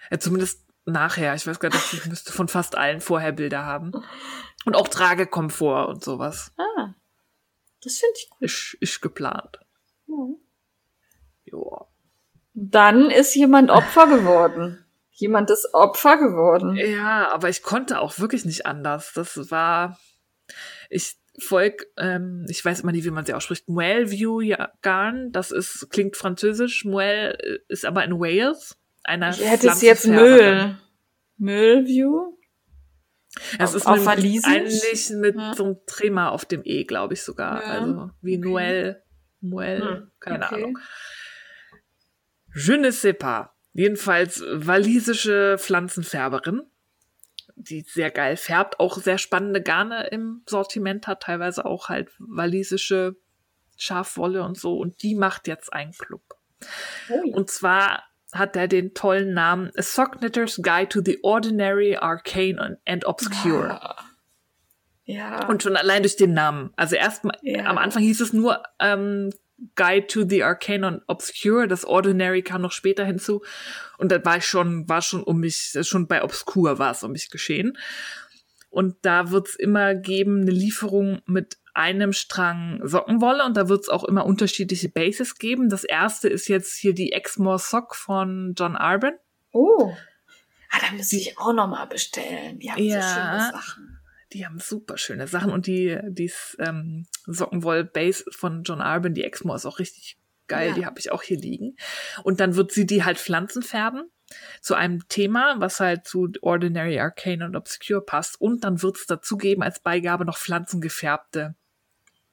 Ja, 0.10 0.20
zumindest 0.20 0.66
nachher. 0.86 1.34
Ich 1.36 1.46
weiß 1.46 1.60
gar 1.60 1.70
nicht, 1.70 1.94
ich 1.94 2.06
müsste 2.06 2.32
von 2.32 2.48
fast 2.48 2.78
allen 2.78 3.02
vorher 3.02 3.34
Bilder 3.34 3.66
haben. 3.66 3.92
Und 4.66 4.76
auch 4.76 4.88
Tragekomfort 4.88 5.88
und 5.88 6.04
sowas. 6.04 6.52
Ah, 6.58 6.94
das 7.84 7.98
finde 7.98 8.14
ich 8.18 8.30
gut. 8.30 8.42
Ist, 8.42 8.78
ist 8.80 9.02
geplant. 9.02 9.60
Ja. 10.08 10.16
Ja. 11.46 11.88
Dann 12.54 13.10
ist 13.12 13.36
jemand 13.36 13.70
Opfer 13.70 14.08
geworden. 14.08 14.84
Jemand 15.12 15.50
ist 15.50 15.74
Opfer 15.74 16.18
geworden. 16.18 16.76
Ja, 16.76 17.32
aber 17.32 17.50
ich 17.50 17.64
konnte 17.64 18.00
auch 18.00 18.20
wirklich 18.20 18.46
nicht 18.46 18.66
anders. 18.66 19.14
Das 19.14 19.50
war, 19.52 20.00
ich 20.90 21.18
folg, 21.40 21.88
ähm, 21.98 22.46
ich 22.50 22.64
weiß 22.64 22.82
immer 22.82 22.92
nicht, 22.92 23.06
wie 23.06 23.12
man 23.12 23.26
sie 23.26 23.34
ausspricht, 23.34 23.70
Moelle 23.70 24.12
View 24.12 24.42
Garn. 24.82 25.32
Das 25.32 25.52
ist, 25.52 25.90
klingt 25.90 26.18
französisch. 26.18 26.86
Moelle 26.86 27.40
äh, 27.40 27.60
ist 27.68 27.86
aber 27.86 28.04
in 28.04 28.20
Wales. 28.20 28.78
Einer 29.04 29.30
Ich 29.30 29.44
hätte 29.44 29.70
es 29.70 29.82
jetzt. 29.82 30.08
Müll. 30.08 30.78
Müllview? 31.38 32.37
Es 33.60 33.70
Auf- 33.72 33.76
ist 33.76 33.86
auf 33.88 34.00
mit, 34.00 34.46
eigentlich 34.46 35.10
mit 35.12 35.36
Ja. 35.36 35.54
so 35.54 35.66
einem 35.66 35.78
Trema 35.86 36.30
auf 36.30 36.46
dem 36.46 36.62
E, 36.64 36.86
glaube 36.86 37.14
ich 37.14 37.22
sogar. 37.24 37.62
Ja, 37.62 37.68
Also 37.80 38.10
wie 38.22 38.38
okay. 38.38 38.48
Noël, 38.48 39.02
Moelle, 39.42 39.90
Hm, 39.98 40.12
keine 40.20 40.46
okay. 40.46 40.56
Ahnung. 40.56 40.80
Je 42.56 42.78
ne 42.78 42.92
sais 42.92 43.14
pas. 43.14 43.50
Jedenfalls 43.74 44.44
walisische 44.48 45.58
Pflanzenfärberin, 45.60 46.64
die 47.56 47.82
sehr 47.82 48.10
geil 48.10 48.38
färbt, 48.38 48.80
auch 48.80 48.98
sehr 48.98 49.20
spannende 49.20 49.62
Garne 49.62 50.08
im 50.08 50.42
Sortiment 50.48 51.06
hat, 51.06 51.22
teilweise 51.24 51.66
auch 51.66 51.90
halt 51.90 52.10
walisische 52.18 53.16
Schafwolle 53.78 54.42
und 54.44 54.58
so. 54.58 54.78
Und 54.80 55.04
die 55.04 55.14
macht 55.14 55.48
jetzt 55.48 55.72
einen 55.72 55.92
Club. 55.92 56.24
Ui. 57.10 57.32
Und 57.34 57.52
zwar 57.52 58.04
hat 58.34 58.56
er 58.56 58.68
den 58.68 58.94
tollen 58.94 59.34
Namen 59.34 59.72
A 59.78 59.82
Sock 59.82 60.20
Knitter's 60.20 60.60
Guide 60.62 60.90
to 60.90 61.02
the 61.04 61.20
Ordinary, 61.24 61.96
Arcane 61.96 62.78
and- 62.86 63.06
Obscure. 63.06 63.80
Ja. 65.06 65.48
Und 65.48 65.64
schon 65.64 65.78
allein 65.78 66.04
durch 66.04 66.18
den 66.18 66.34
Namen. 66.34 66.72
Also 66.76 66.96
erstmal, 66.98 67.38
Ja. 67.42 67.66
am 67.66 67.78
Anfang 67.78 68.04
hieß 68.04 68.20
es 68.20 68.34
nur 68.34 68.62
ähm, 68.80 69.30
Guide 69.76 70.08
to 70.08 70.26
the 70.28 70.44
Arcane 70.44 70.86
and 70.86 71.02
Obscure. 71.08 71.68
Das 71.68 71.86
Ordinary 71.86 72.42
kam 72.44 72.62
noch 72.62 72.74
später 72.74 73.06
hinzu. 73.06 73.42
Und 73.98 74.12
da 74.12 74.24
war 74.26 74.38
ich 74.38 74.46
schon, 74.46 74.88
war 74.90 75.02
schon 75.02 75.24
um 75.24 75.40
mich, 75.40 75.74
schon 75.82 76.08
bei 76.08 76.24
Obscure 76.24 76.78
war 76.78 76.92
es 76.92 77.04
um 77.04 77.14
mich 77.14 77.30
geschehen. 77.30 77.78
Und 78.70 78.98
da 79.04 79.32
wird's 79.32 79.56
immer 79.56 79.96
geben 79.96 80.42
eine 80.42 80.52
Lieferung 80.52 81.22
mit 81.26 81.58
einem 81.78 82.12
Strang 82.14 82.82
Sockenwolle 82.84 83.46
und 83.46 83.56
da 83.56 83.70
wird's 83.70 83.88
auch 83.90 84.04
immer 84.04 84.26
unterschiedliche 84.26 84.90
Bases 84.90 85.36
geben. 85.38 85.70
Das 85.70 85.84
erste 85.84 86.28
ist 86.28 86.48
jetzt 86.48 86.76
hier 86.76 86.94
die 86.94 87.12
Exmoor 87.14 87.60
Sock 87.60 87.96
von 87.96 88.54
John 88.58 88.76
Arben. 88.76 89.14
oh. 89.52 89.94
Ah, 90.70 90.80
da 90.86 90.92
müsste 90.98 91.16
ich 91.16 91.38
auch 91.40 91.54
noch 91.54 91.68
mal 91.70 91.86
bestellen. 91.86 92.60
Die 92.60 92.70
haben 92.70 92.84
Ja. 92.84 93.02
so 93.02 93.08
schöne 93.08 93.52
Sachen. 93.54 94.00
Die 94.34 94.46
haben 94.46 94.60
super 94.60 94.98
schöne 94.98 95.26
Sachen 95.28 95.50
und 95.54 95.66
die, 95.66 95.98
die 96.10 96.30
ähm, 96.60 97.06
Sockenwoll-Base 97.26 98.26
von 98.32 98.64
John 98.64 98.82
Arben, 98.82 99.14
die 99.14 99.24
Exmo 99.24 99.56
ist 99.56 99.66
auch 99.66 99.80
richtig 99.80 100.18
geil, 100.48 100.70
Ja. 100.70 100.74
die 100.76 100.86
habe 100.86 101.00
ich 101.00 101.10
auch 101.14 101.24
hier 101.24 101.38
liegen. 101.40 101.78
Und 102.24 102.42
dann 102.42 102.58
wird 102.58 102.74
sie 102.74 102.86
die 102.86 103.06
halt 103.06 103.18
Pflanzen 103.18 103.62
färben 103.64 104.12
zu 104.60 104.76
einem 104.76 105.08
Thema, 105.08 105.56
was 105.60 105.80
halt 105.80 106.06
zu 106.06 106.30
Ordinary, 106.42 107.00
Arcane 107.00 107.46
und 107.46 107.56
Obscure 107.56 108.02
passt. 108.02 108.40
Und 108.42 108.66
dann 108.66 108.82
wird 108.82 108.98
es 108.98 109.06
dazu 109.06 109.38
geben 109.38 109.64
als 109.64 109.80
Beigabe 109.80 110.26
noch 110.26 110.38
pflanzengefärbte 110.38 111.56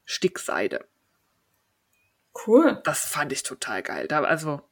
Stickseide. 0.05 0.85
Cool. 2.47 2.81
Das 2.85 3.07
fand 3.07 3.33
ich 3.33 3.43
total 3.43 3.83
geil. 3.83 4.09
Da, 4.09 4.23
also 4.23 4.63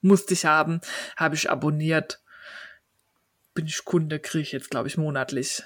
musste 0.00 0.34
ich 0.34 0.44
haben, 0.44 0.80
habe 1.16 1.34
ich 1.34 1.50
abonniert. 1.50 2.20
Bin 3.54 3.66
ich 3.66 3.84
Kunde, 3.84 4.18
kriege 4.18 4.42
ich 4.42 4.52
jetzt, 4.52 4.70
glaube 4.70 4.88
ich, 4.88 4.96
monatlich 4.96 5.62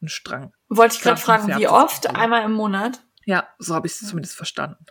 einen 0.00 0.08
Strang. 0.08 0.52
Wollte 0.68 0.96
ich 0.96 1.02
gerade 1.02 1.20
fragen, 1.20 1.58
wie 1.58 1.68
oft? 1.68 2.08
Einmal 2.08 2.44
im 2.44 2.52
Monat? 2.52 3.00
Ja, 3.24 3.48
so 3.58 3.74
habe 3.74 3.86
ich 3.86 3.94
es 3.94 4.08
zumindest 4.08 4.36
verstanden. 4.36 4.86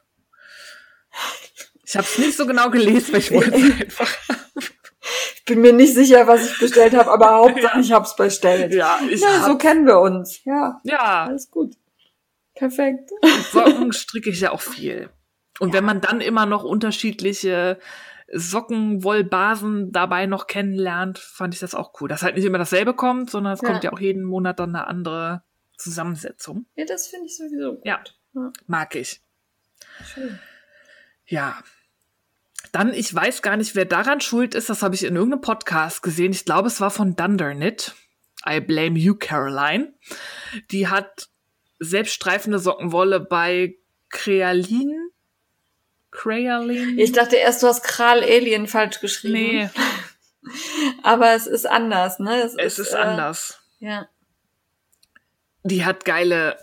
Ich 1.86 1.96
habe 1.96 2.06
es 2.06 2.18
nicht 2.18 2.36
so 2.36 2.46
genau 2.46 2.70
gelesen, 2.70 3.14
weil 3.14 3.20
ich 3.20 3.32
wollte 3.32 3.56
es 3.56 3.82
einfach. 3.82 4.18
Ich 5.36 5.46
bin 5.46 5.62
mir 5.62 5.74
nicht 5.74 5.94
sicher, 5.94 6.26
was 6.26 6.50
ich 6.50 6.58
bestellt 6.58 6.94
habe, 6.96 7.12
aber 7.12 7.32
Hauptsache 7.36 7.80
ich 7.80 7.92
hab's 7.92 8.16
bestellt. 8.16 8.74
Ja, 8.74 9.00
ich 9.10 9.22
ja, 9.22 9.46
so 9.46 9.58
kennen 9.58 9.86
wir 9.86 10.00
uns. 10.00 10.44
Ja, 10.46 10.80
ja, 10.84 11.26
alles 11.26 11.52
gut. 11.52 11.76
Perfekt. 12.64 13.10
Socken 13.52 13.92
stricke 13.94 14.30
ich 14.30 14.40
ja 14.40 14.52
auch 14.52 14.62
viel. 14.62 15.10
Und 15.60 15.74
wenn 15.74 15.84
man 15.84 16.00
dann 16.00 16.22
immer 16.22 16.46
noch 16.46 16.64
unterschiedliche 16.64 17.78
Sockenwollbasen 18.32 19.92
dabei 19.92 20.28
noch 20.28 20.48
kennenlernt, 20.48 21.20
fand 21.20 21.54
ich 21.54 21.60
das 21.60 21.76
auch 21.76 21.92
cool. 22.00 22.08
Dass 22.08 22.24
halt 22.24 22.38
nicht 22.38 22.46
immer 22.46 22.58
dasselbe 22.58 22.94
kommt, 22.94 23.30
sondern 23.30 23.52
es 23.54 23.62
Ja. 23.62 23.68
kommt 23.68 23.84
ja 23.84 23.92
auch 23.92 24.00
jeden 24.00 24.24
Monat 24.24 24.60
dann 24.60 24.76
eine 24.76 24.88
andere 24.88 25.44
Zusammensetzung. 25.78 26.66
Ja, 26.76 26.86
das 26.86 27.08
finde 27.08 27.26
ich 27.26 27.36
sowieso 27.36 27.76
gut. 27.76 27.86
Ja. 27.86 28.02
Mag 28.66 28.96
ich. 28.96 29.22
Schön. 30.06 30.40
Ja. 31.26 31.58
Dann, 32.72 32.94
ich 32.94 33.14
weiß 33.14 33.42
gar 33.42 33.58
nicht, 33.58 33.76
wer 33.76 33.84
daran 33.86 34.22
schuld 34.22 34.56
ist, 34.56 34.70
das 34.70 34.82
habe 34.82 34.96
ich 34.96 35.04
in 35.04 35.18
irgendeinem 35.18 35.42
Podcast 35.42 36.02
gesehen. 36.02 36.32
Ich 36.32 36.46
glaube, 36.46 36.70
es 36.70 36.80
war 36.80 36.92
von 36.92 37.18
Dundernit. 37.18 37.94
I 38.48 38.62
blame 38.62 38.98
you, 38.98 39.16
Caroline. 39.16 39.94
Die 40.72 40.88
hat 40.88 41.30
selbststreifende 41.84 42.60
Sockenwolle 42.60 43.20
bei 43.20 43.76
Crealin. 44.10 45.10
Crealin? 46.12 46.98
Ich 47.00 47.12
dachte 47.12 47.36
erst, 47.36 47.64
du 47.64 47.68
hast 47.68 47.84
Kral 47.84 48.22
Alien 48.22 48.68
falsch 48.68 49.00
geschrieben. 49.00 49.34
Nee. 49.34 49.70
Aber 51.04 51.34
es 51.34 51.48
ist 51.48 51.66
anders, 51.66 52.20
ne? 52.20 52.42
Es, 52.42 52.54
es 52.56 52.80
ist, 52.80 52.88
ist 52.88 52.94
äh, 52.94 52.98
anders. 52.98 53.60
Ja. 53.80 54.08
Die 55.64 55.86
hat 55.86 56.06
geile 56.06 56.58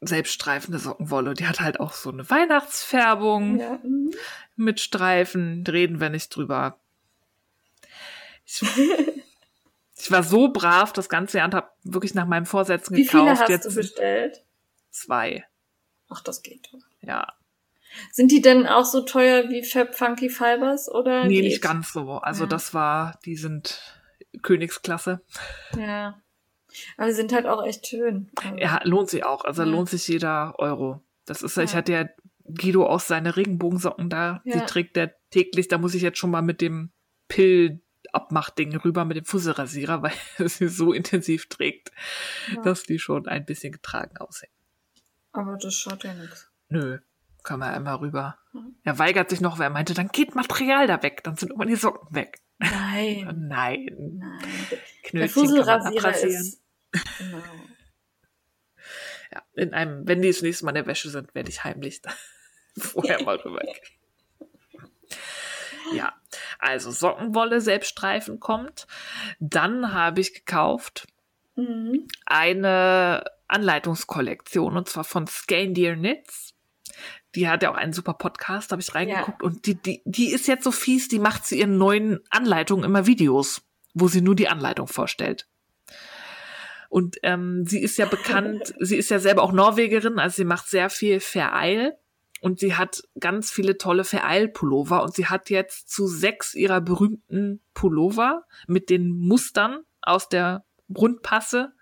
selbststreifende 0.00 0.78
Sockenwolle. 0.78 1.34
Die 1.34 1.46
hat 1.46 1.60
halt 1.60 1.80
auch 1.80 1.92
so 1.92 2.10
eine 2.10 2.28
Weihnachtsfärbung 2.28 3.60
ja. 3.60 3.78
Mhm. 3.82 4.12
mit 4.56 4.80
Streifen. 4.80 5.64
Reden 5.66 6.00
wir 6.00 6.10
nicht 6.10 6.34
drüber. 6.34 6.78
Ich, 8.44 8.62
ich, 10.06 10.12
war 10.12 10.22
so 10.22 10.48
brav 10.48 10.92
das 10.92 11.08
ganze 11.08 11.38
Jahr 11.38 11.46
und 11.46 11.54
habe 11.54 11.68
wirklich 11.82 12.14
nach 12.14 12.26
meinen 12.26 12.46
Vorsätzen 12.46 12.96
gekauft. 12.96 13.14
Wie 13.14 13.18
viele 13.18 13.30
hast 13.30 13.48
Jetzt 13.48 13.66
du 13.66 13.74
bestellt? 13.74 14.42
Zwei. 14.90 15.44
Ach, 16.08 16.22
das 16.22 16.42
geht 16.42 16.68
doch. 16.72 16.80
Ja. 17.00 17.34
Sind 18.12 18.30
die 18.30 18.42
denn 18.42 18.66
auch 18.66 18.84
so 18.84 19.02
teuer 19.02 19.48
wie 19.48 19.62
Fab 19.62 19.94
Funky 19.94 20.28
Fibers 20.28 20.90
oder? 20.90 21.24
Nee, 21.24 21.36
geht? 21.36 21.44
nicht 21.44 21.62
ganz 21.62 21.92
so. 21.92 22.18
Also 22.18 22.44
ja. 22.44 22.48
das 22.48 22.74
war, 22.74 23.18
die 23.24 23.36
sind 23.36 23.80
Königsklasse. 24.42 25.22
Ja. 25.76 26.20
Aber 26.96 27.08
sie 27.08 27.14
sind 27.14 27.32
halt 27.32 27.46
auch 27.46 27.64
echt 27.64 27.86
schön. 27.86 28.30
Also. 28.36 28.56
Ja, 28.58 28.80
lohnt 28.84 29.08
sich 29.08 29.24
auch. 29.24 29.44
Also 29.44 29.62
ja. 29.62 29.68
lohnt 29.68 29.88
sich 29.88 30.06
jeder 30.08 30.58
Euro. 30.58 31.02
Das 31.24 31.42
ist, 31.42 31.56
ja. 31.56 31.62
ich 31.62 31.74
hatte 31.74 31.92
ja 31.92 32.08
Guido 32.44 32.86
aus 32.86 33.06
seine 33.06 33.36
Regenbogensocken 33.36 34.10
da. 34.10 34.42
Ja. 34.44 34.58
Die 34.58 34.66
trägt 34.66 34.96
der 34.96 35.14
täglich. 35.30 35.68
Da 35.68 35.78
muss 35.78 35.94
ich 35.94 36.02
jetzt 36.02 36.18
schon 36.18 36.30
mal 36.30 36.42
mit 36.42 36.60
dem 36.60 36.90
Pill 37.28 37.80
Abmachding 38.16 38.76
rüber 38.76 39.04
mit 39.04 39.16
dem 39.16 39.24
Fusselrasierer, 39.24 40.02
weil 40.38 40.48
sie 40.48 40.68
so 40.68 40.92
intensiv 40.92 41.48
trägt, 41.48 41.92
ja. 42.54 42.62
dass 42.62 42.82
die 42.82 42.98
schon 42.98 43.28
ein 43.28 43.44
bisschen 43.44 43.72
getragen 43.72 44.16
aussehen. 44.16 44.52
Aber 45.32 45.56
das 45.56 45.74
schaut 45.74 46.02
ja 46.04 46.14
nichts. 46.14 46.50
Nö, 46.68 46.98
kann 47.42 47.60
man 47.60 47.74
einmal 47.74 47.96
rüber. 47.96 48.38
Mhm. 48.52 48.76
Er 48.82 48.98
weigert 48.98 49.30
sich 49.30 49.40
noch, 49.40 49.58
wer 49.58 49.70
meinte, 49.70 49.94
dann 49.94 50.08
geht 50.08 50.34
Material 50.34 50.86
da 50.86 51.02
weg, 51.02 51.22
dann 51.22 51.36
sind 51.36 51.50
irgendwann 51.50 51.68
die 51.68 51.76
Socken 51.76 52.14
weg. 52.14 52.40
Nein. 52.58 53.26
Nein. 53.48 53.86
Nein. 54.18 54.48
Knötchen 55.02 55.18
Der 55.18 55.28
Fusselrasierer 55.28 56.16
ist 56.16 56.62
Genau. 57.18 57.42
Ja, 59.32 59.42
in 59.54 59.74
einem, 59.74 60.06
wenn 60.06 60.22
die 60.22 60.28
das 60.28 60.42
nächste 60.42 60.64
Mal 60.64 60.70
in 60.70 60.76
der 60.76 60.86
Wäsche 60.86 61.10
sind, 61.10 61.34
werde 61.34 61.50
ich 61.50 61.64
heimlich 61.64 62.00
da 62.00 62.10
vorher 62.78 63.22
mal 63.22 63.36
rübergehen. 63.36 63.76
Ja, 65.94 66.14
also 66.58 66.90
Sockenwolle, 66.90 67.60
Selbststreifen 67.60 68.40
kommt. 68.40 68.86
Dann 69.40 69.92
habe 69.92 70.20
ich 70.20 70.34
gekauft 70.34 71.06
mhm. 71.56 72.06
eine 72.24 73.24
Anleitungskollektion 73.48 74.76
und 74.76 74.88
zwar 74.88 75.04
von 75.04 75.26
Scandier 75.26 75.94
Knits. 75.94 76.54
Die 77.34 77.48
hat 77.48 77.62
ja 77.62 77.70
auch 77.70 77.76
einen 77.76 77.92
super 77.92 78.14
Podcast, 78.14 78.72
habe 78.72 78.80
ich 78.80 78.94
reingeguckt 78.94 79.42
ja. 79.42 79.46
und 79.46 79.66
die, 79.66 79.74
die, 79.74 80.02
die 80.04 80.32
ist 80.32 80.48
jetzt 80.48 80.64
so 80.64 80.70
fies, 80.70 81.08
die 81.08 81.18
macht 81.18 81.46
zu 81.46 81.54
ihren 81.54 81.76
neuen 81.76 82.20
Anleitungen 82.30 82.84
immer 82.84 83.06
Videos, 83.06 83.62
wo 83.92 84.08
sie 84.08 84.22
nur 84.22 84.34
die 84.34 84.48
Anleitung 84.48 84.86
vorstellt. 84.86 85.46
Und 86.88 87.16
ähm, 87.22 87.64
sie 87.66 87.80
ist 87.80 87.98
ja 87.98 88.06
bekannt, 88.06 88.74
sie 88.80 88.96
ist 88.96 89.10
ja 89.10 89.18
selber 89.18 89.42
auch 89.42 89.52
Norwegerin, 89.52 90.18
also 90.18 90.36
sie 90.36 90.44
macht 90.44 90.68
sehr 90.68 90.88
viel 90.88 91.20
Vereil 91.20 91.98
und 92.40 92.60
sie 92.60 92.74
hat 92.74 93.02
ganz 93.18 93.50
viele 93.50 93.78
tolle 93.78 94.04
Vereil-Pullover 94.04 95.02
und 95.02 95.14
sie 95.14 95.26
hat 95.26 95.50
jetzt 95.50 95.90
zu 95.90 96.06
sechs 96.06 96.54
ihrer 96.54 96.80
berühmten 96.80 97.62
Pullover 97.74 98.44
mit 98.66 98.90
den 98.90 99.10
Mustern 99.10 99.80
aus 100.02 100.28
der 100.28 100.64
Rundpasse 100.94 101.72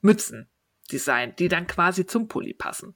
Mützen 0.00 0.48
designt, 0.90 1.38
die 1.38 1.48
dann 1.48 1.66
quasi 1.66 2.06
zum 2.06 2.28
Pulli 2.28 2.54
passen. 2.54 2.94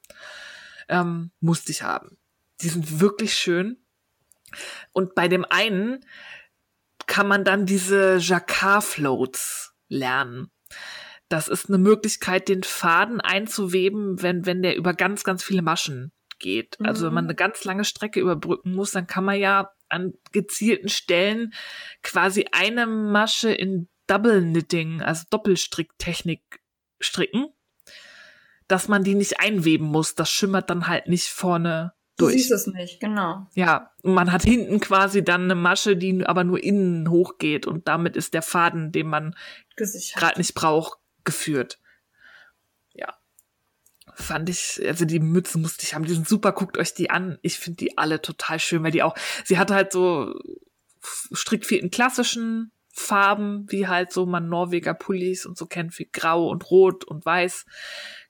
Ähm, 0.89 1.31
musste 1.39 1.71
ich 1.71 1.83
haben. 1.83 2.17
Die 2.61 2.69
sind 2.69 2.99
wirklich 2.99 3.35
schön. 3.35 3.77
Und 4.91 5.15
bei 5.15 5.27
dem 5.27 5.45
einen 5.45 6.05
kann 7.05 7.27
man 7.27 7.43
dann 7.43 7.65
diese 7.65 8.17
Jacquard-Floats 8.17 9.73
lernen. 9.87 10.49
Das 11.29 11.47
ist 11.47 11.67
eine 11.67 11.77
Möglichkeit, 11.77 12.47
den 12.47 12.63
Faden 12.63 13.21
einzuweben, 13.21 14.21
wenn, 14.21 14.45
wenn 14.45 14.61
der 14.61 14.75
über 14.75 14.93
ganz, 14.93 15.23
ganz 15.23 15.43
viele 15.43 15.61
Maschen 15.61 16.11
geht. 16.43 16.79
Mhm. 16.79 16.85
Also 16.85 17.07
wenn 17.07 17.13
man 17.15 17.23
mhm. 17.23 17.29
eine 17.29 17.35
ganz 17.35 17.63
lange 17.63 17.85
Strecke 17.85 18.19
überbrücken 18.19 18.75
muss, 18.75 18.91
dann 18.91 19.07
kann 19.07 19.23
man 19.23 19.39
ja 19.39 19.71
an 19.89 20.13
gezielten 20.31 20.89
Stellen 20.89 21.53
quasi 22.03 22.45
eine 22.51 22.85
Masche 22.85 23.51
in 23.51 23.87
Double 24.05 24.41
Knitting, 24.41 25.01
also 25.01 25.23
Doppelstricktechnik 25.29 26.41
stricken, 26.99 27.47
dass 28.67 28.87
man 28.87 29.03
die 29.03 29.15
nicht 29.15 29.39
einweben 29.39 29.87
muss. 29.87 30.13
Das 30.13 30.29
schimmert 30.29 30.69
dann 30.69 30.87
halt 30.87 31.07
nicht 31.07 31.29
vorne 31.29 31.93
durch. 32.17 32.33
Du 32.33 32.37
siehst 32.37 32.51
es 32.51 32.67
nicht, 32.67 32.99
genau. 32.99 33.47
Ja, 33.55 33.91
man 34.03 34.31
hat 34.31 34.43
hinten 34.43 34.79
quasi 34.79 35.23
dann 35.23 35.43
eine 35.43 35.55
Masche, 35.55 35.95
die 35.95 36.25
aber 36.25 36.43
nur 36.43 36.61
innen 36.61 37.09
hochgeht 37.09 37.65
und 37.65 37.87
damit 37.87 38.15
ist 38.15 38.33
der 38.33 38.41
Faden, 38.41 38.91
den 38.91 39.07
man 39.07 39.35
gerade 39.75 40.37
nicht 40.37 40.53
braucht, 40.53 40.99
geführt. 41.23 41.79
Fand 44.15 44.49
ich, 44.49 44.81
also 44.85 45.05
die 45.05 45.19
Mützen 45.19 45.61
musste 45.61 45.83
ich 45.83 45.93
haben, 45.93 46.05
die 46.05 46.13
sind 46.13 46.27
super, 46.27 46.51
guckt 46.51 46.77
euch 46.77 46.93
die 46.93 47.09
an. 47.09 47.39
Ich 47.41 47.59
finde 47.59 47.77
die 47.77 47.97
alle 47.97 48.21
total 48.21 48.59
schön, 48.59 48.83
weil 48.83 48.91
die 48.91 49.03
auch, 49.03 49.15
sie 49.43 49.57
hatte 49.57 49.73
halt 49.73 49.91
so 49.91 50.39
Strickfäden 51.01 51.91
klassischen 51.91 52.71
Farben, 52.91 53.65
wie 53.69 53.87
halt 53.87 54.13
so 54.13 54.25
man 54.25 54.49
Norweger 54.49 54.93
Pullis 54.93 55.45
und 55.45 55.57
so 55.57 55.65
kennt, 55.65 55.97
wie 55.97 56.09
grau 56.11 56.47
und 56.47 56.69
rot 56.69 57.03
und 57.05 57.25
weiß. 57.25 57.65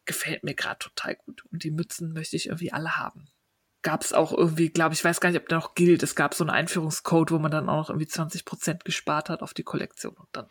Gefällt 0.05 0.43
mir 0.43 0.53
gerade 0.53 0.79
total 0.79 1.15
gut. 1.15 1.43
Und 1.51 1.63
die 1.63 1.71
Mützen 1.71 2.13
möchte 2.13 2.35
ich 2.35 2.47
irgendwie 2.47 2.71
alle 2.71 2.97
haben. 2.97 3.27
Gab 3.81 4.01
es 4.01 4.13
auch 4.13 4.31
irgendwie, 4.31 4.69
glaube 4.69 4.93
ich, 4.93 5.03
weiß 5.03 5.19
gar 5.19 5.29
nicht, 5.29 5.41
ob 5.41 5.49
der 5.49 5.57
noch 5.57 5.75
gilt. 5.75 6.01
Es 6.03 6.15
gab 6.15 6.33
so 6.33 6.45
einen 6.45 6.51
Einführungscode, 6.51 7.31
wo 7.31 7.39
man 7.39 7.51
dann 7.51 7.67
auch 7.67 7.75
noch 7.75 7.89
irgendwie 7.89 8.07
20 8.07 8.45
Prozent 8.45 8.85
gespart 8.85 9.29
hat 9.29 9.41
auf 9.41 9.53
die 9.53 9.63
Kollektion 9.63 10.13
und 10.13 10.29
dann 10.31 10.47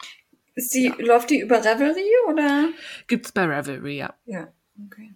ist 0.55 0.75
die, 0.75 0.85
ja. 0.85 0.95
läuft 0.99 1.31
die 1.31 1.41
über 1.41 1.65
Revelry 1.65 2.11
oder? 2.29 2.69
Gibt's 3.07 3.33
bei 3.33 3.45
Revelry, 3.45 3.97
ja. 3.97 4.15
Ja, 4.27 4.53
okay. 4.87 5.15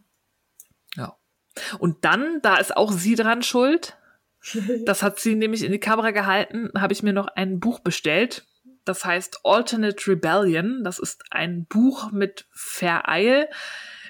Und 1.79 2.05
dann, 2.05 2.41
da 2.43 2.57
ist 2.57 2.77
auch 2.77 2.93
sie 2.93 3.15
dran 3.15 3.43
schuld. 3.43 3.97
Das 4.85 5.03
hat 5.03 5.19
sie 5.19 5.35
nämlich 5.35 5.65
in 5.65 5.73
die 5.73 5.81
Kamera 5.81 6.13
gehalten, 6.13 6.71
habe 6.77 6.93
ich 6.93 7.03
mir 7.03 7.13
noch 7.13 7.27
ein 7.27 7.59
Buch 7.59 7.81
bestellt. 7.81 8.47
Das 8.85 9.05
heißt 9.05 9.41
Alternate 9.43 10.07
Rebellion. 10.07 10.85
Das 10.85 10.99
ist 10.99 11.25
ein 11.31 11.67
Buch 11.67 12.13
mit 12.13 12.47
Vereil, 12.53 13.49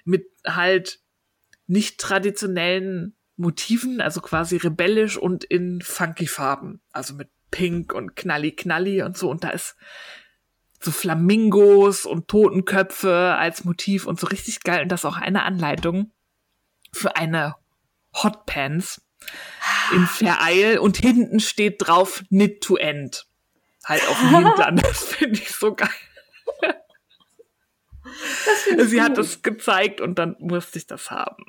mit 0.04 0.26
halt 0.46 1.00
nicht 1.66 1.98
traditionellen 1.98 3.16
Motiven, 3.36 4.00
also 4.00 4.20
quasi 4.20 4.56
rebellisch 4.56 5.16
und 5.16 5.44
in 5.44 5.80
funky 5.80 6.26
Farben. 6.26 6.82
Also 6.92 7.14
mit 7.14 7.30
Pink 7.50 7.94
und 7.94 8.16
Knalli 8.16 8.52
Knalli 8.52 9.02
und 9.02 9.16
so. 9.16 9.30
Und 9.30 9.44
da 9.44 9.50
ist 9.50 9.76
so 10.80 10.90
Flamingos 10.90 12.04
und 12.04 12.28
Totenköpfe 12.28 13.34
als 13.38 13.64
Motiv 13.64 14.06
und 14.06 14.20
so 14.20 14.26
richtig 14.26 14.62
geil. 14.62 14.82
Und 14.82 14.92
das 14.92 15.00
ist 15.00 15.04
auch 15.06 15.16
eine 15.16 15.44
Anleitung 15.44 16.12
für 16.96 17.16
eine 17.16 17.54
Hotpants 18.12 19.02
in 19.92 20.06
Vereil 20.06 20.78
und 20.78 20.96
hinten 20.96 21.40
steht 21.40 21.86
drauf 21.86 22.24
Knit 22.28 22.62
to 22.62 22.76
End. 22.76 23.26
Halt 23.84 24.06
auf 24.08 24.18
dem 24.18 24.30
Hintern. 24.30 24.76
Das 24.76 25.04
finde 25.04 25.38
ich 25.38 25.50
so 25.52 25.74
geil. 25.74 25.88
Sie 28.78 29.02
hat 29.02 29.18
das 29.18 29.42
gezeigt 29.42 30.00
und 30.00 30.18
dann 30.18 30.36
musste 30.38 30.78
ich 30.78 30.86
das 30.86 31.10
haben. 31.10 31.44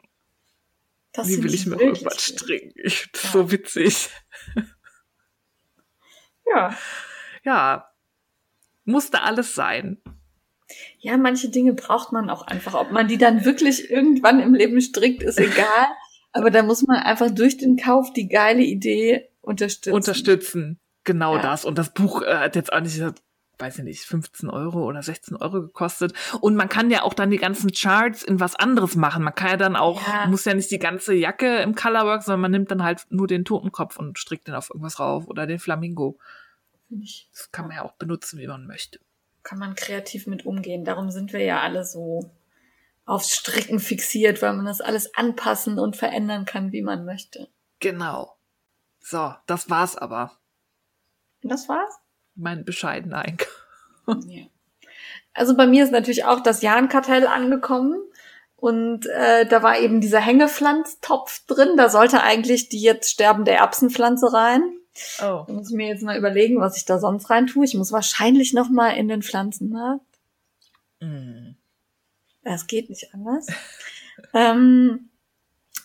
Das 1.13 1.27
Wie 1.27 1.43
will 1.43 1.53
ich 1.53 1.65
mir 1.65 1.79
irgendwas 1.79 2.21
stricken? 2.23 2.73
Ich 2.75 3.09
ja. 3.13 3.29
so 3.31 3.51
witzig. 3.51 4.09
Ja. 6.45 6.77
Ja, 7.43 7.91
musste 8.85 9.21
alles 9.21 9.55
sein. 9.55 10.01
Ja, 10.99 11.17
manche 11.17 11.49
Dinge 11.49 11.73
braucht 11.73 12.11
man 12.11 12.29
auch 12.29 12.43
einfach. 12.43 12.73
Ob 12.73 12.91
man 12.91 13.07
die 13.07 13.17
dann 13.17 13.45
wirklich 13.45 13.89
irgendwann 13.89 14.39
im 14.39 14.53
Leben 14.53 14.81
strickt, 14.81 15.23
ist 15.23 15.39
egal. 15.39 15.87
Aber 16.33 16.51
da 16.51 16.63
muss 16.63 16.83
man 16.83 16.97
einfach 16.97 17.31
durch 17.31 17.57
den 17.57 17.77
Kauf 17.77 18.13
die 18.13 18.27
geile 18.27 18.61
Idee 18.61 19.29
unterstützen. 19.41 19.93
Unterstützen, 19.93 20.79
genau 21.03 21.35
ja. 21.35 21.41
das. 21.41 21.65
Und 21.65 21.77
das 21.77 21.93
Buch 21.93 22.21
äh, 22.21 22.35
hat 22.35 22.55
jetzt 22.55 22.71
auch 22.71 22.81
nicht, 22.81 23.01
weiß 23.57 23.79
ich 23.79 23.83
nicht, 23.83 24.01
15 24.01 24.49
Euro 24.49 24.85
oder 24.85 25.01
16 25.01 25.35
Euro 25.37 25.61
gekostet. 25.61 26.13
Und 26.41 26.55
man 26.55 26.69
kann 26.69 26.91
ja 26.91 27.03
auch 27.03 27.13
dann 27.13 27.31
die 27.31 27.37
ganzen 27.37 27.71
Charts 27.71 28.23
in 28.23 28.39
was 28.39 28.55
anderes 28.55 28.95
machen. 28.95 29.23
Man 29.23 29.33
kann 29.33 29.51
ja 29.51 29.57
dann 29.57 29.75
auch, 29.75 30.05
ja. 30.05 30.27
muss 30.27 30.45
ja 30.45 30.53
nicht 30.53 30.69
die 30.69 30.79
ganze 30.79 31.13
Jacke 31.13 31.57
im 31.57 31.75
Colorwork, 31.75 32.23
sondern 32.23 32.41
man 32.41 32.51
nimmt 32.51 32.71
dann 32.71 32.83
halt 32.83 33.05
nur 33.09 33.27
den 33.27 33.45
Totenkopf 33.45 33.97
und 33.97 34.19
strickt 34.19 34.47
den 34.47 34.55
auf 34.55 34.69
irgendwas 34.69 34.99
rauf 34.99 35.27
oder 35.27 35.47
den 35.47 35.59
Flamingo. 35.59 36.19
Das 36.89 37.51
kann 37.51 37.67
man 37.67 37.77
ja 37.77 37.83
auch 37.83 37.93
benutzen, 37.93 38.39
wie 38.39 38.47
man 38.47 38.67
möchte. 38.67 38.99
Kann 39.47 39.59
man 39.59 39.75
kreativ 39.75 40.27
mit 40.27 40.45
umgehen. 40.45 40.83
Darum 40.83 41.09
sind 41.09 41.31
wir 41.31 41.41
ja 41.41 41.61
alle 41.61 41.85
so 41.85 42.29
aufs 43.05 43.33
Stricken 43.33 43.79
fixiert, 43.79 44.41
weil 44.41 44.51
man 44.51 44.65
das 44.65 44.81
alles 44.81 45.15
anpassen 45.15 45.79
und 45.79 45.95
verändern 45.95 46.43
kann, 46.43 46.73
wie 46.73 46.81
man 46.81 47.05
möchte. 47.05 47.47
Genau. 47.79 48.35
So, 48.99 49.33
das 49.45 49.69
war's 49.69 49.95
aber. 49.95 50.33
Das 51.43 51.69
war's? 51.69 51.95
Mein 52.35 52.65
bescheidener 52.65 53.19
Einkauf. 53.19 53.47
Ja. 54.27 54.47
Also 55.33 55.55
bei 55.55 55.65
mir 55.65 55.85
ist 55.85 55.91
natürlich 55.91 56.25
auch 56.25 56.41
das 56.41 56.61
Jahnkartell 56.61 57.25
angekommen. 57.25 58.01
Und 58.57 59.05
äh, 59.05 59.45
da 59.45 59.63
war 59.63 59.79
eben 59.79 60.01
dieser 60.01 60.19
Hängepflanztopf 60.19 61.45
drin. 61.45 61.77
Da 61.77 61.87
sollte 61.87 62.21
eigentlich 62.21 62.67
die 62.67 62.81
jetzt 62.81 63.11
sterbende 63.11 63.51
Erbsenpflanze 63.51 64.33
rein. 64.33 64.77
Oh. 65.19 65.43
Da 65.47 65.53
muss 65.53 65.69
ich 65.69 65.75
mir 65.75 65.87
jetzt 65.87 66.03
mal 66.03 66.17
überlegen, 66.17 66.59
was 66.59 66.77
ich 66.77 66.85
da 66.85 66.99
sonst 66.99 67.29
rein 67.29 67.47
tue. 67.47 67.65
Ich 67.65 67.75
muss 67.75 67.91
wahrscheinlich 67.91 68.53
noch 68.53 68.69
mal 68.69 68.91
in 68.91 69.07
den 69.07 69.21
Pflanzenmarkt. 69.21 70.05
Mm. 70.99 71.55
Es 72.43 72.67
geht 72.67 72.89
nicht 72.89 73.13
anders. 73.13 73.47
ähm, 74.33 75.09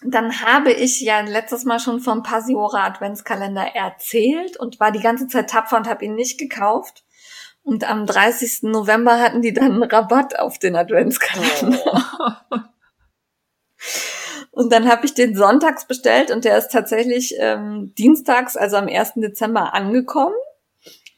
dann 0.05 0.41
habe 0.43 0.73
ich 0.73 1.01
ja 1.01 1.21
letztes 1.21 1.65
Mal 1.65 1.79
schon 1.79 2.01
vom 2.01 2.23
Pasiora 2.23 2.87
Adventskalender 2.87 3.75
erzählt 3.75 4.57
und 4.57 4.81
war 4.81 4.91
die 4.91 5.01
ganze 5.01 5.29
Zeit 5.29 5.51
tapfer 5.51 5.77
und 5.77 5.89
habe 5.89 6.05
ihn 6.05 6.15
nicht 6.15 6.39
gekauft. 6.39 7.05
Und 7.63 7.89
am 7.89 8.07
30. 8.07 8.65
November 8.65 9.21
hatten 9.21 9.43
die 9.43 9.53
dann 9.53 9.73
einen 9.73 9.83
Rabatt 9.85 10.39
auf 10.39 10.59
den 10.59 10.75
Adventskalender. 10.75 11.79
Oh. 12.51 12.59
Und 14.53 14.71
dann 14.71 14.89
habe 14.89 15.07
ich 15.07 15.15
den 15.15 15.35
sonntags 15.35 15.87
bestellt 15.87 16.31
und 16.31 16.45
der 16.45 16.59
ist 16.59 16.71
tatsächlich 16.71 17.35
ähm, 17.39 17.95
dienstags, 17.97 18.57
also 18.57 18.77
am 18.77 18.87
1. 18.87 19.15
Dezember 19.17 19.73
angekommen 19.73 20.35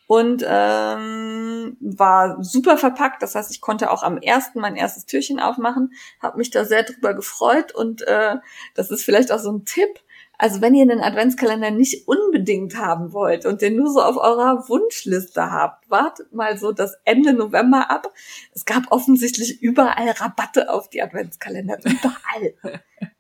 und 0.07 0.45
ähm, 0.47 1.77
war 1.81 2.43
super 2.45 2.77
verpackt. 2.79 3.23
Das 3.23 3.35
heißt, 3.35 3.51
ich 3.51 3.61
konnte 3.61 3.91
auch 3.91 4.05
am 4.05 4.21
1. 4.25 4.53
mein 4.55 4.77
erstes 4.77 5.07
Türchen 5.07 5.41
aufmachen, 5.41 5.93
habe 6.23 6.39
mich 6.39 6.51
da 6.51 6.65
sehr 6.65 6.85
drüber 6.85 7.13
gefreut 7.13 7.75
und 7.75 8.03
äh, 8.03 8.37
das 8.75 8.93
ist 8.93 9.05
vielleicht 9.05 9.33
auch 9.33 9.41
so 9.41 9.51
ein 9.51 9.65
Tipp. 9.65 10.01
Also 10.39 10.61
wenn 10.61 10.75
ihr 10.75 10.83
einen 10.83 11.01
Adventskalender 11.01 11.73
nicht 11.73 12.07
unbedingt 12.07 12.77
haben 12.77 13.13
wollt 13.13 13.47
und 13.47 13.63
den 13.63 13.77
nur 13.77 13.91
so 13.91 14.01
auf 14.01 14.17
eurer 14.17 14.69
Wunschliste 14.69 15.51
habt, 15.51 15.91
wartet 15.91 16.33
mal 16.33 16.57
so 16.57 16.73
das 16.73 16.97
Ende 17.05 17.33
November 17.33 17.91
ab. 17.91 18.13
Es 18.53 18.65
gab 18.65 18.91
offensichtlich 18.91 19.63
überall 19.63 20.11
Rabatte 20.11 20.71
auf 20.71 20.89
die 20.91 21.03
Adventskalender. 21.03 21.79
Überall. 21.85 22.55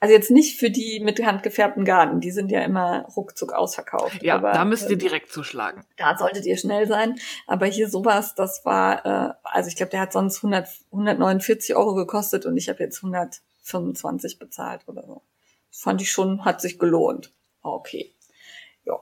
Also 0.00 0.14
jetzt 0.14 0.30
nicht 0.30 0.58
für 0.58 0.70
die 0.70 1.00
mit 1.00 1.24
handgefärbten 1.24 1.84
Garten, 1.84 2.20
die 2.20 2.30
sind 2.30 2.52
ja 2.52 2.62
immer 2.62 3.04
ruckzuck 3.16 3.52
ausverkauft. 3.52 4.22
Ja, 4.22 4.36
aber, 4.36 4.52
da 4.52 4.64
müsst 4.64 4.88
ihr 4.88 4.96
äh, 4.96 4.98
direkt 4.98 5.32
zuschlagen. 5.32 5.84
da 5.96 6.16
solltet 6.16 6.46
ihr 6.46 6.56
schnell 6.56 6.86
sein. 6.86 7.18
Aber 7.48 7.66
hier 7.66 7.88
sowas, 7.88 8.36
das 8.36 8.64
war, 8.64 9.04
äh, 9.04 9.34
also 9.42 9.68
ich 9.68 9.74
glaube, 9.74 9.90
der 9.90 10.00
hat 10.00 10.12
sonst 10.12 10.36
100, 10.38 10.68
149 10.92 11.74
Euro 11.74 11.94
gekostet 11.94 12.46
und 12.46 12.56
ich 12.56 12.68
habe 12.68 12.82
jetzt 12.82 12.98
125 12.98 14.38
bezahlt 14.38 14.82
oder 14.86 15.04
so. 15.04 15.22
Das 15.70 15.80
fand 15.80 16.00
ich 16.00 16.12
schon, 16.12 16.44
hat 16.44 16.60
sich 16.60 16.78
gelohnt. 16.78 17.32
Okay. 17.62 18.14
Ja. 18.84 19.00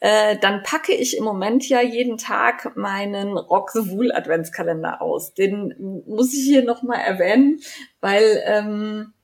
Äh, 0.00 0.38
dann 0.38 0.62
packe 0.64 0.92
ich 0.92 1.16
im 1.16 1.24
Moment 1.24 1.68
ja 1.68 1.80
jeden 1.80 2.18
Tag 2.18 2.76
meinen 2.76 3.38
Rock 3.38 3.70
the 3.70 3.88
Wool 3.88 4.12
Adventskalender 4.12 5.00
aus. 5.00 5.34
Den 5.34 6.02
muss 6.06 6.34
ich 6.34 6.42
hier 6.42 6.64
nochmal 6.64 7.00
erwähnen, 7.00 7.60
weil 8.00 8.42
ähm, 8.44 9.14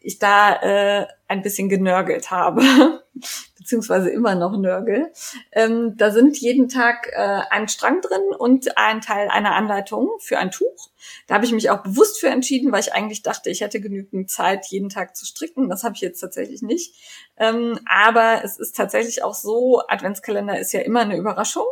ich 0.00 0.18
da 0.18 0.56
äh, 0.62 1.06
ein 1.28 1.42
bisschen 1.42 1.68
genörgelt 1.68 2.30
habe, 2.30 2.62
beziehungsweise 3.58 4.10
immer 4.10 4.34
noch 4.34 4.56
nörgel. 4.56 5.12
Ähm, 5.52 5.96
da 5.96 6.10
sind 6.10 6.38
jeden 6.38 6.68
Tag 6.68 7.08
äh, 7.12 7.40
ein 7.50 7.68
Strang 7.68 8.00
drin 8.00 8.34
und 8.38 8.76
ein 8.76 9.00
Teil 9.00 9.28
einer 9.28 9.54
Anleitung 9.54 10.10
für 10.20 10.38
ein 10.38 10.50
Tuch. 10.50 10.90
Da 11.26 11.34
habe 11.34 11.44
ich 11.44 11.52
mich 11.52 11.70
auch 11.70 11.82
bewusst 11.82 12.20
für 12.20 12.28
entschieden, 12.28 12.72
weil 12.72 12.80
ich 12.80 12.92
eigentlich 12.92 13.22
dachte, 13.22 13.50
ich 13.50 13.60
hätte 13.60 13.80
genügend 13.80 14.30
Zeit, 14.30 14.66
jeden 14.66 14.88
Tag 14.88 15.16
zu 15.16 15.26
stricken. 15.26 15.68
Das 15.68 15.84
habe 15.84 15.94
ich 15.94 16.00
jetzt 16.00 16.20
tatsächlich 16.20 16.62
nicht. 16.62 16.94
Ähm, 17.36 17.78
aber 17.86 18.44
es 18.44 18.58
ist 18.58 18.76
tatsächlich 18.76 19.22
auch 19.22 19.34
so, 19.34 19.82
Adventskalender 19.88 20.58
ist 20.58 20.72
ja 20.72 20.80
immer 20.80 21.00
eine 21.00 21.16
Überraschung. 21.16 21.66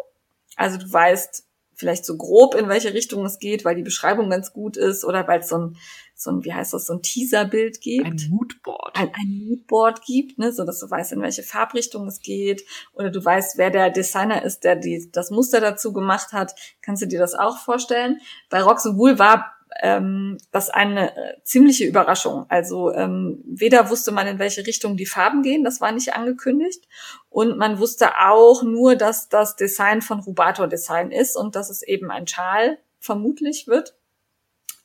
Also 0.57 0.79
du 0.79 0.93
weißt 0.93 1.45
vielleicht 1.81 2.05
so 2.05 2.17
grob, 2.17 2.55
in 2.55 2.69
welche 2.69 2.95
Richtung 2.95 3.25
es 3.25 3.39
geht, 3.39 3.65
weil 3.65 3.75
die 3.75 3.83
Beschreibung 3.83 4.31
ganz 4.31 4.53
gut 4.53 4.77
ist 4.77 5.05
oder 5.05 5.27
weil 5.27 5.41
es 5.41 5.49
so 5.49 5.59
ein, 5.59 5.77
so 6.15 6.31
ein, 6.31 6.45
wie 6.45 6.53
heißt 6.53 6.75
das, 6.75 6.87
so 6.87 6.93
ein 6.93 7.03
Teaserbild 7.03 7.81
gibt 7.81 8.07
Ein 8.07 8.29
Moodboard. 8.31 8.97
ein, 8.97 9.09
ein 9.09 9.47
Moodboard 9.49 10.05
gibt, 10.05 10.39
ne, 10.39 10.53
so 10.53 10.65
dass 10.65 10.79
du 10.79 10.91
weißt, 10.91 11.13
in 11.13 11.23
welche 11.23 11.43
Farbrichtung 11.43 12.07
es 12.07 12.21
geht, 12.21 12.65
oder 12.93 13.11
du 13.11 13.25
weißt, 13.25 13.59
wer 13.59 13.71
der 13.71 13.91
Designer 13.91 14.45
ist, 14.45 14.63
der 14.63 14.77
die, 14.77 15.11
das 15.11 15.31
Muster 15.31 15.61
dazu 15.61 15.93
gemacht 15.93 16.33
hat, 16.33 16.55
kannst 16.83 17.03
du 17.03 17.07
dir 17.07 17.19
das 17.19 17.35
auch 17.35 17.59
vorstellen. 17.59 18.21
Bei 18.51 18.63
Rox 18.63 18.85
Wool 18.85 19.19
war 19.19 19.57
ähm, 19.81 20.39
das 20.53 20.71
eine 20.71 21.17
äh, 21.17 21.43
ziemliche 21.43 21.85
Überraschung. 21.85 22.47
Also 22.49 22.93
ähm, 22.93 23.43
weder 23.45 23.91
wusste 23.91 24.13
man, 24.13 24.27
in 24.27 24.39
welche 24.39 24.67
Richtung 24.67 24.97
die 24.97 25.07
Farben 25.07 25.43
gehen, 25.43 25.65
das 25.65 25.81
war 25.81 25.93
nicht 25.93 26.15
angekündigt, 26.15 26.87
und 27.29 27.59
man 27.59 27.79
wusste 27.79 28.19
auch 28.19 28.63
nur, 28.63 28.97
dass 28.97 29.29
das 29.29 29.57
Design 29.57 30.03
von 30.03 30.21
Rubator 30.21 30.67
Design 30.67 31.13
ist 31.13 31.37
und 31.37 31.55
dass 31.55 31.71
es 31.71 31.83
eben 31.83 32.11
ein 32.11 32.27
Schal 32.27 32.79
vermutlich 32.99 33.67
wird 33.67 33.95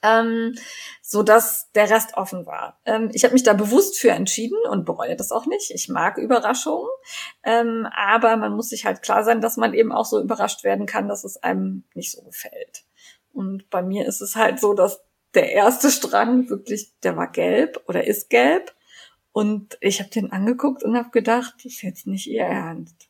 ähm, 0.05 0.55
so 1.01 1.23
dass 1.23 1.71
der 1.73 1.89
Rest 1.89 2.15
offen 2.15 2.45
war. 2.45 2.79
Ähm, 2.85 3.09
ich 3.13 3.23
habe 3.23 3.33
mich 3.33 3.43
da 3.43 3.53
bewusst 3.53 3.99
für 3.99 4.11
entschieden 4.11 4.57
und 4.69 4.85
bereue 4.85 5.15
das 5.15 5.31
auch 5.31 5.45
nicht. 5.45 5.71
Ich 5.71 5.89
mag 5.89 6.17
Überraschungen, 6.17 6.89
ähm, 7.43 7.87
aber 7.95 8.37
man 8.37 8.55
muss 8.55 8.69
sich 8.69 8.85
halt 8.85 9.01
klar 9.01 9.23
sein, 9.23 9.41
dass 9.41 9.57
man 9.57 9.73
eben 9.73 9.91
auch 9.91 10.05
so 10.05 10.21
überrascht 10.21 10.63
werden 10.63 10.85
kann, 10.85 11.07
dass 11.07 11.23
es 11.23 11.37
einem 11.37 11.83
nicht 11.93 12.11
so 12.11 12.21
gefällt. 12.21 12.83
Und 13.35 13.69
bei 13.69 13.81
mir 13.81 14.05
ist 14.05 14.21
es 14.21 14.37
halt 14.37 14.61
so, 14.61 14.73
dass 14.73 15.01
der 15.33 15.51
erste 15.51 15.91
Strang 15.91 16.49
wirklich, 16.49 16.93
der 17.03 17.17
war 17.17 17.29
gelb 17.29 17.83
oder 17.87 18.07
ist 18.07 18.29
gelb. 18.29 18.73
Und 19.33 19.77
ich 19.81 19.99
habe 19.99 20.09
den 20.09 20.31
angeguckt 20.31 20.83
und 20.83 20.95
habe 20.95 21.09
gedacht, 21.09 21.55
das 21.57 21.65
ist 21.65 21.81
jetzt 21.81 22.07
nicht 22.07 22.27
ihr 22.27 22.45
Ernst. 22.45 23.09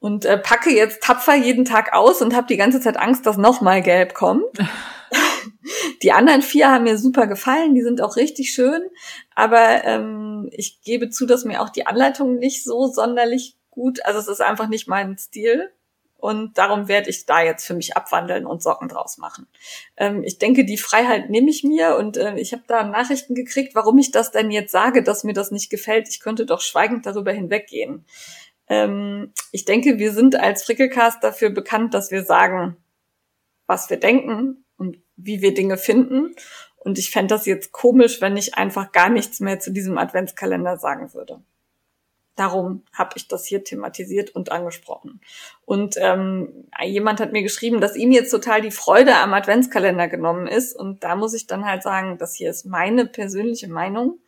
Und 0.00 0.24
äh, 0.24 0.38
packe 0.38 0.70
jetzt 0.70 1.02
tapfer 1.02 1.34
jeden 1.34 1.66
Tag 1.66 1.92
aus 1.92 2.22
und 2.22 2.34
habe 2.34 2.46
die 2.46 2.56
ganze 2.56 2.80
Zeit 2.80 2.96
Angst, 2.96 3.26
dass 3.26 3.36
nochmal 3.36 3.82
gelb 3.82 4.14
kommt. 4.14 4.58
Die 6.02 6.12
anderen 6.12 6.42
vier 6.42 6.70
haben 6.70 6.84
mir 6.84 6.98
super 6.98 7.26
gefallen, 7.26 7.74
die 7.74 7.82
sind 7.82 8.02
auch 8.02 8.16
richtig 8.16 8.52
schön, 8.52 8.82
aber 9.34 9.84
ähm, 9.84 10.50
ich 10.52 10.82
gebe 10.82 11.08
zu, 11.08 11.24
dass 11.24 11.46
mir 11.46 11.62
auch 11.62 11.70
die 11.70 11.86
Anleitung 11.86 12.36
nicht 12.38 12.64
so 12.64 12.86
sonderlich 12.86 13.56
gut, 13.70 14.04
also 14.04 14.18
es 14.18 14.28
ist 14.28 14.42
einfach 14.42 14.68
nicht 14.68 14.86
mein 14.86 15.16
Stil 15.16 15.70
und 16.24 16.56
darum 16.56 16.88
werde 16.88 17.10
ich 17.10 17.26
da 17.26 17.42
jetzt 17.42 17.66
für 17.66 17.74
mich 17.74 17.98
abwandeln 17.98 18.46
und 18.46 18.62
Socken 18.62 18.88
draus 18.88 19.18
machen. 19.18 19.46
Ähm, 19.98 20.22
ich 20.24 20.38
denke, 20.38 20.64
die 20.64 20.78
Freiheit 20.78 21.28
nehme 21.28 21.50
ich 21.50 21.64
mir 21.64 21.96
und 21.96 22.16
äh, 22.16 22.38
ich 22.38 22.54
habe 22.54 22.62
da 22.66 22.82
Nachrichten 22.82 23.34
gekriegt, 23.34 23.74
warum 23.74 23.98
ich 23.98 24.10
das 24.10 24.30
denn 24.30 24.50
jetzt 24.50 24.72
sage, 24.72 25.02
dass 25.02 25.22
mir 25.24 25.34
das 25.34 25.50
nicht 25.50 25.68
gefällt. 25.68 26.08
Ich 26.08 26.20
könnte 26.20 26.46
doch 26.46 26.62
schweigend 26.62 27.04
darüber 27.04 27.30
hinweggehen. 27.30 28.06
Ähm, 28.68 29.34
ich 29.52 29.66
denke, 29.66 29.98
wir 29.98 30.12
sind 30.12 30.40
als 30.40 30.64
Frickelcast 30.64 31.22
dafür 31.22 31.50
bekannt, 31.50 31.92
dass 31.92 32.10
wir 32.10 32.24
sagen, 32.24 32.78
was 33.66 33.90
wir 33.90 33.98
denken 33.98 34.64
und 34.78 34.96
wie 35.16 35.42
wir 35.42 35.52
Dinge 35.52 35.76
finden. 35.76 36.34
Und 36.76 36.98
ich 36.98 37.10
fände 37.10 37.34
das 37.34 37.44
jetzt 37.44 37.72
komisch, 37.72 38.22
wenn 38.22 38.38
ich 38.38 38.54
einfach 38.54 38.92
gar 38.92 39.10
nichts 39.10 39.40
mehr 39.40 39.60
zu 39.60 39.70
diesem 39.70 39.98
Adventskalender 39.98 40.78
sagen 40.78 41.12
würde. 41.12 41.42
Darum 42.36 42.82
habe 42.92 43.12
ich 43.16 43.28
das 43.28 43.46
hier 43.46 43.62
thematisiert 43.62 44.30
und 44.30 44.50
angesprochen. 44.50 45.20
Und 45.64 45.96
ähm, 45.98 46.66
jemand 46.82 47.20
hat 47.20 47.32
mir 47.32 47.42
geschrieben, 47.42 47.80
dass 47.80 47.94
ihm 47.94 48.10
jetzt 48.10 48.30
total 48.30 48.60
die 48.60 48.72
Freude 48.72 49.16
am 49.16 49.34
Adventskalender 49.34 50.08
genommen 50.08 50.48
ist. 50.48 50.74
Und 50.74 51.04
da 51.04 51.14
muss 51.14 51.34
ich 51.34 51.46
dann 51.46 51.64
halt 51.64 51.82
sagen, 51.82 52.18
das 52.18 52.34
hier 52.34 52.50
ist 52.50 52.66
meine 52.66 53.06
persönliche 53.06 53.68
Meinung. 53.68 54.18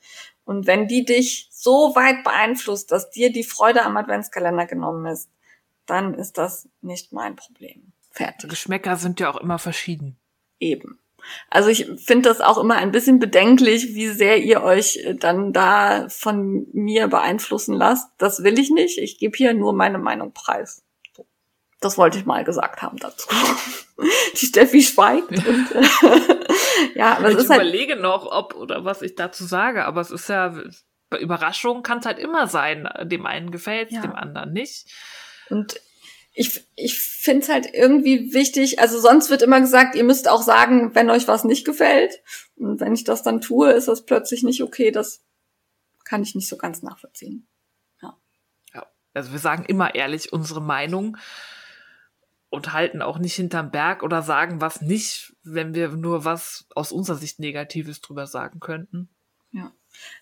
Und 0.44 0.68
wenn 0.68 0.86
die 0.86 1.04
dich 1.04 1.48
so 1.50 1.96
weit 1.96 2.22
beeinflusst, 2.22 2.92
dass 2.92 3.10
dir 3.10 3.32
die 3.32 3.42
Freude 3.42 3.82
am 3.82 3.96
Adventskalender 3.96 4.66
genommen 4.66 5.06
ist, 5.06 5.28
dann 5.86 6.14
ist 6.14 6.38
das 6.38 6.68
nicht 6.80 7.12
mein 7.12 7.34
Problem. 7.34 7.92
Fertig. 8.12 8.50
Geschmäcker 8.50 8.96
sind 8.96 9.18
ja 9.18 9.30
auch 9.30 9.40
immer 9.40 9.58
verschieden. 9.58 10.16
Eben. 10.60 11.00
Also 11.50 11.68
ich 11.68 11.86
finde 11.96 12.28
das 12.28 12.40
auch 12.40 12.58
immer 12.58 12.76
ein 12.76 12.92
bisschen 12.92 13.18
bedenklich, 13.18 13.94
wie 13.94 14.08
sehr 14.08 14.38
ihr 14.38 14.62
euch 14.62 14.96
äh, 14.98 15.14
dann 15.14 15.52
da 15.52 16.08
von 16.08 16.66
mir 16.72 17.08
beeinflussen 17.08 17.74
lasst. 17.74 18.08
Das 18.18 18.42
will 18.42 18.58
ich 18.58 18.70
nicht. 18.70 18.98
Ich 18.98 19.18
gebe 19.18 19.36
hier 19.36 19.54
nur 19.54 19.72
meine 19.72 19.98
Meinung 19.98 20.32
preis. 20.32 20.82
Das 21.80 21.98
wollte 21.98 22.18
ich 22.18 22.24
mal 22.26 22.42
gesagt 22.42 22.80
haben 22.82 22.96
dazu. 22.98 23.28
Die 24.40 24.46
Steffi 24.46 24.82
schweigt. 24.82 25.30
Und, 25.30 25.72
äh, 25.72 26.38
ja, 26.94 27.16
aber 27.16 27.28
es 27.28 27.34
ich 27.34 27.40
ist 27.40 27.50
halt, 27.50 27.62
überlege 27.62 27.96
noch, 27.96 28.26
ob 28.30 28.54
oder 28.54 28.84
was 28.84 29.02
ich 29.02 29.14
dazu 29.14 29.44
sage, 29.44 29.84
aber 29.84 30.00
es 30.00 30.10
ist 30.10 30.28
ja, 30.28 30.54
bei 31.10 31.18
Überraschungen 31.18 31.82
kann 31.82 31.98
es 31.98 32.06
halt 32.06 32.18
immer 32.18 32.46
sein. 32.46 32.88
Dem 33.02 33.26
einen 33.26 33.50
gefällt 33.50 33.92
Ja. 33.92 34.00
dem 34.00 34.14
anderen 34.14 34.52
nicht. 34.52 34.86
Und 35.50 35.80
ich, 36.38 36.68
ich 36.76 37.00
finde 37.00 37.42
es 37.42 37.48
halt 37.48 37.72
irgendwie 37.72 38.34
wichtig, 38.34 38.78
also 38.78 39.00
sonst 39.00 39.30
wird 39.30 39.40
immer 39.40 39.58
gesagt, 39.58 39.94
ihr 39.96 40.04
müsst 40.04 40.28
auch 40.28 40.42
sagen, 40.42 40.94
wenn 40.94 41.08
euch 41.08 41.26
was 41.26 41.44
nicht 41.44 41.64
gefällt. 41.64 42.22
Und 42.56 42.78
wenn 42.78 42.92
ich 42.92 43.04
das 43.04 43.22
dann 43.22 43.40
tue, 43.40 43.72
ist 43.72 43.88
das 43.88 44.04
plötzlich 44.04 44.42
nicht 44.42 44.62
okay. 44.62 44.90
Das 44.90 45.24
kann 46.04 46.22
ich 46.22 46.34
nicht 46.34 46.46
so 46.46 46.58
ganz 46.58 46.82
nachvollziehen. 46.82 47.48
Ja. 48.02 48.18
Also 49.14 49.32
wir 49.32 49.38
sagen 49.38 49.64
immer 49.64 49.94
ehrlich 49.94 50.30
unsere 50.30 50.60
Meinung 50.60 51.16
und 52.50 52.74
halten 52.74 53.00
auch 53.00 53.18
nicht 53.18 53.34
hinterm 53.34 53.70
Berg 53.70 54.02
oder 54.02 54.20
sagen 54.20 54.60
was 54.60 54.82
nicht, 54.82 55.34
wenn 55.42 55.74
wir 55.74 55.88
nur 55.88 56.26
was 56.26 56.66
aus 56.74 56.92
unserer 56.92 57.16
Sicht 57.16 57.38
Negatives 57.38 58.02
drüber 58.02 58.26
sagen 58.26 58.60
könnten. 58.60 59.08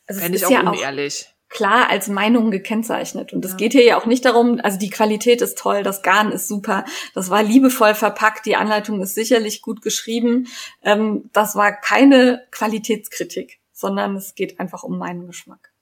Also 0.06 0.20
Fände 0.20 0.36
es 0.36 0.42
ich 0.42 0.42
ist 0.42 0.46
auch 0.46 0.52
ja 0.52 0.70
auch 0.70 0.76
unehrlich. 0.76 1.33
Klar 1.54 1.88
als 1.88 2.08
Meinung 2.08 2.50
gekennzeichnet. 2.50 3.32
Und 3.32 3.44
es 3.44 3.52
ja. 3.52 3.56
geht 3.56 3.72
hier 3.72 3.84
ja 3.84 3.96
auch 3.96 4.06
nicht 4.06 4.24
darum, 4.24 4.60
also 4.62 4.78
die 4.78 4.90
Qualität 4.90 5.40
ist 5.40 5.56
toll, 5.56 5.82
das 5.82 6.02
Garn 6.02 6.32
ist 6.32 6.48
super, 6.48 6.84
das 7.14 7.30
war 7.30 7.42
liebevoll 7.42 7.94
verpackt, 7.94 8.44
die 8.44 8.56
Anleitung 8.56 9.00
ist 9.00 9.14
sicherlich 9.14 9.62
gut 9.62 9.80
geschrieben. 9.80 10.48
Ähm, 10.82 11.30
das 11.32 11.54
war 11.54 11.72
keine 11.72 12.44
Qualitätskritik, 12.50 13.60
sondern 13.72 14.16
es 14.16 14.34
geht 14.34 14.60
einfach 14.60 14.82
um 14.82 14.98
meinen 14.98 15.26
Geschmack. 15.26 15.72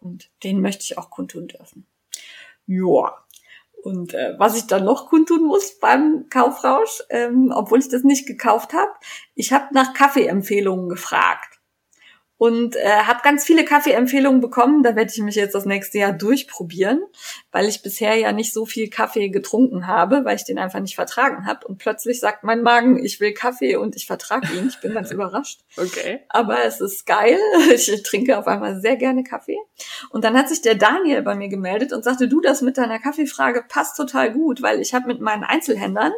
Und 0.00 0.30
den 0.44 0.60
möchte 0.60 0.84
ich 0.84 0.96
auch 0.96 1.10
kundtun 1.10 1.48
dürfen. 1.48 1.86
Joa. 2.66 3.24
Und 3.82 4.14
äh, 4.14 4.34
was 4.38 4.56
ich 4.56 4.66
dann 4.66 4.84
noch 4.84 5.08
kundtun 5.08 5.44
muss 5.44 5.78
beim 5.78 6.26
Kaufrausch, 6.30 7.02
ähm, 7.10 7.52
obwohl 7.54 7.80
ich 7.80 7.88
das 7.88 8.02
nicht 8.02 8.26
gekauft 8.26 8.72
habe, 8.72 8.90
ich 9.34 9.52
habe 9.52 9.74
nach 9.74 9.92
Kaffeeempfehlungen 9.92 10.88
gefragt 10.88 11.55
und 12.38 12.76
äh, 12.76 12.86
habe 12.88 13.20
ganz 13.22 13.44
viele 13.44 13.64
Kaffeeempfehlungen 13.64 14.40
bekommen. 14.40 14.82
Da 14.82 14.94
werde 14.94 15.10
ich 15.14 15.22
mich 15.22 15.36
jetzt 15.36 15.54
das 15.54 15.64
nächste 15.64 15.98
Jahr 15.98 16.12
durchprobieren, 16.12 17.02
weil 17.50 17.66
ich 17.66 17.82
bisher 17.82 18.14
ja 18.16 18.32
nicht 18.32 18.52
so 18.52 18.66
viel 18.66 18.90
Kaffee 18.90 19.30
getrunken 19.30 19.86
habe, 19.86 20.24
weil 20.24 20.36
ich 20.36 20.44
den 20.44 20.58
einfach 20.58 20.80
nicht 20.80 20.94
vertragen 20.94 21.46
habe. 21.46 21.66
Und 21.66 21.78
plötzlich 21.78 22.20
sagt 22.20 22.44
mein 22.44 22.62
Magen, 22.62 23.02
ich 23.02 23.20
will 23.20 23.32
Kaffee 23.32 23.76
und 23.76 23.96
ich 23.96 24.06
vertrage 24.06 24.48
ihn. 24.54 24.68
Ich 24.68 24.80
bin 24.80 24.92
ganz 24.92 25.10
überrascht. 25.12 25.60
Okay. 25.76 26.20
Aber 26.28 26.64
es 26.64 26.80
ist 26.80 27.06
geil. 27.06 27.38
Ich 27.76 28.02
trinke 28.02 28.38
auf 28.38 28.46
einmal 28.46 28.80
sehr 28.80 28.96
gerne 28.96 29.22
Kaffee. 29.22 29.58
Und 30.10 30.24
dann 30.24 30.36
hat 30.36 30.48
sich 30.48 30.62
der 30.62 30.74
Daniel 30.74 31.22
bei 31.22 31.34
mir 31.34 31.48
gemeldet 31.48 31.92
und 31.92 32.04
sagte, 32.04 32.28
du, 32.28 32.40
das 32.40 32.62
mit 32.62 32.78
deiner 32.78 32.98
Kaffeefrage 32.98 33.64
passt 33.68 33.96
total 33.96 34.32
gut, 34.32 34.62
weil 34.62 34.80
ich 34.80 34.94
habe 34.94 35.06
mit 35.06 35.20
meinen 35.20 35.44
Einzelhändlern 35.44 36.12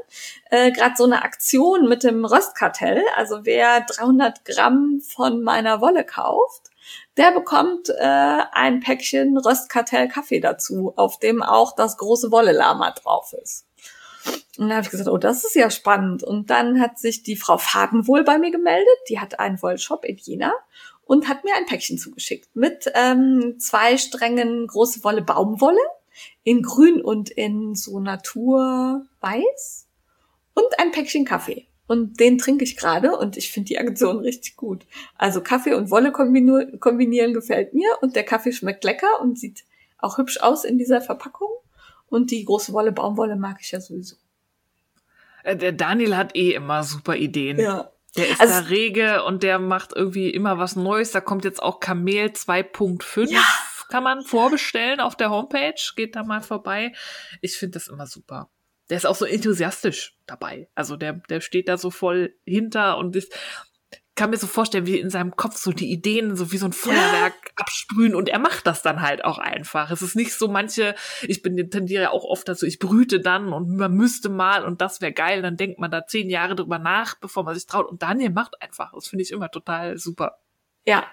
äh, 0.51 0.71
gerade 0.71 0.95
so 0.97 1.05
eine 1.05 1.23
Aktion 1.23 1.89
mit 1.89 2.05
dem 2.05 2.25
Röstkartell. 2.25 3.03
Also 3.17 3.41
wer 3.45 3.83
300 3.83 4.45
Gramm 4.45 5.01
von 5.01 5.43
meiner 5.43 5.81
Wolle 5.81 6.05
kauft, 6.05 6.71
der 7.17 7.33
bekommt 7.33 7.89
äh, 7.91 8.43
ein 8.53 8.81
Päckchen 8.81 9.37
Röstkartell 9.37 10.09
Kaffee 10.09 10.41
dazu, 10.41 10.93
auf 10.97 11.19
dem 11.19 11.43
auch 11.43 11.75
das 11.75 11.97
große 11.97 12.31
Wolle-Lama 12.31 12.93
drauf 12.93 13.33
ist. 13.43 13.67
Und 14.59 14.69
dann 14.69 14.77
habe 14.77 14.85
ich 14.85 14.91
gesagt, 14.91 15.09
oh, 15.09 15.19
das 15.19 15.45
ist 15.45 15.55
ja 15.55 15.71
spannend. 15.71 16.23
Und 16.23 16.51
dann 16.51 16.81
hat 16.81 16.99
sich 16.99 17.23
die 17.23 17.37
Frau 17.37 17.59
Fadenwohl 17.59 18.25
bei 18.25 18.39
mir 18.39 18.51
gemeldet. 18.51 18.89
Die 19.09 19.21
hat 19.21 19.39
einen 19.39 19.63
Wollshop 19.63 20.05
in 20.05 20.17
Jena 20.17 20.53
und 21.05 21.29
hat 21.29 21.45
mir 21.45 21.55
ein 21.57 21.67
Päckchen 21.67 21.99
zugeschickt 21.99 22.55
mit 22.55 22.91
ähm, 22.95 23.57
zwei 23.59 23.97
Strängen 23.97 24.67
große 24.67 25.03
Wolle 25.05 25.23
Baumwolle 25.23 25.81
in 26.43 26.63
Grün 26.63 27.01
und 27.01 27.31
in 27.31 27.75
so 27.75 28.01
Naturweiß 28.01 29.88
und 30.59 30.79
ein 30.79 30.91
Päckchen 30.91 31.25
Kaffee. 31.25 31.67
Und 31.87 32.21
den 32.21 32.37
trinke 32.37 32.65
ich 32.65 32.77
gerade 32.77 33.17
und 33.17 33.37
ich 33.37 33.51
finde 33.51 33.69
die 33.69 33.79
Aktion 33.79 34.19
richtig 34.19 34.57
gut. 34.57 34.85
Also 35.17 35.41
Kaffee 35.41 35.73
und 35.73 35.91
Wolle 35.91 36.13
kombinieren 36.13 37.33
gefällt 37.33 37.73
mir 37.73 37.89
und 38.03 38.15
der 38.15 38.25
Kaffee 38.25 38.53
schmeckt 38.53 38.85
lecker 38.85 39.21
und 39.23 39.39
sieht 39.39 39.65
auch 39.97 40.19
hübsch 40.19 40.39
aus 40.41 40.65
in 40.65 40.77
dieser 40.77 41.01
Verpackung. 41.01 41.49
Und 42.11 42.31
die 42.31 42.45
große 42.45 42.73
Wolle, 42.73 42.93
Baumwolle 42.93 43.37
mag 43.37 43.59
ich 43.61 43.71
ja 43.71 43.81
sowieso. 43.81 44.17
Äh, 45.45 45.57
der 45.57 45.73
Daniel 45.73 46.17
hat 46.17 46.37
eh 46.37 46.53
immer 46.53 46.83
super 46.83 47.17
Ideen. 47.17 47.59
Ja. 47.59 47.91
Der 48.17 48.29
ist 48.29 48.41
also, 48.41 48.55
da 48.55 48.61
rege 48.69 49.25
und 49.25 49.43
der 49.43 49.59
macht 49.59 49.93
irgendwie 49.95 50.31
immer 50.31 50.59
was 50.59 50.77
Neues. 50.77 51.13
Da 51.13 51.21
kommt 51.21 51.45
jetzt 51.45 51.63
auch 51.63 51.81
Kamel 51.81 52.29
2.5. 52.29 53.31
Ja. 53.31 53.45
Kann 53.89 54.03
man 54.03 54.23
vorbestellen 54.23 55.01
auf 55.01 55.17
der 55.17 55.31
Homepage. 55.31 55.81
Geht 55.97 56.17
da 56.17 56.23
mal 56.23 56.43
vorbei. 56.43 56.93
Ich 57.41 57.57
finde 57.57 57.75
das 57.75 57.89
immer 57.89 58.07
super 58.07 58.51
der 58.91 58.97
ist 58.97 59.07
auch 59.07 59.15
so 59.15 59.25
enthusiastisch 59.25 60.17
dabei. 60.27 60.69
Also 60.75 60.97
der, 60.97 61.15
der 61.15 61.41
steht 61.41 61.69
da 61.69 61.77
so 61.77 61.91
voll 61.91 62.35
hinter 62.45 62.99
und 62.99 63.17
ist, 63.17 63.33
kann 64.19 64.31
mir 64.31 64.37
so 64.37 64.49
vorstellen, 64.49 64.87
wie 64.87 64.99
in 64.99 65.11
seinem 65.11 65.37
Kopf 65.37 65.57
so 65.57 65.71
die 65.71 65.93
Ideen 65.93 66.35
so 66.35 66.51
wie 66.51 66.57
so 66.57 66.67
ein 66.67 66.73
Feuerwerk 66.73 67.35
ja. 67.45 67.53
absprühen 67.55 68.17
und 68.17 68.29
er 68.29 68.41
macht 68.41 68.67
das 68.67 68.83
dann 68.83 69.01
halt 69.01 69.25
auch 69.25 69.39
einfach. 69.39 69.93
Es 69.93 70.03
ist 70.03 70.17
nicht 70.17 70.35
so 70.35 70.49
manche, 70.49 70.97
ich 71.23 71.41
bin 71.41 71.71
tendiere 71.71 72.03
ja 72.03 72.11
auch 72.11 72.25
oft 72.25 72.49
dazu, 72.49 72.67
ich 72.67 72.81
brüte 72.81 73.21
dann 73.21 73.53
und 73.53 73.77
man 73.77 73.93
müsste 73.93 74.29
mal 74.29 74.65
und 74.65 74.81
das 74.81 75.01
wäre 75.01 75.13
geil, 75.13 75.41
dann 75.41 75.57
denkt 75.57 75.79
man 75.79 75.93
da 75.93 76.05
zehn 76.05 76.31
Jahre 76.31 76.57
drüber 76.57 76.81
nach, 76.81 77.15
bevor 77.21 77.45
man 77.45 77.55
sich 77.55 77.67
traut 77.67 77.89
und 77.89 78.03
Daniel 78.03 78.31
macht 78.31 78.61
einfach. 78.61 78.93
Das 78.93 79.07
finde 79.07 79.23
ich 79.23 79.31
immer 79.31 79.53
total 79.53 79.97
super. 79.99 80.39
Ja. 80.85 81.05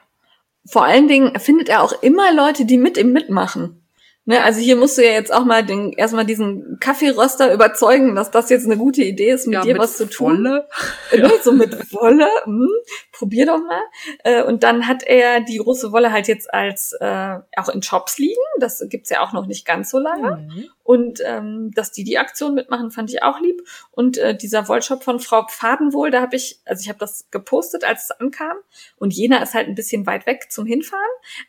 Vor 0.65 0.83
allen 0.83 1.07
Dingen 1.07 1.39
findet 1.39 1.69
er 1.69 1.83
auch 1.83 2.01
immer 2.01 2.33
Leute, 2.33 2.65
die 2.65 2.77
mit 2.77 2.97
ihm 2.97 3.13
mitmachen. 3.13 3.84
Ne, 4.27 4.43
also 4.43 4.59
hier 4.59 4.75
musst 4.75 4.97
du 4.97 5.05
ja 5.05 5.11
jetzt 5.11 5.31
auch 5.31 5.45
mal 5.45 5.63
den, 5.63 5.93
erstmal 5.93 6.25
diesen 6.25 6.79
Kaffeeröster 6.79 7.53
überzeugen, 7.53 8.15
dass 8.15 8.31
das 8.31 8.49
jetzt 8.49 8.65
eine 8.65 8.75
gute 8.75 9.03
Idee 9.03 9.29
ist, 9.29 9.45
mit 9.45 9.53
ja, 9.53 9.61
dir 9.61 9.73
mit 9.73 9.81
was 9.81 9.97
zu 9.97 10.09
tun. 10.09 10.43
Wolle. 10.43 10.67
Ja. 11.15 11.29
So 11.43 11.51
mit 11.51 11.93
Wolle. 11.93 12.27
Hm, 12.45 12.67
probier 13.15 13.45
doch 13.45 13.59
mal. 13.59 13.81
Äh, 14.23 14.43
und 14.43 14.63
dann 14.63 14.87
hat 14.87 15.03
er 15.03 15.41
die 15.41 15.57
große 15.57 15.91
Wolle 15.91 16.11
halt 16.11 16.27
jetzt 16.27 16.53
als 16.53 16.93
äh, 16.99 17.37
auch 17.55 17.69
in 17.69 17.81
Shops 17.81 18.17
liegen. 18.17 18.35
Das 18.59 18.83
gibt's 18.89 19.09
ja 19.09 19.21
auch 19.21 19.33
noch 19.33 19.45
nicht 19.45 19.65
ganz 19.65 19.89
so 19.89 19.99
lange. 19.99 20.37
Mhm. 20.37 20.65
Und 20.83 21.19
ähm, 21.25 21.71
dass 21.73 21.91
die 21.91 22.03
die 22.03 22.17
Aktion 22.17 22.53
mitmachen, 22.53 22.91
fand 22.91 23.09
ich 23.09 23.23
auch 23.23 23.39
lieb. 23.39 23.61
Und 23.91 24.17
äh, 24.17 24.37
dieser 24.37 24.67
Wollshop 24.67 25.03
von 25.03 25.19
Frau 25.19 25.47
Pfadenwohl, 25.47 26.11
da 26.11 26.21
habe 26.21 26.35
ich, 26.35 26.59
also 26.65 26.81
ich 26.81 26.89
habe 26.89 26.99
das 26.99 27.27
gepostet, 27.31 27.83
als 27.83 28.03
es 28.03 28.11
ankam. 28.11 28.57
Und 28.97 29.13
Jena 29.13 29.41
ist 29.41 29.53
halt 29.53 29.67
ein 29.67 29.75
bisschen 29.75 30.05
weit 30.05 30.25
weg 30.25 30.51
zum 30.51 30.65
Hinfahren. 30.65 31.01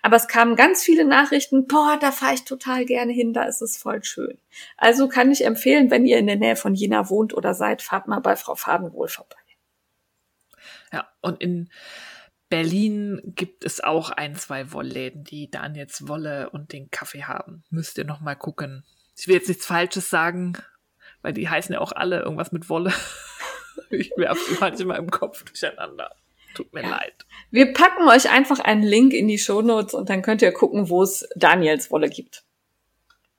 Aber 0.03 0.17
es 0.17 0.29
kamen 0.29 0.57
ganz 0.57 0.83
viele 0.83 1.05
Nachrichten, 1.05 1.67
boah, 1.67 1.99
da 2.01 2.13
fahre 2.13 2.35
ich 2.35 2.45
total 2.45 2.85
gerne 2.85 3.13
hin, 3.13 3.33
da 3.33 3.43
ist 3.45 3.61
es 3.61 3.77
voll 3.77 4.03
schön. 4.05 4.39
Also 4.77 5.09
kann 5.09 5.31
ich 5.31 5.45
empfehlen, 5.45 5.91
wenn 5.91 6.07
ihr 6.07 6.19
in 6.19 6.27
der 6.27 6.37
Nähe 6.37 6.57
von 6.57 6.75
Jena 6.75 7.11
wohnt 7.11 7.35
oder 7.35 7.55
seid, 7.55 7.83
fahrt 7.83 8.09
mal 8.09 8.21
bei 8.21 8.37
Frau 8.37 8.55
Pfadenwohl 8.55 9.09
vorbei. 9.09 9.37
Ja, 10.93 11.09
und 11.21 11.41
in 11.41 11.71
Berlin 12.49 13.21
gibt 13.25 13.65
es 13.65 13.83
auch 13.83 14.11
ein, 14.11 14.37
zwei 14.37 14.73
Wollläden, 14.73 15.25
die 15.25 15.51
Daniels 15.51 16.07
Wolle 16.07 16.51
und 16.51 16.73
den 16.73 16.91
Kaffee 16.91 17.25
haben. 17.25 17.65
Müsst 17.71 17.99
ihr 17.99 18.05
noch 18.05 18.21
mal 18.21 18.37
gucken 18.37 18.85
ich 19.19 19.29
will 19.29 19.35
jetzt 19.35 19.49
nichts 19.49 19.67
Falsches 19.67 20.11
sagen, 20.11 20.55
weil 21.23 21.33
die 21.33 21.49
heißen 21.49 21.73
ja 21.73 21.81
auch 21.81 21.93
alle 21.93 22.21
irgendwas 22.21 22.53
mit 22.53 22.69
Wolle. 22.69 22.93
ich 23.91 24.13
werfe 24.17 24.57
manchmal 24.61 24.99
im 24.99 25.11
Kopf 25.11 25.45
durcheinander. 25.45 26.15
Tut 26.55 26.73
mir 26.73 26.83
ja. 26.83 26.91
leid. 26.91 27.27
Wir 27.51 27.73
packen 27.73 28.09
euch 28.09 28.31
einfach 28.31 28.61
einen 28.61 28.83
Link 28.83 29.13
in 29.13 29.29
die 29.29 29.39
Shownotes 29.39 29.95
und 29.95 30.09
dann 30.09 30.23
könnt 30.23 30.43
ihr 30.43 30.53
gucken, 30.53 30.89
wo 30.89 31.03
es 31.03 31.29
Daniels 31.37 31.91
Wolle 31.91 32.09
gibt. 32.09 32.45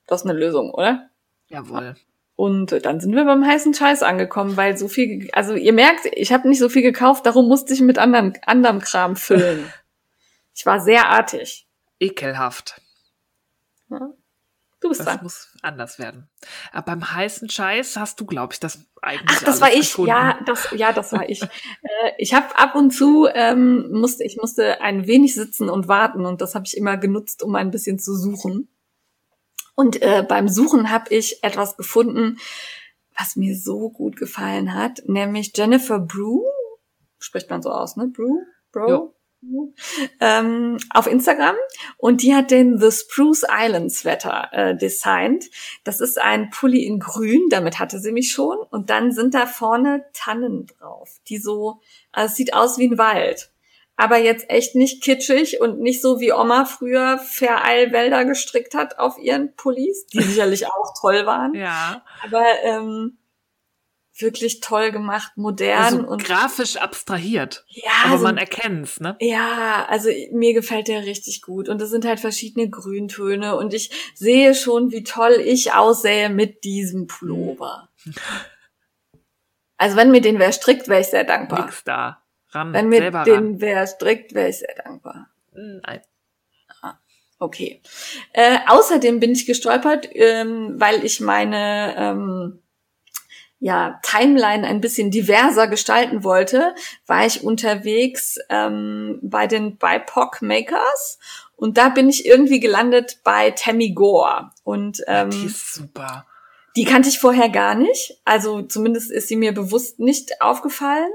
Das 0.07 0.21
ist 0.21 0.29
eine 0.29 0.37
Lösung, 0.37 0.71
oder? 0.71 1.09
Jawohl. 1.47 1.95
Und 2.37 2.85
dann 2.85 2.99
sind 2.99 3.15
wir 3.15 3.25
beim 3.25 3.43
heißen 3.43 3.73
Scheiß 3.73 4.03
angekommen, 4.03 4.57
weil 4.57 4.77
so 4.77 4.87
viel, 4.87 5.27
also 5.33 5.55
ihr 5.55 5.73
merkt, 5.73 6.05
ich 6.13 6.31
habe 6.31 6.47
nicht 6.47 6.59
so 6.59 6.69
viel 6.69 6.83
gekauft, 6.83 7.25
darum 7.25 7.47
musste 7.47 7.73
ich 7.73 7.81
mit 7.81 7.97
anderen, 7.97 8.33
anderem 8.45 8.79
Kram 8.79 9.15
füllen. 9.15 9.65
ich 10.53 10.63
war 10.63 10.79
sehr 10.79 11.09
artig. 11.09 11.67
Ekelhaft. 11.99 12.79
Ja. 13.89 14.11
Du 14.79 14.89
bist 14.89 14.99
das 14.99 15.07
dran. 15.07 15.19
muss 15.23 15.49
anders 15.63 15.97
werden. 15.97 16.29
Aber 16.71 16.85
beim 16.85 17.11
heißen 17.11 17.49
Scheiß 17.49 17.97
hast 17.97 18.19
du, 18.19 18.25
glaube 18.27 18.53
ich, 18.53 18.59
das 18.59 18.85
eigentlich. 19.01 19.39
Ach, 19.39 19.43
das 19.43 19.59
war 19.59 19.73
ich. 19.73 19.89
Gefunden. 19.89 20.09
Ja, 20.09 20.39
das, 20.45 20.67
ja, 20.75 20.93
das 20.93 21.11
war 21.13 21.27
ich. 21.27 21.41
äh, 21.41 21.47
ich 22.19 22.35
habe 22.35 22.55
ab 22.55 22.75
und 22.75 22.91
zu 22.91 23.27
ähm, 23.33 23.89
musste, 23.91 24.23
ich 24.23 24.37
musste 24.37 24.79
ein 24.81 25.07
wenig 25.07 25.33
sitzen 25.33 25.69
und 25.69 25.87
warten 25.87 26.27
und 26.27 26.41
das 26.41 26.53
habe 26.53 26.65
ich 26.67 26.77
immer 26.77 26.97
genutzt, 26.97 27.41
um 27.41 27.55
ein 27.55 27.71
bisschen 27.71 27.97
zu 27.97 28.15
suchen. 28.15 28.69
Und 29.77 30.01
äh, 30.01 30.25
beim 30.27 30.49
Suchen 30.49 30.89
habe 30.89 31.13
ich 31.13 31.43
etwas 31.43 31.77
gefunden, 31.77 32.39
was 33.17 33.35
mir 33.35 33.55
so 33.55 33.89
gut 33.89 34.17
gefallen 34.17 34.73
hat, 34.73 35.03
nämlich 35.05 35.53
Jennifer 35.55 35.99
Brew. 35.99 36.43
Spricht 37.19 37.49
man 37.49 37.61
so 37.61 37.71
aus, 37.71 37.95
ne? 37.95 38.07
Brew? 38.07 38.41
Bro? 38.71 38.89
Jo 38.89 39.13
ähm, 40.19 40.77
auf 40.93 41.07
Instagram 41.07 41.55
und 41.97 42.21
die 42.21 42.33
hat 42.33 42.51
den 42.51 42.79
The 42.79 42.91
Spruce 42.91 43.45
Island 43.49 43.91
Sweater 43.91 44.49
äh, 44.51 44.75
designt. 44.75 45.45
Das 45.83 46.01
ist 46.01 46.19
ein 46.19 46.49
Pulli 46.49 46.83
in 46.85 46.99
grün, 46.99 47.47
damit 47.49 47.79
hatte 47.79 47.99
sie 47.99 48.11
mich 48.11 48.31
schon 48.31 48.57
und 48.57 48.89
dann 48.89 49.11
sind 49.11 49.33
da 49.33 49.45
vorne 49.45 50.05
Tannen 50.13 50.65
drauf, 50.65 51.19
die 51.27 51.37
so, 51.37 51.79
also 52.11 52.31
es 52.31 52.35
sieht 52.35 52.53
aus 52.53 52.77
wie 52.77 52.89
ein 52.89 52.97
Wald. 52.97 53.51
Aber 53.97 54.17
jetzt 54.17 54.49
echt 54.49 54.75
nicht 54.75 55.03
kitschig 55.03 55.59
und 55.59 55.79
nicht 55.79 56.01
so 56.01 56.19
wie 56.19 56.31
Oma 56.31 56.65
früher 56.65 57.17
Vereilwälder 57.17 58.25
gestrickt 58.25 58.75
hat 58.75 58.99
auf 58.99 59.17
ihren 59.17 59.55
Pullis, 59.55 60.05
die 60.05 60.21
sicherlich 60.21 60.67
auch 60.67 60.93
toll 61.01 61.25
waren. 61.25 61.55
Ja. 61.55 62.03
Aber 62.23 62.45
ähm, 62.63 63.17
wirklich 64.21 64.61
toll 64.61 64.91
gemacht, 64.91 65.33
modern 65.35 65.83
also 65.83 66.07
und 66.07 66.23
grafisch 66.23 66.77
abstrahiert. 66.77 67.65
Ja, 67.69 67.91
aber 68.03 68.13
also, 68.13 68.23
man 68.23 68.37
erkennt's, 68.37 68.99
ne? 68.99 69.15
Ja, 69.19 69.85
also 69.89 70.09
mir 70.31 70.53
gefällt 70.53 70.87
der 70.87 71.05
richtig 71.05 71.41
gut 71.41 71.69
und 71.69 71.81
es 71.81 71.89
sind 71.89 72.05
halt 72.05 72.19
verschiedene 72.19 72.69
Grüntöne 72.69 73.55
und 73.55 73.73
ich 73.73 73.91
sehe 74.15 74.55
schon, 74.55 74.91
wie 74.91 75.03
toll 75.03 75.41
ich 75.43 75.73
aussähe 75.73 76.29
mit 76.29 76.63
diesem 76.63 77.07
Pullover. 77.07 77.89
Also 79.77 79.95
wenn 79.95 80.11
mir 80.11 80.21
den 80.21 80.39
wer 80.39 80.51
strickt, 80.51 80.87
wäre 80.87 81.01
ich 81.01 81.07
sehr 81.07 81.23
dankbar. 81.23 81.65
Nix 81.65 81.83
da. 81.83 82.23
Ran, 82.57 82.73
wenn 82.73 82.89
mir 82.89 83.11
den 83.11 83.61
wer 83.61 83.85
strickt, 83.87 84.33
wäre 84.33 84.49
ich 84.49 84.59
sehr 84.59 84.75
dankbar. 84.83 85.29
Nein. 85.53 86.01
Ah, 86.81 86.95
okay. 87.39 87.81
Äh, 88.33 88.57
außerdem 88.67 89.19
bin 89.19 89.31
ich 89.31 89.45
gestolpert, 89.45 90.09
ähm, 90.13 90.73
weil 90.77 91.05
ich 91.05 91.19
meine 91.19 91.95
ähm, 91.97 92.59
ja, 93.59 93.99
Timeline 94.03 94.67
ein 94.67 94.81
bisschen 94.81 95.09
diverser 95.09 95.67
gestalten 95.67 96.23
wollte, 96.23 96.75
war 97.07 97.25
ich 97.25 97.43
unterwegs 97.43 98.37
ähm, 98.49 99.19
bei 99.21 99.47
den 99.47 99.77
BIPOC 99.77 100.41
Makers 100.41 101.19
und 101.55 101.77
da 101.77 101.89
bin 101.89 102.07
ich 102.07 102.25
irgendwie 102.25 102.59
gelandet 102.59 103.19
bei 103.23 103.51
Tammy 103.51 103.91
Gore. 103.91 104.51
Und 104.63 105.03
ähm, 105.07 105.31
die 105.31 105.45
ist 105.45 105.73
super. 105.73 106.25
Die 106.75 106.85
kannte 106.85 107.09
ich 107.09 107.17
vorher 107.17 107.49
gar 107.49 107.73
nicht. 107.73 108.21
Also 108.23 108.61
zumindest 108.61 109.09
ist 109.09 109.27
sie 109.27 109.35
mir 109.35 109.51
bewusst 109.51 109.99
nicht 109.99 110.39
aufgefallen. 110.39 111.09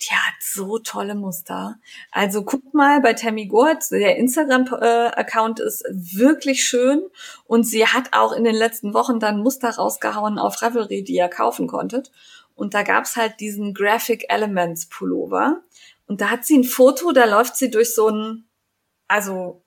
Die 0.00 0.14
hat 0.14 0.34
so 0.40 0.78
tolle 0.78 1.14
Muster. 1.16 1.76
Also 2.12 2.44
guckt 2.44 2.72
mal 2.72 3.00
bei 3.00 3.14
Tammy 3.14 3.46
Gord, 3.46 3.90
der 3.90 4.16
Instagram-Account 4.16 5.58
ist 5.58 5.84
wirklich 5.90 6.64
schön. 6.64 7.02
Und 7.44 7.64
sie 7.64 7.86
hat 7.86 8.10
auch 8.12 8.32
in 8.32 8.44
den 8.44 8.54
letzten 8.54 8.94
Wochen 8.94 9.18
dann 9.18 9.40
Muster 9.40 9.70
rausgehauen 9.70 10.38
auf 10.38 10.62
Ravelry, 10.62 11.02
die 11.02 11.14
ihr 11.14 11.28
kaufen 11.28 11.66
konntet. 11.66 12.12
Und 12.54 12.74
da 12.74 12.82
gab's 12.82 13.16
halt 13.16 13.40
diesen 13.40 13.74
Graphic 13.74 14.26
Elements 14.28 14.86
Pullover. 14.86 15.62
Und 16.06 16.20
da 16.20 16.30
hat 16.30 16.44
sie 16.44 16.58
ein 16.58 16.64
Foto, 16.64 17.12
da 17.12 17.24
läuft 17.24 17.56
sie 17.56 17.70
durch 17.70 17.94
so 17.94 18.08
ein, 18.08 18.48
also 19.08 19.62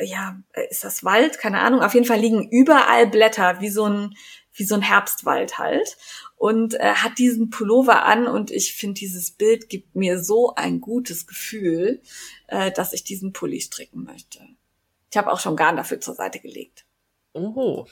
ja, 0.00 0.36
ist 0.70 0.84
das 0.84 1.04
Wald? 1.04 1.38
Keine 1.38 1.60
Ahnung. 1.60 1.82
Auf 1.82 1.94
jeden 1.94 2.06
Fall 2.06 2.18
liegen 2.18 2.48
überall 2.50 3.06
Blätter, 3.06 3.60
wie 3.60 3.68
so 3.68 3.84
ein, 3.84 4.16
wie 4.54 4.64
so 4.64 4.74
ein 4.74 4.82
Herbstwald 4.82 5.58
halt. 5.58 5.96
Und 6.36 6.74
äh, 6.74 6.94
hat 6.94 7.18
diesen 7.18 7.50
Pullover 7.50 8.04
an 8.04 8.26
und 8.26 8.50
ich 8.50 8.74
finde, 8.74 8.94
dieses 8.94 9.30
Bild 9.30 9.68
gibt 9.68 9.94
mir 9.94 10.22
so 10.22 10.54
ein 10.54 10.80
gutes 10.80 11.26
Gefühl, 11.26 12.02
äh, 12.48 12.70
dass 12.72 12.92
ich 12.92 13.04
diesen 13.04 13.32
Pulli 13.32 13.60
stricken 13.60 14.04
möchte. 14.04 14.40
Ich 15.10 15.16
habe 15.16 15.32
auch 15.32 15.40
schon 15.40 15.56
Garn 15.56 15.76
dafür 15.76 16.00
zur 16.00 16.14
Seite 16.14 16.40
gelegt. 16.40 16.84
Oho. 17.32 17.86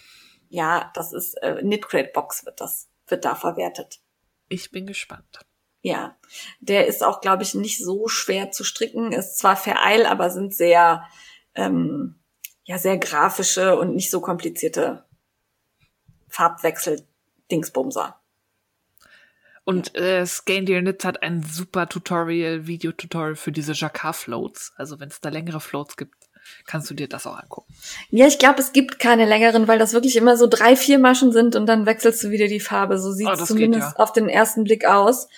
Ja, 0.48 0.90
das 0.94 1.12
ist 1.12 1.34
äh, 1.42 1.56
Knitcrate 1.60 2.10
Box 2.12 2.44
wird 2.44 2.60
das 2.60 2.88
wird 3.06 3.24
da 3.24 3.34
verwertet. 3.34 4.00
Ich 4.48 4.70
bin 4.70 4.86
gespannt. 4.86 5.40
Ja, 5.82 6.16
der 6.60 6.86
ist 6.86 7.02
auch, 7.02 7.20
glaube 7.20 7.42
ich, 7.42 7.54
nicht 7.54 7.78
so 7.78 8.06
schwer 8.06 8.50
zu 8.52 8.62
stricken. 8.62 9.12
Ist 9.12 9.38
zwar 9.38 9.56
vereil, 9.56 10.06
aber 10.06 10.30
sind 10.30 10.54
sehr 10.54 11.04
ähm, 11.54 12.20
ja 12.64 12.78
sehr 12.78 12.98
grafische 12.98 13.78
und 13.78 13.94
nicht 13.94 14.10
so 14.10 14.20
komplizierte 14.20 15.04
Farbwechsel-Dingsbumser. 16.32 18.16
Und 19.64 19.96
äh, 19.96 20.26
Scandier 20.26 20.80
Knits 20.80 21.04
hat 21.04 21.22
ein 21.22 21.42
super 21.44 21.88
Tutorial, 21.88 22.66
Videotutorial 22.66 23.36
für 23.36 23.52
diese 23.52 23.72
Jacquard-Floats. 23.72 24.72
Also 24.76 24.98
wenn 24.98 25.08
es 25.08 25.20
da 25.20 25.28
längere 25.28 25.60
Floats 25.60 25.96
gibt, 25.96 26.16
kannst 26.66 26.90
du 26.90 26.94
dir 26.94 27.08
das 27.08 27.26
auch 27.26 27.38
angucken. 27.38 27.72
Ja, 28.10 28.26
ich 28.26 28.40
glaube, 28.40 28.60
es 28.60 28.72
gibt 28.72 28.98
keine 28.98 29.24
längeren, 29.24 29.68
weil 29.68 29.78
das 29.78 29.92
wirklich 29.92 30.16
immer 30.16 30.36
so 30.36 30.48
drei, 30.48 30.74
vier 30.74 30.98
Maschen 30.98 31.30
sind 31.30 31.54
und 31.54 31.66
dann 31.66 31.86
wechselst 31.86 32.24
du 32.24 32.30
wieder 32.30 32.48
die 32.48 32.58
Farbe. 32.58 32.98
So 32.98 33.12
sieht 33.12 33.28
es 33.28 33.42
oh, 33.42 33.44
zumindest 33.44 33.90
geht, 33.90 33.98
ja. 33.98 34.02
auf 34.02 34.12
den 34.12 34.28
ersten 34.28 34.64
Blick 34.64 34.84
aus. 34.84 35.28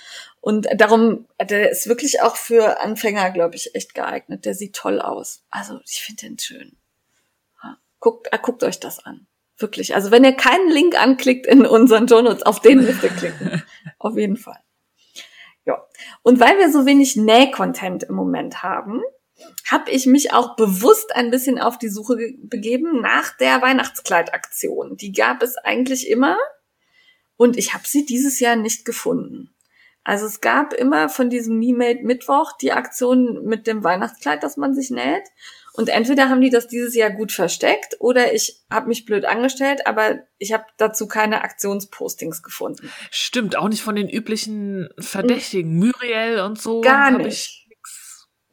Und 0.40 0.68
darum, 0.74 1.26
der 1.40 1.70
ist 1.70 1.86
wirklich 1.86 2.22
auch 2.22 2.36
für 2.36 2.80
Anfänger, 2.80 3.30
glaube 3.30 3.56
ich, 3.56 3.74
echt 3.74 3.94
geeignet. 3.94 4.46
Der 4.46 4.54
sieht 4.54 4.74
toll 4.74 5.00
aus. 5.00 5.42
Also 5.50 5.80
ich 5.84 6.02
finde 6.02 6.22
den 6.22 6.38
schön. 6.38 6.76
Guckt, 8.00 8.28
äh, 8.30 8.38
guckt 8.38 8.62
euch 8.64 8.80
das 8.80 9.04
an. 9.04 9.26
Wirklich. 9.58 9.94
Also 9.94 10.10
wenn 10.10 10.24
ihr 10.24 10.32
keinen 10.32 10.70
Link 10.70 11.00
anklickt 11.00 11.46
in 11.46 11.64
unseren 11.64 12.06
Journals, 12.06 12.42
auf 12.42 12.60
den 12.60 12.82
müsst 12.82 13.02
ihr 13.02 13.10
klicken. 13.10 13.62
auf 13.98 14.16
jeden 14.16 14.36
Fall. 14.36 14.58
Ja. 15.64 15.86
Und 16.22 16.40
weil 16.40 16.58
wir 16.58 16.70
so 16.70 16.86
wenig 16.86 17.16
Näh-Content 17.16 18.04
im 18.04 18.14
Moment 18.14 18.62
haben, 18.62 19.00
habe 19.70 19.90
ich 19.90 20.06
mich 20.06 20.32
auch 20.32 20.56
bewusst 20.56 21.14
ein 21.14 21.30
bisschen 21.30 21.58
auf 21.58 21.78
die 21.78 21.88
Suche 21.88 22.16
begeben 22.42 23.00
nach 23.00 23.36
der 23.36 23.62
Weihnachtskleidaktion. 23.62 24.96
Die 24.96 25.12
gab 25.12 25.42
es 25.42 25.56
eigentlich 25.56 26.08
immer 26.08 26.36
und 27.36 27.56
ich 27.56 27.74
habe 27.74 27.84
sie 27.86 28.04
dieses 28.04 28.40
Jahr 28.40 28.56
nicht 28.56 28.84
gefunden. 28.84 29.54
Also 30.04 30.26
es 30.26 30.40
gab 30.40 30.74
immer 30.74 31.08
von 31.08 31.30
diesem 31.30 31.58
Me-Made 31.58 32.00
Mittwoch 32.02 32.52
die 32.58 32.72
Aktion 32.72 33.44
mit 33.44 33.66
dem 33.66 33.82
Weihnachtskleid, 33.82 34.42
das 34.42 34.58
man 34.58 34.74
sich 34.74 34.90
näht. 34.90 35.24
Und 35.76 35.88
entweder 35.88 36.28
haben 36.28 36.40
die 36.40 36.50
das 36.50 36.68
dieses 36.68 36.94
Jahr 36.94 37.10
gut 37.10 37.32
versteckt 37.32 37.96
oder 37.98 38.32
ich 38.32 38.62
habe 38.70 38.86
mich 38.86 39.04
blöd 39.04 39.24
angestellt, 39.24 39.86
aber 39.86 40.20
ich 40.38 40.52
habe 40.52 40.64
dazu 40.76 41.08
keine 41.08 41.42
Aktionspostings 41.42 42.44
gefunden. 42.44 42.92
Stimmt, 43.10 43.56
auch 43.56 43.68
nicht 43.68 43.82
von 43.82 43.96
den 43.96 44.08
üblichen 44.08 44.88
Verdächtigen. 44.98 45.76
Muriel 45.76 46.40
und 46.40 46.60
so. 46.60 46.80
Gar 46.80 47.10
nicht. 47.18 47.66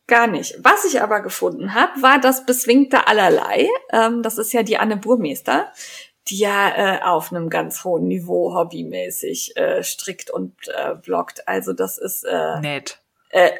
Gar 0.07 0.27
nicht. 0.27 0.55
Was 0.63 0.83
ich 0.83 1.01
aber 1.01 1.21
gefunden 1.21 1.75
habe, 1.75 2.01
war 2.01 2.19
das 2.19 2.45
Beswingte 2.45 3.07
Allerlei. 3.07 3.69
Ähm, 3.93 4.23
das 4.23 4.39
ist 4.39 4.51
ja 4.51 4.63
die 4.63 4.77
Anne 4.77 4.97
Burmeister 4.97 5.71
die 6.27 6.37
ja 6.37 6.69
äh, 6.75 7.01
auf 7.03 7.31
einem 7.31 7.49
ganz 7.49 7.83
hohen 7.83 8.07
Niveau 8.07 8.53
hobbymäßig 8.53 9.57
äh, 9.57 9.83
strickt 9.83 10.29
und 10.29 10.55
äh, 10.67 10.95
bloggt. 10.95 11.47
Also 11.47 11.73
das 11.73 11.97
ist 11.97 12.23
äh, 12.23 12.59
nett. 12.59 13.01
Äh, 13.29 13.51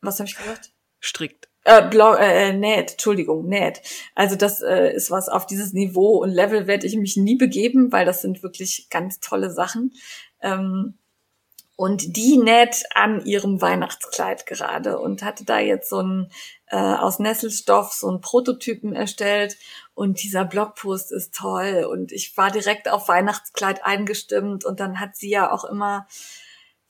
was 0.00 0.20
habe 0.20 0.28
ich 0.28 0.36
gesagt? 0.36 0.72
Strickt. 1.00 1.48
Äh, 1.64 1.88
blog, 1.88 2.18
äh, 2.20 2.52
näht, 2.52 2.92
Entschuldigung, 2.92 3.48
näht. 3.48 3.80
Also 4.14 4.36
das 4.36 4.60
äh, 4.60 4.92
ist 4.94 5.10
was 5.10 5.30
auf 5.30 5.46
dieses 5.46 5.72
Niveau 5.72 6.22
und 6.22 6.30
Level 6.30 6.66
werde 6.66 6.86
ich 6.86 6.96
mich 6.96 7.16
nie 7.16 7.36
begeben, 7.36 7.90
weil 7.90 8.04
das 8.04 8.20
sind 8.20 8.42
wirklich 8.42 8.88
ganz 8.90 9.18
tolle 9.20 9.50
Sachen. 9.50 9.92
Ähm, 10.42 10.98
und 11.76 12.16
die 12.16 12.36
näht 12.36 12.84
an 12.94 13.24
ihrem 13.24 13.60
Weihnachtskleid 13.60 14.46
gerade 14.46 14.98
und 14.98 15.22
hatte 15.24 15.44
da 15.44 15.58
jetzt 15.58 15.88
so 15.88 16.00
ein 16.00 16.30
äh, 16.66 16.76
aus 16.76 17.18
Nesselstoff 17.18 17.92
so 17.92 18.08
einen 18.08 18.20
Prototypen 18.20 18.94
erstellt 18.94 19.56
und 19.94 20.22
dieser 20.22 20.44
Blogpost 20.44 21.12
ist 21.12 21.34
toll 21.34 21.86
und 21.90 22.12
ich 22.12 22.36
war 22.36 22.50
direkt 22.50 22.88
auf 22.88 23.08
Weihnachtskleid 23.08 23.84
eingestimmt 23.84 24.64
und 24.64 24.80
dann 24.80 25.00
hat 25.00 25.16
sie 25.16 25.30
ja 25.30 25.50
auch 25.50 25.64
immer, 25.64 26.06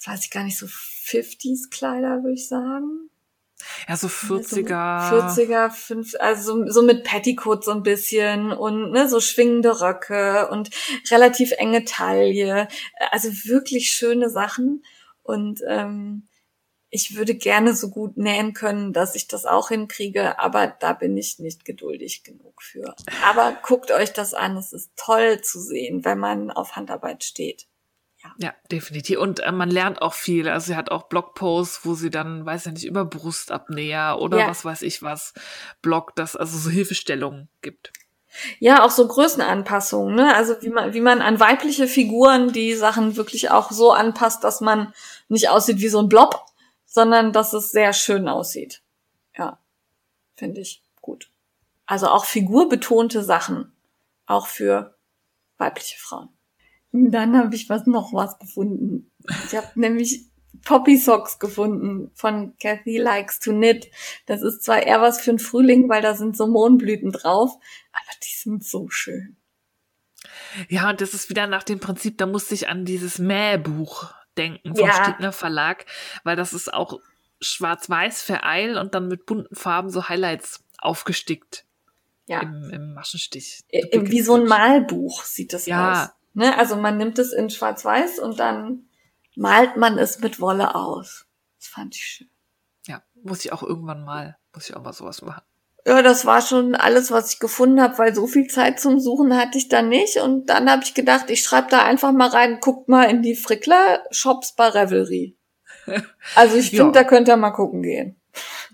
weiß 0.05 0.25
ich 0.25 0.31
gar 0.31 0.45
nicht, 0.45 0.59
so 0.59 0.67
50s 0.67 1.71
Kleider, 1.71 2.23
würde 2.23 2.35
ich 2.35 2.49
sagen. 2.49 3.09
Ja, 3.89 3.97
so 3.97 4.09
40er. 4.09 5.11
40er, 5.11 5.71
5, 5.71 6.15
also 6.19 6.65
so, 6.65 6.71
so 6.71 6.83
mit 6.83 7.05
Petticoat 7.05 7.65
so 7.65 7.71
ein 7.71 7.83
bisschen 7.83 8.53
und 8.53 8.91
ne, 8.91 9.09
so 9.09 9.21
schwingende 9.21 9.81
Röcke 9.81 10.49
und 10.51 10.71
relativ 11.11 11.53
enge 11.53 11.85
Taille. 11.85 12.69
Also 13.11 13.29
wirklich 13.45 13.91
schöne 13.91 14.31
Sachen. 14.31 14.85
Und 15.23 15.61
ähm, 15.67 16.29
ich 16.91 17.17
würde 17.17 17.35
gerne 17.35 17.75
so 17.75 17.91
gut 17.91 18.17
nähen 18.17 18.53
können, 18.53 18.93
dass 18.93 19.17
ich 19.17 19.27
das 19.27 19.47
auch 19.47 19.71
hinkriege, 19.71 20.39
aber 20.39 20.69
da 20.69 20.93
bin 20.93 21.17
ich 21.17 21.41
nicht 21.41 21.65
geduldig 21.65 22.23
genug 22.23 22.63
für. 22.63 22.95
Aber 23.25 23.59
guckt 23.63 23.91
euch 23.91 24.13
das 24.13 24.33
an, 24.33 24.57
es 24.57 24.73
ist 24.73 24.93
toll 24.95 25.41
zu 25.41 25.61
sehen, 25.61 26.05
wenn 26.05 26.19
man 26.19 26.53
auf 26.53 26.77
Handarbeit 26.77 27.25
steht. 27.25 27.67
Ja, 28.25 28.35
ja 28.39 28.55
definitiv. 28.71 29.19
Und 29.19 29.41
äh, 29.41 29.53
man 29.53 29.71
lernt 29.71 30.03
auch 30.03 30.15
viel. 30.15 30.49
Also 30.49 30.69
sie 30.69 30.77
hat 30.77 30.91
auch 30.91 31.05
Blogposts, 31.05 31.85
wo 31.85 31.95
sie 31.95 32.11
dann, 32.11 32.45
weiß 32.45 32.65
ja 32.65 32.73
nicht, 32.73 32.87
über 32.87 33.05
Brustabnäher 33.05 34.19
oder 34.21 34.39
ja. 34.41 34.49
was 34.49 34.65
weiß 34.65 34.83
ich 34.83 35.03
was, 35.03 35.35
bloggt, 35.83 36.19
das 36.19 36.35
also 36.37 36.59
so 36.59 36.71
Hilfestellungen 36.71 37.49
gibt. 37.63 37.93
Ja, 38.59 38.85
auch 38.85 38.91
so 38.91 39.07
Größenanpassungen, 39.07 40.15
ne? 40.17 40.35
Also 40.35 40.61
wie 40.61 40.71
man, 40.71 40.93
wie 40.93 41.01
man 41.01 41.23
an 41.23 41.39
weibliche 41.39 41.87
Figuren 41.87 42.53
die 42.53 42.75
Sachen 42.75 43.17
wirklich 43.17 43.51
auch 43.51 43.71
so 43.71 43.93
anpasst, 43.93 44.43
dass 44.43 44.61
man 44.61 44.93
nicht 45.29 45.51
aussieht 45.51 45.79
wie 45.79 45.89
so 45.89 46.01
ein 46.01 46.09
Blob, 46.09 46.45
sondern 46.85 47.33
dass 47.33 47.53
es 47.53 47.71
sehr 47.71 47.93
schön 47.93 48.29
aussieht. 48.29 48.83
Ja, 49.37 49.59
finde 50.35 50.63
ich 50.63 50.83
gut. 51.01 51.31
Also 51.87 52.09
auch 52.09 52.25
figurbetonte 52.25 53.23
Sachen, 53.23 53.73
auch 54.27 54.49
für 54.49 54.97
weibliche 55.59 55.99
Frauen. 55.99 56.34
Dann 56.97 57.37
habe 57.37 57.57
ich 57.57 57.69
was 57.69 57.87
noch 57.87 58.13
was 58.13 58.39
gefunden. 58.39 59.11
Ich 59.47 59.57
habe 59.57 59.69
nämlich 59.75 60.27
Poppy 60.65 60.97
Socks 60.97 61.41
gefunden 61.41 62.13
von 62.15 62.57
Kathy 62.63 62.99
Likes 62.99 63.41
to 63.41 63.51
Knit. 63.51 63.91
Das 64.27 64.43
ist 64.43 64.63
zwar 64.63 64.85
eher 64.85 65.03
was 65.03 65.21
für 65.21 65.33
den 65.33 65.41
Frühling, 65.41 65.89
weil 65.89 66.03
da 66.03 66.15
sind 66.15 66.37
so 66.37 66.47
Mohnblüten 66.47 67.11
drauf, 67.11 67.51
aber 67.93 68.19
die 68.23 68.35
sind 68.37 68.65
so 68.65 68.89
schön. 68.91 69.37
Ja, 70.69 70.89
und 70.89 71.01
das 71.01 71.15
ist 71.15 71.29
wieder 71.31 71.49
nach 71.49 71.65
dem 71.65 71.81
Prinzip, 71.81 72.17
da 72.17 72.27
musste 72.27 72.55
ich 72.55 72.69
an 72.69 72.85
dieses 72.85 73.19
Mähbuch 73.19 74.15
denken 74.39 74.77
vom 74.77 74.87
ja. 74.87 74.93
Stiegner 74.93 75.33
Verlag, 75.33 75.87
weil 76.23 76.37
das 76.37 76.53
ist 76.53 76.73
auch 76.73 77.01
schwarz-weiß 77.41 78.23
vereil 78.23 78.79
und 78.79 78.95
dann 78.95 79.09
mit 79.09 79.27
bunten 79.27 79.57
Farben 79.57 79.91
so 79.91 80.09
Highlights 80.09 80.63
aufgestickt. 80.79 81.67
Ja. 82.27 82.41
Im, 82.41 82.71
im 82.71 82.95
Maschenstich. 82.95 83.65
Wie 83.71 84.23
so 84.23 84.37
ein 84.37 84.45
Malbuch 84.45 85.25
sieht 85.25 85.53
das 85.53 85.67
ja. 85.67 86.05
aus. 86.05 86.11
Ne? 86.35 86.57
Also 86.59 86.77
man 86.77 86.99
nimmt 86.99 87.19
es 87.19 87.33
in 87.33 87.49
schwarz-weiß 87.49 88.19
und 88.19 88.39
dann 88.39 88.89
malt 89.37 89.77
man 89.77 89.99
es 89.99 90.19
mit 90.19 90.41
Wolle 90.41 90.75
aus. 90.75 91.27
Das 91.59 91.69
fand 91.69 91.95
ich 91.95 92.03
schön. 92.03 92.31
Ja, 92.87 93.03
muss 93.23 93.45
ich 93.45 93.53
auch 93.53 93.63
irgendwann 93.63 94.05
mal, 94.05 94.37
muss 94.53 94.69
ich 94.69 94.77
auch 94.77 94.83
mal 94.83 94.93
sowas 94.93 95.23
machen. 95.23 95.43
Ja, 95.87 96.01
das 96.01 96.25
war 96.25 96.41
schon 96.41 96.75
alles, 96.75 97.11
was 97.11 97.35
ich 97.35 97.41
gefunden 97.41 97.81
habe, 97.81 97.99
weil 97.99 98.15
so 98.15 98.27
viel 98.27 98.47
Zeit 98.47 98.81
zum 98.81 99.01
Suchen 99.01 99.37
hatte 99.37 99.59
ich 99.59 99.69
da 99.69 99.83
nicht. 99.83 100.17
Und 100.17 100.47
dann 100.47 100.71
habe 100.71 100.83
ich 100.83 100.95
gedacht, 100.95 101.29
ich 101.29 101.43
schreibe 101.43 101.69
da 101.71 101.85
einfach 101.85 102.13
mal 102.13 102.29
rein, 102.29 102.59
guckt 102.61 102.89
mal 102.89 103.05
in 103.05 103.23
die 103.23 103.37
Frickler-Shops 103.37 104.55
bei 104.55 104.69
Revelry. 104.69 105.37
Also 106.35 106.57
ich 106.57 106.71
finde, 106.71 106.85
ja. 106.87 106.91
da 106.93 107.05
könnt 107.05 107.29
ihr 107.29 107.37
mal 107.37 107.51
gucken 107.51 107.83
gehen. 107.83 108.19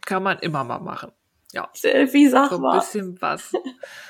Kann 0.07 0.23
man 0.23 0.39
immer 0.39 0.63
mal 0.63 0.79
machen. 0.79 1.11
Ja. 1.53 1.69
Selfie, 1.75 2.29
sag 2.29 2.51
so 2.51 2.59
mal. 2.59 2.75
ein 2.75 2.79
bisschen 2.79 3.21
was. 3.21 3.53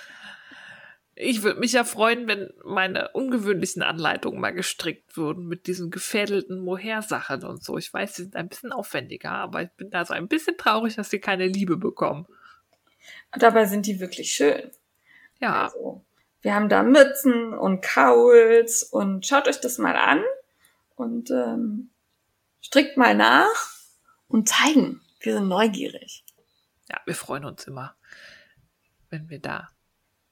Ich 1.23 1.43
würde 1.43 1.61
mich 1.61 1.73
ja 1.73 1.85
freuen, 1.85 2.27
wenn 2.27 2.51
meine 2.64 3.11
ungewöhnlichen 3.11 3.83
Anleitungen 3.83 4.41
mal 4.41 4.55
gestrickt 4.55 5.18
würden 5.18 5.47
mit 5.47 5.66
diesen 5.66 5.91
gefädelten 5.91 6.61
Mohair-Sachen 6.61 7.45
und 7.45 7.62
so. 7.62 7.77
Ich 7.77 7.93
weiß, 7.93 8.14
sie 8.14 8.23
sind 8.23 8.37
ein 8.37 8.49
bisschen 8.49 8.73
aufwendiger, 8.73 9.33
aber 9.33 9.62
ich 9.62 9.71
bin 9.73 9.91
da 9.91 10.05
so 10.07 10.14
ein 10.14 10.29
bisschen 10.29 10.57
traurig, 10.57 10.97
dass 10.97 11.11
sie 11.11 11.21
keine 11.21 11.47
Liebe 11.47 11.77
bekommen. 11.77 12.27
Dabei 13.33 13.66
sind 13.66 13.85
die 13.85 14.01
wirklich 14.01 14.33
schön. 14.33 14.71
Ja. 15.41 15.64
Also, 15.64 16.05
wir 16.41 16.55
haben 16.55 16.71
da 16.71 16.83
Mützen 16.83 17.53
und 17.53 17.83
Cowls 17.83 18.83
und 18.83 19.27
schaut 19.27 19.47
euch 19.47 19.61
das 19.61 19.77
mal 19.77 19.97
an 19.97 20.25
und 20.97 21.31
ähm, 21.31 21.91
strickt 22.62 22.97
mal 22.97 23.14
nach 23.14 23.75
und 24.27 24.49
zeigen. 24.49 25.03
Wir 25.21 25.35
sind 25.35 25.49
neugierig. 25.49 26.25
Ja, 26.89 26.99
wir 27.05 27.14
freuen 27.14 27.45
uns 27.45 27.66
immer, 27.66 27.95
wenn 29.11 29.29
wir 29.29 29.39
da 29.39 29.68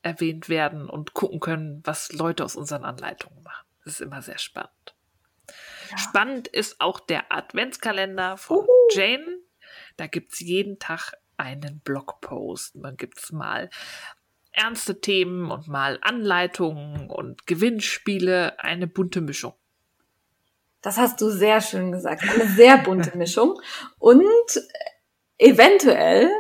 erwähnt 0.03 0.49
werden 0.49 0.89
und 0.89 1.15
gucken 1.15 1.41
können, 1.41 1.83
was 1.85 2.13
Leute 2.13 2.45
aus 2.45 2.57
unseren 2.57 2.85
Anleitungen 2.85 3.43
machen. 3.43 3.67
Das 3.85 3.95
ist 3.95 4.01
immer 4.01 4.23
sehr 4.23 4.39
spannend. 4.39 4.95
Ja. 5.91 5.99
Spannend 5.99 6.49
ist 6.49 6.81
auch 6.81 7.01
der 7.01 7.33
Adventskalender 7.33 8.37
von 8.37 8.59
Uhu. 8.59 8.67
Jane. 8.93 9.39
Da 9.97 10.07
gibt 10.07 10.33
es 10.33 10.41
jeden 10.41 10.79
Tag 10.79 11.15
einen 11.37 11.81
Blogpost. 11.81 12.77
Man 12.77 12.97
gibt 12.97 13.19
es 13.19 13.33
mal 13.33 13.71
ernste 14.53 15.01
Themen 15.01 15.51
und 15.51 15.69
mal 15.69 15.99
Anleitungen 16.03 17.11
und 17.11 17.47
Gewinnspiele, 17.47 18.59
eine 18.59 18.87
bunte 18.87 19.21
Mischung. 19.21 19.55
Das 20.81 20.97
hast 20.97 21.21
du 21.21 21.31
sehr 21.31 21.61
schön 21.61 21.93
gesagt. 21.93 22.23
Eine 22.23 22.47
sehr 22.49 22.79
bunte 22.79 23.17
Mischung. 23.17 23.61
Und 23.99 24.25
eventuell 25.39 26.31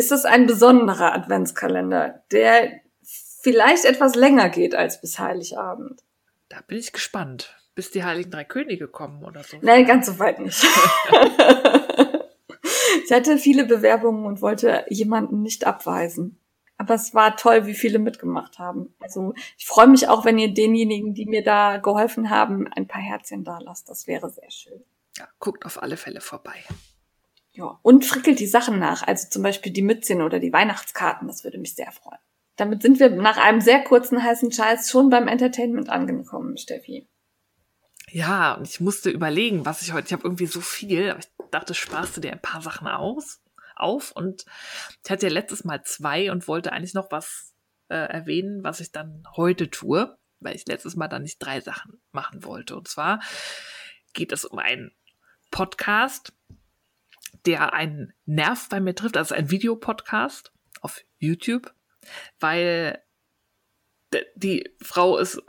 ist 0.00 0.10
es 0.12 0.24
ein 0.24 0.46
besonderer 0.46 1.12
Adventskalender, 1.12 2.22
der 2.32 2.80
vielleicht 3.42 3.84
etwas 3.84 4.14
länger 4.14 4.48
geht 4.48 4.74
als 4.74 4.98
bis 5.02 5.18
Heiligabend. 5.18 6.02
Da 6.48 6.62
bin 6.66 6.78
ich 6.78 6.92
gespannt, 6.92 7.54
bis 7.74 7.90
die 7.90 8.02
Heiligen 8.02 8.30
Drei 8.30 8.44
Könige 8.44 8.88
kommen 8.88 9.22
oder 9.22 9.42
so. 9.44 9.58
Nein, 9.60 9.84
ganz 9.84 10.06
so 10.06 10.18
weit 10.18 10.40
nicht. 10.40 10.64
ich 13.04 13.12
hatte 13.12 13.36
viele 13.36 13.66
Bewerbungen 13.66 14.24
und 14.24 14.40
wollte 14.40 14.86
jemanden 14.88 15.42
nicht 15.42 15.66
abweisen. 15.66 16.38
Aber 16.78 16.94
es 16.94 17.14
war 17.14 17.36
toll, 17.36 17.66
wie 17.66 17.74
viele 17.74 17.98
mitgemacht 17.98 18.58
haben. 18.58 18.94
Also 19.00 19.34
ich 19.58 19.66
freue 19.66 19.88
mich 19.88 20.08
auch, 20.08 20.24
wenn 20.24 20.38
ihr 20.38 20.54
denjenigen, 20.54 21.12
die 21.12 21.26
mir 21.26 21.44
da 21.44 21.76
geholfen 21.76 22.30
haben, 22.30 22.66
ein 22.68 22.88
paar 22.88 23.02
Herzchen 23.02 23.44
da 23.44 23.58
lasst. 23.58 23.90
Das 23.90 24.06
wäre 24.06 24.30
sehr 24.30 24.50
schön. 24.50 24.82
Ja, 25.18 25.28
guckt 25.40 25.66
auf 25.66 25.82
alle 25.82 25.98
Fälle 25.98 26.22
vorbei. 26.22 26.56
Ja, 27.52 27.78
und 27.82 28.04
frickelt 28.04 28.38
die 28.38 28.46
Sachen 28.46 28.78
nach. 28.78 29.06
Also 29.06 29.28
zum 29.28 29.42
Beispiel 29.42 29.72
die 29.72 29.82
Mützchen 29.82 30.22
oder 30.22 30.38
die 30.38 30.52
Weihnachtskarten. 30.52 31.26
Das 31.26 31.44
würde 31.44 31.58
mich 31.58 31.74
sehr 31.74 31.90
freuen. 31.90 32.20
Damit 32.56 32.82
sind 32.82 33.00
wir 33.00 33.10
nach 33.10 33.38
einem 33.38 33.60
sehr 33.60 33.82
kurzen 33.82 34.22
heißen 34.22 34.52
Scheiß 34.52 34.90
schon 34.90 35.10
beim 35.10 35.28
Entertainment 35.28 35.88
angekommen, 35.88 36.58
Steffi. 36.58 37.08
Ja, 38.10 38.54
und 38.54 38.68
ich 38.68 38.80
musste 38.80 39.10
überlegen, 39.10 39.64
was 39.64 39.82
ich 39.82 39.92
heute, 39.92 40.08
ich 40.08 40.12
habe 40.12 40.24
irgendwie 40.24 40.46
so 40.46 40.60
viel, 40.60 41.10
aber 41.10 41.20
ich 41.20 41.28
dachte, 41.50 41.74
sparst 41.74 42.16
du 42.16 42.20
dir 42.20 42.32
ein 42.32 42.42
paar 42.42 42.60
Sachen 42.60 42.86
aus 42.86 43.40
auf 43.76 44.12
und 44.12 44.44
ich 45.04 45.10
hatte 45.10 45.26
ja 45.26 45.32
letztes 45.32 45.64
Mal 45.64 45.82
zwei 45.84 46.30
und 46.30 46.48
wollte 46.48 46.72
eigentlich 46.72 46.94
noch 46.94 47.10
was 47.10 47.54
äh, 47.88 47.94
erwähnen, 47.94 48.62
was 48.62 48.80
ich 48.80 48.92
dann 48.92 49.26
heute 49.36 49.70
tue, 49.70 50.18
weil 50.40 50.54
ich 50.54 50.66
letztes 50.66 50.96
Mal 50.96 51.08
dann 51.08 51.22
nicht 51.22 51.38
drei 51.38 51.60
Sachen 51.60 52.00
machen 52.12 52.44
wollte. 52.44 52.76
Und 52.76 52.88
zwar 52.88 53.20
geht 54.12 54.32
es 54.32 54.44
um 54.44 54.58
einen 54.58 54.92
Podcast, 55.50 56.32
der 57.46 57.72
einen 57.72 58.12
Nerv 58.26 58.68
bei 58.68 58.80
mir 58.80 58.94
trifft, 58.94 59.16
also 59.16 59.34
ein 59.34 59.50
Videopodcast 59.50 60.52
auf 60.80 61.00
YouTube, 61.18 61.72
weil 62.38 63.02
die 64.34 64.68
Frau 64.82 65.18
ist 65.18 65.42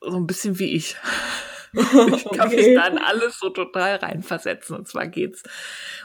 so 0.00 0.16
ein 0.16 0.26
bisschen 0.26 0.58
wie 0.58 0.74
ich. 0.74 0.96
ich 1.72 1.90
kann 1.90 2.48
okay. 2.48 2.56
mich 2.56 2.74
da 2.74 2.86
in 2.86 2.98
alles 2.98 3.38
so 3.38 3.50
total 3.50 3.96
reinversetzen. 3.96 4.76
Und 4.76 4.88
zwar 4.88 5.08
geht's 5.08 5.42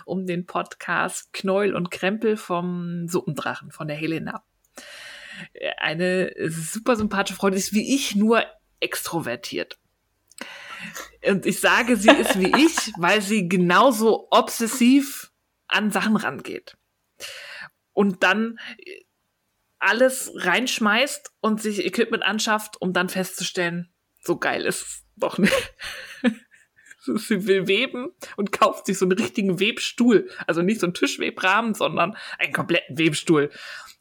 um 0.05 0.25
den 0.25 0.45
Podcast 0.45 1.31
Knäuel 1.33 1.75
und 1.75 1.91
Krempel 1.91 2.37
vom 2.37 3.07
Suppendrachen, 3.07 3.71
von 3.71 3.87
der 3.87 3.97
Helena. 3.97 4.43
Eine 5.77 6.33
super 6.47 6.95
sympathische 6.95 7.37
Frau, 7.37 7.49
die 7.49 7.57
ist 7.57 7.73
wie 7.73 7.95
ich, 7.95 8.15
nur 8.15 8.43
extrovertiert. 8.79 9.77
Und 11.25 11.45
ich 11.45 11.59
sage, 11.59 11.97
sie 11.97 12.11
ist 12.11 12.39
wie 12.39 12.51
ich, 12.55 12.93
weil 12.97 13.21
sie 13.21 13.49
genauso 13.49 14.27
obsessiv 14.31 15.31
an 15.67 15.91
Sachen 15.91 16.15
rangeht. 16.15 16.77
Und 17.93 18.23
dann 18.23 18.59
alles 19.79 20.31
reinschmeißt 20.35 21.31
und 21.39 21.61
sich 21.61 21.85
Equipment 21.85 22.23
anschafft, 22.23 22.81
um 22.81 22.93
dann 22.93 23.09
festzustellen, 23.09 23.89
so 24.21 24.37
geil 24.37 24.65
ist 24.65 24.81
es 24.81 25.03
doch 25.15 25.37
nicht. 25.37 25.73
Sie 27.01 27.47
will 27.47 27.67
weben 27.67 28.09
und 28.35 28.51
kauft 28.51 28.85
sich 28.85 28.97
so 28.97 29.05
einen 29.05 29.17
richtigen 29.17 29.59
Webstuhl. 29.59 30.29
Also 30.45 30.61
nicht 30.61 30.79
so 30.79 30.85
einen 30.85 30.93
Tischwebrahmen, 30.93 31.73
sondern 31.73 32.15
einen 32.37 32.53
kompletten 32.53 32.97
Webstuhl. 32.97 33.49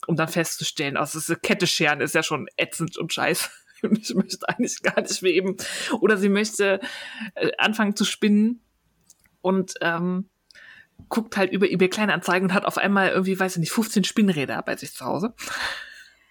Um 0.07 0.17
dann 0.17 0.29
festzustellen, 0.29 0.97
also 0.97 1.19
diese 1.19 1.37
Kette 1.37 1.67
scheren 1.67 2.01
ist 2.01 2.15
ja 2.15 2.23
schon 2.23 2.49
ätzend 2.57 2.97
und 2.99 3.13
scheiße. 3.13 3.49
Und 3.83 3.99
ich 3.99 4.15
möchte 4.15 4.49
eigentlich 4.49 4.83
gar 4.83 5.01
nicht 5.01 5.23
weben. 5.23 5.57
Oder 6.01 6.17
sie 6.17 6.29
möchte 6.29 6.81
äh, 7.35 7.51
anfangen 7.59 7.97
zu 7.97 8.05
spinnen 8.05 8.61
und 9.41 9.75
ähm, 9.81 10.29
guckt 11.09 11.37
halt 11.37 11.53
über 11.53 11.71
eBay 11.71 11.89
Kleinanzeigen 11.89 12.49
und 12.49 12.55
hat 12.55 12.65
auf 12.65 12.77
einmal 12.77 13.11
irgendwie, 13.11 13.39
weiß 13.39 13.53
ich 13.53 13.61
nicht, 13.61 13.73
15 13.73 14.05
Spinnräder 14.05 14.61
bei 14.63 14.77
sich 14.77 14.93
zu 14.93 15.05
Hause. 15.05 15.35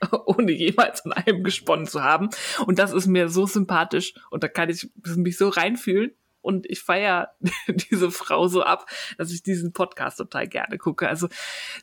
ohne 0.25 0.51
jemals 0.51 1.05
an 1.05 1.13
einem 1.13 1.43
gesponnen 1.43 1.87
zu 1.87 2.03
haben. 2.03 2.29
Und 2.65 2.79
das 2.79 2.93
ist 2.93 3.07
mir 3.07 3.29
so 3.29 3.45
sympathisch 3.45 4.13
und 4.29 4.43
da 4.43 4.47
kann 4.47 4.69
ich 4.69 4.89
mich 5.15 5.37
so 5.37 5.49
reinfühlen. 5.49 6.11
Und 6.41 6.65
ich 6.69 6.81
feiere 6.81 7.31
diese 7.67 8.11
Frau 8.11 8.47
so 8.47 8.63
ab, 8.63 8.89
dass 9.17 9.31
ich 9.31 9.43
diesen 9.43 9.73
Podcast 9.73 10.17
total 10.17 10.47
gerne 10.47 10.77
gucke. 10.77 11.09
Also 11.09 11.27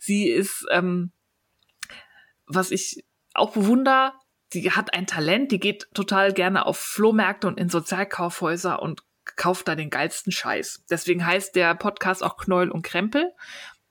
sie 0.00 0.28
ist, 0.28 0.64
ähm, 0.70 1.12
was 2.46 2.70
ich 2.70 3.04
auch 3.34 3.52
bewundere, 3.52 4.12
die 4.54 4.70
hat 4.70 4.94
ein 4.94 5.06
Talent, 5.06 5.52
die 5.52 5.60
geht 5.60 5.88
total 5.94 6.32
gerne 6.32 6.66
auf 6.66 6.78
Flohmärkte 6.78 7.46
und 7.46 7.58
in 7.58 7.68
Sozialkaufhäuser 7.68 8.80
und 8.80 9.02
kauft 9.36 9.68
da 9.68 9.74
den 9.74 9.90
geilsten 9.90 10.32
Scheiß. 10.32 10.84
Deswegen 10.88 11.26
heißt 11.26 11.56
der 11.56 11.74
Podcast 11.74 12.22
auch 12.22 12.36
Knäuel 12.36 12.70
und 12.70 12.82
Krempel. 12.82 13.32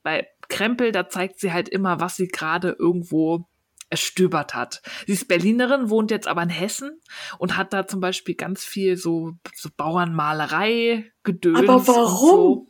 Bei 0.02 0.28
Krempel, 0.48 0.92
da 0.92 1.10
zeigt 1.10 1.40
sie 1.40 1.52
halt 1.54 1.70
immer, 1.70 2.00
was 2.00 2.16
sie 2.16 2.28
gerade 2.28 2.76
irgendwo 2.78 3.46
erstöbert 3.90 4.56
hat. 4.56 4.82
Sie 5.06 5.14
ist 5.14 5.28
Berlinerin, 5.28 5.90
wohnt 5.90 6.10
jetzt 6.10 6.28
aber 6.28 6.42
in 6.42 6.50
Hessen 6.50 7.00
und 7.38 7.58
hat 7.58 7.74
da 7.74 7.86
zum 7.86 8.00
Beispiel 8.00 8.36
ganz 8.36 8.66
viel 8.66 8.98
so, 8.98 9.34
so 9.54 9.70
Bauernmalerei 9.76 11.12
gedöns. 11.24 11.60
Aber 11.60 11.88
warum? 11.88 12.32
So, 12.32 12.68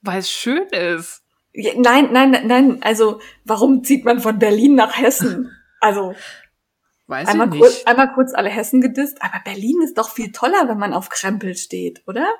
weil 0.00 0.20
es 0.20 0.30
schön 0.30 0.66
ist. 0.68 1.22
Ja, 1.52 1.72
nein, 1.76 2.12
nein, 2.12 2.46
nein. 2.46 2.82
Also 2.82 3.20
warum 3.44 3.84
zieht 3.84 4.04
man 4.04 4.20
von 4.20 4.38
Berlin 4.38 4.74
nach 4.74 4.96
Hessen? 4.96 5.50
Also 5.80 6.14
Weiß 7.10 7.26
einmal, 7.26 7.48
ich 7.48 7.54
nicht. 7.54 7.62
Kurz, 7.62 7.82
einmal 7.86 8.12
kurz 8.12 8.32
alle 8.34 8.50
Hessen 8.50 8.80
gedisst, 8.80 9.20
aber 9.20 9.40
Berlin 9.44 9.82
ist 9.82 9.98
doch 9.98 10.10
viel 10.10 10.30
toller, 10.30 10.68
wenn 10.68 10.78
man 10.78 10.94
auf 10.94 11.08
Krempel 11.08 11.56
steht, 11.56 12.04
oder? 12.06 12.32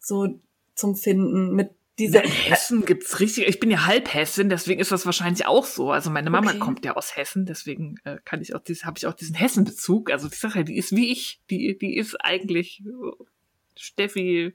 So 0.00 0.40
zum 0.74 0.96
Finden 0.96 1.54
mit 1.54 1.70
diese 2.00 2.18
in 2.18 2.28
Hessen 2.28 2.84
gibt's 2.84 3.20
richtig. 3.20 3.46
Ich 3.46 3.60
bin 3.60 3.70
ja 3.70 3.86
halb 3.86 4.12
Hessin, 4.12 4.48
deswegen 4.48 4.80
ist 4.80 4.90
das 4.90 5.06
wahrscheinlich 5.06 5.46
auch 5.46 5.64
so. 5.64 5.92
Also 5.92 6.10
meine 6.10 6.30
Mama 6.30 6.50
okay. 6.50 6.58
kommt 6.58 6.84
ja 6.84 6.96
aus 6.96 7.16
Hessen, 7.16 7.46
deswegen 7.46 8.00
äh, 8.04 8.16
kann 8.24 8.42
ich 8.42 8.56
auch 8.56 8.60
dieses, 8.60 8.84
habe 8.84 8.98
ich 8.98 9.06
auch 9.06 9.14
diesen 9.14 9.36
Hessen-Bezug. 9.36 10.10
Also 10.10 10.28
die 10.28 10.36
Sache, 10.36 10.64
die 10.64 10.76
ist 10.76 10.94
wie 10.94 11.12
ich. 11.12 11.40
Die, 11.48 11.78
die 11.78 11.96
ist 11.96 12.16
eigentlich 12.16 12.82
äh, 12.86 13.24
Steffi. 13.76 14.52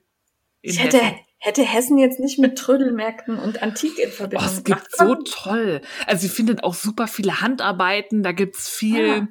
ich 0.60 0.82
hätte, 0.82 0.98
Hessen. 0.98 1.18
hätte 1.38 1.62
Hessen 1.62 1.98
jetzt 1.98 2.20
nicht 2.20 2.38
mit 2.38 2.58
Trödelmärkten 2.58 3.38
und 3.38 3.62
Antik 3.62 3.98
in 3.98 4.10
Verbindung 4.10 4.46
oh, 4.46 4.50
es 4.50 4.62
gibt 4.62 4.94
so 4.94 5.14
toll. 5.14 5.80
Also 6.06 6.26
sie 6.26 6.32
findet 6.32 6.64
auch 6.64 6.74
super 6.74 7.06
viele 7.06 7.40
Handarbeiten. 7.40 8.22
Da 8.22 8.32
gibt's 8.32 8.68
viel. 8.68 9.10
Ah. 9.10 9.28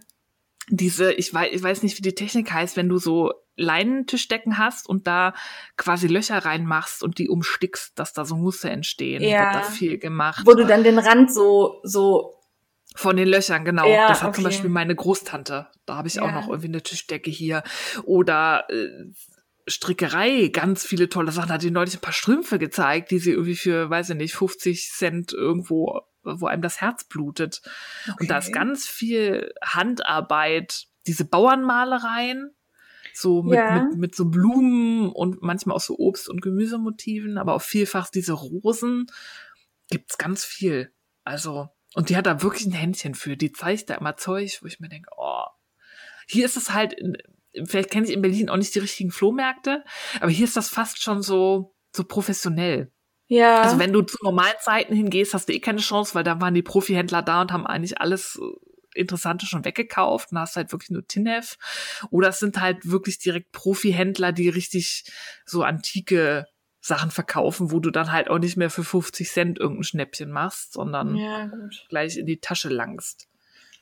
Diese, 0.70 1.12
ich 1.12 1.34
weiß, 1.34 1.50
ich 1.52 1.62
weiß 1.62 1.84
nicht, 1.84 1.98
wie 1.98 2.02
die 2.02 2.16
Technik 2.16 2.52
heißt, 2.52 2.78
wenn 2.78 2.90
du 2.90 2.98
so 2.98 3.34
Leinentischdecken 3.56 4.58
hast 4.58 4.88
und 4.88 5.08
da 5.08 5.34
quasi 5.78 6.08
Löcher 6.08 6.40
reinmachst 6.40 7.04
und 7.04 7.18
die 7.18 7.30
umstickst, 7.30 7.98
dass 8.00 8.14
da 8.14 8.26
so 8.26 8.36
Muster 8.36 8.72
entstehen. 8.72 9.22
Ja. 9.22 9.54
Wird 9.54 9.56
da 9.56 9.62
viel 9.64 9.98
gemacht. 9.98 10.44
Wo 10.46 10.54
du 10.54 10.66
dann 10.66 10.84
den 10.84 11.00
Rand 11.00 11.34
so, 11.34 11.80
so 11.84 12.40
von 12.96 13.18
den 13.18 13.28
Löchern, 13.28 13.66
genau. 13.66 13.88
Ja, 13.88 14.08
das 14.08 14.22
hat 14.22 14.30
okay. 14.30 14.36
zum 14.36 14.44
Beispiel 14.46 14.70
meine 14.70 14.96
Großtante. 14.96 15.68
Da 15.86 15.96
habe 15.96 16.08
ich 16.08 16.16
ja. 16.16 16.24
auch 16.24 16.32
noch 16.32 16.48
irgendwie 16.48 16.68
eine 16.68 16.82
Tischdecke 16.82 17.30
hier. 17.30 17.64
Oder 18.04 18.66
äh, 18.70 18.88
Strickerei, 19.68 20.50
ganz 20.50 20.86
viele 20.86 21.10
tolle 21.10 21.32
Sachen. 21.32 21.50
Hat 21.50 21.64
die 21.64 21.72
neulich 21.72 21.96
ein 21.96 22.02
paar 22.02 22.14
Strümpfe 22.14 22.60
gezeigt, 22.60 23.12
die 23.12 23.20
sie 23.20 23.32
irgendwie 23.32 23.56
für, 23.56 23.90
weiß 23.90 24.12
ich 24.12 24.18
nicht, 24.18 24.36
50 24.36 24.92
Cent 24.92 25.34
irgendwo, 25.34 26.02
wo 26.24 26.48
einem 26.48 26.62
das 26.62 26.82
Herz 26.82 27.04
blutet. 27.04 27.62
Okay. 28.04 28.16
Und 28.20 28.32
da 28.32 28.38
ist 28.38 28.54
ganz 28.54 28.88
viel 28.88 29.54
Handarbeit, 29.62 30.88
diese 31.06 31.26
Bauernmalereien, 31.26 32.56
so 33.14 33.44
mit, 33.44 33.56
ja. 33.56 33.84
mit, 33.84 33.98
mit 33.98 34.16
so 34.16 34.26
Blumen 34.26 35.10
und 35.10 35.42
manchmal 35.42 35.76
auch 35.76 35.82
so 35.82 35.98
Obst- 35.98 36.30
und 36.30 36.42
Gemüsemotiven, 36.42 37.38
aber 37.38 37.54
auch 37.54 37.62
vielfach 37.62 38.10
diese 38.10 38.34
Rosen 38.34 39.08
gibt's 39.90 40.18
ganz 40.18 40.44
viel. 40.44 40.92
Also 41.24 41.70
Und 41.94 42.10
die 42.10 42.18
hat 42.18 42.26
da 42.26 42.42
wirklich 42.42 42.66
ein 42.66 42.72
Händchen 42.72 43.16
für. 43.16 43.38
Die 43.38 43.52
zeigt 43.52 43.90
da 43.90 43.96
immer 43.96 44.18
Zeug, 44.18 44.60
wo 44.62 44.68
ich 44.68 44.80
mir 44.80 44.90
denke, 44.90 45.10
oh. 45.18 45.46
Hier 46.26 46.46
ist 46.46 46.56
es 46.56 46.74
halt, 46.74 46.96
vielleicht 47.66 47.92
kenne 47.92 48.08
ich 48.08 48.14
in 48.14 48.22
Berlin 48.22 48.50
auch 48.50 48.58
nicht 48.58 48.74
die 48.74 48.80
richtigen 48.80 49.12
Flohmärkte, 49.12 49.84
aber 50.22 50.32
hier 50.32 50.46
ist 50.46 50.56
das 50.56 50.70
fast 50.70 51.04
schon 51.04 51.22
so, 51.22 51.76
so 51.94 52.06
professionell. 52.06 52.93
Ja. 53.34 53.62
Also 53.62 53.80
wenn 53.80 53.92
du 53.92 54.02
zu 54.04 54.18
normalen 54.22 54.56
Zeiten 54.60 54.96
hingehst, 54.96 55.34
hast 55.34 55.50
du 55.50 55.54
eh 55.54 55.60
keine 55.60 55.80
Chance, 55.80 56.14
weil 56.14 56.24
da 56.24 56.40
waren 56.40 56.54
die 56.54 56.62
Profihändler 56.62 57.22
da 57.22 57.42
und 57.42 57.52
haben 57.52 57.66
eigentlich 57.66 58.00
alles 58.00 58.40
äh, 58.42 59.00
Interessante 59.00 59.48
schon 59.48 59.66
weggekauft 59.66 60.32
und 60.32 60.38
hast 60.38 60.56
halt 60.56 60.72
wirklich 60.72 60.92
nur 60.92 61.08
Tinef. 61.08 61.58
Oder 62.12 62.30
es 62.30 62.40
sind 62.40 62.62
halt 62.62 62.88
wirklich 62.90 63.18
direkt 63.18 63.52
Profihändler, 63.52 64.32
die 64.32 64.50
richtig 64.50 65.12
so 65.46 65.64
antike 65.64 66.46
Sachen 66.80 67.10
verkaufen, 67.10 67.72
wo 67.72 67.80
du 67.80 67.90
dann 67.90 68.12
halt 68.12 68.30
auch 68.30 68.38
nicht 68.38 68.56
mehr 68.56 68.70
für 68.70 68.84
50 68.84 69.32
Cent 69.32 69.60
irgendein 69.60 69.84
Schnäppchen 69.84 70.30
machst, 70.30 70.74
sondern 70.74 71.16
Ja, 71.16 71.50
gleich 71.90 72.18
in 72.18 72.28
die 72.28 72.40
Tasche 72.40 72.70
langst. 72.70 73.28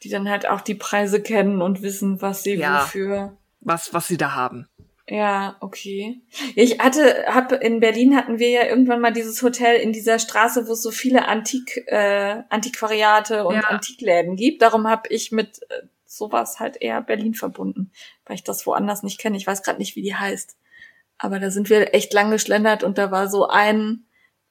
Die 0.04 0.10
dann 0.10 0.30
halt 0.30 0.48
auch 0.48 0.62
die 0.62 0.76
Preise 0.76 1.22
kennen 1.22 1.62
und 1.62 1.82
wissen, 1.82 2.22
was 2.22 2.44
sie 2.44 2.54
Ja. 2.54 2.84
wofür. 2.84 3.38
Was, 3.60 3.94
was 3.94 4.08
sie 4.08 4.18
da 4.18 4.34
haben. 4.34 4.68
Ja, 5.14 5.58
okay. 5.60 6.22
Ich 6.56 6.80
hatte, 6.80 7.26
hab 7.28 7.52
in 7.52 7.82
Berlin 7.82 8.16
hatten 8.16 8.40
wir 8.40 8.50
ja 8.50 8.64
irgendwann 8.66 9.02
mal 9.02 9.12
dieses 9.12 9.42
Hotel 9.44 9.76
in 9.76 9.92
dieser 9.92 10.20
Straße, 10.20 10.70
wo 10.70 10.72
es 10.72 10.82
so 10.82 10.90
viele 10.90 11.28
Antik, 11.28 11.84
äh, 11.88 12.44
Antiquariate 12.48 13.46
und 13.46 13.56
Ja. 13.56 13.62
Antikläden 13.64 14.38
gibt. 14.38 14.62
Darum 14.62 14.88
habe 14.88 15.10
ich 15.10 15.34
mit 15.34 15.64
äh, 15.70 15.82
sowas 16.06 16.62
halt 16.62 16.78
eher 16.82 17.02
Berlin 17.02 17.34
verbunden, 17.34 17.92
weil 18.26 18.36
ich 18.36 18.46
das 18.46 18.66
woanders 18.66 19.04
nicht 19.04 19.20
kenne. 19.20 19.36
Ich 19.36 19.46
weiß 19.46 19.64
gerade 19.64 19.80
nicht, 19.80 19.98
wie 19.98 20.02
die 20.02 20.16
heißt. 20.16 20.56
Aber 21.18 21.40
da 21.40 21.52
sind 21.52 21.70
wir 21.70 21.94
echt 21.94 22.14
lang 22.14 22.32
geschlendert 22.32 22.82
und 22.84 22.98
da 22.98 23.12
war 23.12 23.28
so 23.28 23.50
ein, 23.50 24.06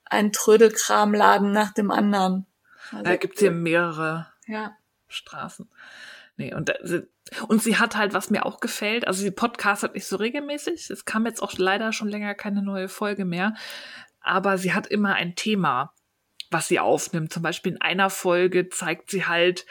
ein 0.05 0.31
Trödelkramladen 0.31 1.53
nach 1.53 1.73
dem 1.73 1.91
anderen. 1.91 2.45
Also, 2.93 3.05
Da 3.05 3.17
gibt's 3.17 3.41
hier 3.41 3.51
mehrere 3.51 4.27
ja. 4.47 4.77
Straßen. 5.09 5.71
Nee, 6.37 6.53
und, 6.55 6.69
da- 6.69 6.75
und 7.49 7.63
sie 7.63 7.77
hat 7.77 7.97
halt, 7.97 8.13
was 8.13 8.31
mir 8.31 8.47
auch 8.47 8.61
gefällt, 8.61 9.07
also 9.07 9.23
sie 9.23 9.31
podcastet 9.31 9.95
nicht 9.95 10.07
so 10.07 10.17
regelmäßig. 10.17 10.91
Es 10.91 11.05
kam 11.05 11.27
jetzt 11.27 11.43
auch 11.43 11.53
leider 11.57 11.93
schon 11.93 12.09
länger 12.09 12.35
keine 12.35 12.63
neue 12.63 12.89
Folge 12.89 13.25
mehr. 13.25 13.55
Aber 14.21 14.59
sie 14.59 14.75
hat 14.75 14.87
immer 14.87 15.15
ein 15.15 15.35
Thema, 15.35 15.95
was 16.51 16.69
sie 16.69 16.81
aufnimmt. 16.81 17.33
Zum 17.33 17.43
Beispiel 17.43 17.73
in 17.73 17.81
einer 17.81 18.11
Folge 18.11 18.69
zeigt 18.69 19.11
sie 19.11 19.27
halt 19.27 19.67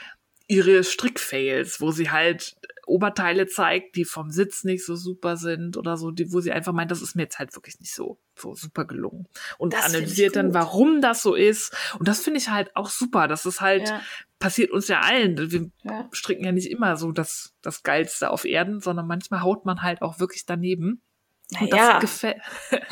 ihre 0.48 0.84
Strickfails, 0.84 1.80
wo 1.80 1.92
sie 1.92 2.10
halt 2.10 2.56
Oberteile 2.90 3.48
zeigt, 3.48 3.96
die 3.96 4.04
vom 4.06 4.32
Sitz 4.32 4.64
nicht 4.64 4.86
so 4.86 4.96
super 4.96 5.38
sind 5.38 5.78
oder 5.78 5.96
so, 5.98 6.12
die, 6.12 6.32
wo 6.34 6.42
sie 6.42 6.52
einfach 6.52 6.74
meint, 6.74 6.92
das 6.92 7.02
ist 7.02 7.16
mir 7.16 7.24
jetzt 7.24 7.40
halt 7.40 7.56
wirklich 7.56 7.80
nicht 7.80 7.94
so, 7.94 8.18
so 8.36 8.54
super 8.56 8.86
gelungen. 8.86 9.28
Und 9.58 9.74
Das 9.74 9.86
analysiert 9.86 10.36
dann, 10.36 10.54
warum 10.54 11.02
das 11.02 11.22
so 11.22 11.36
ist. 11.36 11.74
Und 12.00 12.08
das 12.08 12.20
finde 12.22 12.40
ich 12.40 12.50
halt 12.50 12.76
auch 12.76 12.90
super. 12.90 13.28
Das 13.28 13.46
ist 13.46 13.62
halt, 13.62 13.88
Ja, 13.90 14.02
passiert 14.40 14.72
uns 14.72 14.88
ja 14.88 15.00
allen. 15.02 15.52
Wir 15.52 15.70
ja. 15.84 16.08
stricken 16.12 16.44
ja 16.46 16.52
nicht 16.52 16.70
immer 16.72 16.98
so 16.98 17.12
das, 17.12 17.54
das 17.62 17.84
Geilste 17.84 18.30
auf 18.32 18.46
Erden, 18.46 18.80
sondern 18.82 19.08
manchmal 19.08 19.42
haut 19.42 19.66
man 19.66 19.82
halt 19.82 20.02
auch 20.02 20.20
wirklich 20.20 20.46
daneben. 20.46 21.02
Und 21.60 21.72
Naja, 21.72 22.00
das 22.00 22.02
gefällt. 22.02 22.38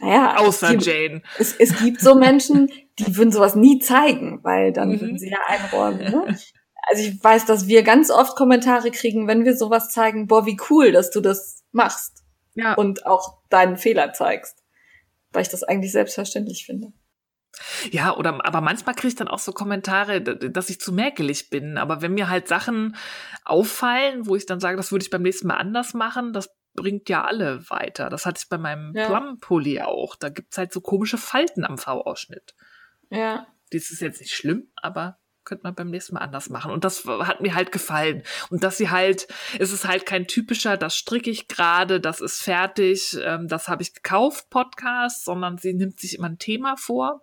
naja, 0.00 0.36
Außer 0.38 0.76
die- 0.76 0.84
Jane. 0.84 1.22
es, 1.38 1.54
es 1.54 1.76
gibt 1.78 2.00
so 2.00 2.14
Menschen, 2.16 2.68
die 2.98 3.16
würden 3.16 3.30
sowas 3.32 3.54
nie 3.54 3.78
zeigen, 3.78 4.40
weil 4.42 4.72
dann 4.72 4.90
Mhm. 4.90 5.00
würden 5.00 5.18
sie 5.18 5.30
ja 5.30 5.38
einräumen. 5.46 5.98
Ne? 6.10 6.38
Also 6.86 7.02
ich 7.02 7.22
weiß, 7.22 7.46
dass 7.46 7.66
wir 7.66 7.82
ganz 7.82 8.10
oft 8.10 8.36
Kommentare 8.36 8.90
kriegen, 8.90 9.26
wenn 9.26 9.44
wir 9.44 9.56
sowas 9.56 9.90
zeigen, 9.90 10.26
boah, 10.26 10.46
wie 10.46 10.58
cool, 10.70 10.92
dass 10.92 11.10
du 11.10 11.20
das 11.20 11.64
machst 11.72 12.24
Ja. 12.54 12.74
und 12.74 13.06
auch 13.06 13.38
deinen 13.48 13.76
Fehler 13.76 14.12
zeigst. 14.12 14.62
Weil 15.32 15.42
ich 15.42 15.48
das 15.48 15.62
eigentlich 15.64 15.92
selbstverständlich 15.92 16.66
finde. 16.66 16.92
Ja, 17.90 18.16
oder 18.16 18.44
aber 18.44 18.60
manchmal 18.60 18.94
kriege 18.94 19.08
ich 19.08 19.14
dann 19.14 19.28
auch 19.28 19.38
so 19.38 19.52
Kommentare, 19.52 20.20
dass 20.20 20.70
ich 20.70 20.80
zu 20.80 20.92
mäkelig 20.92 21.50
bin. 21.50 21.78
Aber 21.78 22.02
wenn 22.02 22.14
mir 22.14 22.28
halt 22.28 22.48
Sachen 22.48 22.96
auffallen, 23.44 24.26
wo 24.26 24.36
ich 24.36 24.46
dann 24.46 24.60
sage, 24.60 24.76
das 24.76 24.90
würde 24.92 25.04
ich 25.04 25.10
beim 25.10 25.22
nächsten 25.22 25.46
Mal 25.46 25.56
anders 25.56 25.94
machen, 25.94 26.32
das 26.32 26.50
bringt 26.74 27.08
ja 27.08 27.24
alle 27.24 27.68
weiter. 27.70 28.08
Das 28.10 28.26
hatte 28.26 28.40
ich 28.42 28.48
bei 28.48 28.58
meinem 28.58 28.92
Ja. 28.94 29.06
Plum-Pulli 29.06 29.80
auch. 29.82 30.16
Da 30.16 30.28
gibt's 30.28 30.58
halt 30.58 30.72
so 30.72 30.80
komische 30.80 31.18
Falten 31.18 31.64
am 31.64 31.78
V-Ausschnitt. 31.78 32.54
Ja. 33.10 33.46
Das 33.70 33.90
ist 33.90 34.00
jetzt 34.00 34.20
nicht 34.20 34.34
schlimm, 34.34 34.70
aber 34.76 35.18
könnte 35.44 35.64
man 35.64 35.74
beim 35.74 35.90
nächsten 35.90 36.14
Mal 36.14 36.20
anders 36.20 36.48
machen. 36.50 36.70
Und 36.70 36.84
das 36.84 37.04
hat 37.04 37.40
mir 37.40 37.54
halt 37.54 37.72
gefallen. 37.72 38.22
Und 38.50 38.64
dass 38.64 38.76
sie 38.76 38.90
halt, 38.90 39.28
es 39.58 39.72
ist 39.72 39.86
halt 39.86 40.06
kein 40.06 40.26
typischer, 40.26 40.76
das 40.76 40.96
stricke 40.96 41.30
ich 41.30 41.48
gerade, 41.48 42.00
das 42.00 42.20
ist 42.20 42.42
fertig, 42.42 43.16
ähm, 43.22 43.48
das 43.48 43.68
habe 43.68 43.82
ich 43.82 43.94
gekauft, 43.94 44.50
Podcast, 44.50 45.24
sondern 45.24 45.58
sie 45.58 45.74
nimmt 45.74 46.00
sich 46.00 46.16
immer 46.16 46.28
ein 46.28 46.38
Thema 46.38 46.76
vor, 46.76 47.22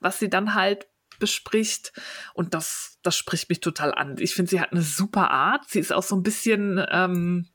was 0.00 0.18
sie 0.18 0.30
dann 0.30 0.54
halt 0.54 0.86
bespricht. 1.18 1.92
Und 2.34 2.54
das, 2.54 2.98
das 3.02 3.16
spricht 3.16 3.48
mich 3.48 3.60
total 3.60 3.94
an. 3.94 4.16
Ich 4.18 4.34
finde, 4.34 4.50
sie 4.50 4.60
hat 4.60 4.72
eine 4.72 4.82
super 4.82 5.30
Art. 5.30 5.68
Sie 5.68 5.80
ist 5.80 5.92
auch 5.92 6.02
so 6.02 6.16
ein 6.16 6.22
bisschen, 6.22 6.84
ähm, 6.90 7.48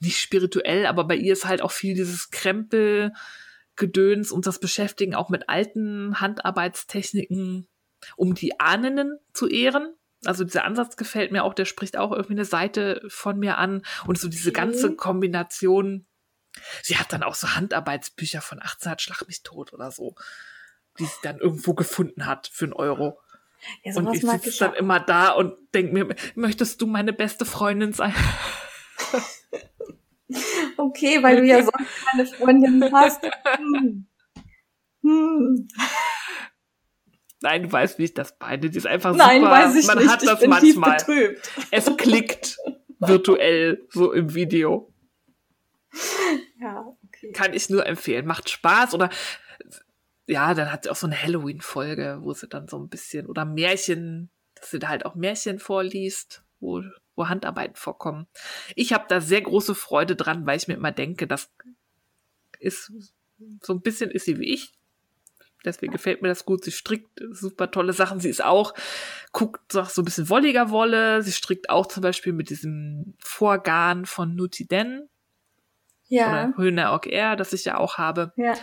nicht 0.00 0.18
spirituell, 0.18 0.86
aber 0.86 1.04
bei 1.04 1.16
ihr 1.16 1.32
ist 1.32 1.46
halt 1.46 1.62
auch 1.62 1.72
viel 1.72 1.94
dieses 1.94 2.30
Krempel, 2.30 3.12
Gedöns 3.76 4.32
und 4.32 4.46
das 4.46 4.58
Beschäftigen 4.58 5.14
auch 5.14 5.28
mit 5.28 5.48
alten 5.48 6.20
Handarbeitstechniken, 6.20 7.68
um 8.16 8.34
die 8.34 8.58
Ahnen 8.60 9.18
zu 9.32 9.48
ehren. 9.48 9.94
Also 10.24 10.44
dieser 10.44 10.64
Ansatz 10.64 10.96
gefällt 10.96 11.30
mir 11.30 11.44
auch, 11.44 11.54
der 11.54 11.64
spricht 11.64 11.96
auch 11.96 12.10
irgendwie 12.12 12.32
eine 12.34 12.44
Seite 12.44 13.02
von 13.08 13.38
mir 13.38 13.58
an 13.58 13.82
und 14.06 14.18
so 14.18 14.28
diese 14.28 14.52
ganze. 14.52 14.94
Kombination. 14.96 16.06
Sie 16.82 16.96
hat 16.96 17.12
dann 17.12 17.22
auch 17.22 17.34
so 17.36 17.54
Handarbeitsbücher 17.54 18.40
von 18.40 18.58
1800 18.58 19.00
Schlag 19.00 19.26
mich 19.28 19.42
tot 19.44 19.72
oder 19.72 19.90
so, 19.92 20.16
die 20.98 21.04
sie 21.04 21.12
dann 21.22 21.38
irgendwo 21.38 21.74
gefunden 21.74 22.26
hat 22.26 22.48
für 22.52 22.64
einen 22.64 22.72
Euro. 22.72 23.20
Ja, 23.84 23.94
Und 23.96 24.04
sowas 24.04 24.16
ich 24.16 24.22
mag 24.24 24.36
sitze 24.36 24.48
ich 24.50 24.58
dann 24.58 24.72
auch. 24.72 24.76
immer 24.76 25.00
da 25.00 25.30
und 25.30 25.54
denke 25.74 25.92
mir, 25.92 26.16
möchtest 26.34 26.80
du 26.80 26.86
meine 26.86 27.12
beste 27.12 27.44
Freundin 27.44 27.92
sein? 27.92 28.14
Okay, 30.76 31.22
weil 31.22 31.36
du 31.36 31.46
ja 31.46 31.62
sonst 31.62 32.06
keine 32.10 32.26
Freundin 32.26 32.92
hast. 32.92 33.22
Hm. 33.56 34.06
Hm. 35.02 35.68
Nein, 37.40 37.62
du 37.64 37.72
weißt, 37.72 37.98
ich 38.00 38.14
das 38.14 38.36
meine. 38.40 38.68
Die 38.68 38.76
ist 38.76 38.86
einfach 38.86 39.14
Nein, 39.14 39.40
super. 39.40 39.52
weiß 39.52 39.76
ich 39.76 39.86
Man 39.86 39.98
nicht. 39.98 40.08
hat 40.10 40.22
ich 40.22 40.28
das 40.28 40.40
bin 40.40 40.50
tief 40.58 40.76
manchmal. 40.76 40.96
betrübt. 40.98 41.50
Es 41.70 41.96
klickt 41.96 42.56
virtuell 42.98 43.86
so 43.90 44.12
im 44.12 44.34
Video. 44.34 44.92
Ja, 46.60 46.96
okay. 47.06 47.32
Kann 47.32 47.54
ich 47.54 47.70
nur 47.70 47.86
empfehlen. 47.86 48.26
Macht 48.26 48.50
Spaß 48.50 48.94
oder 48.94 49.10
ja, 50.26 50.52
dann 50.52 50.70
hat 50.70 50.84
sie 50.84 50.90
auch 50.90 50.96
so 50.96 51.06
eine 51.06 51.20
Halloween-Folge, 51.20 52.18
wo 52.20 52.34
sie 52.34 52.48
dann 52.48 52.68
so 52.68 52.78
ein 52.78 52.88
bisschen 52.88 53.26
oder 53.26 53.44
Märchen, 53.44 54.30
dass 54.54 54.70
sie 54.70 54.78
da 54.78 54.88
halt 54.88 55.06
auch 55.06 55.14
Märchen 55.14 55.58
vorliest, 55.58 56.44
wo, 56.60 56.82
wo 57.16 57.28
Handarbeiten 57.28 57.76
vorkommen. 57.76 58.26
Ich 58.74 58.92
habe 58.92 59.06
da 59.08 59.20
sehr 59.20 59.40
große 59.40 59.74
Freude 59.74 60.16
dran, 60.16 60.44
weil 60.44 60.58
ich 60.58 60.68
mir 60.68 60.74
immer 60.74 60.92
denke, 60.92 61.26
das 61.26 61.50
ist 62.58 62.92
so 63.62 63.72
ein 63.72 63.80
bisschen 63.80 64.10
ist 64.10 64.26
sie 64.26 64.38
wie 64.38 64.52
ich. 64.52 64.74
Deswegen 65.64 65.92
gefällt 65.92 66.22
mir 66.22 66.28
das 66.28 66.44
gut. 66.44 66.64
Sie 66.64 66.70
strickt 66.72 67.20
super 67.30 67.70
tolle 67.70 67.92
Sachen. 67.92 68.20
Sie 68.20 68.28
ist 68.28 68.44
auch, 68.44 68.74
guckt 69.32 69.72
so 69.72 69.82
so 69.84 70.02
ein 70.02 70.04
bisschen 70.04 70.28
wolliger 70.28 70.70
Wolle. 70.70 71.22
Sie 71.22 71.32
strickt 71.32 71.68
auch 71.68 71.86
zum 71.86 72.02
Beispiel 72.02 72.32
mit 72.32 72.48
diesem 72.50 73.14
Vorgarn 73.18 74.06
von 74.06 74.34
Nutiden 74.36 75.08
Ja, 76.06 76.28
oder 76.28 76.54
Höhner 76.56 76.92
Ork 76.92 77.06
Air, 77.08 77.34
das 77.36 77.52
ich 77.52 77.64
ja 77.64 77.76
auch 77.76 77.98
habe. 77.98 78.32
ja. 78.36 78.54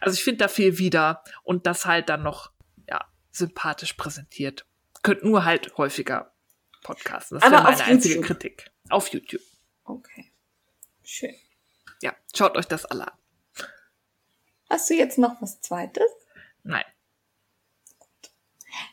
Also 0.00 0.14
ich 0.14 0.22
finde 0.22 0.38
da 0.44 0.48
viel 0.48 0.78
wieder 0.78 1.24
und 1.42 1.66
das 1.66 1.86
halt 1.86 2.08
dann 2.08 2.22
noch 2.22 2.52
ja, 2.88 3.04
sympathisch 3.32 3.94
präsentiert. 3.94 4.64
Könnt 5.02 5.24
nur 5.24 5.44
halt 5.44 5.76
häufiger 5.76 6.32
podcasten. 6.84 7.38
Das 7.40 7.42
Aber 7.44 7.56
wäre 7.56 7.64
meine 7.64 7.84
einzige 7.84 8.14
YouTube. 8.14 8.26
Kritik. 8.28 8.70
Auf 8.90 9.08
YouTube. 9.08 9.42
Okay. 9.84 10.30
Schön. 11.02 11.34
Ja, 12.00 12.14
schaut 12.34 12.56
euch 12.56 12.66
das 12.66 12.86
alle 12.86 13.08
an. 13.08 13.18
Hast 14.70 14.88
du 14.88 14.94
jetzt 14.94 15.18
noch 15.18 15.42
was 15.42 15.60
Zweites? 15.60 16.04
Nein. 16.64 16.84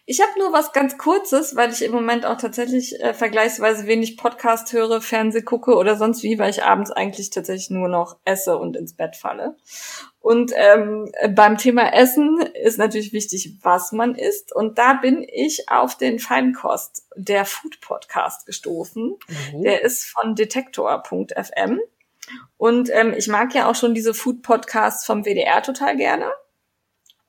Ich 0.06 0.22
habe 0.22 0.38
nur 0.38 0.52
was 0.52 0.74
ganz 0.74 0.98
Kurzes, 0.98 1.56
weil 1.56 1.72
ich 1.72 1.82
im 1.84 1.92
Moment 1.92 2.26
auch 2.26 2.38
tatsächlich 2.38 3.00
äh, 3.00 3.14
vergleichsweise 3.14 3.88
wenig 3.88 4.18
Podcast 4.18 4.74
höre, 4.74 5.02
Fernseh 5.02 5.42
gucke 5.42 5.76
oder 5.76 5.96
sonst 5.96 6.22
wie, 6.24 6.38
weil 6.38 6.50
ich 6.50 6.64
abends 6.64 6.92
eigentlich 6.92 7.30
tatsächlich 7.30 7.70
nur 7.70 7.88
noch 7.88 8.18
esse 8.26 8.58
und 8.58 8.76
ins 8.76 8.96
Bett 8.96 9.16
falle. 9.16 9.56
Und 10.20 10.52
ähm, 10.56 11.12
beim 11.30 11.58
Thema 11.58 11.94
Essen 11.94 12.40
ist 12.42 12.78
natürlich 12.78 13.14
wichtig, 13.14 13.58
was 13.62 13.92
man 13.92 14.16
isst. 14.16 14.54
Und 14.54 14.78
da 14.78 14.94
bin 14.94 15.26
ich 15.28 15.70
auf 15.70 15.98
den 15.98 16.20
Feinkost, 16.20 17.08
der 17.16 17.46
Food 17.46 17.80
Podcast 17.82 18.46
gestoßen. 18.46 19.14
Oh. 19.54 19.64
Der 19.64 19.82
ist 19.82 20.06
von 20.06 20.36
detektor.fm. 20.36 21.80
Und 22.58 22.90
ähm, 22.92 23.14
ich 23.18 23.28
mag 23.28 23.54
ja 23.56 23.70
auch 23.70 23.76
schon 23.76 23.94
diese 23.94 24.14
Food-Podcasts 24.14 25.06
vom 25.06 25.26
WDR 25.26 25.64
total 25.64 25.98
gerne. 25.98 26.32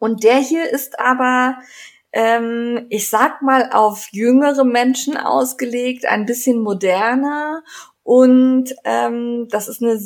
Und 0.03 0.25
der 0.25 0.39
hier 0.39 0.69
ist 0.69 0.99
aber, 0.99 1.59
ähm, 2.11 2.87
ich 2.91 3.09
sag 3.09 3.41
mal, 3.41 3.71
auf 3.71 4.09
jüngere 4.11 4.65
Menschen 4.65 5.17
ausgelegt, 5.17 6.07
ein 6.07 6.27
bisschen 6.27 6.61
moderner. 6.61 7.63
Und 8.03 8.75
ähm, 8.83 9.47
das 9.49 9.69
ist 9.69 9.81
eine, 9.81 10.01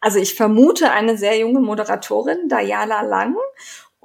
also 0.00 0.18
ich 0.18 0.34
vermute 0.36 0.90
eine 0.90 1.18
sehr 1.18 1.36
junge 1.38 1.60
Moderatorin, 1.60 2.48
Dayala 2.48 3.02
Lang. 3.02 3.36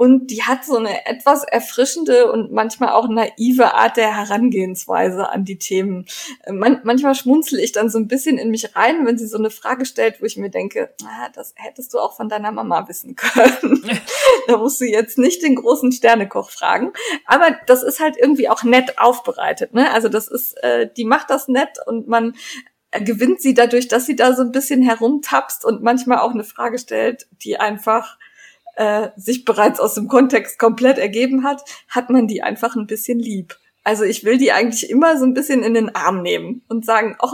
Und 0.01 0.31
die 0.31 0.41
hat 0.41 0.65
so 0.65 0.77
eine 0.77 1.05
etwas 1.05 1.43
erfrischende 1.43 2.31
und 2.31 2.51
manchmal 2.51 2.89
auch 2.89 3.07
naive 3.07 3.75
Art 3.75 3.97
der 3.97 4.17
Herangehensweise 4.17 5.29
an 5.29 5.45
die 5.45 5.59
Themen. 5.59 6.07
Äh, 6.41 6.53
man, 6.53 6.81
manchmal 6.83 7.13
schmunzel 7.13 7.59
ich 7.59 7.71
dann 7.71 7.87
so 7.87 7.99
ein 7.99 8.07
bisschen 8.07 8.39
in 8.39 8.49
mich 8.49 8.75
rein, 8.75 9.05
wenn 9.05 9.19
sie 9.19 9.27
so 9.27 9.37
eine 9.37 9.51
Frage 9.51 9.85
stellt, 9.85 10.19
wo 10.19 10.25
ich 10.25 10.37
mir 10.37 10.49
denke, 10.49 10.89
ah, 11.05 11.29
das 11.35 11.53
hättest 11.55 11.93
du 11.93 11.99
auch 11.99 12.15
von 12.15 12.29
deiner 12.29 12.51
Mama 12.51 12.87
wissen 12.87 13.15
können. 13.15 13.87
da 14.47 14.57
musst 14.57 14.81
du 14.81 14.85
jetzt 14.85 15.19
nicht 15.19 15.43
den 15.43 15.53
großen 15.53 15.91
Sternekoch 15.91 16.49
fragen. 16.49 16.93
Aber 17.27 17.55
das 17.67 17.83
ist 17.83 17.99
halt 17.99 18.17
irgendwie 18.17 18.49
auch 18.49 18.63
nett 18.63 18.97
aufbereitet. 18.97 19.75
Ne? 19.75 19.93
Also 19.93 20.09
das 20.09 20.27
ist, 20.27 20.53
äh, 20.63 20.89
die 20.97 21.05
macht 21.05 21.29
das 21.29 21.47
nett 21.47 21.77
und 21.85 22.07
man 22.07 22.33
gewinnt 22.89 23.39
sie 23.39 23.53
dadurch, 23.53 23.87
dass 23.87 24.07
sie 24.07 24.15
da 24.15 24.33
so 24.33 24.41
ein 24.41 24.51
bisschen 24.51 24.81
herumtapst 24.81 25.63
und 25.63 25.83
manchmal 25.83 26.17
auch 26.17 26.31
eine 26.31 26.43
Frage 26.43 26.79
stellt, 26.79 27.27
die 27.43 27.59
einfach 27.59 28.17
äh, 28.75 29.09
sich 29.15 29.45
bereits 29.45 29.79
aus 29.79 29.95
dem 29.95 30.07
Kontext 30.07 30.59
komplett 30.59 30.97
ergeben 30.97 31.43
hat, 31.43 31.63
hat 31.87 32.09
man 32.09 32.27
die 32.27 32.41
einfach 32.43 32.75
ein 32.75 32.87
bisschen 32.87 33.19
lieb. 33.19 33.57
Also 33.83 34.03
ich 34.03 34.23
will 34.23 34.37
die 34.37 34.51
eigentlich 34.51 34.89
immer 34.89 35.17
so 35.17 35.25
ein 35.25 35.33
bisschen 35.33 35.63
in 35.63 35.73
den 35.73 35.95
Arm 35.95 36.21
nehmen 36.21 36.63
und 36.69 36.85
sagen, 36.85 37.15
ach, 37.19 37.33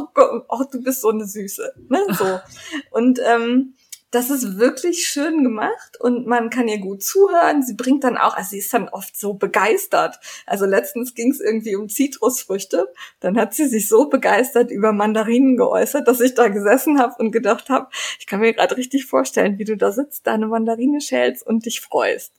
ach 0.50 0.66
du 0.72 0.82
bist 0.82 1.02
so 1.02 1.10
eine 1.10 1.26
Süße. 1.26 1.74
Ne? 1.90 2.00
So. 2.18 2.40
Und 2.92 3.20
ähm, 3.26 3.74
das 4.12 4.30
ist 4.30 4.58
wirklich 4.58 5.08
schön 5.08 5.44
gemacht 5.44 6.00
und 6.00 6.28
man 6.28 6.50
kann 6.50 6.70
ihr 6.70 6.80
gut 6.80 7.04
zuhören. 7.04 7.62
Sie 7.62 7.74
bringt 7.74 8.06
dann 8.06 8.18
auch, 8.18 8.38
also 8.38 8.52
sie 8.52 8.60
ist 8.60 8.74
dann 8.74 8.88
oft 8.88 9.18
so 9.18 9.34
begeistert. 9.34 10.20
Also 10.46 10.66
letztens 10.66 11.14
ging 11.14 11.32
es 11.32 11.42
irgendwie 11.42 11.76
um 11.76 11.90
Zitrusfrüchte. 11.90 12.88
Dann 13.20 13.38
hat 13.38 13.54
sie 13.54 13.68
sich 13.68 13.90
so 13.90 14.08
begeistert 14.08 14.72
über 14.72 14.94
Mandarinen 14.94 15.58
geäußert, 15.58 16.08
dass 16.08 16.22
ich 16.22 16.36
da 16.36 16.48
gesessen 16.48 17.00
habe 17.00 17.16
und 17.20 17.32
gedacht 17.32 17.70
habe, 17.70 17.90
ich 18.18 18.28
kann 18.28 18.40
mir 18.40 18.54
gerade 18.54 18.78
richtig 18.78 19.06
vorstellen, 19.06 19.60
wie 19.60 19.66
du 19.66 19.76
da 19.76 19.92
sitzt, 19.92 20.26
deine 20.26 20.48
Mandarine 20.48 21.02
schälst 21.02 21.46
und 21.46 21.66
dich 21.66 21.82
freust. 21.82 22.34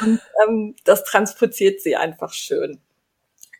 und 0.00 0.18
ähm, 0.48 0.74
das 0.84 1.04
transportiert 1.04 1.82
sie 1.82 1.94
einfach 1.94 2.32
schön. 2.32 2.80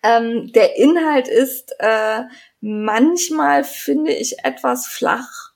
Ähm, 0.03 0.51
der 0.53 0.79
Inhalt 0.79 1.29
ist 1.29 1.77
äh, 1.79 2.23
manchmal, 2.61 3.62
finde 3.62 4.12
ich, 4.12 4.43
etwas 4.43 4.87
flach 4.87 5.52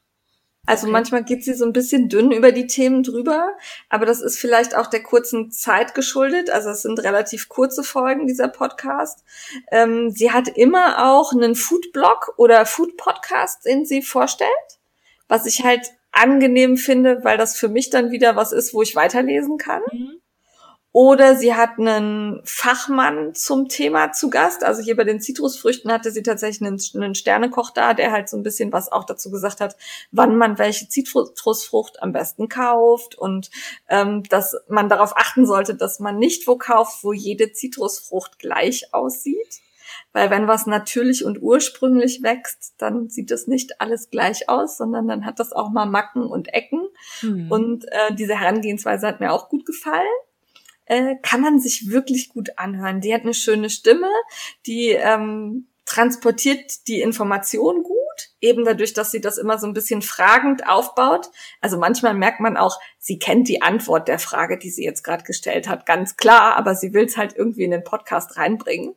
also 0.66 0.86
okay. 0.86 0.93
manchmal 0.93 1.24
geht 1.24 1.44
sie 1.44 1.55
so 1.55 1.64
ein 1.64 1.72
bisschen 1.72 2.09
dünn 2.09 2.32
über 2.32 2.52
die 2.52 2.66
Themen 2.66 3.02
drüber, 3.02 3.56
aber 3.88 4.05
das 4.05 4.20
ist 4.20 4.38
vielleicht 4.38 4.76
auch 4.76 4.88
der 4.88 5.02
kurzen 5.02 5.51
Zeit 5.51 5.94
geschuldet. 5.94 6.51
Also 6.51 6.70
es 6.70 6.82
sind 6.82 7.02
relativ 7.02 7.48
kurze 7.48 7.84
Folgen 7.84 8.26
dieser 8.26 8.48
Podcast. 8.48 9.24
Ähm, 9.70 10.10
sie 10.10 10.32
hat 10.32 10.48
immer 10.48 11.12
auch 11.12 11.32
einen 11.32 11.55
Food-Blog 11.55 12.34
oder 12.36 12.66
Food-Podcast, 12.66 13.64
den 13.64 13.86
sie 13.86 14.02
vorstellt, 14.02 14.51
was 15.28 15.47
ich 15.47 15.64
halt 15.64 15.93
angenehm 16.10 16.76
finde, 16.76 17.22
weil 17.22 17.38
das 17.38 17.56
für 17.56 17.68
mich 17.68 17.90
dann 17.90 18.10
wieder 18.10 18.36
was 18.36 18.52
ist, 18.52 18.74
wo 18.74 18.82
ich 18.82 18.97
weiterlesen 18.97 19.59
kann. 19.59 19.82
Mhm. 19.93 20.20
Oder 20.97 21.36
sie 21.36 21.55
hat 21.55 21.78
einen 21.78 22.40
Fachmann 22.44 23.35
zum 23.35 23.68
Thema 23.68 24.12
zu 24.12 24.31
Gast. 24.31 24.64
Also 24.64 24.81
hier 24.81 24.97
bei 24.97 25.05
den 25.05 25.20
Zitrusfrüchten 25.20 25.93
hatte 25.93 26.10
sie 26.10 26.23
tatsächlich 26.23 26.66
einen, 26.66 26.81
einen 26.94 27.14
Sternekoch 27.14 27.68
da, 27.68 27.93
der 27.93 28.12
halt 28.12 28.31
so 28.31 28.39
ein 28.39 28.43
bisschen 28.43 28.73
was 28.73 28.90
auch 28.90 29.05
dazu 29.05 29.31
gesagt 29.31 29.60
hat, 29.60 29.77
wann 30.10 30.39
man 30.39 30.56
welche 30.59 30.89
Zitrusfrucht 30.89 32.02
am 32.02 32.12
besten 32.12 32.48
kauft 32.48 33.14
und 33.14 33.51
ähm, 33.90 34.23
dass 34.31 34.56
man 34.70 34.89
darauf 34.89 35.14
achten 35.18 35.44
sollte, 35.44 35.74
dass 35.74 36.01
man 36.01 36.16
nicht 36.16 36.48
wo 36.48 36.56
kauft, 36.56 37.05
wo 37.05 37.12
jede 37.12 37.52
Zitrusfrucht 37.52 38.39
gleich 38.39 38.94
aussieht. 38.94 39.60
Weil 40.14 40.31
wenn 40.31 40.48
was 40.48 40.64
natürlich 40.64 41.27
und 41.27 41.43
ursprünglich 41.43 42.23
wächst, 42.23 42.73
dann 42.78 43.10
sieht 43.10 43.31
das 43.31 43.47
nicht 43.47 43.82
alles 43.82 44.09
gleich 44.09 44.48
aus, 44.48 44.78
sondern 44.78 45.06
dann 45.09 45.27
hat 45.27 45.40
das 45.40 45.52
auch 45.52 45.68
mal 45.68 45.85
Macken 45.85 46.23
und 46.23 46.55
Ecken. 46.55 46.89
Hm. 47.20 47.52
Und 47.52 47.85
äh, 47.85 48.14
diese 48.14 48.40
Herangehensweise 48.40 49.06
hat 49.06 49.20
mir 49.20 49.35
auch 49.35 49.51
gut 49.51 49.66
gefallen 49.66 50.06
äh, 50.86 51.16
kann 51.22 51.40
man 51.40 51.60
sich 51.60 51.90
wirklich 51.90 52.30
gut 52.30 52.58
anhören. 52.58 53.00
Die 53.00 53.12
hat 53.12 53.22
eine 53.22 53.34
schöne 53.34 53.70
Stimme, 53.70 54.08
die 54.66 54.88
ähm, 54.90 55.68
transportiert 55.86 56.88
die 56.88 57.00
Information 57.00 57.84
gut, 57.84 57.96
eben 58.40 58.64
dadurch, 58.64 58.92
dass 58.92 59.12
sie 59.12 59.20
das 59.20 59.38
immer 59.38 59.56
so 59.56 59.66
ein 59.68 59.72
bisschen 59.72 60.02
fragend 60.02 60.68
aufbaut. 60.68 61.30
Also 61.60 61.78
manchmal 61.78 62.12
merkt 62.12 62.40
man 62.40 62.56
auch, 62.56 62.78
sie 62.98 63.18
kennt 63.18 63.48
die 63.48 63.62
Antwort 63.62 64.08
der 64.08 64.18
Frage, 64.18 64.58
die 64.58 64.70
sie 64.70 64.84
jetzt 64.84 65.04
gerade 65.04 65.22
gestellt 65.22 65.68
hat, 65.68 65.86
ganz 65.86 66.16
klar, 66.16 66.56
aber 66.56 66.74
sie 66.74 66.92
will 66.92 67.04
es 67.04 67.16
halt 67.16 67.36
irgendwie 67.36 67.62
in 67.62 67.70
den 67.70 67.84
Podcast 67.84 68.36
reinbringen. 68.36 68.96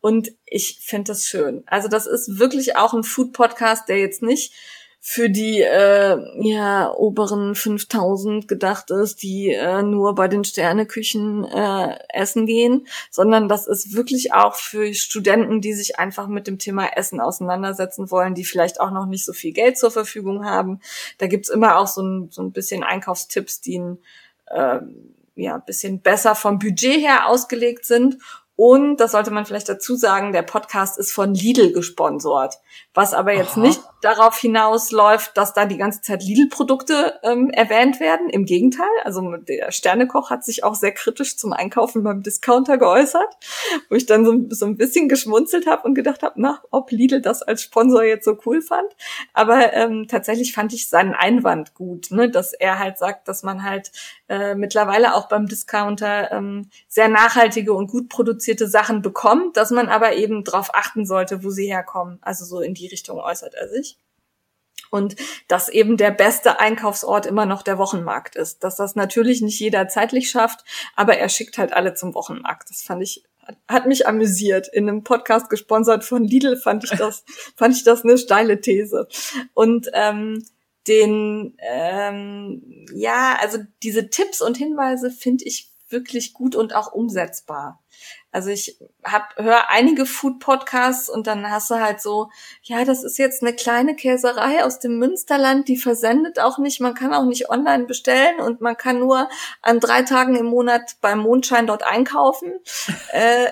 Und 0.00 0.30
ich 0.46 0.80
finde 0.84 1.12
das 1.12 1.26
schön. 1.26 1.64
Also 1.66 1.88
das 1.88 2.06
ist 2.06 2.38
wirklich 2.38 2.76
auch 2.76 2.94
ein 2.94 3.04
Food-Podcast, 3.04 3.88
der 3.88 3.98
jetzt 3.98 4.22
nicht 4.22 4.54
für 5.00 5.30
die 5.30 5.62
äh, 5.62 6.18
ja 6.40 6.92
oberen 6.92 7.54
5000 7.54 8.48
gedacht 8.48 8.90
ist, 8.90 9.22
die 9.22 9.50
äh, 9.52 9.82
nur 9.82 10.14
bei 10.14 10.28
den 10.28 10.44
Sterneküchen 10.44 11.44
äh, 11.44 11.98
essen 12.08 12.46
gehen, 12.46 12.86
sondern 13.10 13.48
das 13.48 13.66
ist 13.66 13.94
wirklich 13.94 14.32
auch 14.34 14.56
für 14.56 14.92
Studenten, 14.94 15.60
die 15.60 15.72
sich 15.72 15.98
einfach 15.98 16.26
mit 16.26 16.46
dem 16.46 16.58
Thema 16.58 16.96
Essen 16.96 17.20
auseinandersetzen 17.20 18.10
wollen, 18.10 18.34
die 18.34 18.44
vielleicht 18.44 18.80
auch 18.80 18.90
noch 18.90 19.06
nicht 19.06 19.24
so 19.24 19.32
viel 19.32 19.52
Geld 19.52 19.78
zur 19.78 19.90
Verfügung 19.90 20.44
haben. 20.44 20.80
Da 21.18 21.26
gibt's 21.26 21.48
immer 21.48 21.78
auch 21.78 21.86
so 21.86 22.02
ein, 22.02 22.28
so 22.30 22.42
ein 22.42 22.52
bisschen 22.52 22.82
Einkaufstipps, 22.82 23.60
die 23.60 23.78
ein 23.78 23.98
äh, 24.46 24.80
ja, 25.36 25.58
bisschen 25.58 26.00
besser 26.00 26.34
vom 26.34 26.58
Budget 26.58 27.00
her 27.00 27.28
ausgelegt 27.28 27.84
sind 27.84 28.18
und 28.60 28.96
das 28.96 29.12
sollte 29.12 29.30
man 29.30 29.46
vielleicht 29.46 29.68
dazu 29.68 29.94
sagen, 29.94 30.32
der 30.32 30.42
Podcast 30.42 30.98
ist 30.98 31.12
von 31.12 31.32
Lidl 31.32 31.70
gesponsert, 31.70 32.56
was 32.92 33.14
aber 33.14 33.32
jetzt 33.32 33.52
Aha. 33.52 33.60
nicht 33.60 33.80
darauf 34.00 34.36
hinausläuft, 34.36 35.36
dass 35.36 35.54
da 35.54 35.64
die 35.64 35.76
ganze 35.76 36.00
Zeit 36.00 36.24
Lidl-Produkte 36.24 37.20
ähm, 37.22 37.50
erwähnt 37.50 38.00
werden. 38.00 38.28
Im 38.28 38.46
Gegenteil, 38.46 38.88
also 39.04 39.36
der 39.36 39.70
Sternekoch 39.70 40.30
hat 40.30 40.44
sich 40.44 40.64
auch 40.64 40.74
sehr 40.74 40.90
kritisch 40.90 41.36
zum 41.36 41.52
Einkaufen 41.52 42.02
beim 42.02 42.24
Discounter 42.24 42.78
geäußert, 42.78 43.28
wo 43.90 43.94
ich 43.94 44.06
dann 44.06 44.24
so, 44.24 44.34
so 44.50 44.66
ein 44.66 44.76
bisschen 44.76 45.08
geschmunzelt 45.08 45.68
habe 45.68 45.84
und 45.84 45.94
gedacht 45.94 46.24
habe, 46.24 46.34
na, 46.38 46.60
ob 46.72 46.90
Lidl 46.90 47.20
das 47.20 47.42
als 47.42 47.62
Sponsor 47.62 48.02
jetzt 48.02 48.24
so 48.24 48.38
cool 48.44 48.60
fand. 48.60 48.88
Aber 49.34 49.72
ähm, 49.72 50.08
tatsächlich 50.08 50.52
fand 50.52 50.72
ich 50.72 50.88
seinen 50.88 51.14
Einwand 51.14 51.74
gut, 51.74 52.10
ne, 52.10 52.28
dass 52.28 52.54
er 52.54 52.80
halt 52.80 52.98
sagt, 52.98 53.28
dass 53.28 53.44
man 53.44 53.62
halt 53.62 53.92
äh, 54.28 54.56
mittlerweile 54.56 55.14
auch 55.14 55.28
beim 55.28 55.46
Discounter 55.46 56.32
ähm, 56.32 56.68
sehr 56.88 57.08
nachhaltige 57.08 57.72
und 57.72 57.86
gut 57.86 58.08
produzierte 58.08 58.47
Sachen 58.56 59.02
bekommt, 59.02 59.56
dass 59.56 59.70
man 59.70 59.88
aber 59.88 60.14
eben 60.14 60.44
darauf 60.44 60.74
achten 60.74 61.04
sollte, 61.04 61.44
wo 61.44 61.50
sie 61.50 61.66
herkommen. 61.66 62.18
Also 62.22 62.44
so 62.44 62.60
in 62.60 62.74
die 62.74 62.86
Richtung 62.86 63.18
äußert 63.18 63.54
er 63.54 63.68
sich. 63.68 63.98
Und 64.90 65.16
dass 65.48 65.68
eben 65.68 65.96
der 65.96 66.10
beste 66.10 66.60
Einkaufsort 66.60 67.26
immer 67.26 67.44
noch 67.44 67.62
der 67.62 67.78
Wochenmarkt 67.78 68.36
ist. 68.36 68.64
Dass 68.64 68.76
das 68.76 68.94
natürlich 68.94 69.42
nicht 69.42 69.60
jeder 69.60 69.88
zeitlich 69.88 70.30
schafft, 70.30 70.64
aber 70.96 71.18
er 71.18 71.28
schickt 71.28 71.58
halt 71.58 71.72
alle 71.72 71.94
zum 71.94 72.14
Wochenmarkt. 72.14 72.70
Das 72.70 72.82
fand 72.82 73.02
ich 73.02 73.24
hat 73.66 73.86
mich 73.86 74.06
amüsiert. 74.06 74.68
In 74.68 74.88
einem 74.88 75.04
Podcast 75.04 75.48
gesponsert 75.48 76.04
von 76.04 76.24
Lidl 76.24 76.56
fand 76.56 76.84
ich 76.84 76.90
das, 76.90 77.24
fand 77.56 77.74
ich 77.74 77.84
das 77.84 78.04
eine 78.04 78.18
steile 78.18 78.60
These. 78.60 79.08
Und 79.54 79.88
ähm, 79.94 80.44
den, 80.86 81.56
ähm, 81.58 82.86
ja, 82.94 83.36
also 83.40 83.58
diese 83.82 84.10
Tipps 84.10 84.40
und 84.40 84.56
Hinweise 84.56 85.10
finde 85.10 85.44
ich 85.44 85.70
wirklich 85.90 86.32
gut 86.32 86.54
und 86.54 86.74
auch 86.74 86.92
umsetzbar. 86.92 87.82
Also 88.30 88.50
ich 88.50 88.78
hab 89.04 89.36
höre 89.36 89.70
einige 89.70 90.06
Food 90.06 90.38
Podcasts 90.38 91.08
und 91.08 91.26
dann 91.26 91.50
hast 91.50 91.70
du 91.70 91.76
halt 91.76 92.00
so, 92.00 92.30
ja, 92.62 92.84
das 92.84 93.02
ist 93.02 93.18
jetzt 93.18 93.42
eine 93.42 93.54
kleine 93.54 93.96
Käserei 93.96 94.64
aus 94.64 94.78
dem 94.78 94.98
Münsterland, 94.98 95.68
die 95.68 95.76
versendet 95.76 96.38
auch 96.38 96.58
nicht, 96.58 96.80
man 96.80 96.94
kann 96.94 97.14
auch 97.14 97.24
nicht 97.24 97.50
online 97.50 97.86
bestellen 97.86 98.40
und 98.40 98.60
man 98.60 98.76
kann 98.76 98.98
nur 98.98 99.28
an 99.62 99.80
drei 99.80 100.02
Tagen 100.02 100.36
im 100.36 100.46
Monat 100.46 100.96
beim 101.00 101.20
Mondschein 101.20 101.66
dort 101.66 101.82
einkaufen. 101.82 102.60
äh, 103.12 103.50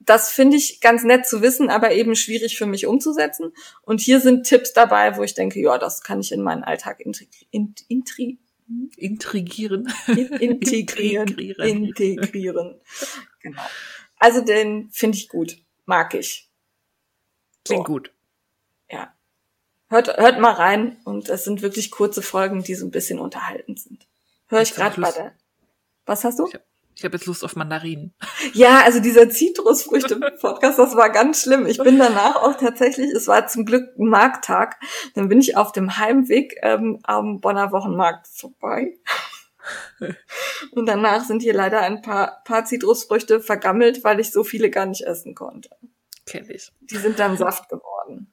das 0.00 0.30
finde 0.30 0.56
ich 0.56 0.80
ganz 0.80 1.02
nett 1.02 1.26
zu 1.26 1.40
wissen, 1.40 1.70
aber 1.70 1.92
eben 1.92 2.14
schwierig 2.14 2.58
für 2.58 2.66
mich 2.66 2.86
umzusetzen. 2.86 3.52
Und 3.82 4.00
hier 4.00 4.20
sind 4.20 4.44
Tipps 4.44 4.72
dabei, 4.72 5.16
wo 5.16 5.22
ich 5.22 5.34
denke, 5.34 5.60
ja, 5.60 5.78
das 5.78 6.02
kann 6.02 6.20
ich 6.20 6.32
in 6.32 6.42
meinen 6.42 6.62
Alltag 6.62 7.00
intri 7.00 7.28
intri 7.88 8.38
intrigieren. 8.96 9.92
integrieren. 10.06 11.28
integrieren. 11.28 11.66
integrieren. 11.66 12.80
Genau. 13.40 13.62
Also 14.18 14.40
den 14.40 14.90
finde 14.90 15.18
ich 15.18 15.28
gut. 15.28 15.58
Mag 15.86 16.14
ich. 16.14 16.48
Klingt 17.64 17.86
so. 17.86 17.92
gut. 17.92 18.12
Ja. 18.90 19.14
Hört, 19.88 20.16
hört 20.16 20.40
mal 20.40 20.52
rein 20.52 20.96
und 21.04 21.28
es 21.28 21.44
sind 21.44 21.62
wirklich 21.62 21.90
kurze 21.90 22.22
Folgen, 22.22 22.62
die 22.62 22.74
so 22.74 22.86
ein 22.86 22.90
bisschen 22.90 23.18
unterhaltend 23.18 23.80
sind. 23.80 24.06
Hör 24.46 24.62
ich 24.62 24.74
gerade 24.74 25.00
bei 25.00 25.10
der. 25.12 25.34
Was 26.06 26.24
hast 26.24 26.38
du? 26.38 26.46
Ich 26.46 26.54
hab 26.54 26.62
ich 26.96 27.04
habe 27.04 27.16
jetzt 27.16 27.26
Lust 27.26 27.44
auf 27.44 27.56
Mandarinen. 27.56 28.14
Ja, 28.52 28.82
also 28.84 29.00
dieser 29.00 29.30
Zitrusfrüchte-Podcast, 29.30 30.78
das 30.78 30.94
war 30.94 31.10
ganz 31.10 31.42
schlimm. 31.42 31.66
Ich 31.66 31.78
bin 31.78 31.98
danach 31.98 32.36
auch 32.36 32.56
tatsächlich, 32.56 33.10
es 33.10 33.26
war 33.26 33.46
zum 33.46 33.64
Glück 33.64 33.98
ein 33.98 34.06
Markttag, 34.06 34.78
dann 35.14 35.28
bin 35.28 35.40
ich 35.40 35.56
auf 35.56 35.72
dem 35.72 35.96
Heimweg 35.96 36.56
ähm, 36.62 37.00
am 37.02 37.40
Bonner 37.40 37.72
Wochenmarkt 37.72 38.28
vorbei. 38.28 38.98
Und 40.72 40.86
danach 40.86 41.24
sind 41.24 41.42
hier 41.42 41.54
leider 41.54 41.80
ein 41.80 42.02
paar, 42.02 42.42
paar 42.44 42.64
Zitrusfrüchte 42.64 43.40
vergammelt, 43.40 44.04
weil 44.04 44.20
ich 44.20 44.30
so 44.30 44.44
viele 44.44 44.70
gar 44.70 44.86
nicht 44.86 45.02
essen 45.02 45.34
konnte. 45.34 45.70
Kenn 46.26 46.48
ich. 46.50 46.70
Die 46.80 46.98
sind 46.98 47.18
dann 47.18 47.36
Saft 47.36 47.68
geworden. 47.68 48.32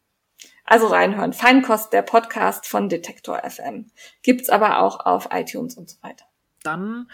Also 0.66 0.88
reinhören. 0.88 1.34
Feinkost, 1.34 1.92
der 1.94 2.02
Podcast 2.02 2.68
von 2.68 2.90
Detektor 2.90 3.42
FM. 3.50 3.92
Gibt's 4.24 4.50
aber 4.50 4.80
auch 4.80 5.06
auf 5.06 5.30
iTunes 5.32 5.76
und 5.76 5.90
so 5.90 5.98
weiter. 6.02 6.26
Dann 6.64 7.10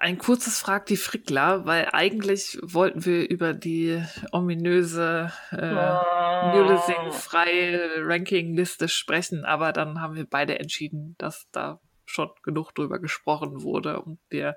Ein 0.00 0.16
kurzes 0.16 0.60
Frag 0.60 0.86
die 0.86 0.96
Frickler, 0.96 1.66
weil 1.66 1.88
eigentlich 1.92 2.56
wollten 2.62 3.04
wir 3.04 3.28
über 3.28 3.52
die 3.52 4.00
ominöse 4.30 5.32
äh, 5.50 5.56
oh. 5.56 6.56
Mulesing 6.56 7.10
freie 7.10 8.06
Ranking-Liste 8.06 8.88
sprechen, 8.88 9.44
aber 9.44 9.72
dann 9.72 10.00
haben 10.00 10.14
wir 10.14 10.24
beide 10.24 10.60
entschieden, 10.60 11.16
dass 11.18 11.48
da 11.50 11.80
schon 12.04 12.30
genug 12.44 12.72
drüber 12.76 13.00
gesprochen 13.00 13.62
wurde 13.62 14.00
und 14.00 14.20
wir 14.28 14.56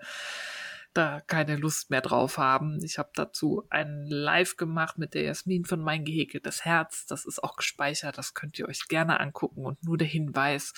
da 0.94 1.22
keine 1.22 1.56
Lust 1.56 1.90
mehr 1.90 2.02
drauf 2.02 2.38
haben. 2.38 2.80
Ich 2.84 3.00
habe 3.00 3.10
dazu 3.16 3.66
ein 3.72 4.06
Live 4.08 4.58
gemacht 4.58 5.00
mit 5.00 5.16
der 5.16 5.24
Jasmin 5.24 5.66
von 5.66 5.82
Mein 5.82 6.06
Gehäkeltes 6.06 6.66
Herz. 6.66 7.08
Das 7.08 7.26
ist 7.26 7.44
auch 7.44 7.56
gespeichert, 7.56 8.18
das 8.20 8.36
könnt 8.36 8.60
ihr 8.60 8.68
euch 8.68 8.88
gerne 8.88 9.20
angucken. 9.20 9.66
Und 9.66 9.84
nur 9.84 9.98
der 9.98 10.08
Hinweis, 10.08 10.74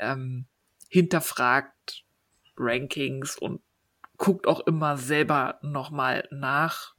ähm, 0.00 0.46
hinterfragt 0.88 2.04
Rankings 2.56 3.36
und 3.36 3.60
guckt 4.16 4.46
auch 4.46 4.60
immer 4.60 4.96
selber 4.96 5.58
nochmal 5.62 6.28
nach 6.30 6.94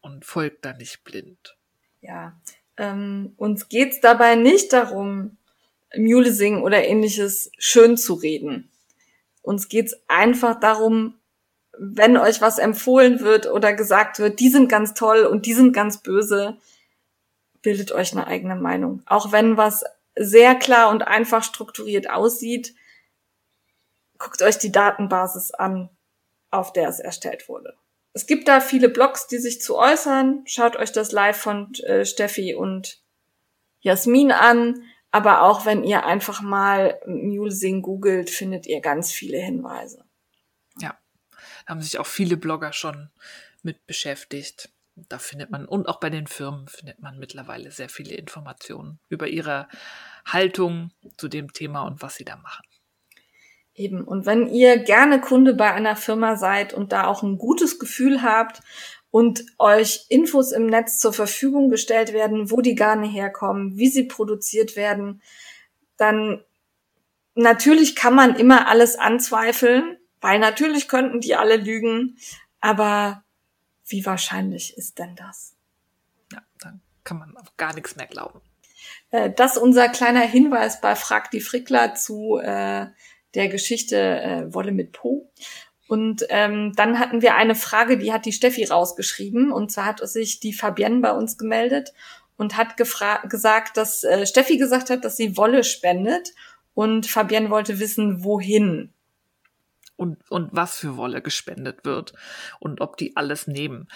und 0.00 0.24
folgt 0.24 0.64
da 0.64 0.72
nicht 0.72 1.04
blind. 1.04 1.56
Ja, 2.00 2.40
ähm, 2.76 3.34
uns 3.36 3.68
geht's 3.68 4.00
dabei 4.00 4.34
nicht 4.34 4.72
darum, 4.72 5.36
Mule 5.96 6.32
singen 6.32 6.62
oder 6.62 6.84
ähnliches 6.84 7.50
schön 7.58 7.96
zu 7.96 8.14
reden. 8.14 8.70
Uns 9.42 9.68
geht's 9.68 9.94
einfach 10.08 10.58
darum, 10.58 11.18
wenn 11.78 12.16
euch 12.16 12.40
was 12.40 12.58
empfohlen 12.58 13.20
wird 13.20 13.46
oder 13.46 13.72
gesagt 13.72 14.18
wird, 14.18 14.40
die 14.40 14.48
sind 14.48 14.68
ganz 14.68 14.94
toll 14.94 15.24
und 15.24 15.46
die 15.46 15.54
sind 15.54 15.72
ganz 15.72 16.02
böse, 16.02 16.58
bildet 17.62 17.92
euch 17.92 18.12
eine 18.12 18.26
eigene 18.26 18.56
Meinung. 18.56 19.02
Auch 19.06 19.32
wenn 19.32 19.56
was 19.56 19.84
sehr 20.14 20.54
klar 20.54 20.90
und 20.90 21.02
einfach 21.02 21.42
strukturiert 21.42 22.10
aussieht, 22.10 22.74
guckt 24.18 24.42
euch 24.42 24.58
die 24.58 24.72
Datenbasis 24.72 25.52
an, 25.52 25.88
auf 26.52 26.72
der 26.72 26.88
es 26.88 27.00
erstellt 27.00 27.48
wurde. 27.48 27.74
Es 28.14 28.26
gibt 28.26 28.46
da 28.46 28.60
viele 28.60 28.88
Blogs, 28.88 29.26
die 29.26 29.38
sich 29.38 29.60
zu 29.60 29.76
äußern. 29.76 30.44
Schaut 30.46 30.76
euch 30.76 30.92
das 30.92 31.12
Live 31.12 31.38
von 31.38 31.72
äh, 31.84 32.04
Steffi 32.04 32.54
und 32.54 33.02
Jasmin 33.80 34.32
an. 34.32 34.84
Aber 35.10 35.42
auch 35.42 35.66
wenn 35.66 35.84
ihr 35.84 36.06
einfach 36.06 36.40
mal 36.40 37.00
Mulesing 37.06 37.82
googelt, 37.82 38.30
findet 38.30 38.66
ihr 38.66 38.80
ganz 38.80 39.12
viele 39.12 39.38
Hinweise. 39.38 40.04
Ja, 40.78 40.98
da 41.66 41.70
haben 41.70 41.82
sich 41.82 41.98
auch 41.98 42.06
viele 42.06 42.36
Blogger 42.36 42.72
schon 42.72 43.10
mit 43.62 43.86
beschäftigt. 43.86 44.70
Da 44.94 45.18
findet 45.18 45.50
man, 45.50 45.66
und 45.66 45.88
auch 45.88 46.00
bei 46.00 46.10
den 46.10 46.26
Firmen 46.26 46.68
findet 46.68 47.00
man 47.00 47.18
mittlerweile 47.18 47.70
sehr 47.70 47.88
viele 47.88 48.14
Informationen 48.14 49.00
über 49.08 49.26
ihre 49.26 49.68
Haltung 50.26 50.92
zu 51.16 51.28
dem 51.28 51.52
Thema 51.52 51.82
und 51.82 52.02
was 52.02 52.14
sie 52.14 52.24
da 52.24 52.36
machen. 52.36 52.64
Eben. 53.74 54.04
Und 54.04 54.26
wenn 54.26 54.48
ihr 54.48 54.78
gerne 54.78 55.20
Kunde 55.20 55.54
bei 55.54 55.72
einer 55.72 55.96
Firma 55.96 56.36
seid 56.36 56.74
und 56.74 56.92
da 56.92 57.06
auch 57.06 57.22
ein 57.22 57.38
gutes 57.38 57.78
Gefühl 57.78 58.22
habt 58.22 58.60
und 59.10 59.44
euch 59.58 60.06
Infos 60.10 60.52
im 60.52 60.66
Netz 60.66 60.98
zur 60.98 61.12
Verfügung 61.12 61.70
gestellt 61.70 62.12
werden, 62.12 62.50
wo 62.50 62.60
die 62.60 62.74
Garne 62.74 63.06
herkommen, 63.06 63.78
wie 63.78 63.88
sie 63.88 64.04
produziert 64.04 64.76
werden, 64.76 65.22
dann 65.96 66.44
natürlich 67.34 67.96
kann 67.96 68.14
man 68.14 68.36
immer 68.36 68.68
alles 68.68 68.96
anzweifeln, 68.96 69.96
weil 70.20 70.38
natürlich 70.38 70.88
könnten 70.88 71.20
die 71.20 71.34
alle 71.34 71.56
lügen, 71.56 72.18
aber 72.60 73.24
wie 73.86 74.04
wahrscheinlich 74.04 74.76
ist 74.76 74.98
denn 74.98 75.16
das? 75.16 75.54
Ja, 76.32 76.42
dann 76.60 76.80
kann 77.04 77.18
man 77.18 77.36
auf 77.36 77.56
gar 77.56 77.74
nichts 77.74 77.96
mehr 77.96 78.06
glauben. 78.06 78.40
Äh, 79.10 79.30
das 79.30 79.56
ist 79.56 79.62
unser 79.62 79.88
kleiner 79.88 80.20
Hinweis 80.20 80.80
bei 80.80 80.94
Frag 80.96 81.30
die 81.30 81.40
Frickler 81.40 81.94
zu 81.94 82.38
äh, 82.38 82.86
der 83.34 83.48
Geschichte 83.48 83.96
äh, 83.96 84.54
Wolle 84.54 84.72
mit 84.72 84.92
Po. 84.92 85.30
Und 85.88 86.24
ähm, 86.30 86.72
dann 86.74 86.98
hatten 86.98 87.20
wir 87.20 87.34
eine 87.34 87.54
Frage, 87.54 87.98
die 87.98 88.12
hat 88.12 88.24
die 88.24 88.32
Steffi 88.32 88.64
rausgeschrieben. 88.64 89.52
Und 89.52 89.70
zwar 89.70 89.84
hat 89.84 90.08
sich 90.08 90.40
die 90.40 90.54
Fabienne 90.54 91.00
bei 91.00 91.12
uns 91.12 91.36
gemeldet 91.36 91.92
und 92.36 92.56
hat 92.56 92.76
gesagt, 92.76 93.76
dass 93.76 94.02
äh, 94.02 94.26
Steffi 94.26 94.56
gesagt 94.56 94.90
hat, 94.90 95.04
dass 95.04 95.16
sie 95.16 95.36
Wolle 95.36 95.64
spendet. 95.64 96.30
Und 96.74 97.06
Fabienne 97.06 97.50
wollte 97.50 97.78
wissen, 97.78 98.24
wohin. 98.24 98.94
Und, 99.96 100.18
und 100.30 100.48
was 100.52 100.78
für 100.78 100.96
Wolle 100.96 101.20
gespendet 101.20 101.84
wird 101.84 102.14
und 102.58 102.80
ob 102.80 102.96
die 102.96 103.14
alles 103.14 103.46
nehmen. 103.46 103.88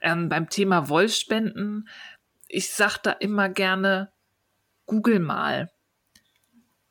Ähm, 0.00 0.28
beim 0.28 0.48
Thema 0.48 0.88
Wollspenden, 0.88 1.88
ich 2.48 2.70
sag 2.70 2.98
da 2.98 3.10
immer 3.10 3.48
gerne, 3.48 4.12
google 4.86 5.18
mal. 5.18 5.73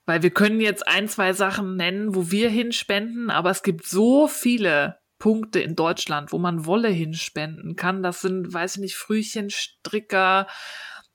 Weil 0.05 0.21
wir 0.21 0.31
können 0.31 0.59
jetzt 0.59 0.87
ein, 0.87 1.07
zwei 1.07 1.33
Sachen 1.33 1.75
nennen, 1.75 2.15
wo 2.15 2.29
wir 2.29 2.49
hinspenden, 2.49 3.29
aber 3.29 3.49
es 3.49 3.63
gibt 3.63 3.85
so 3.85 4.27
viele 4.27 4.99
Punkte 5.17 5.61
in 5.61 5.75
Deutschland, 5.75 6.33
wo 6.33 6.37
man 6.37 6.65
Wolle 6.65 6.89
hinspenden 6.89 7.77
kann. 7.77 8.03
Das 8.03 8.19
sind, 8.19 8.53
weiß 8.53 8.75
ich 8.75 8.81
nicht, 8.81 8.95
Frühchen, 8.95 9.49
Stricker 9.49 10.47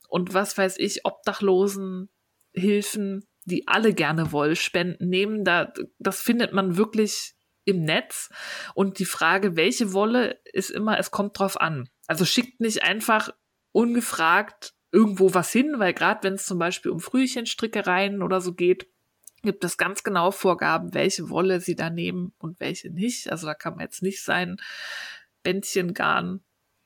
und 0.09 0.33
was 0.33 0.57
weiß 0.57 0.79
ich, 0.79 1.05
Obdachlosen, 1.05 2.09
Hilfen, 2.55 3.27
die 3.45 3.69
alle 3.69 3.93
gerne 3.93 4.33
Wollspenden 4.33 5.11
nehmen. 5.11 5.45
Da, 5.45 5.73
das 5.99 6.23
findet 6.23 6.55
man 6.55 6.79
wirklich 6.79 7.35
im 7.67 7.83
Netz. 7.83 8.31
Und 8.75 8.99
die 8.99 9.05
Frage, 9.05 9.57
welche 9.57 9.93
Wolle, 9.93 10.41
ist 10.53 10.71
immer, 10.71 10.99
es 10.99 11.11
kommt 11.11 11.39
drauf 11.39 11.61
an. 11.61 11.91
Also 12.07 12.25
schickt 12.25 12.61
nicht 12.61 12.83
einfach 12.83 13.31
ungefragt 13.73 14.73
irgendwo 14.91 15.35
was 15.35 15.53
hin, 15.53 15.75
weil 15.79 15.95
gerade 15.95 16.23
wenn 16.23 16.35
es 16.35 16.47
zum 16.47 16.59
Beispiel 16.59 16.91
um 16.91 17.01
Frühchenstrickereien 17.01 18.23
oder 18.23 18.41
so 18.41 18.55
geht, 18.55 18.89
gibt 19.43 19.65
es 19.65 19.77
ganz 19.77 20.03
genau 20.03 20.31
Vorgaben, 20.31 20.95
welche 20.95 21.31
Wolle 21.31 21.61
sie 21.61 21.77
da 21.77 21.91
nehmen 21.91 22.33
und 22.39 22.61
welche 22.61 22.91
nicht. 22.91 23.31
Also 23.31 23.47
da 23.47 23.55
kann 23.55 23.75
man 23.75 23.85
jetzt 23.85 24.03
nicht 24.03 24.23
sein 24.23 24.57
Bändchengarn 25.43 26.43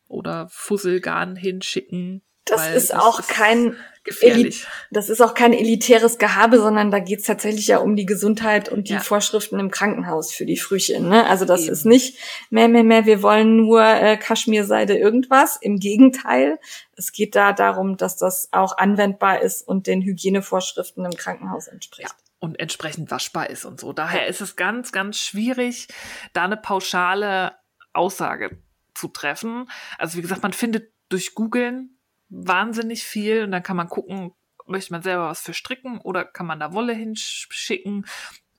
oder 0.09 0.49
Fusselgarn 0.51 1.37
hinschicken. 1.37 2.23
Das 2.45 2.69
ist 2.71 2.91
das 2.91 2.99
auch 2.99 3.21
ist 3.21 3.29
kein 3.29 3.77
gefährlich. 4.05 4.67
das 4.91 5.09
ist 5.09 5.21
auch 5.21 5.35
kein 5.35 5.53
elitäres 5.53 6.19
Gehabe, 6.19 6.59
sondern 6.59 6.91
da 6.91 6.99
geht's 6.99 7.25
tatsächlich 7.25 7.69
ja 7.69 7.79
um 7.79 7.95
die 7.95 8.07
Gesundheit 8.07 8.69
und 8.69 8.89
die 8.89 8.95
ja. 8.95 9.01
Vorschriften 9.01 9.61
im 9.61 9.71
Krankenhaus 9.71 10.33
für 10.33 10.45
die 10.45 10.57
Frühchen. 10.57 11.09
Ne? 11.09 11.27
Also 11.27 11.45
das 11.45 11.63
Eben. 11.63 11.73
ist 11.73 11.85
nicht 11.87 12.19
mehr, 12.51 12.69
mehr, 12.69 12.85
mehr, 12.85 13.07
wir 13.07 13.23
wollen 13.23 13.57
nur 13.57 13.83
äh, 13.85 14.17
Kaschmirseide 14.17 14.97
irgendwas. 14.97 15.57
Im 15.57 15.79
Gegenteil, 15.79 16.59
es 16.97 17.13
geht 17.13 17.37
da 17.37 17.53
darum, 17.53 17.97
dass 17.97 18.17
das 18.17 18.49
auch 18.51 18.77
anwendbar 18.77 19.41
ist 19.41 19.67
und 19.67 19.87
den 19.87 20.03
Hygienevorschriften 20.03 21.05
im 21.05 21.17
Krankenhaus 21.17 21.69
entspricht. 21.69 22.11
Ja 22.11 22.17
und 22.43 22.59
entsprechend 22.59 23.09
waschbar 23.13 23.51
ist 23.51 23.65
und 23.65 23.79
so. 23.79 23.93
Daher 23.93 24.27
ist 24.27 24.41
es 24.41 24.57
ganz, 24.57 24.91
ganz 24.91 25.17
schwierig, 25.17 25.87
da 26.33 26.43
eine 26.43 26.57
pauschale 26.57 27.53
Aussage 27.93 28.59
zu 28.97 29.07
treffen. 29.07 29.71
Also 29.97 30.19
wie 30.19 30.23
gesagt, 30.23 30.43
man 30.43 30.53
findet 30.53 30.93
durch 31.09 31.37
Googlen 31.37 32.02
wahnsinnig 32.33 33.05
viel 33.05 33.45
und 33.45 33.51
dann 33.51 33.63
kann 33.63 33.77
man 33.77 33.89
gucken, 33.89 34.33
möchte 34.67 34.93
man 34.93 35.03
selber 35.03 35.29
was 35.29 35.43
für 35.43 35.55
stricken 35.55 35.99
oder 35.99 36.25
kann 36.25 36.47
man 36.47 36.61
da 36.61 36.73
Wolle 36.73 36.95
hinschicken. 36.95 38.07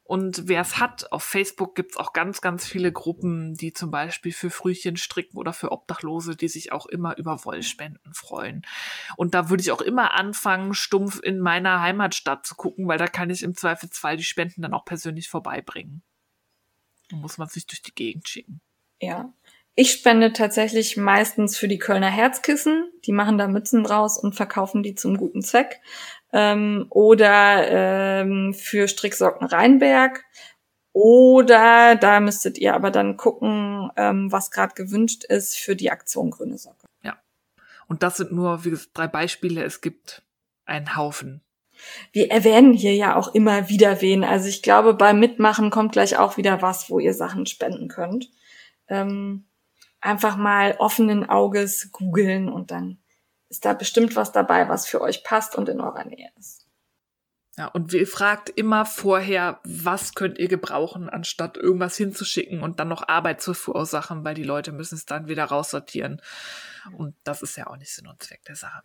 Und 0.06 0.50
wer 0.50 0.62
es 0.62 0.80
hat, 0.80 1.12
auf 1.14 1.24
Facebook 1.24 1.76
gibt's 1.76 1.96
auch 1.96 2.12
ganz, 2.12 2.42
ganz 2.42 2.68
viele 2.68 2.92
Gruppen, 2.92 3.56
die 3.56 3.72
zum 3.72 3.90
Beispiel 3.90 4.34
für 4.34 4.50
Frühchen 4.50 4.98
stricken 4.98 5.38
oder 5.38 5.54
für 5.54 5.72
Obdachlose, 5.72 6.36
die 6.36 6.50
sich 6.50 6.74
auch 6.74 6.86
immer 6.86 7.18
über 7.18 7.46
Wollspenden 7.46 8.14
freuen. 8.14 8.64
Und 9.16 9.34
da 9.34 9.50
würde 9.50 9.62
ich 9.62 9.72
auch 9.72 9.82
immer 9.82 10.14
anfangen, 10.14 10.74
stumpf 10.74 11.20
in 11.24 11.40
meiner 11.40 11.80
Heimatstadt 11.80 12.46
zu 12.46 12.56
gucken, 12.56 12.88
weil 12.88 12.98
da 12.98 13.08
kann 13.08 13.30
ich 13.30 13.44
im 13.44 13.56
Zweifelsfall 13.56 14.18
die 14.18 14.24
Spenden 14.24 14.62
dann 14.62 14.74
auch 14.74 14.86
persönlich 14.86 15.30
vorbeibringen. 15.30 16.04
Da 17.10 17.16
muss 17.16 17.38
man 17.38 17.48
sich 17.48 17.66
durch 17.66 17.82
die 17.82 17.96
Gegend 17.96 18.28
schicken. 18.28 18.62
Ja, 19.02 19.34
ich 19.76 19.92
spende 19.92 20.34
tatsächlich 20.34 20.98
meistens 20.98 21.58
für 21.58 21.68
die 21.68 21.80
Kölner 21.80 22.10
Herzkissen. 22.10 22.92
Die 23.06 23.12
machen 23.12 23.38
da 23.38 23.48
Mützen 23.48 23.84
draus 23.84 24.18
und 24.18 24.36
verkaufen 24.36 24.84
die 24.84 24.94
zum 24.94 25.18
guten 25.18 25.42
Zweck. 25.42 25.82
Ähm, 26.32 26.86
oder 26.90 27.68
ähm, 27.70 28.54
für 28.54 28.88
Stricksocken 28.88 29.48
Rheinberg. 29.48 30.24
Oder 30.92 31.96
da 31.96 32.20
müsstet 32.20 32.60
ihr 32.60 32.76
aber 32.76 32.92
dann 32.92 33.18
gucken, 33.18 33.90
ähm, 33.98 34.32
was 34.32 34.52
gerade 34.52 34.76
gewünscht 34.76 35.24
ist 35.24 35.58
für 35.58 35.76
die 35.76 35.90
Aktion 35.90 36.30
Grüne 36.30 36.60
Socke. 36.60 36.86
Ja. 37.02 37.18
Und 37.88 38.04
das 38.04 38.18
sind 38.18 38.32
nur 38.32 38.64
wie 38.66 38.70
gesagt, 38.70 38.92
drei 38.94 39.08
Beispiele. 39.08 39.64
Es 39.64 39.82
gibt 39.82 40.22
einen 40.66 40.96
Haufen. 40.96 41.42
Wir 42.12 42.30
erwähnen 42.30 42.74
hier 42.74 42.96
ja 42.96 43.16
auch 43.16 43.34
immer 43.34 43.70
wieder 43.70 44.02
wen. 44.02 44.24
Also 44.24 44.48
ich 44.48 44.62
glaube, 44.62 44.94
beim 44.94 45.20
Mitmachen 45.20 45.72
kommt 45.72 45.94
gleich 45.94 46.18
auch 46.18 46.38
wieder 46.38 46.62
was, 46.62 46.92
wo 46.92 47.00
ihr 47.00 47.16
Sachen 47.16 47.48
spenden 47.48 47.88
könnt. 47.88 48.30
Ähm, 48.88 49.46
einfach 50.04 50.36
mal 50.36 50.76
offenen 50.80 51.30
Auges 51.30 51.92
googeln 51.92 52.50
und 52.50 52.72
dann 52.72 53.00
ist 53.50 53.66
da 53.66 53.74
bestimmt 53.74 54.16
was 54.16 54.32
dabei, 54.32 54.68
was 54.68 54.88
für 54.88 55.02
euch 55.02 55.24
passt 55.24 55.56
und 55.56 55.70
in 55.70 55.80
eurer 55.80 56.04
Nähe 56.04 56.30
ist. 56.38 56.68
Ja, 57.56 57.68
und 57.68 57.94
ihr 57.94 58.08
fragt 58.08 58.50
immer 58.50 58.84
vorher, 58.84 59.60
was 59.64 60.16
könnt 60.16 60.40
ihr 60.40 60.48
gebrauchen, 60.48 61.08
anstatt 61.08 61.56
irgendwas 61.56 61.96
hinzuschicken 61.96 62.64
und 62.64 62.80
dann 62.80 62.88
noch 62.88 63.08
Arbeit 63.08 63.42
zu 63.42 63.54
verursachen, 63.54 64.26
weil 64.26 64.34
die 64.34 64.44
Leute 64.44 64.72
müssen 64.72 64.96
es 64.96 65.06
dann 65.06 65.28
wieder 65.28 65.46
raussortieren. 65.46 66.20
Und 66.98 67.16
das 67.24 67.44
ist 67.44 67.56
ja 67.56 67.68
auch 67.68 67.78
nicht 67.78 67.94
Sinn 67.94 68.08
und 68.08 68.24
Zweck 68.24 68.44
der 68.46 68.56
Sache. 68.56 68.82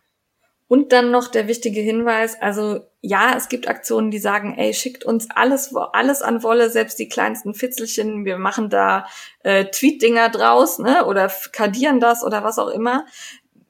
Und 0.69 0.91
dann 0.91 1.09
noch 1.09 1.27
der 1.27 1.47
wichtige 1.47 1.81
Hinweis, 1.81 2.39
also 2.39 2.81
ja, 3.01 3.33
es 3.35 3.49
gibt 3.49 3.67
Aktionen, 3.67 4.11
die 4.11 4.19
sagen, 4.19 4.55
ey, 4.55 4.71
schickt 4.75 5.03
uns 5.03 5.27
alles, 5.33 5.75
alles 5.75 6.21
an 6.21 6.43
Wolle, 6.43 6.69
selbst 6.69 6.99
die 6.99 7.09
kleinsten 7.09 7.55
Fitzelchen, 7.55 8.23
wir 8.23 8.37
machen 8.37 8.69
da 8.69 9.07
äh, 9.41 9.65
Tweet-Dinger 9.65 10.29
draus, 10.29 10.77
ne, 10.77 11.07
oder 11.07 11.31
kadieren 11.53 11.99
das 11.99 12.23
oder 12.23 12.43
was 12.43 12.59
auch 12.59 12.67
immer. 12.67 13.07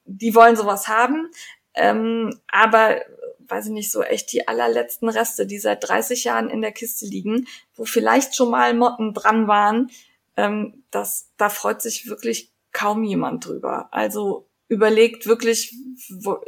Die 0.04 0.34
wollen 0.34 0.56
sowas 0.56 0.88
haben. 0.88 1.30
Ähm, 1.72 2.38
aber 2.48 3.00
weiß 3.48 3.68
ich 3.68 3.72
nicht, 3.72 3.90
so 3.90 4.02
echt 4.02 4.30
die 4.34 4.46
allerletzten 4.46 5.08
Reste, 5.08 5.46
die 5.46 5.58
seit 5.58 5.88
30 5.88 6.24
Jahren 6.24 6.50
in 6.50 6.60
der 6.60 6.72
Kiste 6.72 7.06
liegen, 7.06 7.46
wo 7.74 7.86
vielleicht 7.86 8.36
schon 8.36 8.50
mal 8.50 8.74
Motten 8.74 9.14
dran 9.14 9.48
waren, 9.48 9.90
ähm, 10.36 10.84
das, 10.90 11.30
da 11.38 11.48
freut 11.48 11.80
sich 11.80 12.08
wirklich 12.08 12.52
kaum 12.72 13.04
jemand 13.04 13.46
drüber. 13.46 13.88
Also 13.90 14.50
überlegt 14.68 15.26
wirklich, 15.26 15.74
wo, 16.10 16.38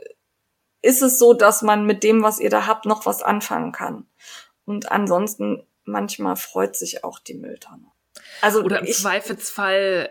ist 0.83 1.03
es 1.03 1.19
so, 1.19 1.33
dass 1.33 1.63
man 1.63 1.87
mit 1.87 2.03
dem, 2.03 2.23
was 2.23 2.41
ihr 2.41 2.51
da 2.51 2.67
habt, 2.67 2.87
noch 2.87 3.07
was 3.07 3.23
anfangen 3.23 3.73
kann. 3.73 4.07
Und 4.65 4.91
ansonsten 4.93 5.67
manchmal 5.85 6.37
freut 6.37 6.77
sich 6.77 7.05
auch 7.05 7.19
die 7.19 7.35
Mülltonne. 7.35 7.87
Also 8.41 8.63
oder 8.63 8.81
im 8.81 8.87
ich, 8.87 8.97
Zweifelsfall 8.97 10.11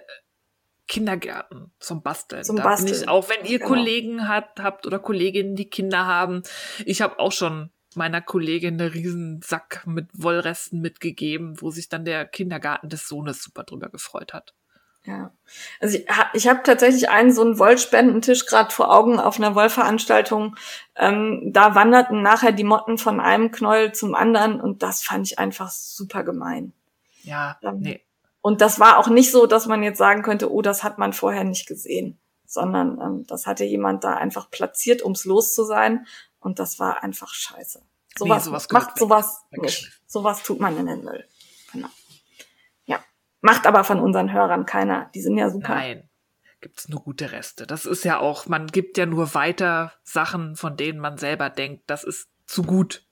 Kindergärten 0.88 1.72
zum 1.80 2.02
Basteln. 2.02 2.43
Zum 2.43 2.57
da 2.57 2.64
Basteln. 2.64 2.91
Bin 2.91 3.02
ich 3.02 3.07
auch, 3.07 3.30
wenn 3.30 3.45
ihr 3.45 3.60
genau. 3.60 3.69
Kollegen 3.69 4.27
habt, 4.27 4.60
habt 4.60 4.85
oder 4.85 4.99
Kolleginnen, 4.99 5.56
die 5.56 5.69
Kinder 5.69 6.06
haben. 6.06 6.43
Ich 6.85 7.02
habe 7.02 7.19
auch 7.19 7.31
schon 7.31 7.72
meiner 7.95 8.22
Kollegin 8.22 8.80
einen 8.80 8.91
riesen 8.91 9.41
Sack 9.41 9.85
mit 9.85 10.07
Wollresten 10.14 10.81
mitgegeben, 10.81 11.61
wo 11.61 11.72
sich 11.72 11.89
dann 11.89 12.06
der 12.06 12.26
Kindergarten 12.26 12.89
des 12.89 13.07
Sohnes 13.07 13.43
super 13.43 13.64
drüber 13.64 13.89
gefreut 13.89 14.34
hat. 14.34 14.53
Ja, 15.03 15.32
also 15.80 15.98
ich, 15.98 16.06
ich 16.34 16.48
habe 16.48 16.61
tatsächlich 16.64 17.10
einen 17.10 17.32
so 17.32 17.41
einen 17.41 17.57
Wollspendentisch 17.57 18.45
gerade 18.45 18.72
vor 18.72 18.94
Augen 18.94 19.19
auf 19.19 19.38
einer 19.38 19.56
Wollveranstaltung. 19.56 20.56
Ähm, 20.95 21.49
da 21.52 21.73
wanderten 21.73 22.22
nachher 22.22 22.52
die 22.52 22.64
Motten 22.64 22.99
von 22.99 23.19
einem 23.19 23.52
Knäuel 23.52 23.94
zum 23.94 24.14
anderen 24.14 24.61
und 24.61 24.84
das 24.84 25.02
fand 25.02 25.26
ich 25.26 25.40
einfach 25.40 25.72
super 25.72 26.23
gemein. 26.23 26.73
Ja, 27.23 27.57
ähm, 27.64 27.80
nee. 27.80 28.02
Und 28.41 28.61
das 28.61 28.80
war 28.80 28.98
auch 28.98 29.07
nicht 29.07 29.32
so, 29.32 29.48
dass 29.48 29.68
man 29.68 29.82
jetzt 29.82 29.98
sagen 29.98 30.22
könnte, 30.22 30.52
oh, 30.52 30.61
das 30.61 30.84
hat 30.84 30.98
man 30.98 31.14
vorher 31.14 31.44
nicht 31.44 31.68
gesehen, 31.68 32.19
sondern 32.45 32.99
ähm, 33.02 33.26
das 33.28 33.48
hatte 33.48 33.64
jemand 33.64 34.03
da 34.03 34.15
einfach 34.15 34.52
platziert, 34.52 35.03
ums 35.03 35.26
los 35.26 35.53
zu 35.53 35.64
sein 35.64 36.06
und 36.40 36.60
das 36.60 36.80
war 36.80 37.03
einfach 37.03 37.34
scheiße. 37.34 37.82
Sowas, 38.18 38.45
nee, 38.45 38.49
sowas 38.49 38.68
macht 38.72 38.98
sowas 38.98 39.41
nicht. 39.52 40.02
Sowas 40.06 40.44
tut 40.44 40.60
man 40.60 40.78
in 40.78 40.86
den 40.86 41.03
Müll. 41.03 41.26
Macht 43.41 43.65
aber 43.65 43.84
von 43.84 43.99
unseren 43.99 44.31
Hörern 44.31 44.65
keiner. 44.65 45.09
Die 45.13 45.22
sind 45.22 45.38
ja 45.38 45.49
super. 45.49 45.76
Nein, 45.76 46.09
gibt's 46.61 46.88
nur 46.88 47.01
gute 47.01 47.31
Reste. 47.31 47.65
Das 47.68 47.85
ist 47.85 48.05
ja 48.05 48.19
auch, 48.19 48.45
man 48.45 48.68
gibt 48.68 48.97
ja 48.97 49.05
nur 49.05 49.34
weiter 49.34 49.93
Sachen, 50.03 50.55
von 50.55 50.77
denen 50.77 50.99
man 50.99 51.18
selber 51.18 51.49
denkt, 51.49 51.84
das 51.88 52.03
ist 52.03 52.30
zu 52.45 52.63
gut, 52.63 53.03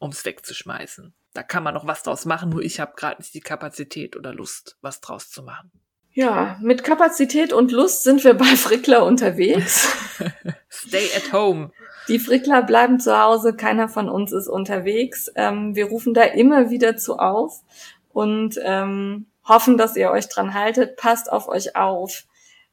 ums 0.00 0.24
wegzuschmeißen. 0.24 1.12
Da 1.34 1.42
kann 1.42 1.62
man 1.62 1.74
noch 1.74 1.86
was 1.86 2.02
draus 2.02 2.24
machen, 2.24 2.50
nur 2.50 2.62
ich 2.62 2.78
habe 2.78 2.92
gerade 2.96 3.20
nicht 3.20 3.34
die 3.34 3.40
Kapazität 3.40 4.16
oder 4.16 4.32
Lust, 4.32 4.76
was 4.82 5.00
draus 5.00 5.30
zu 5.30 5.42
machen. 5.42 5.70
Ja, 6.14 6.58
mit 6.60 6.84
Kapazität 6.84 7.54
und 7.54 7.72
Lust 7.72 8.04
sind 8.04 8.22
wir 8.22 8.34
bei 8.34 8.44
Frickler 8.44 9.04
unterwegs. 9.04 9.88
Stay 10.70 11.08
at 11.16 11.32
home. 11.32 11.70
Die 12.08 12.18
Frickler 12.18 12.62
bleiben 12.62 13.00
zu 13.00 13.18
Hause, 13.18 13.56
keiner 13.56 13.88
von 13.88 14.10
uns 14.10 14.32
ist 14.32 14.48
unterwegs. 14.48 15.30
Ähm, 15.36 15.74
wir 15.74 15.86
rufen 15.86 16.12
da 16.12 16.22
immer 16.22 16.68
wieder 16.68 16.96
zu 16.96 17.18
auf 17.18 17.62
und 18.12 18.60
ähm, 18.62 19.26
hoffen, 19.44 19.76
dass 19.76 19.96
ihr 19.96 20.10
euch 20.10 20.28
dran 20.28 20.54
haltet. 20.54 20.96
Passt 20.96 21.30
auf 21.30 21.48
euch 21.48 21.76
auf. 21.76 22.24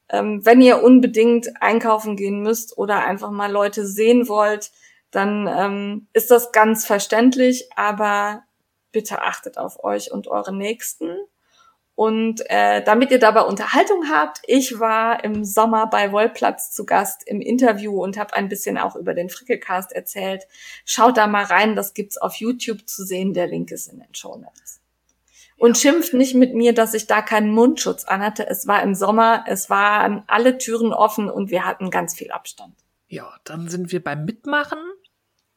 Ähm, 0.10 0.46
wenn 0.46 0.62
ihr 0.62 0.84
unbedingt 0.84 1.62
einkaufen 1.62 2.16
gehen 2.16 2.42
müsst 2.42 2.78
oder 2.78 3.06
einfach 3.06 3.32
mal 3.32 3.52
Leute 3.52 3.86
sehen 3.86 4.28
wollt, 4.28 4.72
dann 5.12 5.48
ähm, 5.48 6.08
ist 6.14 6.32
das 6.32 6.52
ganz 6.52 6.86
verständlich, 6.86 7.70
aber 7.76 8.44
bitte 8.92 9.22
achtet 9.22 9.58
auf 9.58 9.84
euch 9.84 10.12
und 10.12 10.28
eure 10.28 10.56
Nächsten. 10.56 11.18
Und 11.96 12.50
äh, 12.50 12.82
damit 12.82 13.12
ihr 13.12 13.20
dabei 13.20 13.42
Unterhaltung 13.42 14.10
habt, 14.10 14.40
ich 14.48 14.80
war 14.80 15.22
im 15.26 15.44
Sommer 15.44 15.88
bei 15.88 16.14
Wollplatz 16.14 16.72
zu 16.72 16.86
Gast 16.86 17.28
im 17.28 17.42
Interview 17.42 18.02
und 18.02 18.18
habe 18.18 18.36
ein 18.36 18.48
bisschen 18.48 18.78
auch 18.78 18.96
über 18.96 19.14
den 19.14 19.30
Frickelcast 19.30 19.92
erzählt. 19.92 20.48
Schaut 20.86 21.18
da 21.18 21.28
mal 21.28 21.44
rein, 21.44 21.76
das 21.76 21.94
gibt's 21.94 22.18
auf 22.18 22.36
YouTube 22.36 22.88
zu 22.88 23.04
sehen. 23.04 23.34
Der 23.34 23.48
Link 23.48 23.72
ist 23.72 23.92
in 23.92 24.00
den 24.00 24.16
Show 24.16 24.38
Notes. 24.38 24.79
Und 25.60 25.78
schimpft 25.78 26.14
nicht 26.14 26.36
mit 26.36 26.56
mir, 26.56 26.74
dass 26.74 26.94
ich 26.94 27.06
da 27.06 27.22
keinen 27.22 27.52
Mundschutz 27.52 28.06
anhatte. 28.06 28.48
Es 28.48 28.66
war 28.66 28.82
im 28.82 28.96
Sommer, 28.96 29.44
es 29.46 29.70
waren 29.70 30.24
alle 30.28 30.58
Türen 30.58 30.94
offen 30.94 31.30
und 31.30 31.52
wir 31.52 31.66
hatten 31.66 31.92
ganz 31.92 32.16
viel 32.16 32.32
Abstand. 32.32 32.74
Ja, 33.10 33.36
dann 33.44 33.68
sind 33.68 33.92
wir 33.92 34.02
beim 34.02 34.24
Mitmachen. 34.24 34.80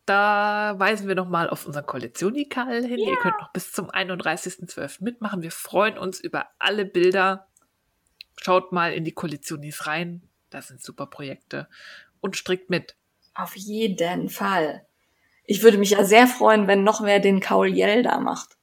Da 0.05 0.75
weisen 0.79 1.07
wir 1.07 1.15
nochmal 1.15 1.49
auf 1.49 1.67
unseren 1.67 1.87
Kollektionikal 1.87 2.85
hin. 2.85 2.99
Ja. 2.99 3.11
Ihr 3.11 3.17
könnt 3.19 3.41
noch 3.41 3.53
bis 3.53 3.71
zum 3.71 3.91
31.12. 3.91 5.05
mitmachen. 5.05 5.43
Wir 5.43 5.53
freuen 5.53 5.97
uns 5.97 6.19
über 6.19 6.47
alle 6.59 6.85
Bilder. 6.85 7.47
Schaut 8.37 8.73
mal 8.73 8.93
in 8.93 9.05
die 9.05 9.13
Kollektionis 9.13 9.87
rein. 9.87 10.29
Das 10.51 10.67
sind 10.67 10.83
super 10.83 11.07
Projekte. 11.07 11.69
Und 12.21 12.37
strickt 12.37 12.71
mit. 12.71 12.97
Auf 13.35 13.55
jeden 13.55 14.29
Fall. 14.29 14.85
Ich 15.45 15.63
würde 15.63 15.79
mich 15.79 15.91
ja 15.91 16.05
sehr 16.05 16.27
freuen, 16.27 16.67
wenn 16.67 16.83
noch 16.83 17.05
wer 17.05 17.21
den 17.21 17.39
Kaul 17.39 17.69
Yell 17.69 18.03
da 18.03 18.19
macht. 18.19 18.57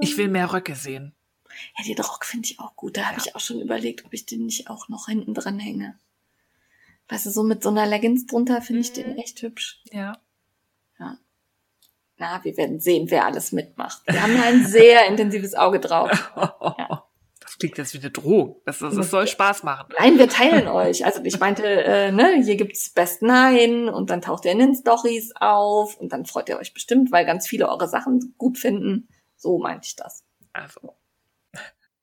Ich 0.00 0.16
will 0.16 0.28
mehr 0.28 0.52
Röcke 0.52 0.74
sehen. 0.74 1.14
Ja, 1.76 1.84
den 1.84 2.04
Rock 2.04 2.24
finde 2.24 2.46
ich 2.46 2.60
auch 2.60 2.76
gut. 2.76 2.96
Da 2.96 3.02
ja. 3.02 3.06
habe 3.08 3.18
ich 3.18 3.34
auch 3.34 3.40
schon 3.40 3.60
überlegt, 3.60 4.04
ob 4.04 4.12
ich 4.12 4.26
den 4.26 4.46
nicht 4.46 4.68
auch 4.68 4.88
noch 4.88 5.06
hinten 5.06 5.34
dran 5.34 5.58
hänge. 5.58 5.98
Weißt 7.08 7.26
du, 7.26 7.30
so 7.30 7.42
mit 7.42 7.62
so 7.62 7.70
einer 7.70 7.86
Leggings 7.86 8.26
drunter 8.26 8.60
finde 8.60 8.82
ich 8.82 8.92
den 8.92 9.12
mhm. 9.12 9.18
echt 9.18 9.40
hübsch. 9.42 9.82
Ja. 9.92 10.18
Ja. 10.98 11.16
Na, 12.18 12.44
wir 12.44 12.56
werden 12.56 12.80
sehen, 12.80 13.10
wer 13.10 13.24
alles 13.24 13.52
mitmacht. 13.52 14.02
Wir 14.06 14.22
haben 14.22 14.36
ein 14.36 14.66
sehr 14.66 15.06
intensives 15.08 15.54
Auge 15.54 15.80
drauf. 15.80 16.10
Ja. 16.36 17.04
Das 17.40 17.56
klingt 17.56 17.78
jetzt 17.78 17.94
wie 17.94 17.98
eine 17.98 18.10
Drohung. 18.10 18.60
Das, 18.66 18.80
das, 18.80 18.94
das 18.94 19.10
soll 19.10 19.26
Spaß 19.26 19.62
machen. 19.62 19.92
Nein, 19.98 20.18
wir 20.18 20.28
teilen 20.28 20.68
euch. 20.68 21.06
Also 21.06 21.22
ich 21.24 21.40
meinte, 21.40 21.64
äh, 21.64 22.12
ne, 22.12 22.42
hier 22.44 22.56
gibt's 22.56 22.90
Best 22.90 23.22
Nine 23.22 23.90
und 23.90 24.10
dann 24.10 24.20
taucht 24.20 24.44
ihr 24.44 24.52
in 24.52 24.58
den 24.58 24.74
Stories 24.74 25.32
auf 25.34 25.96
und 25.96 26.12
dann 26.12 26.26
freut 26.26 26.48
ihr 26.50 26.58
euch 26.58 26.74
bestimmt, 26.74 27.10
weil 27.10 27.24
ganz 27.24 27.48
viele 27.48 27.68
eure 27.68 27.88
Sachen 27.88 28.34
gut 28.36 28.58
finden. 28.58 29.08
So 29.38 29.58
meinte 29.58 29.86
ich 29.86 29.96
das. 29.96 30.24
Also, 30.52 30.94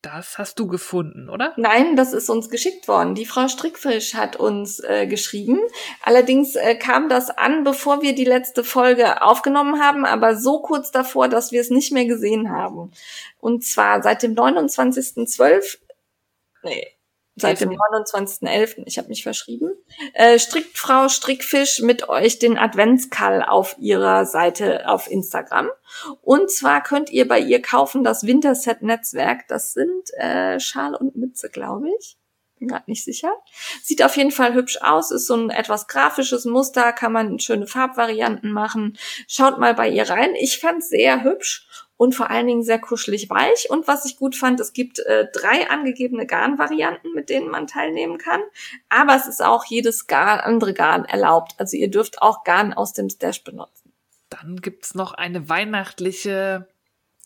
das 0.02 0.38
hast 0.38 0.58
du 0.58 0.66
gefunden, 0.68 1.28
oder? 1.28 1.52
Nein, 1.56 1.96
das 1.96 2.12
ist 2.12 2.30
uns 2.30 2.48
geschickt 2.48 2.86
worden. 2.86 3.14
Die 3.14 3.26
Frau 3.26 3.48
Strickfisch 3.48 4.14
hat 4.14 4.36
uns 4.36 4.78
äh, 4.80 5.06
geschrieben. 5.06 5.60
Allerdings 6.02 6.54
äh, 6.54 6.76
kam 6.76 7.08
das 7.08 7.30
an, 7.30 7.64
bevor 7.64 8.02
wir 8.02 8.14
die 8.14 8.24
letzte 8.24 8.62
Folge 8.62 9.22
aufgenommen 9.22 9.82
haben, 9.82 10.04
aber 10.04 10.36
so 10.36 10.60
kurz 10.60 10.90
davor, 10.92 11.28
dass 11.28 11.52
wir 11.52 11.60
es 11.60 11.70
nicht 11.70 11.92
mehr 11.92 12.06
gesehen 12.06 12.50
haben. 12.50 12.92
Und 13.40 13.64
zwar 13.64 14.02
seit 14.02 14.22
dem 14.22 14.34
29.12. 14.34 15.78
Nee, 16.62 16.95
seit 17.36 17.60
dem 17.60 17.70
29.11., 17.70 18.82
ich 18.86 18.98
habe 18.98 19.08
mich 19.08 19.22
verschrieben, 19.22 19.70
äh, 20.14 20.38
strickt 20.38 20.76
Frau 20.76 21.08
Strickfisch 21.08 21.80
mit 21.80 22.08
euch 22.08 22.38
den 22.38 22.56
Adventskall 22.56 23.42
auf 23.42 23.76
ihrer 23.78 24.24
Seite 24.24 24.88
auf 24.88 25.10
Instagram. 25.10 25.68
Und 26.22 26.50
zwar 26.50 26.82
könnt 26.82 27.10
ihr 27.10 27.28
bei 27.28 27.38
ihr 27.38 27.60
kaufen 27.60 28.02
das 28.02 28.26
Winterset-Netzwerk. 28.26 29.46
Das 29.48 29.74
sind 29.74 30.12
äh, 30.14 30.58
Schal 30.58 30.94
und 30.94 31.14
Mütze, 31.16 31.50
glaube 31.50 31.88
ich. 31.98 32.16
Bin 32.58 32.68
gerade 32.68 32.90
nicht 32.90 33.04
sicher. 33.04 33.34
Sieht 33.82 34.02
auf 34.02 34.16
jeden 34.16 34.30
Fall 34.30 34.54
hübsch 34.54 34.78
aus, 34.80 35.10
ist 35.10 35.26
so 35.26 35.34
ein 35.34 35.50
etwas 35.50 35.88
grafisches 35.88 36.46
Muster, 36.46 36.94
kann 36.94 37.12
man 37.12 37.38
schöne 37.38 37.66
Farbvarianten 37.66 38.50
machen. 38.50 38.96
Schaut 39.28 39.58
mal 39.58 39.74
bei 39.74 39.90
ihr 39.90 40.08
rein. 40.08 40.34
Ich 40.36 40.58
fand 40.58 40.82
sehr 40.82 41.22
hübsch 41.22 41.66
und 41.96 42.14
vor 42.14 42.30
allen 42.30 42.46
Dingen 42.46 42.62
sehr 42.62 42.78
kuschelig 42.78 43.30
weich. 43.30 43.70
Und 43.70 43.88
was 43.88 44.04
ich 44.04 44.16
gut 44.16 44.36
fand, 44.36 44.60
es 44.60 44.72
gibt 44.72 44.98
äh, 45.00 45.28
drei 45.32 45.70
angegebene 45.70 46.26
Garnvarianten, 46.26 47.14
mit 47.14 47.30
denen 47.30 47.48
man 47.48 47.66
teilnehmen 47.66 48.18
kann. 48.18 48.40
Aber 48.88 49.16
es 49.16 49.26
ist 49.26 49.42
auch 49.42 49.64
jedes 49.64 50.06
Garn, 50.06 50.40
andere 50.40 50.74
Garn 50.74 51.04
erlaubt. 51.04 51.54
Also 51.58 51.76
ihr 51.76 51.90
dürft 51.90 52.20
auch 52.20 52.44
Garn 52.44 52.72
aus 52.72 52.92
dem 52.92 53.08
Stash 53.08 53.44
benutzen. 53.44 53.92
Dann 54.28 54.56
gibt's 54.56 54.94
noch 54.94 55.14
eine 55.14 55.48
weihnachtliche 55.48 56.68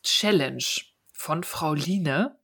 Challenge 0.02 0.64
von 1.12 1.44
Frau 1.44 1.74
Line. 1.74 2.36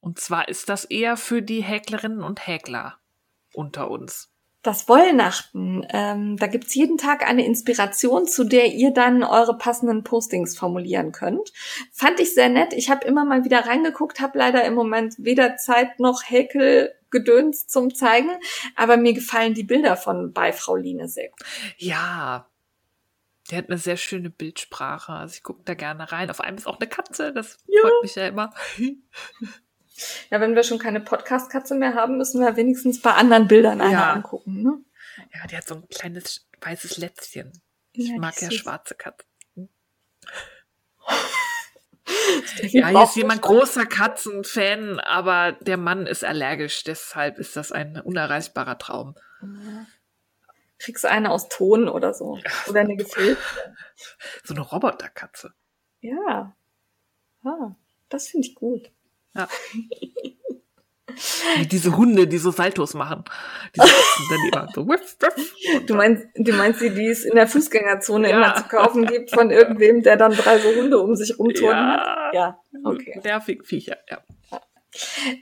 Und 0.00 0.18
zwar 0.18 0.48
ist 0.48 0.68
das 0.68 0.84
eher 0.84 1.16
für 1.16 1.42
die 1.42 1.62
Häklerinnen 1.62 2.22
und 2.22 2.46
Häkler 2.46 2.98
unter 3.52 3.90
uns 3.90 4.29
das 4.62 4.88
Wollnachten. 4.88 5.86
Ähm, 5.90 6.36
da 6.36 6.46
gibt's 6.46 6.74
jeden 6.74 6.98
Tag 6.98 7.26
eine 7.26 7.46
Inspiration, 7.46 8.26
zu 8.26 8.44
der 8.44 8.66
ihr 8.66 8.92
dann 8.92 9.22
eure 9.22 9.56
passenden 9.56 10.04
Postings 10.04 10.56
formulieren 10.56 11.12
könnt. 11.12 11.52
Fand 11.92 12.20
ich 12.20 12.34
sehr 12.34 12.48
nett. 12.48 12.72
Ich 12.74 12.90
habe 12.90 13.06
immer 13.06 13.24
mal 13.24 13.44
wieder 13.44 13.66
reingeguckt, 13.66 14.20
habe 14.20 14.38
leider 14.38 14.64
im 14.64 14.74
Moment 14.74 15.14
weder 15.18 15.56
Zeit 15.56 15.98
noch 15.98 16.22
Häkelgedöns 16.24 17.66
zum 17.68 17.94
Zeigen, 17.94 18.30
aber 18.76 18.96
mir 18.96 19.14
gefallen 19.14 19.54
die 19.54 19.64
Bilder 19.64 19.96
von 19.96 20.32
bei 20.32 20.52
Frau 20.52 20.76
Line 20.76 21.08
sehr 21.08 21.28
gut. 21.30 21.40
Ja, 21.78 22.46
der 23.50 23.58
hat 23.58 23.68
eine 23.68 23.78
sehr 23.78 23.96
schöne 23.96 24.30
Bildsprache. 24.30 25.12
Also 25.12 25.34
ich 25.34 25.42
gucke 25.42 25.62
da 25.64 25.74
gerne 25.74 26.12
rein. 26.12 26.30
Auf 26.30 26.40
einem 26.40 26.58
ist 26.58 26.66
auch 26.66 26.78
eine 26.78 26.88
Katze, 26.88 27.32
das 27.32 27.58
ja. 27.66 27.80
freut 27.80 28.02
mich 28.02 28.14
ja 28.14 28.28
immer. 28.28 28.52
Ja, 30.30 30.40
wenn 30.40 30.54
wir 30.54 30.62
schon 30.62 30.78
keine 30.78 31.00
Podcast-Katze 31.00 31.74
mehr 31.74 31.94
haben, 31.94 32.16
müssen 32.16 32.40
wir 32.40 32.56
wenigstens 32.56 33.00
bei 33.00 33.12
anderen 33.12 33.48
Bildern 33.48 33.80
eine 33.80 33.92
ja. 33.92 34.12
angucken. 34.12 34.62
Ne? 34.62 34.78
Ja, 35.34 35.46
die 35.46 35.56
hat 35.56 35.66
so 35.66 35.76
ein 35.76 35.88
kleines 35.88 36.48
weißes 36.60 36.98
Lätzchen. 36.98 37.52
Ich 37.92 38.08
Ja, 38.08 38.18
mag 38.18 38.40
ja 38.40 38.50
schwarze 38.50 38.94
Katzen. 38.94 39.26
Ja, 42.72 42.88
hier 42.88 43.02
ist 43.02 43.16
jemand 43.16 43.42
großer 43.42 43.86
Katzenfan, 43.86 44.98
aber 45.00 45.52
der 45.52 45.76
Mann 45.76 46.06
ist 46.06 46.24
allergisch. 46.24 46.82
Deshalb 46.84 47.38
ist 47.38 47.56
das 47.56 47.72
ein 47.72 48.00
unerreichbarer 48.00 48.78
Traum. 48.78 49.14
Kriegst 50.78 51.04
du 51.04 51.10
eine 51.10 51.30
aus 51.30 51.48
Ton 51.48 51.88
oder 51.88 52.14
so. 52.14 52.38
Oder 52.68 52.80
eine 52.80 52.96
gefilzte. 52.96 53.76
So 54.44 54.54
eine 54.54 54.62
Roboterkatze. 54.62 55.52
Ja. 56.00 56.56
Ah, 57.44 57.74
das 58.08 58.28
finde 58.28 58.48
ich 58.48 58.54
gut. 58.54 58.90
Ja. 59.34 59.48
Wie 61.56 61.66
diese 61.66 61.96
Hunde, 61.96 62.26
die 62.26 62.38
so 62.38 62.50
Saltos 62.50 62.94
machen. 62.94 63.24
Die 63.74 63.80
sitzen 63.80 64.22
dann 64.30 64.48
immer 64.52 64.68
so. 64.72 64.86
Wiff, 64.88 65.16
wiff. 65.20 65.54
Du 65.86 65.94
meinst, 65.94 66.26
du 66.36 66.52
meinst 66.52 66.80
die, 66.80 66.90
die 66.90 67.06
es 67.08 67.24
in 67.24 67.34
der 67.34 67.46
Fußgängerzone 67.48 68.30
Ja. 68.30 68.36
immer 68.36 68.54
zu 68.54 68.64
kaufen 68.64 69.06
gibt 69.06 69.30
von 69.30 69.50
irgendwem, 69.50 70.02
der 70.02 70.16
dann 70.16 70.32
drei 70.32 70.58
so 70.58 70.68
Hunde 70.74 70.98
um 70.98 71.14
sich 71.16 71.38
rumturnen 71.38 71.88
hat? 71.92 72.06
Ja. 72.06 72.30
Ja, 72.32 72.58
okay. 72.84 73.20
Nervig 73.24 73.66
Viecher, 73.66 73.98
ja. 74.08 74.22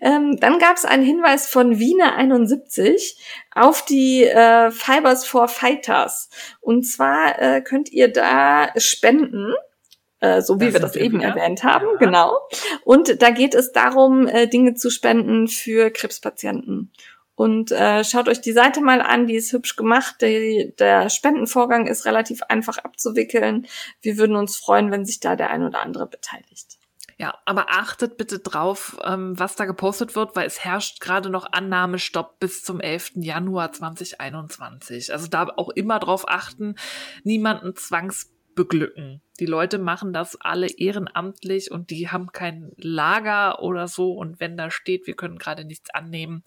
Ähm, 0.03 0.37
dann 0.41 0.59
gab 0.59 0.77
es 0.77 0.85
einen 0.85 1.05
Hinweis 1.05 1.49
von 1.49 1.79
Wiener 1.79 2.15
71 2.17 3.19
auf 3.55 3.85
die 3.85 4.25
äh, 4.25 4.71
Fibers 4.71 5.27
for 5.27 5.49
Fighters. 5.49 6.29
Und 6.61 6.85
zwar 6.85 7.41
äh, 7.41 7.63
könnt 7.63 7.91
ihr 7.91 8.13
da 8.13 8.69
spenden. 8.77 9.55
Äh, 10.21 10.43
so 10.43 10.59
wie 10.61 10.67
Da 10.67 10.73
wir 10.75 10.81
das 10.81 10.97
eben 10.97 11.21
wieder. 11.21 11.29
erwähnt 11.31 11.63
haben, 11.65 11.87
Ja. 11.93 11.99
genau. 11.99 12.39
Und 12.85 13.23
da 13.23 13.31
geht 13.31 13.55
es 13.55 13.73
darum, 13.73 14.27
äh, 14.27 14.47
Dinge 14.49 14.75
zu 14.75 14.91
spenden 14.91 15.49
für 15.49 15.91
Krebspatienten. 15.91 16.93
Und 17.35 17.71
äh, 17.71 18.03
schaut 18.03 18.29
euch 18.29 18.41
die 18.41 18.53
Seite 18.53 18.81
mal 18.81 19.01
an, 19.01 19.29
die 19.29 19.37
ist 19.37 19.53
hübsch 19.53 19.77
gemacht. 19.77 20.17
Der, 20.23 20.65
der 20.77 21.09
Spendenvorgang 21.09 21.87
ist 21.87 22.05
relativ 22.05 22.43
einfach 22.43 22.79
abzuwickeln. 22.79 23.69
Wir 24.03 24.19
würden 24.19 24.35
uns 24.35 24.57
freuen, 24.57 24.91
wenn 24.91 25.05
sich 25.05 25.21
da 25.21 25.37
der 25.37 25.51
ein 25.51 25.63
oder 25.63 25.81
andere 25.81 26.09
beteiligt. 26.09 26.79
Ja, 27.21 27.37
aber 27.45 27.67
achtet 27.71 28.17
bitte 28.17 28.41
drauf, 28.41 28.97
ähm, 29.05 29.39
was 29.39 29.55
da 29.57 29.65
gepostet 29.67 30.15
wird, 30.17 30.35
weil 30.37 30.47
es 30.47 30.65
herrscht 30.65 31.01
gerade 31.01 31.31
noch 31.31 31.53
Annahmestopp 31.53 32.39
bis 32.41 32.63
zum 32.65 32.81
11. 32.81 33.13
Januar 33.17 33.73
2021. 33.73 35.13
Also 35.13 35.29
da 35.29 35.49
auch 35.57 35.69
immer 35.71 35.99
drauf 36.01 36.29
achten, 36.29 36.75
niemanden 37.25 37.75
zwangsbeglücken. 38.59 39.23
Die 39.41 39.47
Leute 39.47 39.79
machen 39.79 40.13
das 40.13 40.37
alle 40.41 40.69
ehrenamtlich 40.69 41.71
und 41.71 41.91
die 41.91 42.09
haben 42.09 42.33
kein 42.33 42.73
Lager 42.77 43.63
oder 43.63 43.87
so. 43.87 44.13
Und 44.13 44.41
wenn 44.41 44.57
da 44.57 44.71
steht, 44.71 45.07
wir 45.07 45.15
können 45.15 45.39
gerade 45.39 45.65
nichts 45.65 45.91
annehmen, 45.91 46.43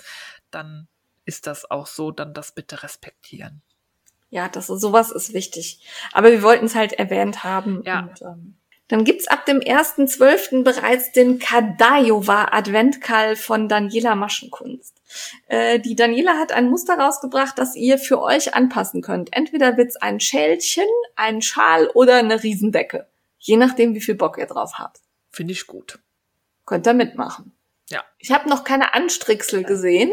dann 0.50 0.88
ist 1.26 1.48
das 1.48 1.70
auch 1.70 1.88
so, 1.88 2.12
dann 2.12 2.34
das 2.34 2.54
bitte 2.54 2.84
respektieren. 2.84 3.62
Ja, 4.30 4.50
das 4.50 4.70
ist, 4.70 4.82
sowas 4.82 5.12
ist 5.12 5.34
wichtig. 5.34 5.86
Aber 6.14 6.32
wir 6.32 6.42
wollten 6.42 6.66
es 6.66 6.76
halt 6.76 6.94
erwähnt 6.94 7.44
haben. 7.44 7.82
Ja. 7.86 8.02
Und, 8.02 8.22
ähm, 8.22 8.56
dann 8.92 9.06
gibt's 9.06 9.28
ab 9.28 9.46
dem 9.46 9.60
1.12. 9.60 10.64
bereits 10.64 11.14
den 11.14 11.40
Kadajowa 11.40 12.50
Adventkall 12.52 13.38
von 13.38 13.70
Daniela 13.70 14.16
Maschenkunst. 14.16 15.02
Äh, 15.48 15.80
die 15.80 15.96
Daniela 15.96 16.38
hat 16.38 16.52
ein 16.52 16.70
Muster 16.70 16.96
rausgebracht, 16.96 17.58
das 17.58 17.78
ihr 17.78 17.98
für 17.98 18.22
euch 18.22 18.54
anpassen 18.54 19.02
könnt. 19.02 19.32
Entweder 19.32 19.78
wird's 19.78 19.96
ein 19.96 20.20
Schälchen, 20.20 20.88
ein 21.16 21.42
Schal 21.42 21.88
oder 21.94 22.18
eine 22.18 22.44
Riesendecke. 22.44 23.08
Je 23.40 23.56
nachdem, 23.56 23.96
wie 23.96 24.02
viel 24.02 24.16
Bock 24.16 24.38
ihr 24.38 24.46
drauf 24.46 24.74
habt. 24.78 25.00
Finde 25.30 25.54
ich 25.54 25.68
gut. 25.68 26.00
Könnt 26.66 26.86
ihr 26.86 26.94
mitmachen. 26.94 27.56
Ja. 27.90 28.04
Ich 28.20 28.32
habe 28.32 28.50
noch 28.50 28.66
keine 28.66 28.94
Anstricksel 28.94 29.64
gesehen. 29.64 30.12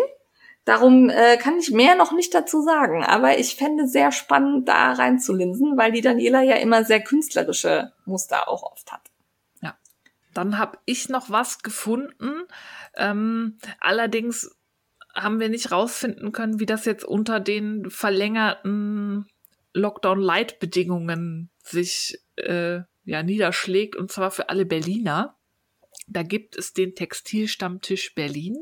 Darum 0.69 1.09
äh, 1.09 1.39
kann 1.39 1.59
ich 1.59 1.71
mehr 1.71 1.95
noch 1.95 2.13
nicht 2.13 2.35
dazu 2.35 2.61
sagen. 2.61 3.03
Aber 3.03 3.39
ich 3.39 3.57
fände 3.57 3.87
sehr 3.87 4.13
spannend, 4.13 4.69
da 4.69 4.93
reinzulinsen, 4.93 5.79
weil 5.79 5.93
die 5.93 6.03
Daniela 6.03 6.43
ja 6.43 6.57
immer 6.57 6.85
sehr 6.85 7.01
künstlerische 7.01 7.93
Muster 8.05 8.49
auch 8.49 8.63
oft 8.63 8.93
hat. 8.93 9.11
Dann 10.39 10.57
habe 10.57 10.79
ich 10.85 11.09
noch 11.09 11.31
was 11.31 11.65
gefunden. 11.65 12.45
Ähm, 12.97 13.59
allerdings 13.81 14.55
haben 15.13 15.41
wir 15.41 15.49
nicht 15.49 15.73
rausfinden 15.73 16.31
können, 16.31 16.61
wie 16.61 16.67
das 16.67 16.85
jetzt 16.85 17.05
unter 17.05 17.41
den 17.41 17.91
verlängerten 17.91 19.27
Lockdown-Light-Bedingungen 19.73 21.51
sich 21.65 22.23
äh, 22.37 22.83
ja, 23.05 23.23
niederschlägt, 23.25 23.97
und 23.97 24.13
zwar 24.13 24.31
für 24.31 24.49
alle 24.49 24.65
Berliner. 24.65 25.37
Da 26.07 26.23
gibt 26.23 26.57
es 26.57 26.73
den 26.73 26.95
Textilstammtisch 26.95 28.15
Berlin 28.15 28.57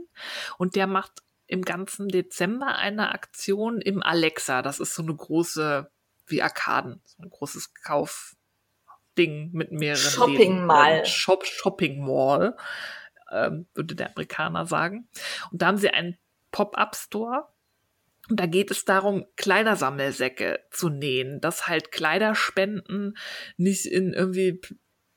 und 0.57 0.77
der 0.77 0.87
macht 0.87 1.26
im 1.47 1.63
ganzen 1.63 2.09
Dezember 2.09 2.77
eine 2.77 3.13
Aktion 3.13 3.81
im 3.81 4.03
Alexa. 4.03 4.63
Das 4.63 4.81
ist 4.81 4.95
so 4.95 5.03
eine 5.03 5.15
große, 5.15 5.91
wie 6.27 6.43
Arkaden, 6.43 7.01
so 7.05 7.23
ein 7.23 7.31
großes 7.31 7.75
Kaufding 7.75 9.51
mit 9.53 9.73
mehreren 9.73 10.11
Shopping. 10.11 10.67
Mall. 10.67 11.07
Shop, 11.07 11.47
Shopping 11.47 12.05
Mall, 12.05 12.57
ähm, 13.31 13.67
würde 13.75 13.95
der 13.95 14.11
Amerikaner 14.11 14.67
sagen. 14.67 15.09
Und 15.51 15.63
da 15.63 15.67
haben 15.67 15.79
sie 15.79 15.91
einen 15.91 16.19
Pop-up-Store. 16.51 17.49
Und 18.29 18.41
da 18.41 18.47
geht 18.47 18.73
es 18.73 18.85
darum, 18.85 19.25
Kleidersammelsäcke 19.37 20.59
zu 20.73 20.89
nähen, 20.89 21.41
dass 21.41 21.69
halt 21.69 21.93
Kleiderspenden 21.93 23.17
nicht 23.57 23.87
in 23.87 24.13
irgendwie 24.13 24.61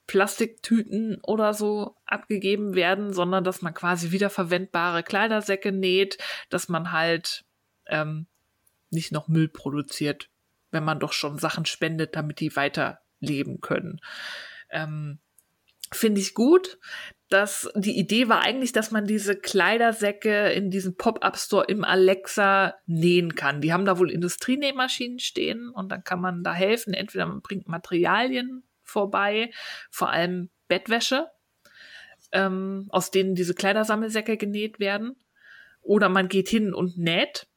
Plastiktüten 0.09 1.19
oder 1.21 1.53
so 1.53 1.95
abgegeben 2.07 2.73
werden, 2.73 3.13
sondern 3.13 3.43
dass 3.43 3.61
man 3.61 3.75
quasi 3.75 4.09
wiederverwendbare 4.09 5.03
Kleidersäcke 5.03 5.71
näht, 5.71 6.17
dass 6.49 6.67
man 6.67 6.91
halt 6.91 7.45
ähm, 7.85 8.25
nicht 8.89 9.11
noch 9.11 9.27
Müll 9.27 9.47
produziert, 9.47 10.31
wenn 10.71 10.83
man 10.83 10.99
doch 10.99 11.13
schon 11.13 11.37
Sachen 11.37 11.67
spendet, 11.67 12.15
damit 12.15 12.39
die 12.39 12.55
weiterleben 12.55 13.61
können. 13.61 14.01
Ähm, 14.71 15.19
Finde 15.91 16.21
ich 16.21 16.33
gut. 16.33 16.79
Das, 17.29 17.69
die 17.75 17.99
Idee 17.99 18.29
war 18.29 18.41
eigentlich, 18.41 18.71
dass 18.71 18.89
man 18.89 19.05
diese 19.05 19.35
Kleidersäcke 19.35 20.49
in 20.49 20.71
diesem 20.71 20.97
Pop-Up-Store 20.97 21.65
im 21.65 21.83
Alexa 21.83 22.73
nähen 22.87 23.35
kann. 23.35 23.61
Die 23.61 23.73
haben 23.73 23.85
da 23.85 23.99
wohl 23.99 24.09
Industrienähmaschinen 24.09 25.19
stehen 25.19 25.69
und 25.69 25.91
dann 25.91 26.03
kann 26.03 26.19
man 26.19 26.43
da 26.43 26.51
helfen. 26.51 26.95
Entweder 26.95 27.27
man 27.27 27.41
bringt 27.41 27.67
Materialien 27.67 28.63
vorbei, 28.89 29.51
vor 29.89 30.09
allem 30.09 30.49
Bettwäsche, 30.67 31.29
ähm, 32.31 32.87
aus 32.89 33.11
denen 33.11 33.35
diese 33.35 33.55
Kleidersammelsäcke 33.55 34.37
genäht 34.37 34.79
werden. 34.79 35.15
Oder 35.81 36.09
man 36.09 36.27
geht 36.27 36.49
hin 36.49 36.73
und 36.73 36.97
näht. 36.97 37.47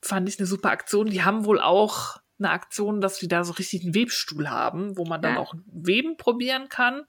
Fand 0.00 0.28
ich 0.28 0.38
eine 0.38 0.46
super 0.46 0.70
Aktion. 0.70 1.08
Die 1.08 1.22
haben 1.22 1.44
wohl 1.44 1.60
auch 1.60 2.16
eine 2.38 2.50
Aktion, 2.50 3.00
dass 3.00 3.18
sie 3.18 3.28
da 3.28 3.44
so 3.44 3.52
richtig 3.52 3.84
einen 3.84 3.94
Webstuhl 3.94 4.50
haben, 4.50 4.96
wo 4.96 5.04
man 5.04 5.22
dann 5.22 5.34
Ja. 5.34 5.40
auch 5.40 5.54
Weben 5.66 6.16
probieren 6.16 6.68
kann. 6.68 7.04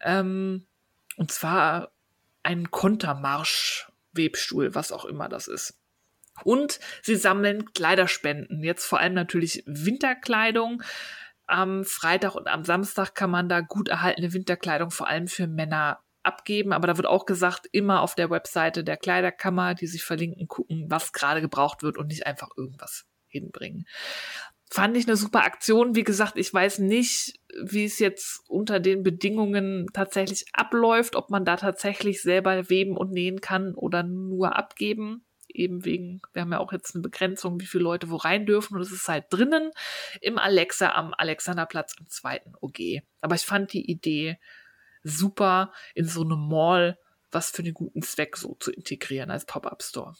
Ähm, 0.00 0.66
und 1.16 1.30
zwar 1.30 1.92
einen 2.42 2.70
Kontermarsch-Webstuhl, 2.70 4.74
was 4.74 4.92
auch 4.92 5.04
immer 5.04 5.28
das 5.28 5.48
ist. 5.48 5.78
Und 6.44 6.80
sie 7.02 7.16
sammeln 7.16 7.72
Kleiderspenden. 7.72 8.64
Jetzt 8.64 8.86
vor 8.86 8.98
allem 8.98 9.14
natürlich 9.14 9.62
Winterkleidung. 9.66 10.82
Am 11.46 11.84
Freitag 11.84 12.34
und 12.34 12.48
am 12.48 12.64
Samstag 12.64 13.14
kann 13.14 13.30
man 13.30 13.48
da 13.48 13.60
gut 13.60 13.88
erhaltene 13.88 14.32
Winterkleidung 14.32 14.90
vor 14.90 15.08
allem 15.08 15.26
für 15.26 15.46
Männer 15.46 16.00
abgeben. 16.22 16.72
Aber 16.72 16.86
da 16.86 16.96
wird 16.96 17.06
auch 17.06 17.26
gesagt, 17.26 17.68
immer 17.72 18.00
auf 18.00 18.14
der 18.14 18.30
Webseite 18.30 18.84
der 18.84 18.96
Kleiderkammer, 18.96 19.74
die 19.74 19.86
sich 19.86 20.04
verlinken, 20.04 20.48
gucken, 20.48 20.86
was 20.88 21.12
gerade 21.12 21.40
gebraucht 21.40 21.82
wird 21.82 21.98
und 21.98 22.08
nicht 22.08 22.26
einfach 22.26 22.50
irgendwas 22.56 23.06
hinbringen. 23.26 23.86
Fand 24.70 24.96
ich 24.96 25.06
eine 25.06 25.16
super 25.16 25.44
Aktion. 25.44 25.94
Wie 25.94 26.04
gesagt, 26.04 26.38
ich 26.38 26.52
weiß 26.52 26.78
nicht, 26.78 27.38
wie 27.62 27.84
es 27.84 27.98
jetzt 27.98 28.40
unter 28.48 28.80
den 28.80 29.02
Bedingungen 29.02 29.86
tatsächlich 29.92 30.46
abläuft, 30.54 31.14
ob 31.14 31.28
man 31.28 31.44
da 31.44 31.56
tatsächlich 31.56 32.22
selber 32.22 32.70
weben 32.70 32.96
und 32.96 33.12
nähen 33.12 33.42
kann 33.42 33.74
oder 33.74 34.02
nur 34.02 34.56
abgeben. 34.56 35.26
Eben 35.54 35.84
wegen, 35.84 36.22
wir 36.32 36.42
haben 36.42 36.52
ja 36.52 36.58
auch 36.58 36.72
jetzt 36.72 36.94
eine 36.94 37.02
Begrenzung, 37.02 37.60
wie 37.60 37.66
viele 37.66 37.84
Leute 37.84 38.10
wo 38.10 38.16
rein 38.16 38.46
dürfen. 38.46 38.76
Und 38.76 38.82
es 38.82 38.92
ist 38.92 39.08
halt 39.08 39.26
drinnen 39.30 39.70
im 40.20 40.38
Alexa 40.38 40.92
am 40.92 41.14
Alexanderplatz 41.14 41.94
im 41.98 42.08
zweiten 42.08 42.52
OG. 42.60 43.02
Aber 43.20 43.34
ich 43.34 43.42
fand 43.42 43.72
die 43.72 43.90
Idee 43.90 44.38
super, 45.02 45.72
in 45.94 46.06
so 46.06 46.22
einem 46.22 46.48
Mall 46.48 46.98
was 47.32 47.50
für 47.50 47.62
einen 47.62 47.74
guten 47.74 48.02
Zweck 48.02 48.36
so 48.36 48.56
zu 48.60 48.70
integrieren 48.70 49.30
als 49.30 49.46
Pop-Up-Store. 49.46 50.14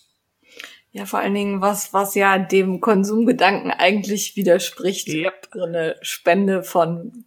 Ja, 0.90 1.06
vor 1.06 1.20
allen 1.20 1.34
Dingen 1.34 1.60
was, 1.60 1.92
was 1.92 2.14
ja 2.14 2.38
dem 2.38 2.80
Konsumgedanken 2.80 3.70
eigentlich 3.70 4.36
widerspricht. 4.36 5.08
Yep. 5.08 5.48
So 5.52 5.64
eine 5.64 5.96
Spende 6.02 6.62
von 6.62 7.24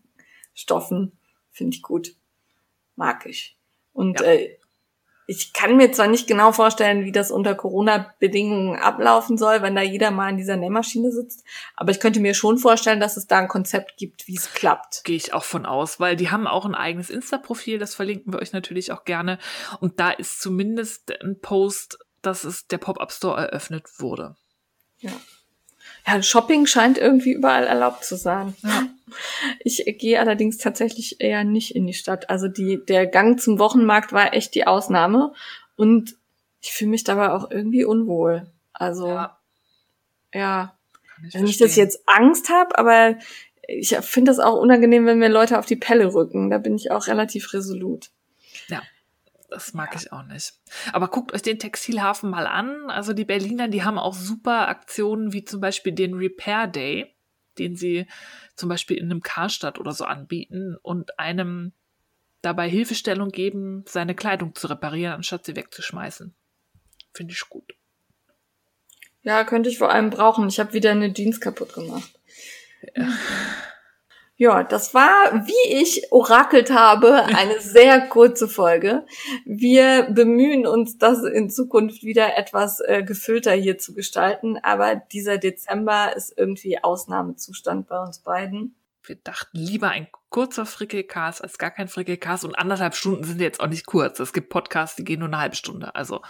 Stoffen 0.53 1.17
finde 1.51 1.75
ich 1.75 1.81
gut. 1.81 2.15
Mag 2.95 3.25
ich. 3.25 3.57
Und 3.93 4.19
Ja. 4.21 4.27
äh, 4.27 4.57
ich 5.27 5.53
kann 5.53 5.77
mir 5.77 5.91
zwar 5.91 6.07
nicht 6.07 6.27
genau 6.27 6.51
vorstellen, 6.51 7.03
wie 7.03 7.11
das 7.11 7.31
unter 7.31 7.55
Corona-Bedingungen 7.55 8.77
ablaufen 8.77 9.37
soll, 9.37 9.61
wenn 9.61 9.75
da 9.75 9.81
jeder 9.81 10.11
mal 10.11 10.29
in 10.29 10.37
dieser 10.37 10.55
Nähmaschine 10.55 11.11
sitzt, 11.11 11.43
aber 11.75 11.91
ich 11.91 11.99
könnte 11.99 12.19
mir 12.19 12.33
schon 12.33 12.57
vorstellen, 12.57 12.99
dass 12.99 13.17
es 13.17 13.25
da 13.27 13.39
ein 13.39 13.47
Konzept 13.47 13.97
gibt, 13.97 14.27
wie 14.27 14.35
es 14.35 14.53
klappt. 14.53 15.03
Gehe 15.03 15.15
ich 15.15 15.33
auch 15.33 15.43
von 15.43 15.65
aus, 15.65 15.99
weil 15.99 16.15
die 16.15 16.29
haben 16.29 16.47
auch 16.47 16.65
ein 16.65 16.75
eigenes 16.75 17.09
Insta-Profil, 17.09 17.79
das 17.79 17.95
verlinken 17.95 18.33
wir 18.33 18.41
euch 18.41 18.53
natürlich 18.53 18.91
auch 18.91 19.03
gerne. 19.03 19.39
Und 19.79 19.99
da 19.99 20.11
ist 20.11 20.41
zumindest 20.41 21.11
ein 21.23 21.39
Post, 21.39 21.99
dass 22.21 22.43
es 22.43 22.67
der 22.67 22.77
Pop-Up-Store 22.77 23.47
eröffnet 23.47 23.99
wurde. 23.99 24.35
Ja. 24.99 25.11
Ja, 26.07 26.21
Shopping 26.21 26.67
scheint 26.67 26.97
irgendwie 26.97 27.31
überall 27.31 27.65
erlaubt 27.65 28.03
zu 28.05 28.15
sein. 28.15 28.55
Ja. 28.61 28.83
Ich 29.59 29.83
gehe 29.99 30.19
allerdings 30.19 30.57
tatsächlich 30.57 31.21
eher 31.21 31.43
nicht 31.43 31.75
in 31.75 31.85
die 31.85 31.93
Stadt. 31.93 32.29
Also 32.29 32.47
die, 32.47 32.83
der 32.85 33.05
Gang 33.05 33.39
zum 33.39 33.59
Wochenmarkt 33.59 34.13
war 34.13 34.33
echt 34.33 34.55
die 34.55 34.67
Ausnahme. 34.67 35.33
Und 35.75 36.15
ich 36.61 36.71
fühle 36.71 36.91
mich 36.91 37.03
dabei 37.03 37.31
auch 37.31 37.51
irgendwie 37.51 37.85
unwohl. 37.85 38.51
Also, 38.73 39.07
ja. 39.07 39.37
ja. 40.33 40.77
Also 41.23 41.39
nicht, 41.39 41.61
dass 41.61 41.71
ich 41.71 41.77
jetzt 41.77 42.01
Angst 42.07 42.49
habe, 42.49 42.77
aber 42.77 43.17
ich 43.67 43.95
finde 43.97 44.31
das 44.31 44.39
auch 44.39 44.59
unangenehm, 44.59 45.05
wenn 45.05 45.19
mir 45.19 45.29
Leute 45.29 45.59
auf 45.59 45.65
die 45.65 45.75
Pelle 45.75 46.13
rücken. 46.13 46.49
Da 46.49 46.57
bin 46.57 46.75
ich 46.75 46.91
auch 46.91 47.07
relativ 47.07 47.53
resolut. 47.53 48.09
Ja. 48.67 48.81
Das 49.49 49.73
mag 49.73 49.93
ja. 49.93 50.01
ich 50.01 50.11
auch 50.11 50.23
nicht. 50.23 50.53
Aber 50.91 51.07
guckt 51.07 51.33
euch 51.33 51.41
den 51.41 51.59
Textilhafen 51.59 52.29
mal 52.29 52.47
an. 52.47 52.89
Also 52.89 53.13
die 53.13 53.25
Berliner, 53.25 53.67
die 53.67 53.83
haben 53.83 53.97
auch 53.97 54.13
super 54.13 54.67
Aktionen 54.67 55.33
wie 55.33 55.45
zum 55.45 55.61
Beispiel 55.61 55.93
den 55.93 56.15
Repair 56.15 56.67
Day, 56.67 57.15
den 57.57 57.75
sie 57.75 58.07
zum 58.55 58.69
Beispiel 58.69 58.97
in 58.97 59.05
einem 59.05 59.21
Karstadt 59.21 59.79
oder 59.79 59.91
so 59.91 60.05
anbieten 60.05 60.77
und 60.81 61.19
einem 61.19 61.73
dabei 62.41 62.69
Hilfestellung 62.69 63.29
geben, 63.29 63.83
seine 63.87 64.15
Kleidung 64.15 64.55
zu 64.55 64.67
reparieren, 64.67 65.13
anstatt 65.13 65.45
sie 65.45 65.55
wegzuschmeißen. 65.55 66.35
Finde 67.13 67.33
ich 67.33 67.49
gut. 67.49 67.75
Ja, 69.23 69.43
könnte 69.43 69.69
ich 69.69 69.79
vor 69.79 69.91
allem 69.91 70.11
brauchen. 70.11 70.47
Ich 70.47 70.59
habe 70.59 70.73
wieder 70.73 70.91
eine 70.91 71.11
Jeans 71.11 71.41
kaputt 71.41 71.73
gemacht. 71.73 72.19
Ja. 72.95 73.09
Ja, 74.37 74.63
das 74.63 74.93
war, 74.93 75.45
wie 75.45 75.81
ich 75.81 76.11
orakelt 76.11 76.69
habe, 76.69 77.23
eine 77.23 77.59
sehr 77.61 78.01
kurze 78.07 78.49
Folge. 78.49 79.05
Wir 79.45 80.03
bemühen 80.11 80.67
uns, 80.67 80.97
das 80.97 81.23
in 81.23 81.49
Zukunft 81.49 82.03
wieder 82.03 82.37
etwas 82.37 82.81
äh, 82.81 83.03
gefüllter 83.03 83.53
hier 83.53 83.77
zu 83.77 83.93
gestalten, 83.93 84.57
aber 84.61 84.95
dieser 84.95 85.37
Dezember 85.37 86.13
ist 86.15 86.33
irgendwie 86.37 86.83
Ausnahmezustand 86.83 87.87
bei 87.87 87.97
uns 88.01 88.19
beiden. 88.19 88.75
Wir 89.03 89.15
dachten 89.15 89.57
lieber 89.57 89.89
ein 89.89 90.07
kurzer 90.29 90.65
Frickelcast 90.65 91.41
als 91.41 91.57
gar 91.57 91.71
kein 91.71 91.87
Frickelcast 91.87 92.43
und 92.43 92.57
anderthalb 92.57 92.95
Stunden 92.95 93.23
sind 93.23 93.39
jetzt 93.39 93.61
auch 93.61 93.67
nicht 93.67 93.85
kurz. 93.85 94.19
Es 94.19 94.33
gibt 94.33 94.49
Podcasts, 94.49 94.97
die 94.97 95.05
gehen 95.05 95.19
nur 95.19 95.29
eine 95.29 95.37
halbe 95.37 95.55
Stunde. 95.55 95.95
Also 95.95 96.21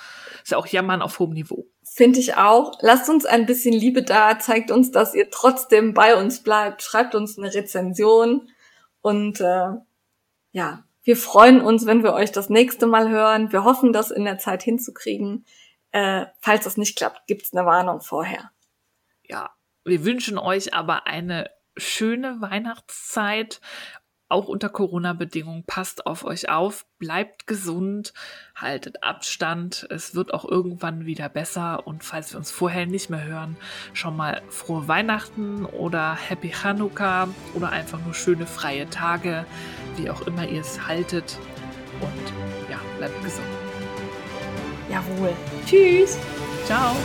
ist 0.44 0.52
ja 0.52 0.58
auch 0.58 0.68
Jammern 0.68 1.02
auf 1.02 1.18
hohem 1.18 1.32
Niveau. 1.32 1.68
Finde 1.96 2.20
ich 2.20 2.36
auch. 2.36 2.78
Lasst 2.82 3.10
uns 3.10 3.26
ein 3.26 3.46
bisschen 3.46 3.74
Liebe 3.74 4.04
da, 4.04 4.38
zeigt 4.38 4.70
uns, 4.70 4.92
dass 4.92 5.14
ihr 5.14 5.30
trotzdem 5.32 5.94
bei 5.94 6.18
uns 6.18 6.44
bleibt, 6.44 6.82
schreibt 6.82 7.16
uns 7.16 7.38
eine 7.38 7.54
Rezension 7.54 8.50
und 9.00 9.40
äh, 9.40 9.70
ja, 10.52 10.84
wir 11.04 11.16
freuen 11.16 11.62
uns, 11.62 11.86
wenn 11.86 12.04
wir 12.04 12.12
euch 12.12 12.34
das 12.34 12.50
nächste 12.50 12.86
Mal 12.86 13.10
hören. 13.10 13.54
Wir 13.54 13.64
hoffen, 13.64 13.94
das 13.94 14.12
in 14.12 14.26
der 14.26 14.38
Zeit 14.40 14.62
hinzukriegen. 14.62 15.46
Äh, 15.92 16.26
falls 16.42 16.66
das 16.66 16.76
nicht 16.76 16.98
klappt, 16.98 17.28
gibt's 17.28 17.54
eine 17.54 17.66
Warnung 17.66 18.02
vorher. 18.02 18.52
Ja, 19.24 19.52
wir 19.86 20.04
wünschen 20.04 20.38
euch 20.38 20.74
aber 20.74 21.08
eine 21.08 21.50
schöne 21.78 22.42
Weihnachtszeit 22.42 23.62
auch 24.28 24.48
unter 24.48 24.70
Corona-Bedingungen, 24.70 25.64
passt 25.66 26.06
auf 26.06 26.24
euch 26.24 26.50
auf, 26.50 26.86
bleibt 26.98 27.48
gesund, 27.48 28.14
haltet 28.56 29.04
Abstand. 29.04 29.88
Es 29.90 30.16
wird 30.16 30.34
auch 30.34 30.46
irgendwann 30.46 31.06
wieder 31.06 31.30
besser. 31.30 31.86
Und 31.86 32.04
falls 32.04 32.34
wir 32.34 32.40
uns 32.40 32.52
vorher 32.52 32.86
nicht 32.86 33.10
mehr 33.10 33.24
hören, 33.24 33.56
schon 33.94 34.18
mal 34.18 34.42
frohe 34.50 34.88
Weihnachten 34.88 35.66
oder 35.66 36.16
Happy 36.16 36.52
Chanukka 36.52 37.28
oder 37.54 37.70
einfach 37.70 38.00
nur 38.04 38.14
schöne 38.14 38.48
freie 38.48 38.90
Tage, 38.90 39.46
wie 39.98 40.10
auch 40.10 40.26
immer 40.26 40.48
ihr 40.48 40.62
es 40.62 40.88
haltet. 40.88 41.38
Und 42.02 42.70
ja, 42.70 42.80
bleibt 42.98 43.24
gesund. 43.24 43.48
Jawohl. 44.90 45.34
Tschüss. 45.66 46.18
Ciao. 46.66 46.96